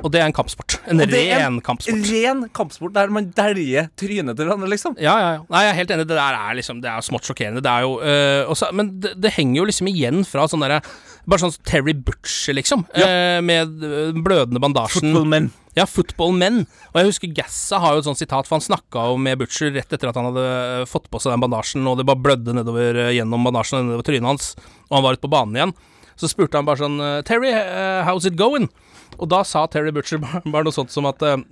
Og 0.03 0.11
det 0.11 0.19
er 0.19 0.27
en 0.27 0.35
kampsport. 0.35 0.79
En 0.91 0.99
ren 0.99 1.59
kampsport. 1.63 2.09
Ren 2.09 2.43
kampsport 2.55 2.93
der 2.95 3.11
man 3.13 3.29
dæljer 3.35 3.87
trynet 3.99 4.35
til 4.35 4.47
hverandre, 4.49 4.67
liksom. 4.71 4.97
Ja, 4.99 5.13
ja, 5.21 5.29
ja. 5.37 5.41
Nei, 5.53 5.63
jeg 5.63 5.71
er 5.71 5.79
helt 5.79 5.93
enig. 5.95 6.07
Det 6.09 6.17
der 6.17 6.37
er 6.39 6.57
liksom 6.57 6.81
Det 6.83 6.89
er 6.91 7.05
smått 7.05 7.29
sjokkerende. 7.29 7.63
Det 7.63 7.71
er 7.71 7.85
jo 7.85 7.93
øh, 8.01 8.49
også, 8.51 8.71
Men 8.75 8.89
det, 9.03 9.13
det 9.23 9.31
henger 9.37 9.61
jo 9.61 9.67
liksom 9.69 9.89
igjen 9.91 10.23
fra 10.27 10.47
sånn 10.51 10.65
derre 10.65 10.81
Bare 11.23 11.39
sånn 11.39 11.55
Terry 11.63 11.93
Butcher, 11.95 12.57
liksom. 12.57 12.83
øh, 12.99 13.39
med 13.47 13.77
øh, 13.79 14.09
den 14.11 14.23
blødende 14.25 14.59
bandasjen. 14.59 15.13
Footballmen. 15.13 15.53
Ja, 15.77 15.85
footballmenn. 15.87 16.65
Og 16.91 16.99
jeg 16.99 17.07
husker 17.07 17.31
Gassa 17.37 17.79
har 17.79 17.95
jo 17.95 18.03
et 18.03 18.09
sånt 18.09 18.19
sitat, 18.19 18.49
for 18.49 18.57
han 18.57 18.65
snakka 18.65 19.05
jo 19.07 19.15
med 19.23 19.39
Butcher 19.39 19.71
rett 19.71 19.95
etter 19.95 20.11
at 20.11 20.19
han 20.19 20.27
hadde 20.27 20.43
øh, 20.43 20.83
fått 20.89 21.07
på 21.13 21.21
seg 21.23 21.31
den 21.31 21.45
bandasjen, 21.45 21.87
og 21.87 21.95
det 21.97 22.05
bare 22.09 22.19
blødde 22.19 22.57
nedover 22.57 23.05
øh, 23.05 23.13
gjennom 23.15 23.47
bandasjen 23.47 23.79
og 23.79 23.87
nedover 23.87 24.09
trynet 24.09 24.29
hans, 24.33 24.51
og 24.89 24.97
han 24.99 25.07
var 25.07 25.15
ute 25.15 25.23
på 25.23 25.31
banen 25.31 25.55
igjen. 25.55 25.73
Så 26.19 26.27
spurte 26.29 26.59
han 26.59 26.67
bare 26.67 26.83
sånn 26.83 26.99
Terry, 27.25 27.55
uh, 27.55 28.03
how's 28.05 28.27
it 28.29 28.35
going? 28.37 28.67
Og 29.19 29.29
da 29.29 29.43
sa 29.47 29.65
Terry 29.67 29.93
Butcher 29.95 30.17
bare, 30.23 30.63
noe 30.63 30.75
sånt 30.75 30.93
som 30.93 31.09
at 31.09 31.21
øh, 31.21 31.43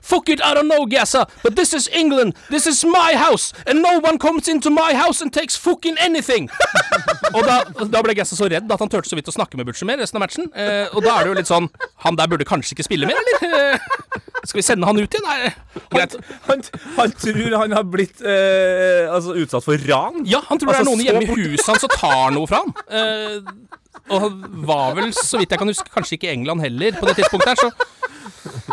Fuck 0.00 0.28
it, 0.28 0.40
I 0.44 0.54
don't 0.54 0.68
know, 0.68 0.86
Gassa, 0.86 1.26
but 1.42 1.56
this 1.56 1.72
is 1.72 1.88
England. 1.88 2.34
This 2.50 2.66
is 2.66 2.84
my 2.84 3.14
house, 3.16 3.52
and 3.66 3.82
no 3.82 3.98
one 3.98 4.18
comes 4.18 4.48
into 4.48 4.70
my 4.70 4.92
house 4.94 5.20
and 5.20 5.32
takes 5.32 5.56
fucking 5.56 5.96
anything. 5.98 6.48
og 7.36 7.44
da, 7.44 7.62
da 7.88 8.02
ble 8.04 8.14
Gassa 8.16 8.36
så 8.36 8.48
redd 8.52 8.70
at 8.70 8.84
han 8.84 8.92
turte 8.92 9.10
så 9.10 9.18
vidt 9.18 9.28
å 9.32 9.34
snakke 9.34 9.58
med 9.60 9.68
Butcher 9.68 9.88
mer 9.88 10.00
resten 10.00 10.20
av 10.20 10.26
matchen. 10.26 10.50
Eh, 10.52 10.92
og 10.92 11.04
da 11.04 11.16
er 11.16 11.24
det 11.24 11.32
jo 11.32 11.38
litt 11.40 11.50
sånn 11.50 11.68
Han 12.04 12.18
der 12.20 12.28
burde 12.30 12.46
kanskje 12.48 12.76
ikke 12.76 12.86
spille 12.86 13.08
mer, 13.08 13.20
eller? 13.20 13.56
Eh, 13.74 14.34
skal 14.44 14.60
vi 14.60 14.64
sende 14.66 14.88
han 14.88 15.00
ut 15.00 15.16
igjen? 15.16 15.24
Nei, 15.24 15.52
greit. 15.94 16.18
Han, 16.50 16.64
han 16.98 17.14
tror 17.16 17.56
han 17.62 17.76
har 17.78 17.86
blitt 17.88 18.20
eh, 18.20 19.08
altså, 19.08 19.36
utsatt 19.40 19.64
for 19.64 19.88
ran. 19.88 20.20
Ja, 20.28 20.42
han 20.50 20.60
tror 20.60 20.74
Altså, 20.74 20.84
det 20.84 20.84
er 20.84 20.90
noen 20.90 21.06
hjemme 21.06 21.24
i 21.24 21.48
huset 21.48 21.70
hans 21.72 21.88
og 21.88 21.96
tar 21.96 22.34
noe 22.36 22.50
fra 22.50 22.60
han. 22.60 22.76
Eh, 22.92 23.80
og 24.12 24.32
var 24.68 24.94
vel, 24.98 25.12
så 25.16 25.38
vidt 25.40 25.50
jeg 25.54 25.58
kan 25.58 25.70
huske, 25.70 25.90
kanskje 25.94 26.18
ikke 26.18 26.32
England 26.32 26.60
heller 26.60 26.98
på 27.00 27.06
det 27.08 27.16
tidspunktet 27.20 27.54
her, 27.54 27.56
så 27.56 27.70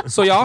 Så 0.08 0.24
ja. 0.28 0.42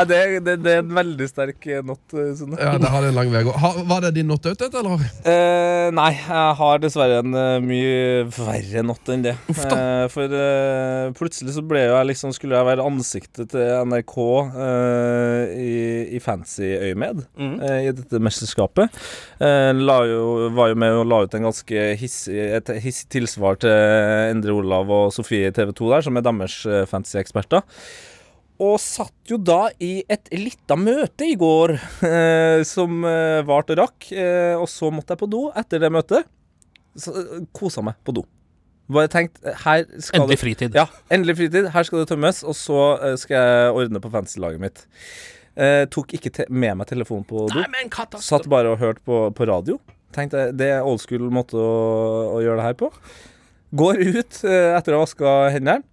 Ja, 0.00 0.04
det, 0.08 0.18
det, 0.46 0.54
det 0.64 0.72
er 0.78 0.78
en 0.80 0.94
veldig 0.96 1.26
sterk 1.28 1.66
eh, 1.68 1.82
not. 1.84 2.00
Sånn. 2.08 2.36
Sunne. 2.40 2.56
Ja, 2.56 2.78
det 2.80 2.88
har 2.88 3.04
en 3.04 3.16
lang 3.18 3.28
vei 3.32 3.42
å 3.44 3.50
gå. 3.50 3.54
Ha- 3.60 3.82
Var 3.90 4.04
det 4.06 4.10
din 4.16 4.30
not 4.32 4.46
out, 4.48 4.56
dette, 4.62 4.80
eller? 4.80 5.02
Eh, 5.28 5.90
nei, 5.92 6.08
jeg 6.16 6.54
har 6.60 6.80
dessverre 6.80 7.18
en 7.20 7.36
eh, 7.36 7.58
mye 7.60 8.24
verre 8.32 8.84
not 8.86 9.12
enn 9.12 9.26
det. 9.28 9.34
Uff 9.52 9.60
da. 9.66 9.76
Eh, 9.76 10.04
for 10.14 10.32
eh, 10.40 11.10
plutselig 11.18 11.52
så 11.58 11.64
ble 11.68 11.82
jo 11.84 11.94
jeg 11.98 12.08
liksom 12.14 12.32
Skulle 12.36 12.56
jeg 12.56 12.68
være 12.70 12.86
ansiktet 12.88 13.50
til 13.52 13.68
NRK 13.90 14.16
eh, 14.64 15.54
i, 15.60 15.72
i 16.16 16.22
fancy 16.24 16.70
øyemed 16.80 17.24
Mm. 17.36 17.54
eh, 17.60 17.78
i 17.88 17.92
dette 17.96 18.20
mesterskapet. 18.22 18.92
Eh, 19.42 19.70
la 19.76 19.98
jo, 20.08 20.22
var 20.56 20.72
jo 20.72 20.78
med 20.80 20.96
og 21.02 21.08
la 21.10 21.22
ut 21.26 21.34
en 21.36 21.46
ganske 21.50 21.84
hissig, 22.00 22.36
et 22.60 22.70
hissig 22.84 23.08
tilsvar 23.12 23.58
til 23.60 23.74
Endre 24.30 24.54
Olav 24.56 24.90
og 24.94 25.10
Sofie 25.14 25.50
i 25.50 25.54
TV 25.56 25.72
2 25.76 25.90
der, 25.94 26.06
som 26.06 26.16
er 26.20 26.24
deres 26.26 26.60
eh, 26.70 26.84
fantasy-eksperter. 26.90 27.64
Og 28.60 28.74
satt 28.82 29.30
jo 29.30 29.38
da 29.40 29.70
i 29.80 30.02
et 30.12 30.28
lita 30.36 30.76
møte 30.76 31.24
i 31.24 31.36
går 31.40 31.72
eh, 32.04 32.60
som 32.68 33.00
eh, 33.08 33.40
varte 33.48 33.72
og 33.72 33.80
rakk. 33.80 34.10
Eh, 34.12 34.52
og 34.60 34.68
så 34.68 34.90
måtte 34.92 35.14
jeg 35.16 35.22
på 35.22 35.30
do 35.32 35.46
etter 35.56 35.80
det 35.80 35.88
møtet. 35.94 36.28
Så 36.98 37.14
eh, 37.16 37.40
kosa 37.56 37.80
meg 37.86 37.96
på 38.04 38.12
do. 38.18 38.26
Bare 38.90 39.08
tenkt 39.08 39.38
her 39.62 39.84
skal 40.02 40.24
Endelig 40.24 40.56
det. 40.58 40.74
Ja, 40.74 40.88
endelig 41.14 41.36
fritid. 41.38 41.68
Her 41.72 41.86
skal 41.86 42.02
det 42.02 42.08
tømmes, 42.10 42.42
og 42.44 42.56
så 42.58 42.80
eh, 42.98 43.16
skal 43.22 43.36
jeg 43.38 43.76
ordne 43.78 44.02
på 44.02 44.10
fantasy-laget 44.12 44.60
mitt. 44.62 44.82
Eh, 45.56 45.84
tok 45.92 46.16
ikke 46.18 46.32
te 46.34 46.46
med 46.50 46.76
meg 46.80 46.90
telefonen 46.90 47.24
på 47.28 47.46
do. 47.48 47.60
Nei, 47.62 47.68
men 47.72 47.92
katastrof. 47.92 48.42
Satt 48.42 48.50
bare 48.50 48.74
og 48.74 48.82
hørte 48.82 49.02
på, 49.06 49.22
på 49.36 49.48
radio. 49.48 49.78
Tenkte 50.14 50.42
jeg, 50.42 50.56
Det 50.58 50.72
er 50.74 50.86
old 50.86 51.00
school 51.02 51.30
måte 51.32 51.56
å, 51.56 51.70
å 52.34 52.42
gjøre 52.42 52.58
det 52.60 52.66
her 52.66 52.78
på. 52.82 52.90
Går 53.80 54.02
ut 54.02 54.40
eh, 54.44 54.72
etter 54.74 54.96
å 54.96 55.00
ha 55.00 55.06
vaska 55.06 55.34
hendene. 55.54 55.86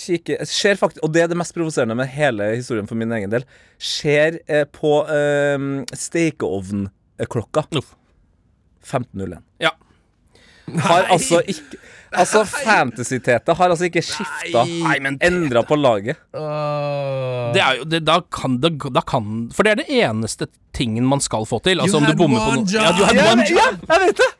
Kikker 0.00 0.44
Ser 0.48 0.78
faktisk 0.80 1.02
Og 1.04 1.12
det 1.12 1.22
er 1.24 1.30
det 1.32 1.36
mest 1.40 1.52
provoserende 1.56 1.96
med 1.98 2.08
hele 2.14 2.46
historien 2.56 2.88
for 2.88 2.96
min 2.98 3.12
egen 3.18 3.32
del. 3.32 3.44
Ser 3.78 4.40
eh, 4.48 4.64
på 4.64 4.94
eh, 5.12 5.58
stekeovnklokka. 5.92 7.66
15.01. 8.80 9.40
Ja. 9.60 9.74
Har 10.86 11.10
altså 11.10 11.42
ikke 11.46 11.80
Altså, 12.10 12.40
fantasy-Tete 12.42 13.54
har 13.54 13.70
altså 13.70 13.86
ikke 13.86 14.02
skifta 14.02 14.64
Endra 15.22 15.62
på 15.62 15.76
laget. 15.78 16.18
Det 16.34 17.62
er 17.62 17.76
jo, 17.78 17.84
det, 17.86 18.00
da, 18.08 18.16
kan 18.34 18.56
det, 18.62 18.72
da 18.90 19.02
kan 19.06 19.46
For 19.54 19.66
det 19.66 19.70
er 19.76 19.80
det 19.84 20.00
eneste 20.00 20.48
tingen 20.74 21.06
man 21.06 21.22
skal 21.22 21.46
få 21.46 21.60
til. 21.62 21.78
Altså 21.82 22.00
You 22.00 22.02
om 22.02 22.10
du 22.10 22.18
bommer 22.18 22.42
på 22.42 22.56
noe. 22.58 22.66
Ja, 22.74 22.90
Ja, 23.14 23.30
one 23.30 23.46
job. 23.46 23.62
ja, 23.62 23.94
jeg 23.94 24.06
vet 24.08 24.22
det! 24.24 24.30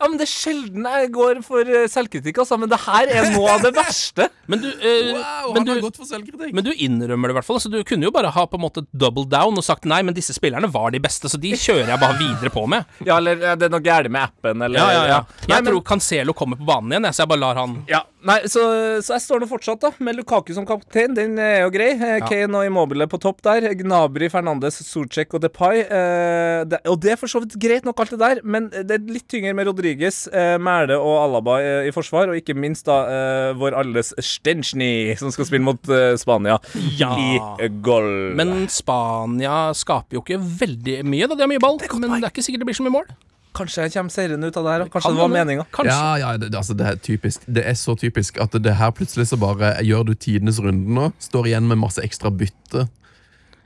Ja, 0.00 0.08
men 0.08 0.16
Det 0.18 0.24
er 0.24 0.32
sjelden 0.32 0.86
jeg 0.88 1.10
går 1.12 1.42
for 1.44 1.60
eh, 1.68 1.84
selvkritikk, 1.92 2.38
altså. 2.40 2.56
Men 2.58 2.70
det 2.72 2.78
her 2.86 3.10
er 3.12 3.26
noe 3.34 3.50
av 3.52 3.60
det 3.66 3.74
verste. 3.76 4.30
Men 4.50 4.62
du, 4.64 4.66
eh, 4.66 5.10
Wow, 5.14 5.52
men, 5.54 5.60
han 5.60 5.68
har 5.68 5.76
du 5.78 5.84
gått 5.84 5.98
for 6.00 6.08
selvkritikk. 6.08 6.54
men 6.56 6.64
du 6.66 6.70
innrømmer 6.72 7.28
det 7.30 7.34
i 7.34 7.36
hvert 7.38 7.46
fall. 7.46 7.58
Altså, 7.60 7.70
du 7.70 7.76
kunne 7.86 8.08
jo 8.08 8.10
bare 8.10 8.32
ha 8.34 8.42
på 8.50 8.58
en 8.58 8.64
måte 8.64 8.82
double 8.90 9.22
down 9.30 9.54
og 9.60 9.62
sagt 9.62 9.84
nei, 9.86 10.00
men 10.02 10.16
disse 10.16 10.34
spillerne 10.34 10.66
var 10.74 10.90
de 10.90 10.98
beste, 11.04 11.30
så 11.30 11.38
de 11.38 11.52
kjører 11.54 11.92
jeg 11.92 12.00
bare 12.02 12.16
videre 12.18 12.50
på 12.50 12.64
med. 12.72 12.88
Ja, 13.06 13.20
eller 13.20 13.38
eh, 13.38 13.54
det 13.60 13.68
er 13.68 13.74
noe 13.76 13.84
gærent 13.86 14.10
med 14.10 14.24
appen, 14.26 14.64
eller 14.66 14.80
Ja, 14.80 14.88
ja, 14.96 15.04
ja. 15.12 15.20
Nei, 15.44 15.52
Jeg 15.54 15.62
men- 15.62 15.70
tror 15.70 15.84
Cancelo 15.92 16.34
kommer 16.34 16.58
på 16.58 16.66
banen 16.66 16.90
igjen, 16.96 17.06
jeg, 17.10 17.14
så 17.20 17.22
jeg 17.26 17.30
bare 17.36 17.44
lar 17.44 17.60
han 17.62 17.76
Ja, 17.92 18.02
nei, 18.26 18.38
så, 18.50 18.62
så 19.04 19.14
jeg 19.16 19.22
står 19.24 19.42
nå 19.42 19.48
fortsatt 19.50 19.80
da 19.84 19.90
med 20.04 20.16
Lukaku 20.18 20.52
som 20.56 20.66
kaptein. 20.68 21.14
Den 21.16 21.38
er 21.40 21.62
jo 21.64 21.70
grei. 21.74 21.90
Ja. 21.96 22.18
Kane 22.28 22.58
og 22.60 22.66
Immobile 22.68 23.06
på 23.10 23.18
topp 23.22 23.40
der. 23.46 23.66
Gnabry, 23.78 24.28
Fernandes, 24.32 24.80
Sorcek 24.86 25.32
og 25.36 25.42
Depay. 25.44 25.82
Eh, 25.86 26.64
det, 26.70 26.80
og 26.90 26.98
det 27.02 27.14
er 27.14 27.20
for 27.20 27.30
så 27.32 27.40
vidt 27.44 27.56
greit 27.60 27.86
nok, 27.88 28.00
alt 28.04 28.14
det 28.14 28.20
der, 28.20 28.40
men 28.44 28.68
det 28.72 28.96
er 28.98 29.06
litt 29.10 29.26
tyngre 29.30 29.54
med 29.56 29.70
Rodriges, 29.70 30.22
eh, 30.32 30.56
Mæle 30.60 30.98
og 31.00 31.16
Alaba 31.22 31.58
eh, 31.64 31.88
i 31.88 31.94
forsvar, 31.94 32.32
og 32.32 32.38
ikke 32.40 32.56
minst 32.58 32.88
da 32.90 32.98
eh, 33.08 33.52
vår 33.60 33.76
alles 33.80 34.12
Stenchny, 34.20 35.14
som 35.20 35.32
skal 35.34 35.48
spille 35.48 35.64
mot 35.66 35.90
eh, 35.92 36.14
Spania 36.20 36.58
Ja. 36.98 37.12
i 37.16 37.38
eh, 37.60 37.70
goal. 37.84 38.10
Men 38.38 38.66
Spania 38.72 39.70
skaper 39.76 40.18
jo 40.18 40.24
ikke 40.24 40.40
veldig 40.40 41.00
mye, 41.08 41.28
da. 41.30 41.36
De 41.38 41.46
har 41.46 41.52
mye 41.52 41.62
ball, 41.62 41.80
men 41.96 42.18
det 42.18 42.24
er 42.26 42.32
ikke 42.34 42.44
sikkert 42.46 42.64
det 42.66 42.70
blir 42.72 42.80
så 42.80 42.86
mye 42.86 42.98
mål. 43.00 43.10
Kanskje 43.56 43.86
jeg 43.86 43.94
kommer 43.96 44.14
seirende 44.14 44.50
ut 44.50 44.56
av 44.60 44.66
det 44.66 44.74
her. 44.74 44.84
Kanskje 44.92 45.08
Kan 45.08 45.16
det 45.16 45.22
var 45.22 45.32
meninga. 45.34 45.66
Ja, 45.88 46.18
ja, 46.20 46.30
det, 46.40 46.52
altså, 46.54 46.76
det 46.78 46.86
er 46.86 47.00
typisk 47.02 47.44
Det 47.46 47.64
er 47.66 47.76
så 47.78 47.96
typisk 47.98 48.38
at 48.42 48.54
det 48.62 48.76
her 48.78 48.94
plutselig 48.96 49.28
så 49.30 49.38
bare 49.40 49.74
gjør 49.86 50.10
du 50.10 50.14
tidenes 50.14 50.60
runde 50.62 50.96
nå. 50.96 51.10
Står 51.22 51.50
igjen 51.50 51.68
med 51.70 51.80
masse 51.82 52.02
ekstra 52.04 52.30
bytte. 52.30 52.86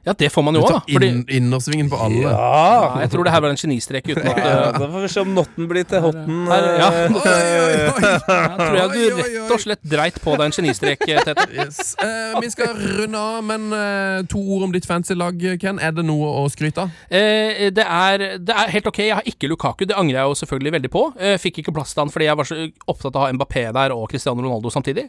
Ja, 0.05 0.13
det 0.21 0.29
får 0.33 0.45
man 0.45 0.57
jo 0.59 0.61
òg, 0.67 0.69
da. 0.75 0.81
Fordi 0.85 1.07
inn, 1.09 1.21
innersvingen 1.39 1.89
på 1.89 1.97
alle. 2.05 2.29
ja, 2.29 3.01
jeg 3.01 3.11
tror 3.15 3.25
det 3.25 3.33
her 3.33 3.41
var 3.41 3.55
en 3.55 3.61
genistrek 3.61 4.11
uten 4.11 4.27
at 4.29 4.37
Ja, 4.37 4.57
uh, 4.69 4.79
da 4.83 4.89
får 4.93 5.05
vi 5.07 5.09
se 5.15 5.23
om 5.25 5.31
Notten 5.37 5.69
blir 5.71 5.87
til 5.89 6.03
Hotten. 6.05 6.43
Her, 6.51 6.67
ja. 6.81 6.89
eh, 6.91 7.17
Oi, 7.17 7.31
oi, 7.63 7.79
oi. 7.89 8.11
Jeg 8.35 8.59
tror 8.59 8.77
jeg 8.79 8.91
du 8.93 9.23
rett 9.23 9.55
og 9.57 9.63
slett 9.65 9.81
dreit 9.95 10.19
på 10.25 10.35
deg 10.37 10.45
en 10.51 10.57
genistrek, 10.59 11.07
Tete. 11.09 11.47
Yes. 11.55 11.95
Eh, 12.03 12.35
vi 12.43 12.51
skal 12.53 12.75
runde 12.75 13.21
av, 13.21 13.39
men 13.47 13.69
eh, 13.77 14.25
to 14.29 14.41
ord 14.57 14.67
om 14.67 14.73
ditt 14.75 14.87
fancy 14.89 15.15
lag, 15.17 15.39
Ken. 15.63 15.79
Er 15.81 15.95
det 15.97 16.05
noe 16.05 16.33
å 16.43 16.45
skryte 16.53 16.85
av? 16.85 16.93
Eh, 17.09 17.71
det, 17.73 17.85
er, 17.87 18.25
det 18.43 18.57
er 18.65 18.73
helt 18.75 18.91
ok. 18.91 19.01
Jeg 19.07 19.17
har 19.21 19.29
ikke 19.31 19.49
Lukaku, 19.53 19.87
det 19.89 19.97
angrer 19.97 20.21
jeg 20.21 20.33
jo 20.33 20.37
selvfølgelig 20.43 20.75
veldig 20.79 20.93
på. 20.93 21.07
Eh, 21.17 21.39
fikk 21.41 21.63
ikke 21.63 21.75
plass 21.77 21.95
til 21.95 22.05
han 22.05 22.13
fordi 22.13 22.29
jeg 22.29 22.41
var 22.43 22.51
så 22.51 22.59
opptatt 22.91 23.15
av 23.15 23.23
å 23.23 23.25
ha 23.29 23.33
Mbappé 23.39 23.65
der 23.77 23.95
og 23.97 24.09
Cristiano 24.13 24.45
Ronaldo 24.45 24.73
samtidig. 24.75 25.09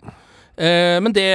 Eh, 0.56 0.98
men 1.04 1.14
det 1.16 1.28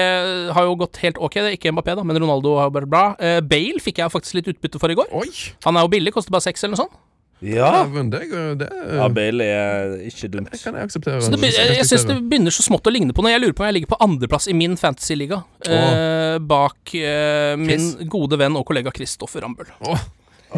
har 0.56 0.66
jo 0.68 0.78
gått 0.80 1.00
helt 1.04 1.20
ok. 1.20 1.38
Det 1.40 1.52
er 1.52 1.58
ikke 1.58 1.74
Mbappé, 1.74 1.94
da, 1.98 2.06
men 2.06 2.18
Ronaldo 2.20 2.56
har 2.60 2.72
vært 2.74 2.90
bra. 2.90 3.04
Eh, 3.20 3.38
Bale 3.44 3.82
fikk 3.82 4.00
jeg 4.02 4.12
faktisk 4.12 4.40
litt 4.40 4.50
utbytte 4.54 4.80
for 4.82 4.92
i 4.92 4.98
går. 4.98 5.12
Oi! 5.16 5.28
Han 5.66 5.76
er 5.78 5.86
jo 5.86 5.92
billig, 5.92 6.14
koster 6.16 6.34
bare 6.34 6.48
seks 6.48 6.64
eller 6.64 6.76
noe 6.76 6.84
sånt. 6.86 6.98
Ja. 7.40 7.86
men 7.88 8.10
det, 8.12 8.18
det, 8.60 8.68
ja, 8.98 9.08
Bale 9.08 9.44
er 9.48 9.94
ikke 10.10 10.28
dumt. 10.28 10.50
det 10.52 10.60
kan 10.60 10.76
jeg 10.76 10.90
akseptere. 10.90 11.22
Så 11.24 11.32
det, 11.32 11.40
jeg, 11.48 11.76
jeg 11.78 11.88
syns 11.88 12.04
det 12.08 12.18
begynner 12.28 12.52
så 12.52 12.64
smått 12.66 12.88
å 12.88 12.92
ligne 12.92 13.16
på 13.16 13.24
noe. 13.24 13.32
Jeg 13.32 13.40
lurer 13.40 13.56
på 13.56 13.64
om 13.64 13.70
jeg 13.70 13.78
ligger 13.78 13.94
på 13.94 14.00
andreplass 14.04 14.48
i 14.52 14.56
min 14.56 14.76
fantasyliga. 14.80 15.40
Eh, 15.64 16.36
bak 16.44 16.94
eh, 17.00 17.54
min 17.60 17.92
gode 18.12 18.40
venn 18.40 18.58
og 18.60 18.66
kollega 18.68 18.92
Kristoffer 18.92 19.44
Rambøll. 19.46 19.72
Åh, 19.88 20.04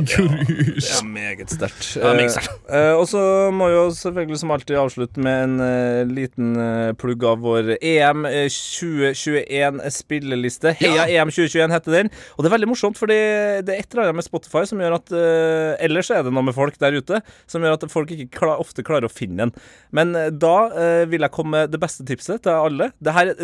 grus. 0.01 0.88
Ja, 0.88 1.03
meget 1.07 1.51
sterkt. 1.53 1.97
Meget 2.01 2.32
sterkt. 2.32 2.49
Eh, 2.68 2.76
eh, 2.78 2.95
og 2.97 3.09
så 3.11 3.20
må 3.55 3.64
vi 3.68 3.74
jo 3.76 3.84
selvfølgelig 3.97 4.38
som 4.40 4.51
alltid 4.55 4.76
avslutte 4.80 5.18
med 5.22 5.36
en 5.45 5.55
eh, 5.64 6.03
liten 6.09 6.49
eh, 6.57 6.93
plugg 6.99 7.24
av 7.28 7.38
vår 7.45 7.64
EM 7.78 8.24
eh, 8.28 8.49
2021-spilleliste. 8.53 10.68
Heia 10.80 11.05
EM 11.11 11.30
2021 11.32 11.74
heter 11.76 11.90
den. 11.99 12.09
Og 12.36 12.40
det 12.43 12.49
er 12.51 12.57
veldig 12.57 12.72
morsomt, 12.72 12.99
fordi 13.01 13.18
det 13.66 13.72
er 13.74 13.78
et 13.82 13.90
eller 13.93 14.03
annet 14.09 14.20
med 14.22 14.28
Spotify 14.28 14.62
som 14.68 14.78
gjør 14.82 14.95
at 14.99 15.09
eh, 15.16 15.84
Ellers 15.86 16.09
er 16.14 16.20
det 16.24 16.34
noe 16.34 16.47
med 16.47 16.57
folk 16.57 16.74
der 16.80 16.97
ute 16.97 17.16
som 17.51 17.62
gjør 17.64 17.76
at 17.76 17.93
folk 17.93 18.09
ikke 18.14 18.32
klar, 18.38 18.57
ofte 18.62 18.86
klarer 18.86 19.07
å 19.09 19.12
finne 19.12 19.38
den. 19.45 19.53
Men 19.95 20.07
eh, 20.18 20.30
da 20.32 20.57
eh, 20.72 21.05
vil 21.11 21.24
jeg 21.26 21.34
komme 21.34 21.51
med 21.53 21.72
det 21.74 21.80
beste 21.82 22.03
tipset 22.09 22.43
til 22.47 22.55
alle. 22.57 22.86
Dette, 23.03 23.34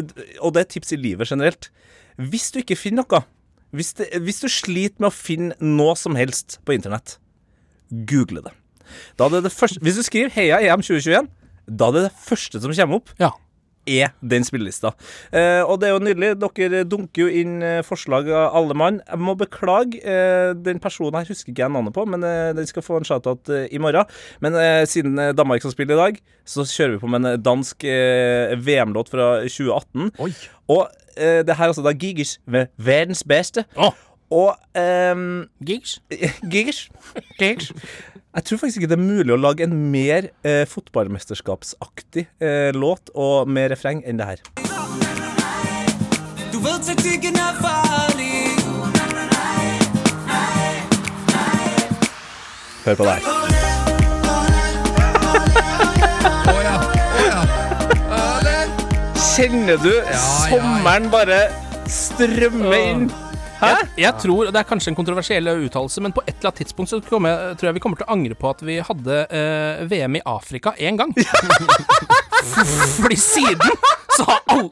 og 0.41 0.51
det 0.55 0.61
er 0.65 0.71
tips 0.73 0.91
i 0.97 1.01
livet 1.01 1.29
generelt. 1.31 1.65
Hvis 2.19 2.51
du 2.55 2.59
ikke 2.63 2.79
finner 2.79 3.03
noe 3.05 3.21
hvis, 3.75 3.93
det, 3.99 4.11
hvis 4.25 4.41
du 4.41 4.49
sliter 4.49 5.01
med 5.03 5.11
å 5.11 5.15
finne 5.17 5.57
noe 5.61 5.97
som 5.99 6.17
helst 6.19 6.59
på 6.65 6.77
internett, 6.77 7.19
google 7.91 8.43
det. 8.47 8.55
Da 9.21 9.27
er 9.29 9.39
det 9.39 9.45
det 9.49 9.53
første, 9.57 9.81
hvis 9.85 9.99
du 10.01 10.05
skriver 10.07 10.33
'Heia 10.33 10.63
EM 10.73 10.81
2021', 10.85 11.29
da 11.69 11.89
er 11.89 11.93
det 11.99 12.07
det 12.09 12.17
første 12.25 12.61
som 12.63 12.73
kommer 12.73 12.97
opp, 13.03 13.11
Ja. 13.21 13.31
er 13.89 14.13
den 14.21 14.45
spillelista. 14.45 14.91
Eh, 15.33 15.63
og 15.65 15.81
det 15.81 15.89
er 15.89 15.93
jo 15.95 16.01
nydelig. 16.05 16.35
Dere 16.41 16.85
dunker 16.85 17.23
jo 17.23 17.29
inn 17.29 17.63
eh, 17.63 17.81
forslag 17.83 18.29
av 18.29 18.55
alle 18.57 18.75
mann. 18.77 19.01
Jeg 19.09 19.19
må 19.19 19.35
beklage 19.37 20.01
eh, 20.05 20.53
den 20.53 20.79
personen 20.79 21.15
her, 21.17 21.25
husker 21.29 21.53
ikke 21.53 21.65
jeg 21.65 21.73
navnet 21.73 21.95
på, 21.97 22.05
men 22.07 22.23
eh, 22.25 22.53
den 22.53 22.67
skal 22.69 22.83
få 22.85 22.99
en 22.99 23.05
shout-out 23.09 23.49
eh, 23.49 23.69
i 23.73 23.79
morgen. 23.79 24.05
Men 24.41 24.55
eh, 24.61 24.85
siden 24.85 25.17
Danmark 25.37 25.61
skal 25.65 25.73
spille 25.73 25.93
i 25.97 26.01
dag, 26.03 26.21
så 26.45 26.65
kjører 26.69 26.97
vi 26.97 27.01
på 27.01 27.09
med 27.09 27.25
en 27.25 27.43
dansk 27.43 27.85
VM-låt 28.65 29.09
fra 29.09 29.41
2018. 29.49 30.13
Oi. 30.21 30.33
Og 30.69 30.89
eh, 31.19 31.41
det 31.47 31.57
her 31.57 31.65
er 31.65 31.75
altså 31.75 31.83
da 31.83 31.93
Gigers 31.93 32.39
med 32.47 32.67
verdens 32.77 33.25
beste. 33.27 33.65
Oh. 33.77 33.93
Og 34.31 34.57
um, 35.13 35.47
Gigish? 35.67 36.01
Gigers. 36.53 36.91
Gigers. 37.39 37.73
Jeg 38.35 38.45
tror 38.45 38.59
faktisk 38.59 38.77
ikke 38.77 38.91
det 38.95 38.99
er 38.99 39.05
mulig 39.05 39.33
å 39.33 39.41
lage 39.41 39.65
en 39.65 39.75
mer 39.91 40.29
eh, 40.45 40.67
fotballmesterskapsaktig 40.69 42.27
eh, 42.45 42.71
låt 42.77 43.11
og 43.15 43.49
med 43.49 43.73
refreng 43.73 44.05
enn 44.07 44.21
det 44.21 44.29
her. 44.29 44.45
Du 46.53 46.61
taktikken 46.63 47.37
er. 47.37 47.49
Hør 52.89 52.95
på 52.95 53.05
det 53.05 53.13
her. 53.13 53.39
Kjenner 59.39 59.77
du 59.79 59.93
sommeren 60.51 61.05
bare 61.13 61.37
strømme 61.87 62.79
inn? 62.83 63.05
Hæ? 63.59 63.73
Jeg 63.99 64.15
tror, 64.23 64.47
og 64.47 64.53
Det 64.55 64.61
er 64.61 64.69
kanskje 64.69 64.93
en 64.93 64.99
kontroversiell 64.99 65.49
uttalelse, 65.67 66.03
men 66.05 66.13
på 66.15 66.23
et 66.27 66.37
eller 66.37 66.51
annet 66.53 66.61
tidspunkt 66.63 66.91
så 66.93 67.01
kommer 67.03 67.55
tror 67.59 67.71
jeg 67.71 67.79
vi 67.79 67.83
kommer 67.83 67.99
til 67.99 68.07
å 68.07 68.13
angre 68.15 68.37
på 68.39 68.51
at 68.51 68.63
vi 68.63 68.79
hadde 68.79 69.17
eh, 69.35 69.85
VM 69.91 70.19
i 70.21 70.23
Afrika 70.27 70.75
én 70.79 70.99
gang. 71.01 71.15
Fordi 73.03 73.17
siden 73.19 73.75
så 74.17 74.25
har 74.29 74.41
alle 74.47 74.71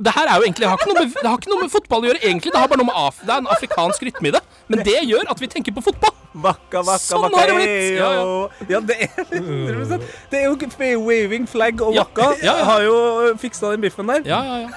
Det 0.00 0.12
her 0.16 0.28
er 0.28 0.36
jo 0.36 0.44
egentlig 0.46 0.68
har, 0.68 0.78
med, 0.86 1.10
det 1.16 1.28
har 1.28 1.36
ikke 1.36 1.50
noe 1.52 1.64
med 1.64 1.72
fotball 1.72 2.04
å 2.04 2.08
gjøre, 2.10 2.20
egentlig. 2.24 2.52
Det 2.52 2.60
har 2.60 2.68
bare 2.70 2.80
noe 2.80 2.88
med 2.88 2.96
af, 2.96 3.18
det 3.24 3.34
er 3.34 3.42
en 3.42 3.50
afrikansk 3.52 4.06
rytme 4.08 4.30
i 4.30 4.32
det. 4.36 4.40
Men 4.70 4.84
det 4.86 4.96
gjør 5.08 5.28
at 5.32 5.42
vi 5.42 5.48
tenker 5.50 5.76
på 5.76 5.84
fotball. 5.84 6.14
Vakka, 6.30 6.84
vakka, 6.86 7.02
Sånn 7.02 7.34
har 7.34 7.50
det 7.50 7.56
blitt. 7.58 7.98
Ja, 7.98 8.10
Ja, 8.14 8.76
Ja, 8.76 8.80
det 8.86 8.96
er 9.08 9.24
100 9.40 9.98
Det 10.30 10.44
er 10.44 10.92
jo 10.94 11.04
waving 11.04 11.48
flag 11.50 11.82
og 11.82 11.96
Ja. 11.96 12.06
Ja, 12.16 12.32
ja. 12.44 12.56
Har 12.68 12.84
jo 12.86 12.96
fiksa 13.40 13.74
den 13.74 13.84
biffen 13.84 14.06
der. 14.08 14.22
Ja, 14.24 14.44
ja, 14.46 14.60
ja. 14.64 14.68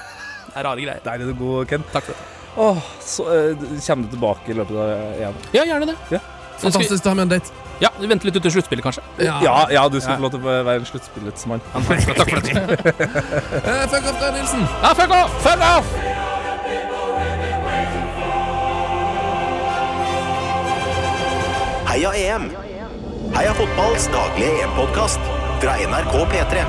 Det 0.48 0.56
er 0.60 0.68
rare 0.68 0.80
greier. 0.80 1.12
Er 1.14 1.24
du 1.24 1.34
god, 1.38 1.66
Ken. 1.70 1.84
Takk 1.92 2.10
for 2.10 2.12
det. 2.12 2.33
Åh, 2.56 2.76
så 3.02 3.24
eh, 3.34 3.56
Kommer 3.86 4.04
du 4.06 4.10
tilbake 4.14 4.50
i 4.52 4.54
løpet 4.54 4.76
av 4.78 4.88
EM? 5.28 5.34
Ja, 5.56 5.64
gjerne 5.66 5.86
det. 5.90 5.96
Ja. 6.14 6.20
Fantastisk 6.62 7.04
å 7.04 7.10
ha 7.10 7.14
med 7.18 7.26
en 7.26 7.32
date. 7.34 7.50
Ja, 7.82 7.90
Vente 7.98 8.28
litt 8.28 8.36
ut 8.38 8.44
til 8.46 8.52
sluttspillet, 8.54 8.84
kanskje. 8.86 9.02
Ja, 9.18 9.66
ja, 9.74 9.88
du 9.90 9.98
skal 10.00 10.14
Ja. 10.14 10.18
få 10.20 10.22
lov 10.28 10.30
til 10.36 10.40
å 10.46 10.62
være 10.62 10.76
en 10.78 10.86
sluttspillets 10.86 11.46
mann. 11.50 11.60
Takk 11.74 12.30
for 12.30 12.40
det. 12.46 12.54
Eh, 13.64 13.86
fuck 13.90 14.06
off, 14.06 14.20
da, 14.20 14.30
Nilsen! 14.36 14.62
Ja, 14.82 14.94
fuck 14.94 15.10
off! 15.10 15.34
Fuck 15.42 15.60
off! 15.72 15.94
Heia 21.88 22.10
EM! 22.18 22.48
Heia 23.34 23.52
fotballs 23.54 24.06
daglige 24.14 24.62
EM-podkast 24.64 25.20
fra 25.62 25.74
NRK 25.88 26.14
P3. 26.32 26.64